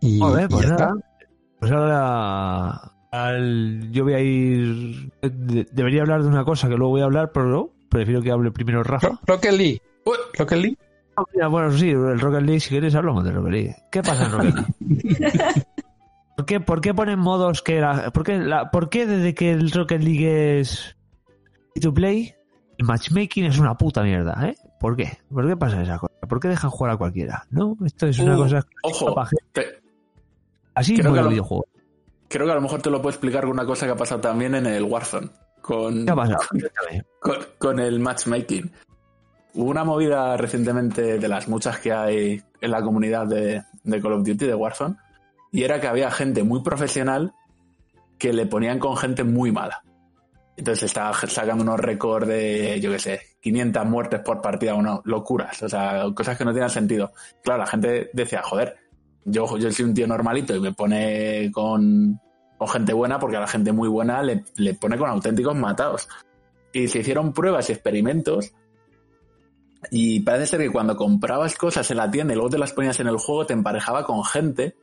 Y, 0.00 0.20
Joder, 0.20 0.44
y 0.44 0.48
pues 0.52 0.66
ya 0.66 0.74
nada. 0.74 0.94
está. 0.96 1.08
Pues 1.60 1.72
ahora 1.72 2.92
al- 3.10 3.90
yo 3.90 4.04
voy 4.04 4.12
a 4.14 4.20
ir. 4.20 5.10
de- 5.22 5.66
debería 5.72 6.02
hablar 6.02 6.22
de 6.22 6.28
una 6.28 6.44
cosa 6.44 6.68
que 6.68 6.74
luego 6.76 6.90
voy 6.90 7.00
a 7.00 7.04
hablar, 7.04 7.32
pero 7.32 7.46
no. 7.46 7.70
Prefiero 7.88 8.20
que 8.20 8.30
hable 8.30 8.50
primero 8.50 8.82
Rafa. 8.82 9.08
Ro- 9.08 9.18
Rocket 9.26 9.52
League. 9.52 9.82
Rocket 10.38 10.58
League. 10.58 10.78
Ah, 11.16 11.22
mira, 11.32 11.48
bueno, 11.48 11.70
sí, 11.72 11.90
el 11.90 12.18
Rocket 12.20 12.42
League, 12.42 12.60
si 12.60 12.70
queréis 12.70 12.94
hablamos 12.94 13.24
de 13.24 13.30
Rocket 13.32 13.52
League. 13.52 13.76
¿Qué 13.90 14.02
pasa 14.02 14.24
en 14.26 14.32
Rocket 14.32 14.54
League? 14.54 15.66
¿Por 16.36 16.46
qué, 16.46 16.60
por 16.60 16.80
qué 16.80 16.92
ponen 16.94 17.18
modos 17.20 17.62
que 17.62 17.80
la, 17.80 18.10
por, 18.10 18.24
qué 18.24 18.38
la- 18.38 18.70
¿Por 18.72 18.88
qué 18.90 19.06
desde 19.06 19.34
que 19.34 19.52
el 19.52 19.70
Rocket 19.70 20.02
League 20.02 20.58
es 20.60 20.96
free 21.72 21.80
to 21.80 21.94
play, 21.94 22.34
el 22.78 22.86
matchmaking 22.86 23.44
es 23.44 23.58
una 23.58 23.76
puta 23.76 24.02
mierda, 24.02 24.48
¿eh? 24.48 24.56
¿Por 24.80 24.96
qué? 24.96 25.18
¿Por 25.32 25.46
qué 25.46 25.56
pasa 25.56 25.80
esa 25.80 25.98
cosa? 25.98 26.12
¿Por 26.28 26.40
qué 26.40 26.48
dejan 26.48 26.70
jugar 26.70 26.92
a 26.94 26.96
cualquiera? 26.96 27.46
¿No? 27.50 27.76
Esto 27.84 28.06
es 28.08 28.18
una 28.18 28.34
Uh, 28.36 28.42
cosa 28.42 28.66
Ojo, 28.82 29.14
te- 29.52 29.80
así 30.74 30.96
creo 30.98 31.12
que 31.12 31.18
el 31.20 31.24
lo- 31.26 31.30
videojuego. 31.30 31.66
creo 32.28 32.46
que 32.46 32.52
a 32.52 32.56
lo 32.56 32.60
mejor 32.60 32.82
te 32.82 32.90
lo 32.90 33.00
puedo 33.00 33.10
explicar 33.10 33.42
con 33.42 33.52
una 33.52 33.64
cosa 33.64 33.86
que 33.86 33.92
ha 33.92 33.96
pasado 33.96 34.20
también 34.20 34.56
en 34.56 34.66
el 34.66 34.82
Warzone. 34.82 35.30
Con, 35.62 36.04
¿Qué 36.04 36.10
ha 36.10 36.16
pasado? 36.16 36.40
Con, 37.20 37.36
con 37.58 37.78
el 37.80 37.98
matchmaking. 38.00 38.70
Hubo 39.54 39.70
una 39.70 39.84
movida 39.84 40.36
recientemente 40.36 41.18
de 41.18 41.28
las 41.28 41.46
muchas 41.46 41.78
que 41.78 41.92
hay 41.92 42.42
en 42.60 42.70
la 42.70 42.82
comunidad 42.82 43.26
de, 43.26 43.62
Call 43.84 44.12
of 44.12 44.24
Duty 44.26 44.46
de 44.46 44.54
Warzone, 44.54 44.96
y 45.52 45.62
era 45.62 45.80
que 45.80 45.86
había 45.86 46.10
gente 46.10 46.42
muy 46.42 46.60
profesional 46.62 47.32
que 48.18 48.32
le 48.32 48.46
ponían 48.46 48.80
con 48.80 48.96
gente 48.96 49.22
muy 49.22 49.52
mala. 49.52 49.84
Entonces 50.56 50.84
estaba 50.84 51.12
sacando 51.14 51.62
unos 51.62 51.78
récords 51.78 52.26
de, 52.26 52.80
yo 52.80 52.90
qué 52.90 52.98
sé, 52.98 53.20
500 53.40 53.86
muertes 53.86 54.20
por 54.20 54.40
partida, 54.40 54.74
uno, 54.74 55.02
locuras, 55.04 55.62
o 55.62 55.68
sea, 55.68 56.04
cosas 56.14 56.36
que 56.36 56.44
no 56.44 56.52
tienen 56.52 56.70
sentido. 56.70 57.12
Claro, 57.42 57.60
la 57.60 57.66
gente 57.66 58.10
decía, 58.12 58.42
joder, 58.42 58.76
yo, 59.24 59.56
yo 59.56 59.70
soy 59.70 59.84
un 59.84 59.94
tío 59.94 60.06
normalito 60.08 60.54
y 60.56 60.60
me 60.60 60.72
pone 60.72 61.50
con, 61.52 62.20
con 62.58 62.68
gente 62.68 62.92
buena 62.92 63.20
porque 63.20 63.36
a 63.36 63.40
la 63.40 63.46
gente 63.46 63.72
muy 63.72 63.88
buena 63.88 64.20
le, 64.22 64.44
le 64.56 64.74
pone 64.74 64.98
con 64.98 65.10
auténticos 65.10 65.54
matados. 65.54 66.08
Y 66.72 66.88
se 66.88 67.00
hicieron 67.00 67.32
pruebas 67.32 67.68
y 67.70 67.72
experimentos 67.72 68.52
y 69.90 70.20
parece 70.20 70.46
ser 70.46 70.60
que 70.60 70.70
cuando 70.70 70.96
comprabas 70.96 71.54
cosas 71.56 71.90
en 71.90 71.96
la 71.98 72.10
tienda 72.10 72.32
y 72.32 72.36
luego 72.36 72.50
te 72.50 72.58
las 72.58 72.72
ponías 72.72 72.98
en 73.00 73.06
el 73.08 73.16
juego 73.18 73.46
te 73.46 73.52
emparejaba 73.52 74.04
con 74.04 74.24
gente 74.24 74.76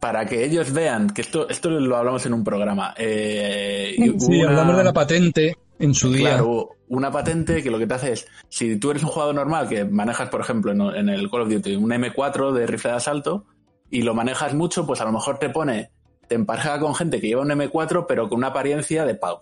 para 0.00 0.26
que 0.26 0.44
ellos 0.44 0.72
vean 0.72 1.08
que 1.10 1.22
esto, 1.22 1.48
esto 1.48 1.70
lo 1.70 1.96
hablamos 1.96 2.26
en 2.26 2.34
un 2.34 2.44
programa. 2.44 2.92
Eh, 2.96 3.94
Sí, 4.18 4.36
una- 4.40 4.50
hablamos 4.50 4.76
de 4.76 4.84
la 4.84 4.92
patente 4.92 5.56
en 5.78 5.94
su 5.94 6.12
día. 6.12 6.30
Claro, 6.30 6.70
una 6.88 7.10
patente 7.10 7.62
que 7.62 7.70
lo 7.70 7.78
que 7.78 7.86
te 7.86 7.94
hace 7.94 8.12
es, 8.12 8.26
si 8.50 8.76
tú 8.78 8.90
eres 8.90 9.02
un 9.02 9.08
jugador 9.08 9.34
normal 9.34 9.66
que 9.68 9.84
manejas, 9.84 10.28
por 10.28 10.40
ejemplo, 10.42 10.72
en, 10.72 10.80
en 10.82 11.08
el 11.08 11.30
Call 11.30 11.42
of 11.42 11.48
Duty, 11.48 11.76
un 11.76 11.90
M4 11.90 12.52
de 12.52 12.66
rifle 12.66 12.90
de 12.90 12.96
asalto, 12.96 13.46
y 13.90 14.02
lo 14.02 14.12
manejas 14.14 14.52
mucho, 14.54 14.86
pues 14.86 15.00
a 15.00 15.04
lo 15.04 15.12
mejor 15.12 15.38
te 15.38 15.48
pone, 15.48 15.90
te 16.28 16.34
empareja 16.34 16.78
con 16.78 16.94
gente 16.94 17.18
que 17.20 17.28
lleva 17.28 17.42
un 17.42 17.50
M4, 17.50 18.04
pero 18.06 18.28
con 18.28 18.38
una 18.38 18.48
apariencia 18.48 19.06
de 19.06 19.14
pago. 19.14 19.40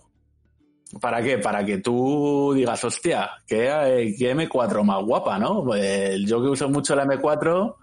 ¿Para 1.01 1.21
qué? 1.23 1.37
Para 1.39 1.65
que 1.65 1.79
tú 1.79 2.53
digas, 2.55 2.83
hostia, 2.83 3.29
qué, 3.47 3.67
eh, 3.69 4.15
qué 4.17 4.35
M4 4.35 4.83
más 4.83 5.03
guapa, 5.03 5.39
¿no? 5.39 5.63
Pues 5.63 6.21
yo 6.25 6.41
que 6.41 6.49
uso 6.49 6.69
mucho 6.69 6.95
la 6.95 7.05
M4, 7.05 7.75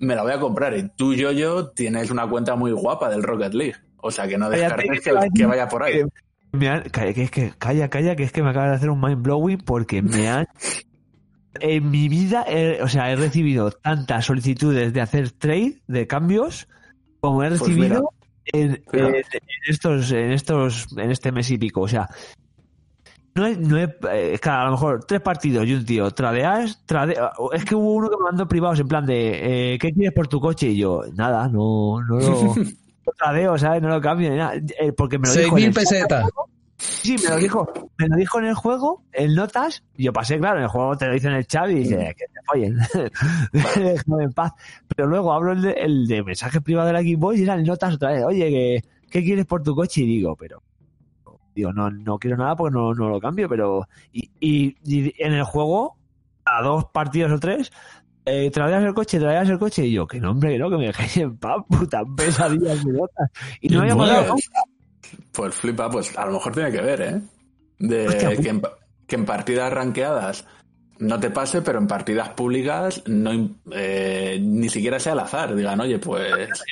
me 0.00 0.14
la 0.16 0.22
voy 0.22 0.32
a 0.32 0.40
comprar. 0.40 0.76
Y 0.76 0.88
tú, 0.96 1.14
yo, 1.14 1.30
yo, 1.30 1.68
tienes 1.70 2.10
una 2.10 2.28
cuenta 2.28 2.56
muy 2.56 2.72
guapa 2.72 3.08
del 3.08 3.22
Rocket 3.22 3.54
League. 3.54 3.76
O 3.98 4.10
sea, 4.10 4.26
que 4.26 4.36
no 4.36 4.50
descartes 4.50 5.00
que 5.00 5.10
que, 5.10 5.28
que 5.34 5.46
vaya 5.46 5.68
por 5.68 5.82
ahí. 5.84 5.94
que- 5.94 6.06
Me 6.52 6.68
han- 6.68 6.88
calla, 6.90 7.12
que 7.12 7.22
es 7.22 7.30
que, 7.30 7.52
calla, 7.58 7.88
calla, 7.88 8.16
que 8.16 8.22
es 8.24 8.32
que 8.32 8.42
me 8.42 8.50
acaba 8.50 8.68
de 8.70 8.74
hacer 8.76 8.90
un 8.90 9.00
mind 9.00 9.22
blowing 9.22 9.58
porque 9.58 10.02
me 10.02 10.28
han. 10.28 10.46
En 11.58 11.90
mi 11.90 12.08
vida, 12.10 12.44
he- 12.46 12.82
o 12.82 12.88
sea, 12.88 13.10
he 13.10 13.16
recibido 13.16 13.70
tantas 13.70 14.26
solicitudes 14.26 14.92
de 14.92 15.00
hacer 15.00 15.30
trade, 15.30 15.80
de 15.86 16.06
cambios, 16.06 16.68
como 17.20 17.42
he 17.42 17.48
Pues 17.48 17.60
recibido 17.60 18.10
en, 18.52 18.82
Mira. 18.92 19.08
en- 19.08 19.14
en 19.16 19.24
estos, 19.66 20.10
en 20.12 20.32
estos, 20.32 20.86
en 20.98 21.10
este 21.10 21.32
mes 21.32 21.50
y 21.50 21.56
pico. 21.56 21.80
O 21.80 21.88
sea, 21.88 22.08
no 23.36 23.46
he, 23.46 23.56
no 23.56 23.78
he, 23.78 23.96
eh, 24.10 24.38
claro, 24.40 24.62
a 24.62 24.64
lo 24.64 24.70
mejor 24.72 25.04
tres 25.04 25.20
partidos 25.20 25.66
y 25.66 25.74
un 25.74 25.84
tío, 25.84 26.10
tradeas, 26.10 26.82
trade, 26.86 27.16
es 27.52 27.64
que 27.64 27.74
hubo 27.74 27.92
uno 27.94 28.08
que 28.08 28.16
me 28.16 28.24
mandó 28.24 28.48
privados 28.48 28.80
en 28.80 28.88
plan 28.88 29.04
de, 29.04 29.74
eh, 29.74 29.78
¿qué 29.78 29.92
quieres 29.92 30.12
por 30.14 30.26
tu 30.26 30.40
coche? 30.40 30.68
Y 30.68 30.78
yo, 30.78 31.02
nada, 31.14 31.46
no, 31.48 32.00
no 32.02 32.18
lo, 32.18 32.54
tradeo, 33.18 33.58
¿sabes? 33.58 33.82
No 33.82 33.88
lo 33.88 34.00
cambio 34.00 34.30
ni 34.30 34.36
nada, 34.36 34.54
Eh, 34.80 34.92
porque 34.92 35.18
me 35.18 35.28
lo 35.28 35.34
dijo 35.34 35.58
en 35.58 35.64
6.000 35.64 35.66
el 35.66 35.74
pesetas. 35.74 36.24
Sí, 36.78 37.16
me 37.22 37.30
lo 37.30 37.36
dijo, 37.36 37.72
me 37.98 38.08
lo 38.08 38.16
dijo 38.16 38.38
en 38.38 38.46
el 38.46 38.54
juego, 38.54 39.02
en 39.12 39.34
notas, 39.34 39.82
y 39.96 40.04
yo 40.04 40.12
pasé, 40.12 40.38
claro, 40.38 40.58
en 40.58 40.64
el 40.64 40.68
juego 40.68 40.96
te 40.96 41.06
lo 41.06 41.14
dice 41.14 41.28
en 41.28 41.34
el 41.34 41.46
chat 41.46 41.70
y 41.70 41.74
dice, 41.74 42.14
que 42.16 42.24
te 42.26 42.40
follen, 42.46 42.78
déjame 43.52 44.24
en 44.24 44.32
paz. 44.32 44.52
Pero 44.94 45.08
luego 45.08 45.32
hablo 45.32 45.52
el 45.52 45.62
de, 45.62 45.72
el 45.72 46.06
de 46.06 46.22
mensaje 46.22 46.60
privado 46.60 46.86
de 46.86 46.92
la 46.92 47.00
Xbox 47.00 47.38
y 47.38 47.42
eran 47.42 47.62
notas 47.64 47.94
otra 47.94 48.12
vez, 48.12 48.24
oye, 48.24 48.50
que, 48.50 48.84
¿qué 49.10 49.24
quieres 49.24 49.46
por 49.46 49.62
tu 49.62 49.74
coche? 49.74 50.02
Y 50.02 50.06
digo, 50.06 50.36
pero, 50.36 50.62
digo, 51.56 51.72
no, 51.72 51.90
no 51.90 52.18
quiero 52.18 52.36
nada 52.36 52.54
porque 52.56 52.74
no, 52.74 52.94
no 52.94 53.08
lo 53.08 53.20
cambio, 53.20 53.48
pero, 53.48 53.88
y, 54.12 54.30
y, 54.40 54.76
y 54.84 55.12
en 55.18 55.32
el 55.32 55.44
juego, 55.44 55.96
a 56.44 56.62
dos 56.62 56.84
partidos 56.92 57.32
o 57.32 57.38
tres, 57.40 57.72
eh, 58.24 58.50
traías 58.50 58.84
el 58.84 58.94
coche, 58.94 59.18
traías 59.18 59.48
el 59.48 59.58
coche, 59.58 59.86
y 59.86 59.92
yo, 59.92 60.06
que 60.06 60.20
no, 60.20 60.32
hombre, 60.32 60.52
que 60.52 60.58
no, 60.58 60.70
que 60.70 60.76
me 60.76 60.86
dejéis 60.86 61.16
en 61.18 61.36
paz, 61.38 61.56
puta 61.68 62.02
pesadillas 62.16 62.84
de 62.84 62.92
notas. 62.92 63.30
Y 63.60 63.68
no 63.68 63.80
había 63.80 63.96
Pues, 63.96 64.08
mandado 64.10 64.34
pues 65.32 65.54
flipa, 65.54 65.90
pues 65.90 66.16
a 66.16 66.26
lo 66.26 66.32
mejor 66.32 66.52
tiene 66.52 66.72
que 66.72 66.80
ver, 66.80 67.00
¿eh? 67.02 67.20
De 67.78 68.08
Hostia, 68.08 68.36
que, 68.36 68.48
en, 68.48 68.62
que 69.06 69.16
en 69.16 69.24
partidas 69.24 69.72
rankeadas 69.72 70.46
no 70.98 71.20
te 71.20 71.30
pase, 71.30 71.62
pero 71.62 71.78
en 71.78 71.86
partidas 71.86 72.30
públicas 72.30 73.02
no 73.06 73.50
eh, 73.72 74.38
ni 74.40 74.68
siquiera 74.68 74.98
sea 74.98 75.12
al 75.12 75.20
azar. 75.20 75.54
Digan, 75.54 75.80
oye, 75.80 75.98
pues 75.98 76.26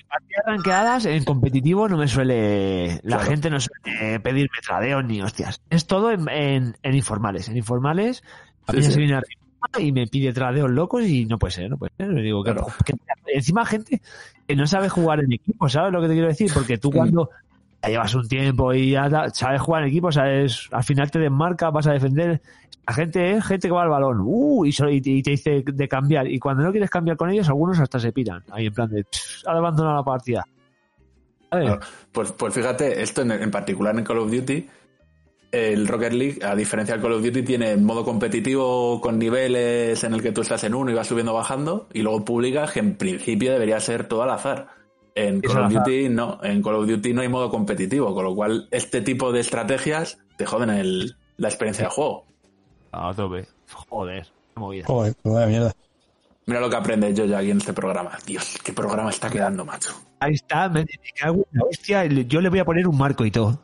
partidas 0.08 0.44
rankeadas 0.46 1.06
en 1.06 1.24
competitivo 1.24 1.88
no 1.88 1.96
me 1.98 2.08
suele 2.08 3.00
la 3.02 3.16
Claro. 3.16 3.30
gente 3.30 3.50
no 3.50 3.58
suele 3.60 4.20
pedirme 4.20 4.56
tradeos 4.66 5.04
ni 5.04 5.20
hostias 5.22 5.60
es 5.70 5.86
todo 5.86 6.10
en, 6.10 6.28
en, 6.28 6.76
en 6.82 6.94
informales 6.94 7.48
en 7.48 7.56
informales 7.56 8.22
a 8.66 8.72
mí 8.72 8.80
Sí, 8.80 8.86
sí. 8.86 8.92
se 8.92 8.98
viene 8.98 9.14
arriba 9.14 9.40
y 9.78 9.92
me 9.92 10.06
pide 10.06 10.32
tradeos 10.32 10.70
locos 10.70 11.04
y 11.04 11.24
no 11.26 11.38
puede 11.38 11.52
ser 11.52 11.70
no 11.70 11.76
puede 11.78 11.92
ser 11.96 12.08
Me 12.08 12.22
digo 12.22 12.42
Claro. 12.42 12.66
que- 12.84 12.94
encima 13.32 13.64
gente 13.66 14.00
que 14.46 14.54
no 14.56 14.66
sabe 14.66 14.88
jugar 14.88 15.20
en 15.20 15.32
equipo 15.32 15.68
sabes 15.68 15.92
lo 15.92 16.00
que 16.00 16.08
te 16.08 16.12
quiero 16.14 16.28
decir 16.28 16.50
porque 16.52 16.78
tú 16.78 16.90
cuando 16.90 17.30
ya 17.84 17.88
llevas 17.90 18.14
un 18.14 18.26
tiempo 18.28 18.72
y 18.72 18.90
ya 18.90 19.30
sabes 19.32 19.60
jugar 19.60 19.82
en 19.82 19.88
equipo 19.88 20.10
sabes 20.10 20.68
al 20.72 20.84
final 20.84 21.10
te 21.10 21.18
desmarca 21.18 21.70
vas 21.70 21.86
a 21.86 21.92
defender. 21.92 22.40
La 22.86 22.92
gente 22.92 23.32
es 23.32 23.44
gente 23.46 23.68
que 23.68 23.72
va 23.72 23.82
al 23.82 23.88
balón. 23.88 24.18
Uh, 24.22 24.66
y, 24.66 24.74
y 24.90 25.22
te- 25.22 25.30
dice 25.30 25.64
de 25.66 25.88
cambiar. 25.88 26.26
Y 26.28 26.38
cuando 26.38 26.62
no 26.62 26.70
quieres 26.70 26.90
cambiar 26.90 27.16
con 27.16 27.30
ellos 27.30 27.48
algunos 27.48 27.78
hasta 27.80 27.98
se 27.98 28.12
piran. 28.12 28.42
Ahí 28.50 28.66
en 28.66 28.74
plan 28.74 28.90
de 28.90 29.04
"Pff, 29.04 29.46
ha 29.46 29.52
abandonado 29.52 29.96
la 29.96 30.02
partida. 30.04 30.44
Pues, 32.12 32.32
pues 32.32 32.52
fíjate, 32.52 33.00
esto 33.02 33.22
en, 33.22 33.30
en 33.30 33.50
particular 33.50 33.96
en 33.96 34.04
Call 34.04 34.18
of 34.18 34.30
Duty, 34.30 34.68
el 35.52 35.86
Rocket 35.86 36.12
League, 36.12 36.38
a 36.44 36.56
diferencia 36.56 36.94
del 36.96 37.02
Call 37.02 37.12
of 37.12 37.22
Duty, 37.22 37.42
tiene 37.44 37.76
modo 37.76 38.04
competitivo 38.04 39.00
con 39.00 39.20
niveles 39.20 40.02
en 40.02 40.14
el 40.14 40.20
que 40.22 40.32
tú 40.32 40.40
estás 40.40 40.64
en 40.64 40.74
uno 40.74 40.90
y 40.90 40.94
vas 40.94 41.06
subiendo 41.06 41.32
bajando, 41.32 41.88
y 41.92 42.02
luego 42.02 42.24
públicas 42.24 42.72
que 42.72 42.80
en 42.80 42.96
principio 42.96 43.52
debería 43.52 43.78
ser 43.78 44.08
todo 44.08 44.24
al 44.24 44.30
azar. 44.30 44.66
En 45.14 45.40
Call 45.40 45.56
al 45.56 45.62
of 45.64 45.70
azar. 45.70 45.82
Duty 45.84 46.08
no, 46.08 46.40
en 46.42 46.62
Call 46.62 46.74
of 46.74 46.86
Duty 46.88 47.12
no 47.12 47.20
hay 47.22 47.28
modo 47.28 47.50
competitivo, 47.50 48.14
con 48.14 48.24
lo 48.24 48.34
cual 48.34 48.68
este 48.70 49.00
tipo 49.00 49.30
de 49.32 49.40
estrategias 49.40 50.18
te 50.36 50.44
joden 50.46 50.70
el- 50.70 51.16
la 51.36 51.48
experiencia 51.48 51.84
de 51.84 51.90
juego. 51.90 52.26
A 52.92 53.12
tope. 53.14 53.46
Joder, 53.88 54.24
qué 54.54 54.60
movida. 54.60 54.84
Joder, 54.86 55.14
mierda. 55.48 55.72
Mira 56.46 56.60
lo 56.60 56.68
que 56.68 56.76
aprende 56.76 57.14
yo 57.14 57.24
ya 57.24 57.38
aquí 57.38 57.50
en 57.50 57.58
este 57.58 57.72
programa. 57.72 58.18
Dios, 58.26 58.58
qué 58.62 58.72
programa 58.72 59.10
está 59.10 59.30
quedando, 59.30 59.64
macho. 59.64 59.94
Ahí 60.20 60.34
está, 60.34 60.68
me, 60.68 60.80
me 60.80 60.88
cago 61.18 61.46
en 61.52 61.58
la 61.58 61.64
hostia. 61.64 62.04
Yo 62.06 62.40
le 62.40 62.48
voy 62.50 62.58
a 62.58 62.64
poner 62.64 62.86
un 62.86 62.98
marco 62.98 63.24
y 63.24 63.30
todo. 63.30 63.62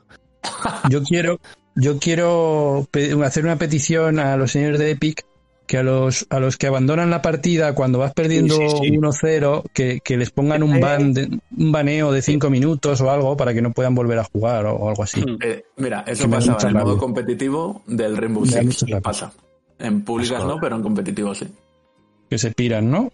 Yo 0.88 1.02
quiero, 1.02 1.38
yo 1.74 1.98
quiero 1.98 2.86
hacer 3.24 3.44
una 3.44 3.56
petición 3.56 4.18
a 4.18 4.36
los 4.36 4.50
señores 4.52 4.78
de 4.78 4.92
Epic 4.92 5.24
que 5.70 5.78
a 5.78 5.84
los, 5.84 6.26
a 6.30 6.40
los 6.40 6.56
que 6.56 6.66
abandonan 6.66 7.10
la 7.10 7.22
partida 7.22 7.76
cuando 7.76 8.00
vas 8.00 8.12
perdiendo 8.12 8.56
Sí, 8.56 8.68
sí, 8.68 8.76
sí. 8.82 8.90
1-0, 8.90 9.62
que, 9.72 10.00
que 10.00 10.16
les 10.16 10.30
pongan 10.32 10.64
un, 10.64 10.80
ban 10.80 11.12
de- 11.14 11.38
un 11.56 11.70
baneo 11.70 12.10
de 12.10 12.22
5 12.22 12.50
minutos 12.50 13.00
o 13.00 13.08
algo 13.08 13.36
para 13.36 13.54
que 13.54 13.62
no 13.62 13.70
puedan 13.70 13.94
volver 13.94 14.18
a 14.18 14.24
jugar 14.24 14.66
o, 14.66 14.74
o 14.74 14.88
algo 14.88 15.04
así. 15.04 15.24
Eh, 15.44 15.62
mira, 15.76 16.02
eso 16.08 16.24
Que 16.24 16.30
pasaba 16.30 16.58
en 16.62 16.68
el 16.70 16.74
modo 16.74 16.98
competitivo 16.98 17.82
del 17.86 18.16
Rainbow 18.16 18.44
Six. 18.44 18.84
Pasa. 19.00 19.32
En 19.78 20.02
públicas 20.02 20.44
no, 20.44 20.58
pero 20.60 20.74
en 20.74 20.82
competitivo 20.82 21.32
sí. 21.36 21.46
Que 22.28 22.36
se 22.36 22.50
piran, 22.50 22.90
¿no? 22.90 23.12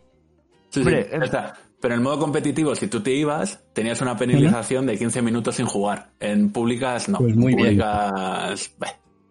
Sí, 0.70 0.80
Hombre, 0.80 1.08
sí, 1.10 1.18
está. 1.24 1.54
Pero 1.78 1.92
en 1.92 2.00
el 2.00 2.04
modo 2.04 2.18
competitivo, 2.20 2.74
si 2.74 2.86
tú 2.86 3.00
te 3.02 3.12
ibas, 3.12 3.60
tenías 3.74 4.00
una 4.00 4.16
penalización 4.16 4.86
de 4.86 4.96
15 4.96 5.20
minutos 5.20 5.56
sin 5.56 5.66
jugar. 5.66 6.08
En 6.20 6.50
públicas, 6.52 7.06
no. 7.10 7.18
Pues 7.18 7.36
muy 7.36 7.52
en 7.52 7.58
bien. 7.58 7.66
públicas, 7.80 8.72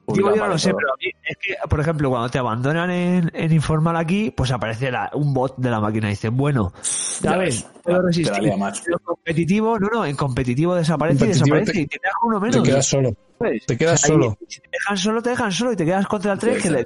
Digo, 0.07 0.29
yo 0.29 0.35
no 0.43 0.47
lo 0.49 0.57
sé, 0.59 0.73
pero 0.73 0.89
a 0.93 0.95
mí 0.99 1.09
es 1.23 1.37
que, 1.37 1.55
por 1.67 1.79
ejemplo, 1.79 2.09
cuando 2.09 2.29
te 2.29 2.37
abandonan 2.37 2.91
en, 2.91 3.31
en 3.33 3.51
informal 3.51 3.95
aquí, 3.97 4.29
pues 4.31 4.51
aparece 4.51 4.91
la- 4.91 5.09
un 5.13 5.33
bot 5.33 5.55
de 5.57 5.69
la 5.71 5.79
máquina 5.79 6.07
y 6.07 6.11
dice, 6.11 6.29
bueno, 6.29 6.71
¿sabes? 6.81 7.65
Puedo 7.83 8.01
resistir. 8.03 8.45
en 8.45 8.97
competitivo, 9.03 9.79
no, 9.79 9.87
no, 9.91 10.05
en 10.05 10.15
competitivo 10.15 10.75
desaparece 10.75 11.19
Competitivo 11.19 11.55
y 11.55 11.59
desaparece 11.59 11.71
te- 11.71 11.81
y 11.81 11.87
te 11.87 11.99
dejas 12.03 12.19
uno 12.23 12.39
menos. 12.39 12.63
Te 12.63 12.69
quedas 12.69 12.85
solo. 12.87 13.13
¿sabes? 13.39 13.65
te 13.65 13.77
quedas 13.77 14.03
Ahí, 14.05 14.11
solo. 14.11 14.37
Si 14.47 14.61
te 14.61 14.69
dejan 14.71 14.97
solo, 14.97 15.21
te 15.21 15.29
dejan 15.31 15.51
solo 15.51 15.71
y 15.73 15.75
te 15.75 15.85
quedas 15.85 16.07
contra 16.07 16.33
el 16.33 16.39
3. 16.39 16.55
Sí, 16.57 16.61
que 16.61 16.67
sí. 16.69 16.73
le- 16.75 16.85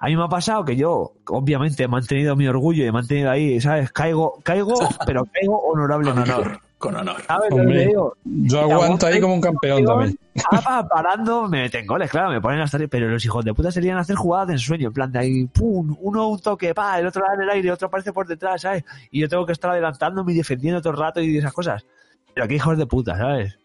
a 0.00 0.06
mí 0.06 0.16
me 0.16 0.24
ha 0.24 0.28
pasado 0.28 0.64
que 0.64 0.76
yo, 0.76 1.14
obviamente, 1.28 1.82
he 1.84 1.88
mantenido 1.88 2.36
mi 2.36 2.46
orgullo 2.46 2.84
y 2.84 2.86
he 2.86 2.92
mantenido 2.92 3.30
ahí, 3.30 3.60
¿sabes? 3.60 3.90
Caigo, 3.90 4.38
caigo, 4.44 4.74
pero 5.06 5.24
caigo 5.32 5.60
Con 5.62 5.78
honorablemente. 5.78 6.30
honor, 6.32 6.60
con 6.80 6.96
honor. 6.96 7.22
¿Sabes 7.26 7.50
lo 7.50 7.56
que 7.56 7.62
Hombre, 7.62 7.86
digo? 7.86 8.16
Yo 8.24 8.60
aguanto 8.62 9.06
ahí 9.06 9.20
como 9.20 9.34
un 9.34 9.40
campeón 9.40 9.84
también. 9.84 10.16
Ah, 10.50 10.62
pa- 10.62 10.88
parando, 10.88 11.48
me 11.48 11.62
meten 11.62 11.86
goles, 11.86 12.08
claro, 12.10 12.30
me 12.30 12.40
ponen 12.40 12.60
hasta 12.60 12.78
pero 12.88 13.08
los 13.08 13.22
hijos 13.24 13.44
de 13.44 13.52
puta 13.52 13.70
serían 13.70 13.98
hacer 13.98 14.16
jugadas 14.16 14.46
de 14.46 14.54
ensueño, 14.54 14.86
en 14.88 14.94
plan 14.94 15.12
de 15.12 15.18
ahí, 15.18 15.44
pum, 15.46 15.94
uno 16.00 16.28
un 16.28 16.40
toque, 16.40 16.72
pa, 16.72 16.98
el 16.98 17.06
otro 17.06 17.22
da 17.26 17.34
en 17.34 17.42
el 17.42 17.50
aire, 17.50 17.70
otro 17.70 17.88
aparece 17.88 18.12
por 18.12 18.26
detrás, 18.26 18.62
¿sabes? 18.62 18.84
Y 19.10 19.20
yo 19.20 19.28
tengo 19.28 19.44
que 19.44 19.52
estar 19.52 19.70
adelantándome 19.72 20.32
y 20.32 20.36
defendiendo 20.36 20.80
todo 20.80 20.92
el 20.94 20.98
rato 21.00 21.20
y 21.20 21.36
esas 21.36 21.52
cosas. 21.52 21.84
Pero 22.32 22.44
aquí 22.46 22.54
hijos 22.54 22.78
de 22.78 22.86
puta, 22.86 23.18
¿sabes? 23.18 23.58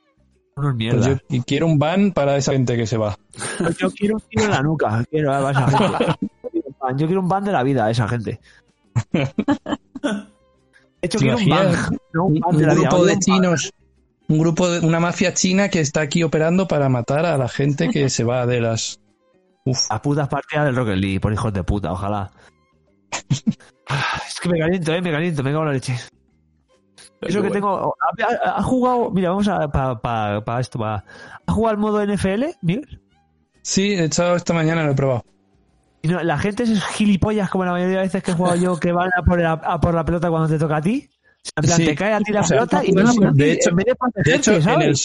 Unos 0.57 0.71
Pues 0.71 0.75
mierda. 0.75 1.07
yo 1.07 1.17
y 1.29 1.41
quiero 1.41 1.67
un 1.67 1.79
ban 1.79 2.11
para 2.11 2.35
esa 2.35 2.51
gente 2.51 2.75
que 2.75 2.87
se 2.87 2.97
va. 2.97 3.15
Pues 3.59 3.77
yo 3.77 3.89
quiero 3.91 4.15
un 4.15 4.21
tiro 4.27 4.43
en 4.45 4.51
la 4.51 4.61
nuca, 4.61 5.03
quiero 5.09 5.31
a 5.33 5.51
esa 5.51 5.67
gente. 5.69 6.05
Yo 6.97 7.07
quiero 7.07 7.21
un 7.21 7.27
ban 7.29 7.43
de 7.43 7.51
la 7.51 7.63
vida 7.63 7.85
a 7.85 7.89
esa 7.91 8.07
gente. 8.07 8.39
De 11.05 11.07
hecho, 11.07 11.19
¿Te 11.19 11.25
quiero 11.25 11.37
un 11.37 11.49
ban, 11.49 11.67
imaginas 11.69 11.91
no 12.13 12.25
un 12.25 12.41
Un, 12.45 12.57
de 12.57 12.65
vida. 12.65 12.73
grupo 12.75 13.05
de 13.05 13.13
un 13.13 13.19
chinos, 13.19 13.71
un 14.27 14.39
grupo 14.39 14.69
de 14.69 14.79
una 14.85 14.99
mafia 14.99 15.33
china 15.33 15.69
que 15.69 15.79
está 15.81 16.01
aquí 16.01 16.23
operando 16.23 16.67
para 16.67 16.89
matar 16.89 17.25
a 17.25 17.37
la 17.37 17.47
gente 17.47 17.89
que 17.89 18.09
se 18.09 18.23
va 18.23 18.45
de 18.45 18.61
las. 18.61 18.99
Uf, 19.65 19.89
Las 19.89 19.99
putas 20.01 20.27
partidas 20.27 20.65
del 20.65 20.75
Rocket 20.75 20.97
League, 20.97 21.19
por 21.19 21.31
hijos 21.33 21.51
de 21.53 21.63
puta, 21.63 21.91
ojalá. 21.91 22.31
Ah, 23.87 24.21
es 24.27 24.39
que 24.39 24.49
me 24.49 24.59
caliento, 24.59 24.93
eh, 24.93 25.01
me 25.01 25.11
caliento, 25.11 25.43
me 25.43 25.51
cago 25.51 25.61
en 25.63 25.67
la 25.67 25.73
leche. 25.73 25.93
Eso 27.21 27.41
que 27.41 27.49
Bueno. 27.49 27.53
tengo. 27.53 27.95
¿Ha, 27.99 28.49
ha- 28.49 28.59
ha 28.59 28.63
jugado? 28.63 29.11
Mira, 29.11 29.29
vamos 29.29 29.47
a. 29.47 29.67
Para 29.69 29.99
pa, 29.99 30.43
pa 30.43 30.59
esto, 30.59 30.79
pa. 30.79 31.03
¿Ha 31.45 31.51
jugado 31.51 31.73
el 31.75 31.79
modo 31.81 32.01
NFL, 32.03 32.45
Miguel? 32.61 33.01
Sí, 33.61 33.93
he 33.93 34.03
echado 34.05 34.35
esta 34.35 34.53
mañana, 34.53 34.83
lo 34.83 34.91
he 34.91 34.95
probado. 34.95 35.23
Y 36.05 36.07
no, 36.07 36.21
la 36.21 36.37
gente 36.37 36.61
es 36.63 36.83
gilipollas 36.83 37.49
como 37.49 37.65
la 37.65 37.71
mayoría 37.71 37.97
de 37.97 38.03
veces 38.03 38.21
que 38.21 38.29
he 38.29 38.33
jugado 38.35 38.57
yo 38.57 38.77
que 38.79 38.91
van 38.91 39.09
a 39.17 39.23
por 39.23 39.39
la, 39.41 39.53
a 39.53 39.79
por 39.79 39.95
la 39.95 40.05
pelota 40.05 40.29
cuando 40.29 40.47
te 40.47 40.59
toca 40.59 40.77
a 40.77 40.81
ti. 40.81 41.09
En 41.55 41.63
plan, 41.65 41.77
Sí. 41.77 41.85
te 41.85 41.95
cae 41.95 42.13
a 42.13 42.19
ti 42.19 42.31
la 42.31 42.41
O 42.41 42.43
sea, 42.43 42.57
pelota 42.57 42.85
y 42.85 42.91
no 42.91 43.01
de 43.33 43.51
hecho- 43.53 43.71
de, 43.73 44.35
hecho, 44.35 44.51
en 44.53 44.81
el, 44.83 44.95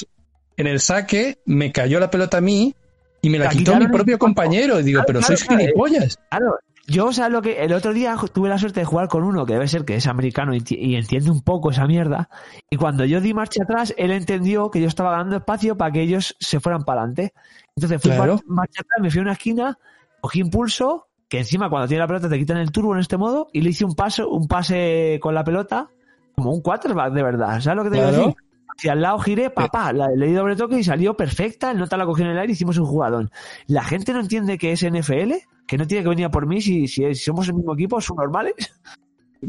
en 0.59 0.66
el 0.66 0.78
saque 0.81 1.39
me 1.47 1.72
cayó 1.72 1.98
la 2.01 2.10
pelota 2.10 2.36
a 2.36 2.40
mí 2.43 2.74
y 3.22 3.31
me 3.31 3.39
la 3.39 3.47
La 3.47 3.51
quitó 3.51 3.77
mi 3.77 3.89
propio 3.89 4.18
compañero. 4.18 4.78
Y 4.78 4.82
digo, 4.82 4.98
Claro, 4.98 5.06
pero 5.06 5.18
claro, 5.20 5.36
sois 5.39 5.44
claro, 5.48 5.60
eh. 5.62 5.64
gilipollas. 5.68 6.18
Claro, 6.28 6.59
yo, 6.86 7.06
o 7.06 7.12
sea, 7.14 7.31
lo 7.31 7.40
que 7.40 7.62
el 7.64 7.72
otro 7.72 7.94
día 7.94 8.14
tuve 8.31 8.51
la 8.51 8.59
suerte 8.59 8.81
de 8.81 8.85
jugar 8.85 9.09
con 9.09 9.22
uno 9.22 9.47
que 9.47 9.55
debe 9.55 9.68
ser 9.68 9.86
que 9.86 9.94
es 9.94 10.06
americano 10.06 10.55
y, 10.55 10.60
enti- 10.60 10.78
y 10.78 10.97
entiende 10.97 11.31
un 11.31 11.40
poco 11.40 11.70
esa 11.70 11.86
mierda. 11.86 12.28
Y 12.68 12.77
cuando 12.77 13.06
yo 13.06 13.22
di 13.22 13.32
marcha 13.32 13.62
atrás, 13.62 13.94
él 13.97 14.10
entendió 14.10 14.70
que 14.70 14.82
yo 14.82 14.89
estaba 14.89 15.12
ganando 15.12 15.36
espacio 15.36 15.78
para 15.78 15.93
que 15.93 16.02
ellos 16.02 16.36
se 16.40 16.60
fueran 16.60 16.82
para 16.82 17.01
adelante. 17.02 17.32
Entonces 17.74 18.02
fui 18.02 18.10
marcha 18.47 18.82
atrás, 18.82 18.98
me 19.01 19.10
fui 19.10 19.20
a 19.20 19.22
una 19.22 19.32
esquina, 19.32 19.78
cogí 20.20 20.40
impulso, 20.40 21.06
que 21.28 21.38
encima 21.38 21.68
cuando 21.70 21.88
tiene 21.88 22.01
la 22.02 22.06
pelota 22.09 22.28
te 22.28 22.38
quitan 22.38 22.56
el 22.59 22.72
turbo 22.72 22.94
en 22.94 23.01
este 23.01 23.16
modo, 23.16 23.48
y 23.52 23.60
le 23.60 23.70
hice 23.70 23.84
un 23.84 23.94
paso, 23.94 24.28
un 24.28 24.47
pase 24.48 25.18
con 25.22 25.34
la 25.34 25.44
pelota, 25.44 25.88
como 26.34 26.52
un 26.52 26.60
quarterback 26.62 27.12
de 27.12 27.22
verdad. 27.22 27.60
¿Sabes 27.60 27.76
lo 27.76 27.84
que 27.84 27.90
te 27.90 27.97
Claro. 27.97 28.10
digo 28.12 28.26
decir? 28.28 28.42
Hacia 28.78 28.92
al 28.92 29.02
lado 29.02 29.18
giré, 29.18 29.51
papá, 29.51 29.92
la- 29.92 30.09
le 30.09 30.26
di 30.26 30.32
doble 30.32 30.56
toque 30.56 30.78
y 30.78 30.84
salió 30.84 31.14
perfecta, 31.14 31.70
el 31.70 31.78
nota 31.78 31.97
la 31.97 32.06
cogió 32.06 32.24
en 32.24 32.30
el 32.30 32.38
aire 32.38 32.52
y 32.52 32.55
hicimos 32.55 32.78
un 32.78 32.86
jugadón. 32.86 33.30
La 33.66 33.84
gente 33.84 34.12
no 34.12 34.20
entiende 34.20 34.56
que 34.56 34.72
es 34.72 34.82
NFL, 34.82 35.34
que 35.66 35.76
no 35.76 35.86
tiene 35.86 36.02
que 36.02 36.09
venir 36.09 36.24
a 36.26 36.30
por 36.30 36.47
mí 36.47 36.60
si, 36.62 36.88
si, 36.88 37.02
si 37.14 37.24
somos 37.24 37.47
el 37.48 37.55
mismo 37.55 37.74
equipo, 37.74 38.01
son 38.01 38.16
normales. 38.16 38.55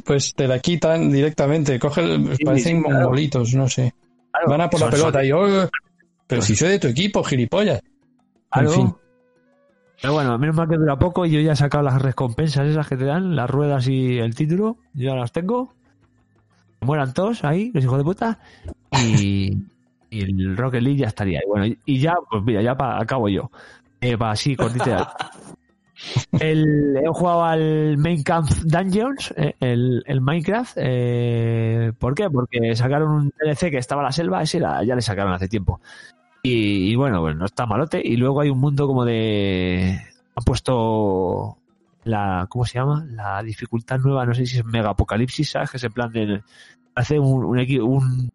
Pues 0.05 0.33
te 0.33 0.47
la 0.47 0.59
quitan 0.59 1.11
directamente. 1.11 1.77
Coge 1.79 2.01
el- 2.01 2.35
Sí, 2.37 2.43
parecen 2.45 2.77
sí, 2.77 2.83
claro. 2.83 2.99
mongolitos, 3.01 3.53
no 3.55 3.67
sé. 3.67 3.93
Claro, 4.31 4.49
Van 4.49 4.61
a 4.61 4.69
por 4.69 4.79
la 4.81 4.89
pelota 4.89 5.23
y 5.23 5.31
oh, 5.33 5.69
pero 6.27 6.41
si 6.41 6.55
soy 6.55 6.69
de 6.69 6.79
tu 6.79 6.87
equipo, 6.87 7.23
gilipollas. 7.23 7.81
En 8.55 8.69
fin. 8.69 8.95
Pero 10.01 10.13
bueno, 10.13 10.37
menos 10.39 10.55
mal 10.55 10.67
que 10.67 10.77
dura 10.77 10.97
poco 10.97 11.25
y 11.25 11.31
yo 11.31 11.39
ya 11.41 11.51
he 11.53 11.55
sacado 11.55 11.83
las 11.83 12.01
recompensas 12.01 12.67
esas 12.67 12.87
que 12.87 12.97
te 12.97 13.05
dan, 13.05 13.35
las 13.35 13.49
ruedas 13.49 13.87
y 13.87 14.17
el 14.17 14.33
título, 14.35 14.77
yo 14.93 15.09
ya 15.09 15.15
las 15.15 15.31
tengo. 15.31 15.73
Mueran 16.81 17.13
todos 17.13 17.43
ahí, 17.43 17.71
los 17.73 17.83
hijos 17.83 17.99
de 17.99 18.03
puta. 18.03 18.39
Y, 18.99 19.55
y 20.09 20.21
el 20.21 20.57
Rocket 20.57 20.81
League 20.81 20.97
ya 20.99 21.07
estaría 21.07 21.37
ahí. 21.39 21.45
Bueno, 21.47 21.67
y, 21.67 21.77
y 21.85 21.99
ya, 21.99 22.15
pues 22.29 22.43
mira, 22.43 22.63
ya 22.63 22.75
pa- 22.75 22.99
acabo 22.99 23.29
yo. 23.29 23.51
Eh, 23.99 24.17
para 24.17 24.31
así, 24.31 24.55
cortita. 24.55 25.13
El, 26.39 26.97
he 26.97 27.07
jugado 27.09 27.43
al 27.45 27.95
Main 27.99 28.23
Camp 28.23 28.49
Dungeons, 28.65 29.35
eh, 29.37 29.53
el, 29.59 30.01
el 30.07 30.19
Minecraft. 30.19 30.73
Eh, 30.77 31.91
¿Por 31.99 32.15
qué? 32.15 32.27
Porque 32.27 32.75
sacaron 32.75 33.11
un 33.11 33.33
DLC 33.39 33.69
que 33.69 33.77
estaba 33.77 34.01
en 34.01 34.05
la 34.05 34.11
selva, 34.11 34.41
ese 34.41 34.59
ya 34.59 34.95
le 34.95 35.01
sacaron 35.03 35.31
hace 35.33 35.47
tiempo. 35.47 35.79
Y, 36.43 36.91
y 36.91 36.95
bueno, 36.95 37.21
pues 37.21 37.35
no 37.35 37.45
está 37.45 37.65
malote. 37.65 38.01
Y 38.03 38.17
luego 38.17 38.41
hay 38.41 38.49
un 38.49 38.59
mundo 38.59 38.87
como 38.87 39.05
de. 39.05 39.99
Han 40.35 40.43
puesto 40.43 41.57
la. 42.03 42.47
¿Cómo 42.49 42.65
se 42.65 42.79
llama? 42.79 43.05
La 43.11 43.43
dificultad 43.43 43.99
nueva, 43.99 44.25
no 44.25 44.33
sé 44.33 44.45
si 44.45 44.57
es 44.57 44.65
Mega 44.65 44.89
Apocalipsis, 44.89 45.51
¿sabes? 45.51 45.69
Que 45.71 45.77
es 45.77 45.83
en 45.83 45.91
plan 45.93 46.11
de. 46.11 46.41
Hace 46.95 47.19
un, 47.19 47.45
un, 47.45 47.57
equi- 47.57 47.81
un, 47.81 48.29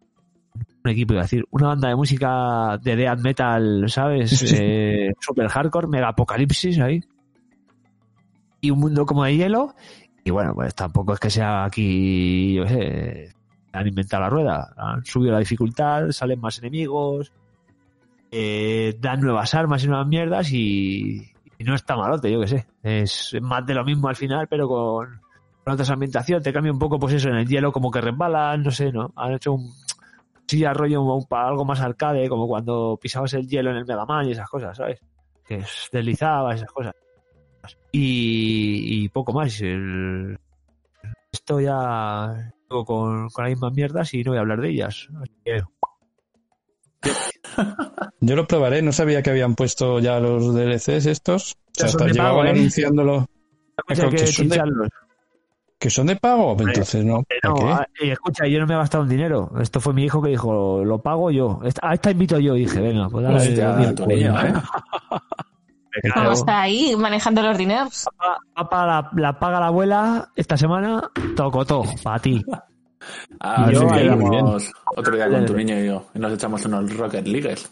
un 0.83 0.91
equipo, 0.91 1.13
iba 1.13 1.21
a 1.21 1.25
decir, 1.25 1.45
una 1.51 1.67
banda 1.67 1.89
de 1.89 1.95
música 1.95 2.77
de 2.81 2.95
death 2.95 3.19
metal, 3.19 3.85
¿sabes? 3.87 4.31
Sí. 4.31 4.55
Eh, 4.57 5.13
super 5.19 5.47
hardcore, 5.47 5.87
Mega 5.87 6.07
Apocalipsis 6.09 6.79
ahí. 6.79 7.03
Y 8.61 8.71
un 8.71 8.79
mundo 8.79 9.05
como 9.05 9.23
de 9.25 9.35
hielo. 9.35 9.75
Y 10.23 10.31
bueno, 10.31 10.53
pues 10.55 10.73
tampoco 10.75 11.13
es 11.13 11.19
que 11.19 11.29
sea 11.29 11.63
aquí, 11.65 12.53
yo 12.55 12.65
sé, 12.67 13.33
han 13.71 13.87
inventado 13.87 14.23
la 14.23 14.29
rueda. 14.29 14.73
Han 14.75 15.05
subido 15.05 15.31
la 15.33 15.39
dificultad, 15.39 16.09
salen 16.11 16.41
más 16.41 16.57
enemigos, 16.59 17.31
eh, 18.31 18.95
dan 18.99 19.21
nuevas 19.21 19.53
armas 19.53 19.83
y 19.83 19.87
nuevas 19.87 20.07
mierdas 20.07 20.51
y, 20.51 21.31
y 21.57 21.63
no 21.63 21.75
está 21.75 21.95
malote, 21.95 22.31
yo 22.31 22.39
que 22.41 22.47
sé. 22.47 22.67
Es 22.83 23.35
más 23.41 23.65
de 23.65 23.73
lo 23.73 23.83
mismo 23.85 24.07
al 24.07 24.15
final, 24.15 24.47
pero 24.47 24.67
con, 24.67 25.21
con 25.63 25.73
otras 25.73 25.89
ambientación. 25.89 26.41
Te 26.43 26.51
cambia 26.53 26.71
un 26.71 26.79
poco, 26.79 26.99
pues 26.99 27.13
eso, 27.13 27.29
en 27.29 27.35
el 27.35 27.47
hielo 27.47 27.71
como 27.71 27.89
que 27.91 28.01
resbalan, 28.01 28.63
no 28.63 28.71
sé, 28.71 28.91
¿no? 28.91 29.11
Han 29.15 29.33
hecho 29.33 29.53
un 29.53 29.71
sí 30.47 30.63
rollo 30.65 31.01
un- 31.01 31.25
para 31.25 31.49
algo 31.49 31.65
más 31.65 31.81
arcade, 31.81 32.29
como 32.29 32.47
cuando 32.47 32.97
pisabas 33.01 33.33
el 33.33 33.47
hielo 33.47 33.71
en 33.71 33.77
el 33.77 33.85
Mega 33.85 34.05
Man 34.05 34.27
y 34.27 34.31
esas 34.31 34.49
cosas, 34.49 34.77
¿sabes? 34.77 34.99
Que 35.45 35.55
es- 35.55 35.89
deslizabas, 35.91 36.55
esas 36.57 36.71
cosas. 36.71 36.93
Y, 37.91 39.03
poco 39.09 39.33
más. 39.33 39.59
El- 39.61 40.37
esto 41.31 41.59
ya 41.59 42.53
con, 42.67 42.85
con 43.29 43.43
las 43.43 43.49
mismas 43.51 43.73
mierdas 43.73 44.13
y 44.13 44.23
no 44.23 44.31
voy 44.31 44.37
a 44.37 44.41
hablar 44.41 44.61
de 44.61 44.69
ellas. 44.69 45.07
Yo 48.21 48.35
lo 48.35 48.47
probaré, 48.47 48.81
no 48.81 48.91
sabía 48.91 49.21
que 49.21 49.29
habían 49.29 49.55
puesto 49.55 49.99
ya 49.99 50.19
los 50.19 50.53
DLCs 50.53 51.05
estos. 51.05 51.53
O 51.53 51.55
sea, 51.73 51.85
Ya 51.87 51.91
son 51.91 52.01
hasta 52.01 52.05
de 52.05 52.13
llevaban 52.13 52.35
pago, 52.35 52.45
¿eh? 52.45 52.49
anunciándolo. 52.51 53.25
escucha, 53.87 54.09
que 54.09 54.15
que 54.15 54.17
son 54.27 54.47
de- 54.47 54.55
chincharlos. 54.55 54.89
¿Que 55.79 55.89
son 55.91 56.07
de 56.07 56.15
pago? 56.15 56.57
Entonces 56.59 57.05
no. 57.05 57.19
Eh, 57.29 57.37
¿Para 57.41 57.53
no, 57.53 57.59
qué? 57.59 57.71
ah, 57.71 57.87
eh, 58.01 58.11
escucha, 58.11 58.47
yo 58.47 58.59
no 58.59 58.65
me 58.65 58.73
he 58.73 58.77
gastado 58.77 59.03
un 59.03 59.09
dinero. 59.09 59.51
Esto 59.61 59.79
fue 59.79 59.93
mi 59.93 60.05
hijo 60.05 60.21
que 60.23 60.29
dijo, 60.31 60.83
lo 60.83 60.99
pago 61.03 61.29
yo. 61.29 61.59
A 61.83 61.93
esta 61.93 62.09
invito 62.11 62.39
yo. 62.39 62.55
Dije, 62.55 62.79
venga, 62.81 63.07
pues 63.09 63.23
dale, 63.23 63.37
Hostia, 63.37 63.67
dale, 63.69 63.93
tu 63.93 64.01
dale. 64.03 64.15
niño, 64.15 64.41
¿eh? 64.41 64.53
Claro. 66.01 66.15
¿Cómo 66.15 66.31
está 66.31 66.61
ahí 66.61 66.95
manejando 66.95 67.41
los 67.43 67.57
dineros? 67.57 68.05
Papá, 68.17 68.37
papá, 68.55 68.85
la, 68.85 69.09
la 69.15 69.39
paga 69.39 69.59
la 69.59 69.67
abuela 69.67 70.29
esta 70.35 70.55
semana, 70.57 71.09
tocotó, 71.35 71.83
para 72.03 72.19
ti. 72.19 72.43
Ah, 73.39 73.69
Yo 73.71 73.81
sí, 73.81 73.87
quedamos 73.95 74.71
otro 74.95 75.15
día 75.15 75.29
con 75.29 75.45
tu 75.45 75.53
niño 75.55 75.79
y 75.79 75.85
yo. 75.87 76.05
Y 76.15 76.19
nos 76.19 76.33
echamos 76.33 76.65
unos 76.65 76.95
Rocket 76.97 77.27
Leagues. 77.27 77.69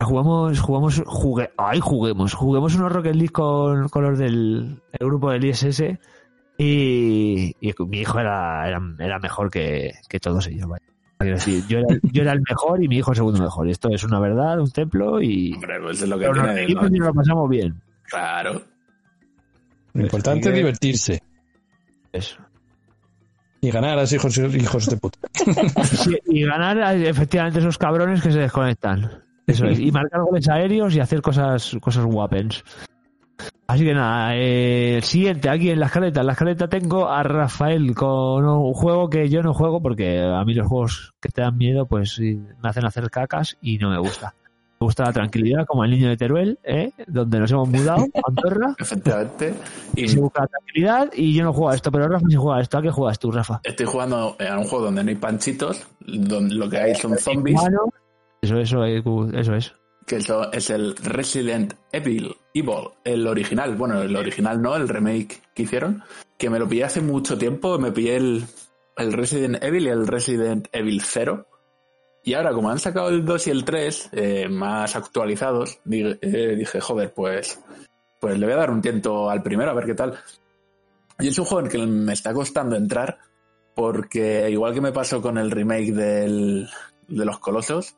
Jugamos, 0.00 0.58
jugamos, 0.60 1.02
jugué, 1.06 1.50
ay, 1.58 1.78
juguemos, 1.80 2.32
juguemos 2.34 2.74
unos 2.74 2.90
Rocket 2.92 3.14
League 3.14 3.32
con, 3.32 3.88
con 3.90 4.02
los 4.02 4.18
del 4.18 4.80
el 4.92 5.06
grupo 5.06 5.30
del 5.30 5.44
ISS 5.44 5.82
y, 6.56 7.54
y 7.60 7.74
mi 7.86 8.00
hijo 8.00 8.18
era, 8.18 8.66
era, 8.66 8.80
era 8.98 9.18
mejor 9.18 9.50
que, 9.50 9.92
que 10.08 10.18
todos 10.18 10.46
ellos. 10.46 10.66
vaya. 10.68 10.84
Quiero 11.18 11.36
decir, 11.36 11.62
yo 11.68 11.78
era, 11.80 11.98
yo 12.02 12.22
era 12.22 12.32
el 12.32 12.40
mejor 12.48 12.82
y 12.82 12.88
mi 12.88 12.96
hijo 12.96 13.10
el 13.10 13.16
segundo 13.16 13.40
mejor. 13.42 13.68
Y 13.68 13.72
esto 13.72 13.90
es 13.90 14.02
una 14.04 14.18
verdad, 14.20 14.58
un 14.58 14.70
templo 14.70 15.20
y 15.20 15.52
Hombre, 15.52 15.78
pues 15.82 16.00
es 16.00 16.08
lo 16.08 16.18
que 16.18 16.22
pero 16.26 16.34
nos 16.34 16.44
tiene. 16.44 16.60
reímos 16.66 16.90
¿no? 16.90 16.96
y 16.96 16.98
nos 16.98 17.08
lo 17.08 17.14
pasamos 17.14 17.50
bien. 17.50 17.82
Claro. 18.04 18.62
Lo 19.92 20.02
importante 20.02 20.48
es 20.48 20.54
divertirse. 20.54 21.22
Eso. 22.10 22.38
Y 23.60 23.70
ganar 23.70 23.98
a 23.98 24.02
esos 24.02 24.14
hijos, 24.14 24.54
hijos 24.54 24.86
de 24.86 24.96
puta. 24.96 25.18
Y 26.26 26.44
ganar 26.44 26.96
eh, 26.96 27.08
efectivamente 27.08 27.58
esos 27.58 27.76
cabrones 27.78 28.22
que 28.22 28.32
se 28.32 28.38
desconectan. 28.38 29.22
Eso 29.46 29.66
es. 29.66 29.78
Y 29.78 29.90
marcar 29.90 30.22
goles 30.22 30.48
aéreos 30.48 30.94
y 30.94 31.00
hacer 31.00 31.20
cosas, 31.20 31.76
cosas 31.80 32.04
guapens. 32.04 32.64
Así 33.66 33.84
que 33.84 33.94
nada, 33.94 34.34
eh, 34.36 34.96
el 34.96 35.04
siguiente, 35.04 35.48
aquí 35.48 35.70
en 35.70 35.78
la 35.78 35.86
escaleta. 35.86 36.20
En 36.20 36.26
la 36.26 36.32
escaleta 36.32 36.68
tengo 36.68 37.08
a 37.08 37.22
Rafael 37.22 37.94
con 37.94 38.44
un 38.44 38.74
juego 38.74 39.08
que 39.08 39.28
yo 39.28 39.42
no 39.42 39.54
juego 39.54 39.80
porque 39.80 40.20
a 40.20 40.44
mí 40.44 40.54
los 40.54 40.66
juegos 40.66 41.12
que 41.20 41.28
te 41.28 41.42
dan 41.42 41.56
miedo 41.56 41.86
pues 41.86 42.14
sí, 42.14 42.40
me 42.60 42.68
hacen 42.68 42.84
hacer 42.84 43.08
cacas 43.10 43.56
y 43.60 43.78
no 43.78 43.90
me 43.90 43.98
gusta. 43.98 44.34
Me 44.82 44.86
gusta 44.86 45.04
la 45.04 45.12
tranquilidad, 45.12 45.66
como 45.66 45.84
el 45.84 45.90
niño 45.90 46.08
de 46.08 46.16
Teruel, 46.16 46.58
¿eh? 46.64 46.90
donde 47.06 47.38
nos 47.38 47.50
hemos 47.50 47.68
mudado, 47.68 48.06
a 48.14 48.20
Andorra, 48.26 48.74
Efectivamente. 48.78 49.52
y 49.94 50.08
se 50.08 50.18
busca 50.18 50.40
la 50.40 50.46
tranquilidad 50.46 51.10
y 51.14 51.34
yo 51.34 51.44
no 51.44 51.52
juego 51.52 51.68
a 51.68 51.74
esto, 51.74 51.92
pero 51.92 52.08
Rafa 52.08 52.24
sí 52.30 52.36
juega 52.36 52.56
a 52.56 52.62
esto. 52.62 52.78
¿A 52.78 52.82
qué 52.82 52.90
juegas 52.90 53.18
tú, 53.18 53.30
Rafa? 53.30 53.60
estoy 53.62 53.84
jugando 53.84 54.38
a 54.40 54.58
un 54.58 54.64
juego 54.64 54.86
donde 54.86 55.04
no 55.04 55.10
hay 55.10 55.16
panchitos, 55.16 55.86
donde 56.00 56.54
lo 56.54 56.70
que 56.70 56.78
hay 56.78 56.94
son 56.94 57.18
zombies, 57.18 57.60
eso, 58.40 58.56
eso, 58.56 58.84
eh, 58.86 59.02
eso 59.34 59.54
es. 59.54 59.74
que 60.06 60.16
eso 60.16 60.50
es 60.50 60.70
el 60.70 60.96
Resident 60.96 61.74
Evil, 61.92 62.34
Evil, 62.54 62.88
el 63.04 63.26
original. 63.26 63.74
Bueno, 63.76 64.00
el 64.00 64.16
original 64.16 64.62
no, 64.62 64.76
el 64.76 64.88
remake 64.88 65.42
que 65.54 65.64
hicieron, 65.64 66.02
que 66.38 66.48
me 66.48 66.58
lo 66.58 66.66
pillé 66.66 66.84
hace 66.84 67.02
mucho 67.02 67.36
tiempo, 67.36 67.78
me 67.78 67.92
pillé 67.92 68.16
el, 68.16 68.44
el 68.96 69.12
Resident 69.12 69.62
Evil 69.62 69.84
y 69.84 69.90
el 69.90 70.06
Resident 70.06 70.68
Evil 70.72 71.02
0. 71.04 71.46
Y 72.22 72.34
ahora, 72.34 72.52
como 72.52 72.70
han 72.70 72.78
sacado 72.78 73.08
el 73.08 73.24
2 73.24 73.46
y 73.46 73.50
el 73.50 73.64
3 73.64 74.10
eh, 74.12 74.48
más 74.48 74.94
actualizados, 74.94 75.80
eh, 75.90 76.54
dije, 76.56 76.80
joder, 76.80 77.12
pues, 77.14 77.58
pues 78.20 78.38
le 78.38 78.46
voy 78.46 78.54
a 78.54 78.58
dar 78.58 78.70
un 78.70 78.82
tiento 78.82 79.30
al 79.30 79.42
primero 79.42 79.70
a 79.70 79.74
ver 79.74 79.86
qué 79.86 79.94
tal. 79.94 80.18
Y 81.18 81.28
es 81.28 81.38
un 81.38 81.44
juego 81.44 81.66
en 81.66 81.70
que 81.70 81.78
me 81.78 82.12
está 82.12 82.32
costando 82.34 82.76
entrar, 82.76 83.18
porque 83.74 84.50
igual 84.50 84.74
que 84.74 84.80
me 84.80 84.92
pasó 84.92 85.22
con 85.22 85.38
el 85.38 85.50
remake 85.50 85.92
del, 85.92 86.68
de 87.08 87.24
los 87.24 87.38
Colosos, 87.38 87.96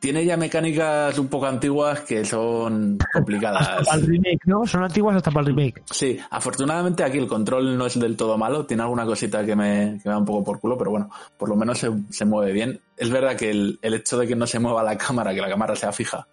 tiene 0.00 0.24
ya 0.24 0.36
mecánicas 0.36 1.18
un 1.18 1.28
poco 1.28 1.46
antiguas 1.46 2.00
que 2.02 2.24
son 2.24 2.98
complicadas. 3.12 3.66
Hasta 3.68 3.84
para 3.84 3.96
el 3.98 4.06
remake, 4.06 4.40
¿no? 4.46 4.66
Son 4.66 4.84
antiguas 4.84 5.16
hasta 5.16 5.30
para 5.30 5.48
el 5.48 5.56
remake. 5.56 5.82
Sí, 5.90 6.18
afortunadamente 6.30 7.02
aquí 7.02 7.18
el 7.18 7.26
control 7.26 7.76
no 7.78 7.86
es 7.86 7.98
del 7.98 8.16
todo 8.16 8.36
malo, 8.36 8.66
tiene 8.66 8.82
alguna 8.82 9.06
cosita 9.06 9.44
que 9.44 9.56
me, 9.56 9.98
que 10.02 10.08
me 10.08 10.12
da 10.12 10.18
un 10.18 10.24
poco 10.26 10.44
por 10.44 10.60
culo, 10.60 10.76
pero 10.76 10.90
bueno, 10.90 11.10
por 11.38 11.48
lo 11.48 11.56
menos 11.56 11.78
se, 11.78 11.90
se 12.10 12.24
mueve 12.24 12.52
bien. 12.52 12.80
Es 12.96 13.10
verdad 13.10 13.34
que 13.36 13.50
el, 13.50 13.78
el 13.82 13.94
hecho 13.94 14.18
de 14.18 14.26
que 14.26 14.36
no 14.36 14.46
se 14.46 14.58
mueva 14.58 14.82
la 14.82 14.96
cámara, 14.98 15.34
que 15.34 15.40
la 15.40 15.48
cámara 15.48 15.74
sea 15.74 15.90
fija, 15.92 16.26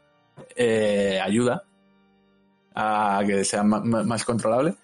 eh, 0.55 1.19
ayuda 1.23 1.63
a 2.75 3.23
que 3.25 3.43
sea 3.45 3.63
ma- 3.63 3.79
más, 3.79 4.25
controlable. 4.25 4.75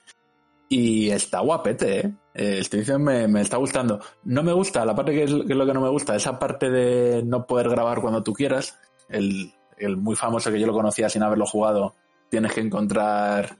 Y 0.69 1.10
está 1.10 1.41
guapete, 1.41 1.99
¿eh? 1.99 2.11
Eh, 2.34 2.60
Estoy 2.60 2.80
diciendo, 2.80 3.03
me, 3.03 3.28
me 3.28 3.41
está 3.41 3.58
gustando. 3.58 3.99
No 4.24 4.44
me 4.44 4.53
gusta, 4.53 4.86
la 4.86 4.95
parte 4.95 5.12
que 5.12 5.24
es, 5.24 5.32
que 5.32 5.52
es 5.53 5.56
lo 5.58 5.66
que 5.66 5.74
no 5.74 5.82
me 5.82 5.90
gusta, 5.90 6.16
esa 6.16 6.40
parte 6.40 6.70
de 6.70 7.24
no 7.24 7.45
poder 7.45 7.70
grabar 7.70 8.02
cuando 8.02 8.24
tú 8.24 8.34
quieras. 8.34 8.80
El, 9.10 9.52
el 9.78 9.98
muy 9.98 10.16
famoso 10.16 10.52
que 10.52 10.60
yo 10.60 10.68
lo 10.68 10.74
conocía 10.74 11.10
sin 11.10 11.24
haberlo 11.24 11.45
jugado. 11.45 11.95
Tienes 12.30 12.53
que 12.53 12.62
encontrar 12.62 13.58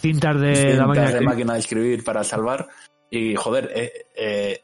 Cintas 0.00 0.40
de 0.40 0.54
cintas 0.54 0.76
la 0.78 0.86
máquina. 0.86 1.10
de 1.10 1.18
que- 1.18 1.24
máquina 1.24 1.52
de 1.54 1.58
escribir 1.58 2.04
para 2.04 2.22
salvar. 2.22 2.68
Y 3.10 3.34
joder, 3.34 3.70
eh, 3.74 3.92
eh, 4.14 4.60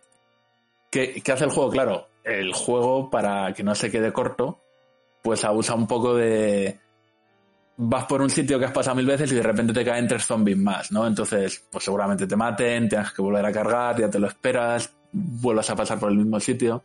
¿qué, 0.91 1.21
qué 1.25 1.33
hace 1.33 1.45
el 1.45 1.51
juego? 1.51 1.71
Claro, 1.71 2.09
el 2.25 2.53
juego, 2.53 3.11
para 3.11 3.53
que 3.55 3.63
no 3.65 3.75
se 3.75 3.91
quede 3.91 4.13
corto, 4.13 4.61
pues 5.23 5.45
abusa 5.45 5.75
un 5.75 5.87
poco 5.87 6.15
de. 6.15 6.79
Vas 7.77 8.05
por 8.05 8.21
un 8.21 8.29
sitio 8.31 8.59
que 8.59 8.67
has 8.67 8.71
pasado 8.73 8.97
mil 8.97 9.07
veces 9.07 9.33
y 9.33 9.35
de 9.37 9.43
repente 9.43 9.73
te 9.73 9.85
caen 9.85 10.07
tres 10.07 10.25
zombies 10.27 10.59
más, 10.59 10.93
¿no? 10.93 11.07
Entonces, 11.07 11.67
pues 11.73 11.85
seguramente 11.85 12.27
te 12.27 12.37
maten, 12.37 12.89
tengas 12.89 13.13
que 13.13 13.23
volver 13.23 13.45
a 13.47 13.51
cargar, 13.53 13.99
ya 13.99 14.11
te 14.11 14.19
lo 14.19 14.27
esperas, 14.29 14.93
vuelvas 15.13 15.69
a 15.71 15.77
pasar 15.77 15.99
por 15.99 16.11
el 16.11 16.19
mismo 16.19 16.39
sitio. 16.39 16.85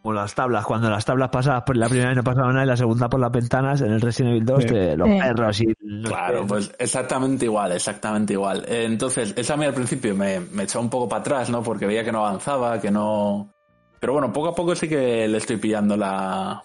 Como 0.00 0.14
las 0.14 0.34
tablas, 0.34 0.64
cuando 0.64 0.88
las 0.88 1.04
tablas 1.04 1.28
pasadas 1.30 1.64
por 1.64 1.76
la 1.76 1.88
primera 1.88 2.08
vez 2.10 2.16
no 2.16 2.22
pasaba 2.22 2.52
nada 2.52 2.64
y 2.64 2.68
la 2.68 2.76
segunda 2.76 3.08
por 3.08 3.18
las 3.18 3.32
ventanas, 3.32 3.80
en 3.80 3.90
el 3.92 4.00
Resident 4.00 4.30
Evil 4.36 4.44
2, 4.46 4.62
Sí. 4.62 4.68
te- 4.68 4.96
los 4.96 5.08
Sí. 5.08 5.18
perros 5.20 5.60
y... 5.60 5.74
Claro, 6.04 6.46
pues 6.46 6.72
exactamente 6.78 7.44
igual, 7.46 7.72
exactamente 7.72 8.32
igual. 8.34 8.64
Eh, 8.68 8.84
Entonces, 8.84 9.34
esa 9.36 9.54
a 9.54 9.56
mí 9.56 9.64
al 9.64 9.74
principio 9.74 10.14
me, 10.14 10.38
me 10.40 10.62
echó 10.62 10.80
un 10.80 10.88
poco 10.88 11.08
para 11.08 11.20
atrás, 11.20 11.50
¿no? 11.50 11.62
Porque 11.62 11.84
veía 11.86 12.04
que 12.04 12.12
no 12.12 12.24
avanzaba, 12.24 12.80
que 12.80 12.90
no... 12.92 13.50
Pero 13.98 14.12
bueno, 14.12 14.32
poco 14.32 14.48
a 14.48 14.54
poco 14.54 14.76
sí 14.76 14.88
que 14.88 15.26
le 15.26 15.38
estoy 15.38 15.56
pillando 15.56 15.96
la... 15.96 16.62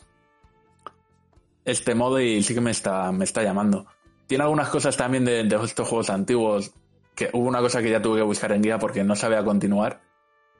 Este 1.65 1.95
modo 1.95 2.19
y 2.19 2.43
sí 2.43 2.53
que 2.53 2.61
me 2.61 2.71
está, 2.71 3.11
me 3.11 3.23
está 3.23 3.43
llamando. 3.43 3.85
Tiene 4.27 4.43
algunas 4.43 4.69
cosas 4.69 4.97
también 4.97 5.25
de, 5.25 5.43
de 5.43 5.55
estos 5.63 5.87
juegos 5.87 6.09
antiguos, 6.09 6.73
que 7.15 7.29
hubo 7.33 7.47
una 7.47 7.59
cosa 7.59 7.81
que 7.81 7.89
ya 7.89 8.01
tuve 8.01 8.17
que 8.17 8.23
buscar 8.23 8.51
en 8.51 8.61
guía 8.61 8.79
porque 8.79 9.03
no 9.03 9.15
sabía 9.15 9.43
continuar. 9.43 10.01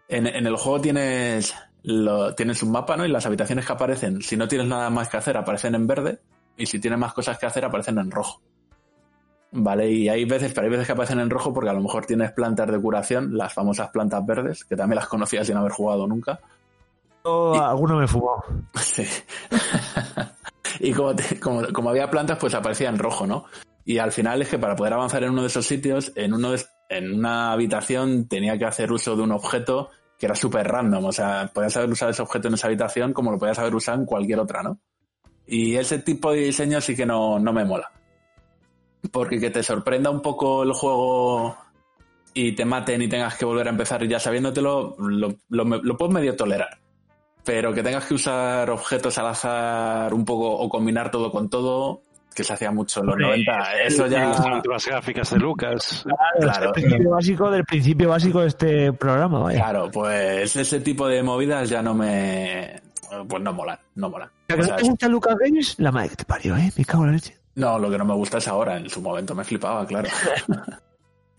En, 0.08 0.28
en 0.28 0.46
el 0.46 0.56
juego 0.56 0.82
tienes, 0.82 1.54
lo, 1.84 2.34
tienes 2.36 2.62
un 2.64 2.72
mapa, 2.72 2.96
¿no? 2.98 3.06
Y 3.06 3.10
las 3.10 3.26
habitaciones 3.26 3.66
que 3.66 3.74
aparecen, 3.74 4.22
si 4.22 4.38
no 4.38 4.48
tienes 4.48 4.68
nada 4.68 4.90
más 4.90 5.10
que 5.10 5.18
hacer, 5.18 5.38
aparecen 5.38 5.76
en 5.76 5.88
verde. 5.88 6.20
Y 6.56 6.66
si 6.66 6.80
tienes 6.80 7.00
más 7.00 7.14
cosas 7.14 7.38
que 7.38 7.46
hacer, 7.46 7.66
aparecen 7.66 7.98
en 7.98 8.12
rojo. 8.12 8.42
Vale, 9.56 9.92
y 9.92 10.10
hay 10.10 10.26
veces, 10.26 10.52
pero 10.54 10.66
hay 10.66 10.72
veces 10.72 10.88
que 10.88 10.94
aparecen 10.94 11.20
en 11.20 11.30
rojo 11.30 11.54
porque 11.54 11.70
a 11.70 11.74
lo 11.74 11.82
mejor 11.82 12.06
tienes 12.06 12.32
plantas 12.32 12.72
de 12.72 12.80
curación, 12.80 13.38
las 13.38 13.54
famosas 13.54 13.90
plantas 13.92 14.26
verdes, 14.26 14.66
que 14.66 14.76
también 14.76 14.96
las 14.96 15.08
conocía 15.08 15.44
sin 15.46 15.58
haber 15.58 15.72
jugado 15.72 16.08
nunca. 16.08 16.40
Yo, 17.24 17.64
alguno 17.64 17.98
me 17.98 18.08
fumó. 18.08 18.44
Sí. 18.82 19.06
y 20.80 20.92
como, 20.94 21.16
te- 21.16 21.40
como, 21.40 21.62
como 21.74 21.90
había 21.90 22.10
plantas, 22.10 22.38
pues 22.40 22.54
aparecía 22.54 22.90
en 22.90 22.98
rojo, 23.00 23.28
¿no? 23.28 23.46
Y 23.86 23.98
al 23.98 24.12
final 24.12 24.42
es 24.42 24.50
que 24.50 24.58
para 24.60 24.76
poder 24.76 24.94
avanzar 24.94 25.24
en 25.24 25.32
uno 25.32 25.42
de 25.42 25.48
esos 25.48 25.66
sitios, 25.66 26.12
en, 26.16 26.34
uno 26.34 26.54
en 26.90 27.14
una 27.14 27.52
habitación 27.52 28.28
tenía 28.28 28.58
que 28.58 28.66
hacer 28.66 28.92
uso 28.92 29.16
de 29.16 29.24
un 29.24 29.32
objeto 29.32 29.90
que 30.18 30.26
era 30.28 30.36
súper 30.36 30.68
random. 30.68 31.04
O 31.06 31.12
sea, 31.12 31.52
podías 31.54 31.76
haber 31.76 31.90
usado 31.90 32.12
ese 32.12 32.22
objeto 32.22 32.48
en 32.48 32.54
esa 32.54 32.68
habitación 32.68 33.12
como 33.12 33.32
lo 33.32 33.38
podías 33.38 33.60
haber 33.60 33.76
usado 33.76 34.00
en 34.00 34.06
cualquier 34.06 34.40
otra, 34.40 34.64
¿no? 34.64 34.80
Y 35.46 35.76
ese 35.76 36.00
tipo 36.00 36.32
de 36.32 36.40
diseño 36.40 36.80
sí 36.80 36.96
que 36.96 37.06
no, 37.06 37.40
no 37.40 37.52
me 37.52 37.66
mola. 37.66 37.92
Porque 39.12 39.40
que 39.40 39.50
te 39.50 39.64
sorprenda 39.64 40.10
un 40.10 40.22
poco 40.22 40.64
el 40.64 40.72
juego 40.72 41.58
y 42.34 42.54
te 42.54 42.64
maten 42.64 43.02
y 43.02 43.10
tengas 43.10 43.36
que 43.36 43.44
volver 43.44 43.68
a 43.68 43.72
empezar 43.72 44.08
ya 44.08 44.18
sabiéndotelo, 44.20 44.96
lo, 44.98 45.36
lo, 45.50 45.66
lo 45.66 45.98
puedo 45.98 46.10
medio 46.12 46.38
tolerar. 46.38 46.80
Pero 47.46 47.74
que 47.74 47.84
tengas 47.84 48.06
que 48.06 48.14
usar 48.14 48.70
objetos 48.70 49.18
al 49.18 49.28
azar 49.28 50.14
un 50.14 50.24
poco 50.24 50.50
o 50.52 50.70
combinar 50.70 51.12
todo 51.12 51.30
con 51.32 51.50
todo, 51.50 52.02
que 52.34 52.44
se 52.44 52.54
hacía 52.54 52.72
mucho 52.72 53.02
en 53.02 53.08
los 53.08 53.18
90, 53.18 53.74
eso 53.84 54.08
ya... 54.08 54.34
Las 54.66 54.86
gráficas 54.88 55.30
de 55.32 55.38
Lucas. 55.40 56.06
Claro, 56.40 56.68
El 56.68 56.72
principio 56.72 57.10
básico 57.12 57.52
del 57.52 57.64
principio 57.66 58.10
básico 58.10 58.42
de 58.42 58.48
este 58.48 58.94
programa, 58.94 59.40
vaya. 59.40 59.60
claro, 59.60 59.92
pues 59.92 60.56
ese 60.56 60.80
tipo 60.80 61.08
de 61.08 61.22
movidas 61.22 61.70
ya 61.70 61.82
no 61.82 61.94
me... 61.94 62.82
Pues 63.28 63.44
no 63.44 63.54
molan, 63.54 63.78
no 63.96 64.10
molan. 64.10 64.30
¿Que 64.48 64.56
O 64.56 64.58
no 64.58 64.64
sea, 64.64 64.76
te 64.78 64.84
gusta 64.84 65.08
Lucas 65.08 65.36
Games? 65.40 65.76
La 65.78 65.92
madre 65.92 66.10
que 66.10 66.16
te 66.16 66.26
parió, 66.26 66.56
¿eh? 66.58 66.72
Me 66.76 66.86
cago 66.86 67.04
en 67.04 67.10
la 67.10 67.16
leche. 67.16 67.38
No, 67.56 67.78
lo 67.78 67.92
que 67.92 67.98
no 68.00 68.06
me 68.06 68.16
gusta 68.16 68.40
es 68.40 68.48
ahora, 68.48 68.78
en 68.78 68.90
su 68.90 69.02
momento 69.02 69.36
me 69.36 69.44
flipaba, 69.44 69.86
claro. 69.86 70.10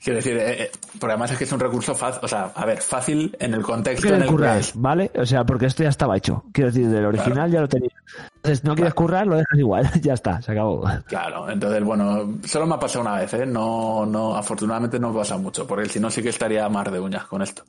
Quiero 0.04 0.18
decir, 0.18 0.36
eh, 0.36 0.64
eh, 0.64 0.70
porque 1.00 1.12
además 1.12 1.30
es 1.30 1.38
que 1.38 1.44
es 1.44 1.52
un 1.52 1.60
recurso 1.60 1.94
fácil, 1.94 2.20
o 2.22 2.28
sea, 2.28 2.52
a 2.54 2.66
ver, 2.66 2.82
fácil 2.82 3.34
en 3.40 3.54
el 3.54 3.62
contexto 3.62 4.06
en 4.08 4.20
el 4.20 4.28
que. 4.28 4.62
¿vale? 4.74 5.10
O 5.16 5.24
sea, 5.24 5.44
porque 5.44 5.64
esto 5.64 5.82
ya 5.82 5.88
estaba 5.88 6.14
hecho. 6.14 6.44
Quiero 6.52 6.70
decir, 6.70 6.90
del 6.90 7.06
original 7.06 7.50
ya 7.50 7.62
lo 7.62 7.68
tenía. 7.68 7.88
Entonces, 8.36 8.64
no 8.64 8.74
quieres 8.74 8.92
currar, 8.92 9.26
lo 9.26 9.36
dejas 9.36 9.58
igual. 9.58 9.90
ya 10.02 10.12
está, 10.12 10.42
se 10.42 10.52
acabó. 10.52 10.84
Claro, 11.06 11.48
entonces, 11.48 11.82
bueno, 11.82 12.38
solo 12.44 12.66
me 12.66 12.74
ha 12.74 12.78
pasado 12.78 13.00
una 13.00 13.16
vez, 13.18 13.32
¿eh? 13.32 13.46
No, 13.46 14.04
no, 14.04 14.36
afortunadamente 14.36 15.00
no 15.00 15.10
me 15.10 15.20
pasa 15.20 15.38
mucho, 15.38 15.66
porque 15.66 15.88
si 15.88 15.98
no 15.98 16.10
sí 16.10 16.22
que 16.22 16.28
estaría 16.28 16.68
más 16.68 16.92
de 16.92 17.00
uñas 17.00 17.24
con 17.24 17.40
esto. 17.40 17.64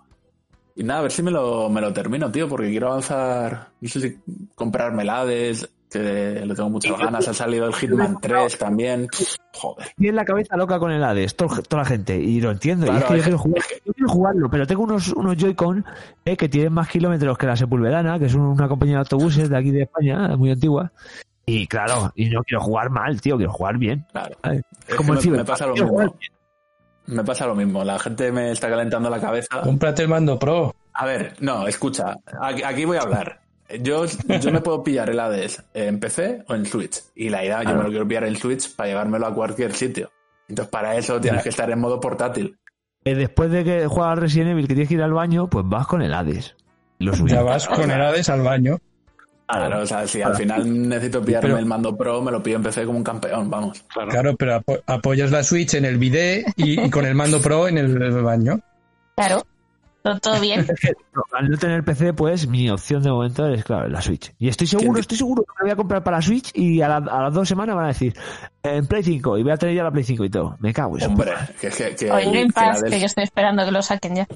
Y 0.76 0.84
nada, 0.84 1.00
a 1.00 1.04
ver 1.04 1.14
si 1.14 1.24
me 1.24 1.32
lo, 1.32 1.70
me 1.70 1.80
lo 1.80 1.94
termino, 1.94 2.30
tío, 2.30 2.50
porque 2.50 2.70
quiero 2.70 2.90
avanzar, 2.90 3.70
no 3.80 3.88
sé 3.88 4.02
si 4.02 4.20
comprar 4.56 4.92
melades, 4.92 5.70
que 5.90 6.44
le 6.46 6.56
tengo 6.56 6.70
muchas 6.70 6.98
ganas, 6.98 7.28
ha 7.28 7.34
salido 7.34 7.68
el 7.68 7.74
Hitman 7.74 8.18
3 8.20 8.58
también. 8.58 9.08
Joder. 9.54 9.88
Tiene 9.98 10.16
la 10.16 10.26
cabeza 10.26 10.58
loca 10.58 10.78
con 10.80 10.92
el 10.92 11.04
Hades, 11.04 11.36
to- 11.36 11.48
toda 11.68 11.84
la 11.84 11.90
gente, 11.90 12.18
y 12.18 12.42
lo 12.42 12.52
entiendo. 12.52 12.86
y 12.86 12.90
es 12.90 12.96
Claro, 12.96 13.08
que 13.08 13.14
yo 13.14 13.18
es 13.18 13.24
quiero, 13.24 13.38
que- 13.38 13.44
jugar, 13.44 13.64
yo 13.86 13.94
quiero 13.94 14.10
jugarlo, 14.10 14.50
pero 14.50 14.68
tengo 14.68 14.84
unos, 14.84 15.08
unos 15.14 15.38
Joy-Con 15.38 15.86
eh, 16.26 16.36
que 16.36 16.50
tienen 16.50 16.74
más 16.74 16.90
kilómetros 16.90 17.38
que 17.38 17.48
la 17.48 17.56
Sepulvedana, 17.56 18.20
que 18.20 18.26
es 18.26 18.34
una 18.36 18.68
compañía 18.68 18.96
de 18.96 19.00
autobuses 19.00 19.50
de 19.50 19.58
aquí 19.58 19.72
de 19.72 19.84
España, 19.84 20.36
muy 20.36 20.52
antigua. 20.52 20.92
Y 21.46 21.68
claro, 21.68 22.12
y 22.16 22.30
no 22.30 22.44
quiero 22.44 22.62
jugar 22.62 22.90
mal, 22.90 23.22
tío, 23.22 23.38
quiero 23.38 23.52
jugar 23.52 23.78
bien. 23.78 24.06
Claro. 24.12 24.36
Como 24.98 25.14
que 25.14 25.20
el 25.20 25.32
me, 25.32 25.38
me 25.38 25.46
pasa 25.46 25.68
lo 25.68 25.74
mismo. 25.76 26.16
Me 27.08 27.24
pasa 27.24 27.46
lo 27.46 27.54
mismo. 27.56 27.84
La 27.84 28.00
gente 28.00 28.32
me 28.32 28.52
está 28.52 28.68
calentando 28.68 29.10
la 29.12 29.22
cabeza. 29.22 29.62
Cómprate 29.62 30.02
el 30.02 30.10
mando 30.10 30.40
pro. 30.40 30.74
A 30.94 31.06
ver, 31.06 31.36
no, 31.40 31.68
escucha. 31.68 32.16
Aquí, 32.42 32.64
aquí 32.64 32.84
voy 32.86 32.98
a 32.98 33.02
hablar. 33.02 33.42
Yo, 33.82 34.06
yo 34.06 34.52
me 34.52 34.62
puedo 34.62 34.84
pillar 34.84 35.10
el 35.10 35.20
Hades 35.20 35.64
en 35.74 36.00
PC 36.00 36.44
o 36.48 36.54
en 36.56 36.66
Switch. 36.66 37.02
Y 37.16 37.30
la 37.30 37.44
idea, 37.44 37.64
yo 37.64 37.76
me 37.76 37.84
lo 37.84 37.90
quiero 37.90 38.08
pillar 38.08 38.26
en 38.26 38.36
Switch 38.36 38.76
para 38.76 38.90
llevármelo 38.90 39.26
a 39.28 39.34
cualquier 39.34 39.74
sitio. 39.74 40.12
Entonces, 40.48 40.70
para 40.72 40.96
eso 40.96 41.20
tienes 41.20 41.42
que 41.42 41.50
estar 41.50 41.70
en 41.72 41.80
modo 41.80 42.00
portátil. 42.00 42.58
Eh, 43.04 43.16
después 43.16 43.50
de 43.52 43.64
que 43.64 43.88
juegas 43.88 44.20
Resident 44.20 44.52
Evil, 44.52 44.68
que 44.68 44.74
tienes 44.76 44.88
que 44.90 44.96
ir 44.96 45.02
al 45.02 45.14
baño, 45.14 45.48
pues 45.50 45.66
vas 45.68 45.88
con 45.88 46.02
el 46.02 46.14
Hades. 46.14 46.56
Lo. 47.00 47.14
Ya 47.28 47.42
vas 47.42 47.68
con 47.68 47.90
el 47.90 48.02
Hades 48.02 48.30
al 48.30 48.42
baño. 48.42 48.78
Claro, 49.48 49.82
o 49.82 49.86
sea, 49.86 50.08
si 50.08 50.24
al 50.24 50.36
final 50.36 50.88
necesito 50.90 51.22
pillarme 51.24 51.50
Pero- 51.50 51.60
el 51.60 51.66
mando 51.68 51.96
pro, 51.96 52.20
me 52.22 52.32
lo 52.32 52.42
pido 52.42 52.58
en 52.58 52.64
PC 52.64 52.84
como 52.86 52.98
un 52.98 53.04
campeón, 53.04 53.48
vamos. 53.50 53.84
Claro. 53.94 54.10
Claro, 54.10 54.36
pero 54.36 54.56
apo- 54.56 54.82
apoyas 54.88 55.30
la 55.32 55.44
Switch 55.44 55.76
en 55.76 55.86
el 55.86 55.98
bidet 56.00 56.46
y, 56.56 56.82
y 56.84 56.90
con 56.90 57.06
el 57.06 57.14
mando 57.14 57.40
Pro 57.42 57.68
en 57.68 57.78
el 57.78 58.22
baño. 58.24 58.60
Claro. 59.16 59.44
Todo, 60.06 60.20
todo 60.20 60.40
bien. 60.40 60.68
No, 61.16 61.24
al 61.32 61.50
no 61.50 61.58
tener 61.58 61.84
PC, 61.84 62.14
pues 62.14 62.46
mi 62.48 62.70
opción 62.70 63.02
de 63.02 63.10
momento 63.10 63.48
es, 63.48 63.64
claro, 63.64 63.88
la 63.88 64.02
Switch. 64.02 64.34
Y 64.38 64.50
estoy 64.50 64.68
seguro, 64.68 64.92
¿Quién- 64.92 65.00
estoy 65.02 65.18
seguro 65.18 65.44
que 65.44 65.52
me 65.60 65.64
voy 65.64 65.72
a 65.72 65.76
comprar 65.78 66.04
para 66.04 66.18
la 66.18 66.22
Switch 66.22 66.52
y 66.54 66.82
a, 66.82 66.90
la- 66.90 66.98
a 66.98 67.24
las 67.24 67.34
dos 67.34 67.48
semanas 67.48 67.74
van 67.76 67.86
a 67.86 67.88
decir 67.88 68.14
en 68.62 68.86
Play 68.86 69.02
5 69.02 69.38
y 69.38 69.44
voy 69.44 69.52
a 69.54 69.58
tener 69.58 69.76
ya 69.76 69.84
la 69.84 69.92
Play 69.92 70.04
5 70.04 70.26
y 70.26 70.30
todo. 70.30 70.58
Me 70.60 70.74
cago 70.74 70.98
en 71.00 71.06
Hombre, 71.06 71.32
que, 71.60 71.70
que, 71.70 71.84
del- 71.86 73.04
estoy 73.04 73.24
esperando 73.24 73.64
que 73.66 73.72
lo 73.72 73.82
saquen 73.82 74.16
ya. 74.16 74.26
que 74.26 74.36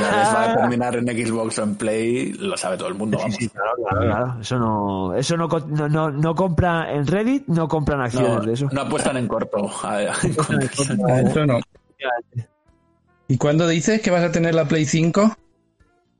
la 0.00 0.16
vez 0.16 0.28
va 0.34 0.52
a 0.52 0.56
terminar 0.56 0.96
en 0.96 1.06
Xbox 1.06 1.58
o 1.58 1.62
en 1.64 1.74
Play, 1.76 2.32
lo 2.32 2.56
sabe 2.56 2.76
todo 2.78 2.88
el 2.88 2.94
mundo, 2.94 3.18
vamos. 3.18 3.34
Sí, 3.36 3.44
sí, 3.44 3.50
claro, 3.50 3.70
claro, 3.86 4.00
claro. 4.06 4.40
Eso 4.40 4.58
no, 4.58 5.14
eso 5.14 5.36
no, 5.36 5.46
no, 5.68 5.88
no, 5.90 6.10
no 6.10 6.34
compra 6.34 6.90
en 6.92 7.06
Reddit, 7.06 7.46
no 7.48 7.68
compran 7.68 8.00
acciones 8.00 8.30
No, 8.34 8.40
de 8.40 8.52
eso. 8.54 8.68
no 8.72 8.80
apuestan 8.80 9.16
en 9.18 9.28
corto. 9.28 9.70
a- 9.84 10.02
en 10.02 10.34
contra. 10.34 10.58
Ah, 11.08 11.20
Eso 11.20 11.46
no. 11.46 11.60
¿Y 13.28 13.36
cuándo 13.36 13.68
dices 13.68 14.00
que 14.00 14.10
vas 14.10 14.24
a 14.24 14.32
tener 14.32 14.54
la 14.54 14.66
Play 14.66 14.86
5? 14.86 15.36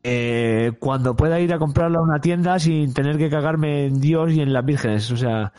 Eh, 0.02 0.72
cuando 0.78 1.16
pueda 1.16 1.40
ir 1.40 1.52
a 1.54 1.58
comprarla 1.58 1.98
a 1.98 2.02
una 2.02 2.20
tienda 2.20 2.58
sin 2.58 2.92
tener 2.92 3.16
que 3.16 3.30
cagarme 3.30 3.86
en 3.86 4.00
Dios 4.00 4.32
y 4.32 4.40
en 4.40 4.52
las 4.52 4.64
vírgenes. 4.64 5.10
O 5.10 5.16
sea, 5.16 5.52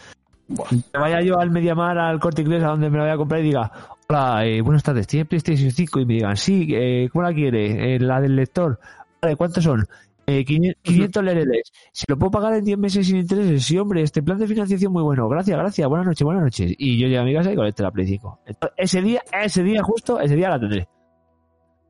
que 0.92 0.98
vaya 0.98 1.22
yo 1.22 1.40
al 1.40 1.50
Mediamar, 1.50 1.98
al 1.98 2.20
Corte 2.20 2.44
Inglés, 2.44 2.64
a 2.64 2.68
donde 2.68 2.90
me 2.90 2.98
la 2.98 3.06
voy 3.06 3.14
a 3.14 3.18
comprar 3.18 3.42
y 3.42 3.46
diga, 3.46 3.72
hola, 4.08 4.46
eh, 4.46 4.62
buenas 4.62 4.84
tardes, 4.84 5.08
¿tiene 5.08 5.26
PlayStation 5.26 5.72
5? 5.72 6.00
Y 6.00 6.06
me 6.06 6.14
digan, 6.16 6.38
sí, 6.38 6.68
eh, 6.72 7.10
¿cómo 7.12 7.24
la 7.24 7.34
quiere? 7.34 7.96
Eh, 7.96 8.00
la 8.00 8.22
del 8.22 8.36
lector. 8.36 8.80
Vale, 9.20 9.36
¿cuántos 9.36 9.64
son? 9.64 9.88
Eh, 10.28 10.46
500 10.46 10.82
500 10.84 11.24
lereles. 11.24 11.72
¿Se 11.92 12.06
lo 12.08 12.16
puedo 12.16 12.30
pagar 12.30 12.54
en 12.54 12.64
10 12.64 12.78
meses 12.78 13.08
sin 13.08 13.18
intereses? 13.18 13.64
Sí, 13.64 13.78
hombre, 13.80 14.04
este 14.04 14.22
plan 14.22 14.38
de 14.38 14.48
financiación 14.48 14.94
muy 14.94 15.02
bueno. 15.02 15.28
Gracias, 15.28 15.58
gracias. 15.58 15.88
Buenas 15.88 16.06
noches, 16.06 16.24
buenas 16.24 16.44
noches. 16.44 16.74
Y 16.78 17.00
yo 17.00 17.08
llego 17.08 17.22
a 17.22 17.26
mi 17.26 17.34
casa 17.34 17.52
y 17.52 17.56
conecto 17.56 17.82
la 17.82 17.92
Play 17.92 18.06
5. 18.06 18.40
Entonces, 18.46 18.76
ese 18.78 19.02
día, 19.02 19.24
ese 19.44 19.64
día 19.64 19.82
justo, 19.82 20.20
ese 20.20 20.36
día 20.36 20.50
la 20.50 20.60
tendré. 20.60 20.88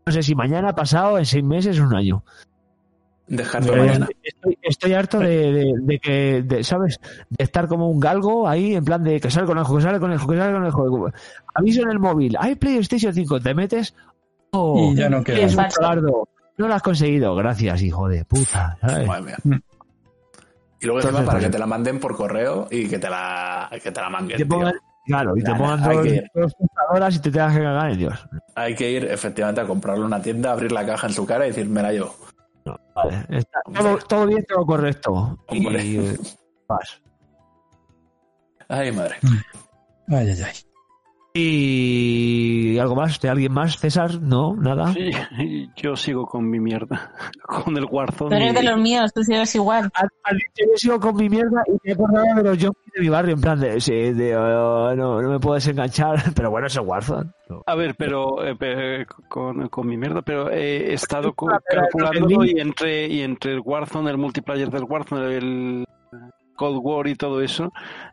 No 0.10 0.14
sé 0.14 0.23
si 0.23 0.34
mañana, 0.34 0.73
pasado, 0.73 1.19
en 1.19 1.26
seis 1.27 1.44
meses 1.44 1.80
o 1.80 1.84
un 1.84 1.94
año. 1.95 2.23
Dejarlo 3.27 3.73
Pero 3.73 3.86
mañana. 3.86 4.07
Estoy, 4.23 4.57
estoy 4.64 4.94
harto 4.94 5.19
de, 5.19 5.52
de- 5.53 5.73
de 5.81 5.99
que, 5.99 6.41
de, 6.41 6.64
¿sabes? 6.64 6.99
De 7.30 7.44
estar 7.44 7.68
como 7.68 7.88
un 7.91 7.99
galgo 7.99 8.48
ahí, 8.48 8.73
en 8.73 8.84
plan 8.84 9.03
de 9.03 9.19
que 9.22 9.30
sale 9.30 9.45
conejo, 9.45 9.76
que 9.77 9.84
sale 9.84 9.99
conejo, 9.99 10.27
que 10.27 10.36
sale 10.36 10.52
conejo. 10.52 11.11
Aviso 11.53 11.84
en 11.84 11.91
el 11.91 11.99
móvil, 11.99 12.36
hay 12.40 12.56
PlayStation 12.56 13.14
5, 13.14 13.40
te 13.40 13.53
metes. 13.53 13.94
Oh, 14.49 14.91
Y 14.91 14.95
ya 14.95 15.10
no 15.10 15.23
queda. 15.23 15.38
eres 15.38 15.56
un. 15.56 16.27
No 16.57 16.68
lo 16.68 16.73
has 16.73 16.81
conseguido, 16.81 17.36
gracias, 17.36 17.84
hijo 17.84 18.10
de 18.10 18.26
puta. 18.26 18.80
¿sabes? 18.81 19.07
Madre 19.07 19.36
mía. 19.44 19.61
Y 20.81 20.86
luego 20.88 21.02
para 21.07 21.19
que 21.22 21.26
vale. 21.27 21.49
te 21.52 21.60
la 21.60 21.68
manden 21.68 21.99
por 21.99 22.15
correo 22.18 22.68
y 22.72 22.88
que 22.88 22.98
te 22.98 23.11
la, 23.11 23.69
que 23.84 23.91
te 23.91 24.02
la 24.02 24.10
pongan, 24.48 24.73
claro, 25.10 25.36
y 25.36 25.44
te 25.44 25.52
pongan 25.53 25.81
nah, 25.81 25.94
dos, 26.34 26.53
horas 26.90 27.15
y 27.15 27.19
te 27.19 27.31
tengas 27.31 27.56
que 27.56 27.64
cagar 27.64 27.91
en 27.91 27.98
Dios. 27.98 28.27
Hay 28.56 28.76
que 28.76 28.91
ir 28.91 29.06
efectivamente 29.06 29.61
a 29.61 29.65
comprarle 29.65 30.06
una 30.06 30.22
tienda, 30.22 30.52
abrir 30.52 30.72
la 30.72 30.86
caja 30.86 31.07
en 31.07 31.14
su 31.14 31.26
cara 31.26 31.45
y 31.45 31.49
decírmela 31.49 31.94
yo. 31.94 32.15
Vale, 32.95 33.26
está 33.30 33.61
todo, 33.73 33.98
todo 33.98 34.26
bien, 34.27 34.45
todo 34.48 34.65
correcto. 34.65 35.38
Hombre. 35.48 35.84
Y, 35.84 35.98
eh, 35.98 36.18
vas. 36.68 37.02
Ay, 38.68 38.91
madre. 38.91 39.15
Ay, 40.07 40.30
ay, 40.30 40.41
ay. 40.44 40.68
Y 41.34 42.77
algo 42.80 42.95
más 42.95 43.19
de 43.19 43.30
alguien 43.30 43.51
más, 43.53 43.77
César, 43.77 44.19
no, 44.22 44.56
nada. 44.56 44.93
Sí, 44.93 45.11
yo 45.77 45.95
sigo 45.95 46.26
con 46.26 46.49
mi 46.49 46.60
mierda, 46.60 47.11
con 47.43 47.77
el 47.77 47.85
Tú 47.85 47.95
Warzone. 47.95 48.35
eres 48.38 48.53
de 48.56 48.64
los 48.64 48.80
míos, 48.80 49.11
tú 49.14 49.23
sigues 49.23 49.53
igual. 49.56 49.89
Al, 49.93 50.10
al 50.23 50.38
dicho, 50.38 50.69
yo 50.72 50.77
sigo 50.77 50.99
con 50.99 51.15
mi 51.15 51.30
mierda 51.30 51.64
y 51.68 51.72
me 51.72 51.80
he 51.84 51.93
acordado 51.93 52.26
de 52.35 52.43
los 52.43 52.57
junkies 52.57 52.93
de 52.95 53.01
mi 53.01 53.10
barrio, 53.10 53.34
en 53.35 53.41
plan 53.41 53.60
de, 53.60 53.80
sí, 53.81 53.93
de, 54.14 54.35
oh, 54.35 54.95
no, 54.95 55.22
no 55.22 55.30
me 55.30 55.39
puedo 55.39 55.56
desenganchar, 55.56 56.15
pero 56.35 56.49
bueno, 56.51 56.68
es 56.68 56.77
Warzone. 56.77 57.31
No. 57.49 57.64
A 57.65 57.76
ver, 57.76 57.95
pero 57.95 58.43
eh, 58.45 58.56
pe- 58.56 59.06
con, 59.27 59.69
con 59.69 59.88
mi 59.88 59.97
mierda, 59.97 60.22
pero 60.22 60.49
he 60.51 60.93
estado 60.93 61.34
Ah, 61.51 61.60
pero 61.68 61.81
calculándolo 61.81 62.43
el 62.43 62.57
y 62.57 62.60
entre, 62.60 63.07
y 63.07 63.22
entre 63.22 63.53
el 63.53 63.61
Warzone, 63.64 64.10
el 64.11 64.18
multiplayer 64.18 64.69
del 64.69 64.84
Warzone, 64.84 65.35
el 65.38 65.85
Cold 66.60 66.80
War 66.84 67.07
y 67.07 67.15
todo 67.15 67.41
eso, 67.41 67.72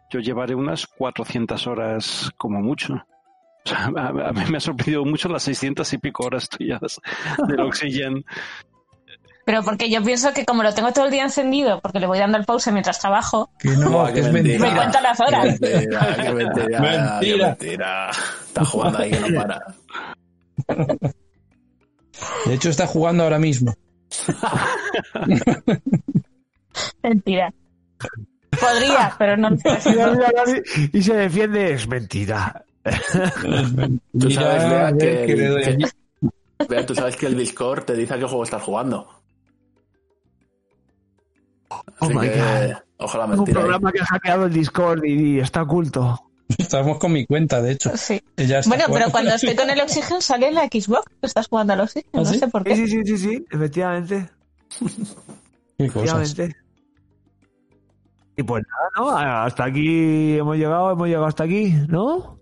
yo 0.08 0.20
llevaré 0.20 0.54
unas 0.54 0.86
400 0.86 1.66
horas 1.66 2.30
como 2.36 2.60
mucho. 2.60 2.94
O 2.94 3.68
sea, 3.68 3.90
a, 3.96 4.08
a 4.28 4.32
mí 4.32 4.42
me 4.48 4.58
ha 4.58 4.60
sorprendido 4.60 5.04
mucho 5.04 5.28
las 5.28 5.42
600 5.42 5.92
y 5.92 5.98
pico 5.98 6.24
horas 6.24 6.48
tuyas 6.48 7.00
del 7.48 7.60
Oxygen. 7.60 8.24
Pero 9.44 9.62
porque 9.64 9.90
yo 9.90 10.00
pienso 10.02 10.32
que 10.32 10.44
como 10.44 10.62
lo 10.62 10.72
tengo 10.74 10.92
todo 10.92 11.06
el 11.06 11.10
día 11.10 11.24
encendido, 11.24 11.80
porque 11.80 11.98
le 11.98 12.06
voy 12.06 12.18
dando 12.20 12.38
el 12.38 12.44
pause 12.44 12.70
mientras 12.72 13.00
trabajo, 13.00 13.50
Que 13.58 13.70
no, 13.70 14.04
que 14.12 14.20
es 14.20 14.32
mentira. 14.32 14.58
mentira. 14.58 14.70
Me 14.70 14.76
cuenta 14.76 15.00
las 15.00 15.20
horas. 15.20 15.58
Qué 15.60 15.68
mentira, 15.68 16.16
qué 16.16 16.32
mentira, 16.32 16.80
Mentira. 16.80 17.18
qué 17.20 17.36
mentira. 17.66 18.10
Está 18.10 18.64
jugando 18.64 18.98
ahí 18.98 19.10
que 19.10 19.20
no 19.20 19.40
para. 19.40 19.60
De 22.46 22.54
hecho, 22.54 22.70
está 22.70 22.86
jugando 22.86 23.24
ahora 23.24 23.38
mismo. 23.38 23.74
mentira. 27.02 27.52
Podría, 28.60 29.14
pero 29.18 29.36
no. 29.36 29.50
y 30.92 31.02
se 31.02 31.14
defiende, 31.14 31.72
es 31.72 31.86
mentira. 31.88 32.64
Tú 34.18 34.30
sabes, 34.30 34.68
Bea, 34.70 34.92
que, 34.92 35.26
que 35.26 35.36
le 35.36 35.46
doy 35.48 35.62
que- 35.62 35.70
allí. 35.70 35.84
Bea, 36.68 36.86
tú 36.86 36.94
sabes 36.94 37.16
que 37.16 37.26
el 37.26 37.36
Discord 37.36 37.84
te 37.84 37.94
dice 37.94 38.14
a 38.14 38.18
qué 38.18 38.24
juego 38.24 38.42
estás 38.44 38.62
jugando. 38.62 39.06
Oh 42.00 42.08
my 42.08 42.20
que, 42.28 42.36
God. 42.38 42.76
ojalá 42.98 43.24
un 43.24 43.30
mentira. 43.32 43.60
¿eh? 43.60 43.62
programa 43.62 43.92
que 43.92 44.00
ha 44.00 44.06
hackeado 44.06 44.46
el 44.46 44.52
Discord 44.52 45.04
y, 45.04 45.36
y 45.36 45.40
está 45.40 45.62
oculto. 45.62 46.22
Estamos 46.56 46.98
con 46.98 47.12
mi 47.12 47.26
cuenta, 47.26 47.60
de 47.60 47.72
hecho. 47.72 47.90
Sí. 47.96 48.22
Ella 48.36 48.60
está 48.60 48.70
Bueno, 48.70 48.84
pero 48.92 49.10
cuando 49.10 49.34
estoy 49.34 49.56
con 49.56 49.68
el 49.68 49.80
oxígeno 49.82 50.20
sale 50.20 50.52
la 50.52 50.62
Xbox. 50.66 51.04
Estás 51.22 51.48
jugando 51.48 51.72
al 51.72 51.80
oxígeno, 51.80 52.10
¿Ah, 52.14 52.18
no 52.18 52.24
sí? 52.24 52.38
sé 52.38 52.48
por 52.48 52.62
qué. 52.64 52.76
sí, 52.76 52.86
sí, 52.88 53.00
sí, 53.04 53.18
sí, 53.18 53.44
efectivamente. 53.50 54.30
Qué 55.76 55.88
cosas. 55.90 56.22
efectivamente. 56.22 56.56
Y 58.36 58.42
pues 58.42 58.62
nada, 58.68 58.90
¿no? 58.96 59.16
Hasta 59.18 59.64
aquí 59.64 60.36
hemos 60.36 60.56
llegado, 60.56 60.90
hemos 60.90 61.06
llegado 61.06 61.26
hasta 61.26 61.44
aquí, 61.44 61.72
¿no? 61.88 62.38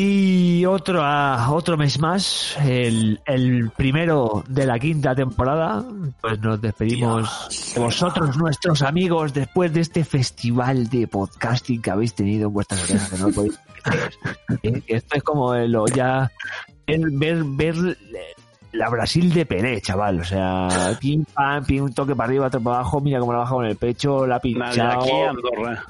Y 0.00 0.64
otro, 0.64 1.00
ah, 1.02 1.48
otro 1.50 1.76
mes 1.76 1.98
más, 1.98 2.56
el, 2.64 3.20
el 3.26 3.70
primero 3.70 4.44
de 4.48 4.64
la 4.64 4.78
quinta 4.78 5.12
temporada. 5.12 5.84
Pues 6.20 6.38
nos 6.38 6.60
despedimos 6.60 7.72
de 7.74 7.80
vosotros, 7.80 8.36
nuestros 8.36 8.82
amigos, 8.82 9.34
después 9.34 9.72
de 9.72 9.80
este 9.80 10.04
festival 10.04 10.88
de 10.88 11.08
podcasting 11.08 11.82
que 11.82 11.90
habéis 11.90 12.14
tenido 12.14 12.46
en 12.46 12.54
vuestras 12.54 12.88
orejas, 12.88 13.10
que 13.10 13.18
no 13.18 13.30
podéis 13.30 13.58
creer. 13.82 14.12
Que 14.62 14.82
Esto 14.94 15.16
es 15.16 15.22
como 15.24 15.56
lo 15.56 15.88
ya 15.88 16.30
ver, 16.86 17.00
ver, 17.10 17.42
ver 17.42 17.98
la 18.70 18.90
Brasil 18.90 19.34
de 19.34 19.46
Pelé, 19.46 19.80
chaval. 19.80 20.20
O 20.20 20.24
sea, 20.24 20.68
pim, 21.00 21.24
pam, 21.24 21.64
pim, 21.64 21.82
un 21.82 21.92
toque 21.92 22.14
para 22.14 22.28
arriba, 22.28 22.46
otro 22.46 22.60
para 22.60 22.76
abajo, 22.76 23.00
mira 23.00 23.18
cómo 23.18 23.32
la 23.32 23.40
baja 23.40 23.54
con 23.54 23.66
el 23.66 23.74
pecho, 23.74 24.28
la 24.28 24.36
aquí, 24.36 24.54
Andorra. 24.54 25.84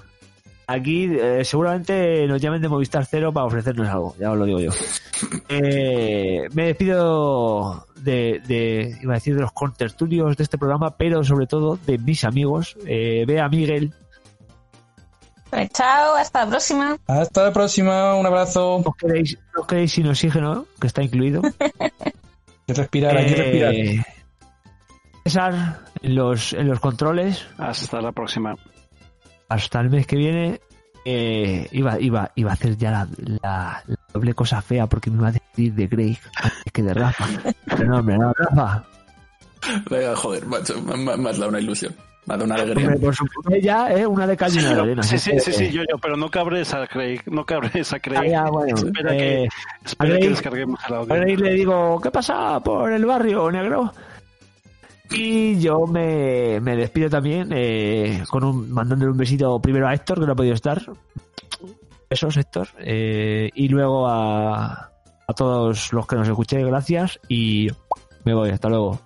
Aquí 0.70 1.08
eh, 1.10 1.46
seguramente 1.46 2.26
nos 2.26 2.42
llamen 2.42 2.60
de 2.60 2.68
Movistar 2.68 3.06
Cero 3.06 3.32
para 3.32 3.46
ofrecernos 3.46 3.88
algo, 3.88 4.14
ya 4.20 4.30
os 4.30 4.36
lo 4.38 4.44
digo 4.44 4.60
yo. 4.60 4.70
Eh, 5.48 6.46
me 6.52 6.66
despido 6.66 7.86
de, 7.96 8.40
de, 8.46 8.96
iba 9.02 9.14
a 9.14 9.16
decir, 9.16 9.34
de 9.34 9.40
los 9.40 9.50
contertulios 9.50 10.36
de 10.36 10.44
este 10.44 10.58
programa, 10.58 10.96
pero 10.96 11.24
sobre 11.24 11.46
todo 11.46 11.76
de 11.76 11.98
mis 11.98 12.22
amigos. 12.22 12.76
Eh, 12.86 13.24
Bea, 13.26 13.48
Miguel, 13.48 13.92
Pues 15.50 15.70
chao, 15.70 16.14
hasta 16.14 16.44
la 16.44 16.50
próxima. 16.50 16.98
Hasta 17.08 17.44
la 17.44 17.52
próxima, 17.52 18.14
un 18.14 18.26
abrazo. 18.26 18.76
¿os 18.76 18.94
queréis, 18.96 19.36
os 19.58 19.66
queréis 19.66 19.90
sin 19.90 20.06
oxígeno, 20.06 20.66
que 20.80 20.86
está 20.86 21.02
incluido? 21.02 21.40
Hay 21.80 21.90
que 22.66 22.74
respirar, 22.74 23.16
hay 23.16 23.26
que 23.26 23.34
respirar. 23.34 23.74
Eh, 23.74 24.04
César, 25.24 25.80
en 26.02 26.14
los, 26.14 26.52
en 26.52 26.68
los 26.68 26.78
controles, 26.78 27.46
Hasta 27.56 28.02
la 28.02 28.12
próxima. 28.12 28.54
Hasta 29.48 29.80
el 29.80 29.90
mes 29.90 30.06
que 30.06 30.16
viene. 30.16 30.60
eh, 31.04 31.68
iba, 31.72 31.98
iba, 32.00 32.30
iba 32.34 32.50
a 32.50 32.54
hacer 32.54 32.76
ya 32.76 32.90
la, 32.90 33.08
la- 33.42 33.82
la 33.86 33.96
doble 34.12 34.34
cosa 34.34 34.60
fea 34.60 34.86
porque 34.86 35.10
me 35.10 35.18
iba 35.18 35.28
a 35.28 35.32
despedir 35.32 35.72
de 35.74 35.86
Greg 35.86 36.18
antes 36.36 36.72
que 36.72 36.82
de 36.82 36.92
Rafa. 36.94 37.24
Pero 37.64 37.84
no, 37.88 37.98
hombre, 37.98 38.18
no, 38.18 38.32
Rafa. 38.34 38.84
Venga, 39.90 40.14
joder, 40.16 40.46
macho, 40.46 40.80
me, 40.82 40.96
me- 40.96 41.16
me 41.16 41.30
has 41.30 41.38
dado 41.38 41.48
una 41.50 41.60
ilusión. 41.60 41.94
Va 42.30 42.36
de 42.36 42.44
una 42.44 42.56
alegría. 42.56 42.88
Hombre, 42.88 43.00
por 43.00 43.14
supuesto, 43.16 43.56
ya, 43.62 43.90
¿eh? 43.90 44.06
Una 44.06 44.26
de 44.26 44.36
calle 44.36 44.60
y 44.60 44.64
una 44.64 44.74
de 44.74 44.80
arena. 44.82 45.02
Sí, 45.02 45.16
sí, 45.18 45.30
que- 45.30 45.40
sí, 45.40 45.52
sí, 45.52 45.70
yo, 45.70 45.82
yo, 45.90 45.96
pero 45.96 46.14
no 46.16 46.30
cabres 46.30 46.74
a 46.74 46.86
Craig, 46.86 47.20
no 47.26 47.46
cabres 47.46 47.90
a 47.92 47.96
Ah, 47.96 48.00
Craig. 48.00 48.30
ya, 48.30 48.44
bueno, 48.50 48.76
espera 48.76 49.14
eh, 49.14 49.18
que, 49.18 49.48
espera 49.88 50.10
Craig- 50.14 50.20
que 50.20 50.28
descarguemos 50.28 50.80
el 50.88 50.94
audio. 50.94 51.14
Ahora 51.14 51.30
y 51.30 51.36
le 51.36 51.54
digo, 51.54 51.98
¿qué 52.02 52.10
pasa 52.10 52.60
por 52.60 52.92
el 52.92 53.06
barrio, 53.06 53.50
negro? 53.50 53.94
Y 55.10 55.58
yo 55.58 55.86
me, 55.86 56.60
me 56.60 56.76
despido 56.76 57.08
también, 57.08 57.48
eh, 57.52 58.22
con 58.28 58.44
un, 58.44 58.70
mandándole 58.70 59.10
un 59.10 59.16
besito 59.16 59.60
primero 59.60 59.88
a 59.88 59.94
Héctor, 59.94 60.20
que 60.20 60.26
no 60.26 60.32
ha 60.32 60.36
podido 60.36 60.54
estar. 60.54 60.82
Besos, 62.10 62.36
Héctor. 62.36 62.68
eh, 62.78 63.50
y 63.54 63.68
luego 63.68 64.06
a, 64.08 64.90
a 65.26 65.32
todos 65.34 65.92
los 65.92 66.06
que 66.06 66.16
nos 66.16 66.28
escuchéis, 66.28 66.66
gracias. 66.66 67.18
Y 67.28 67.68
me 68.24 68.34
voy, 68.34 68.50
hasta 68.50 68.68
luego. 68.68 69.00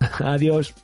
Adiós. 0.20 0.74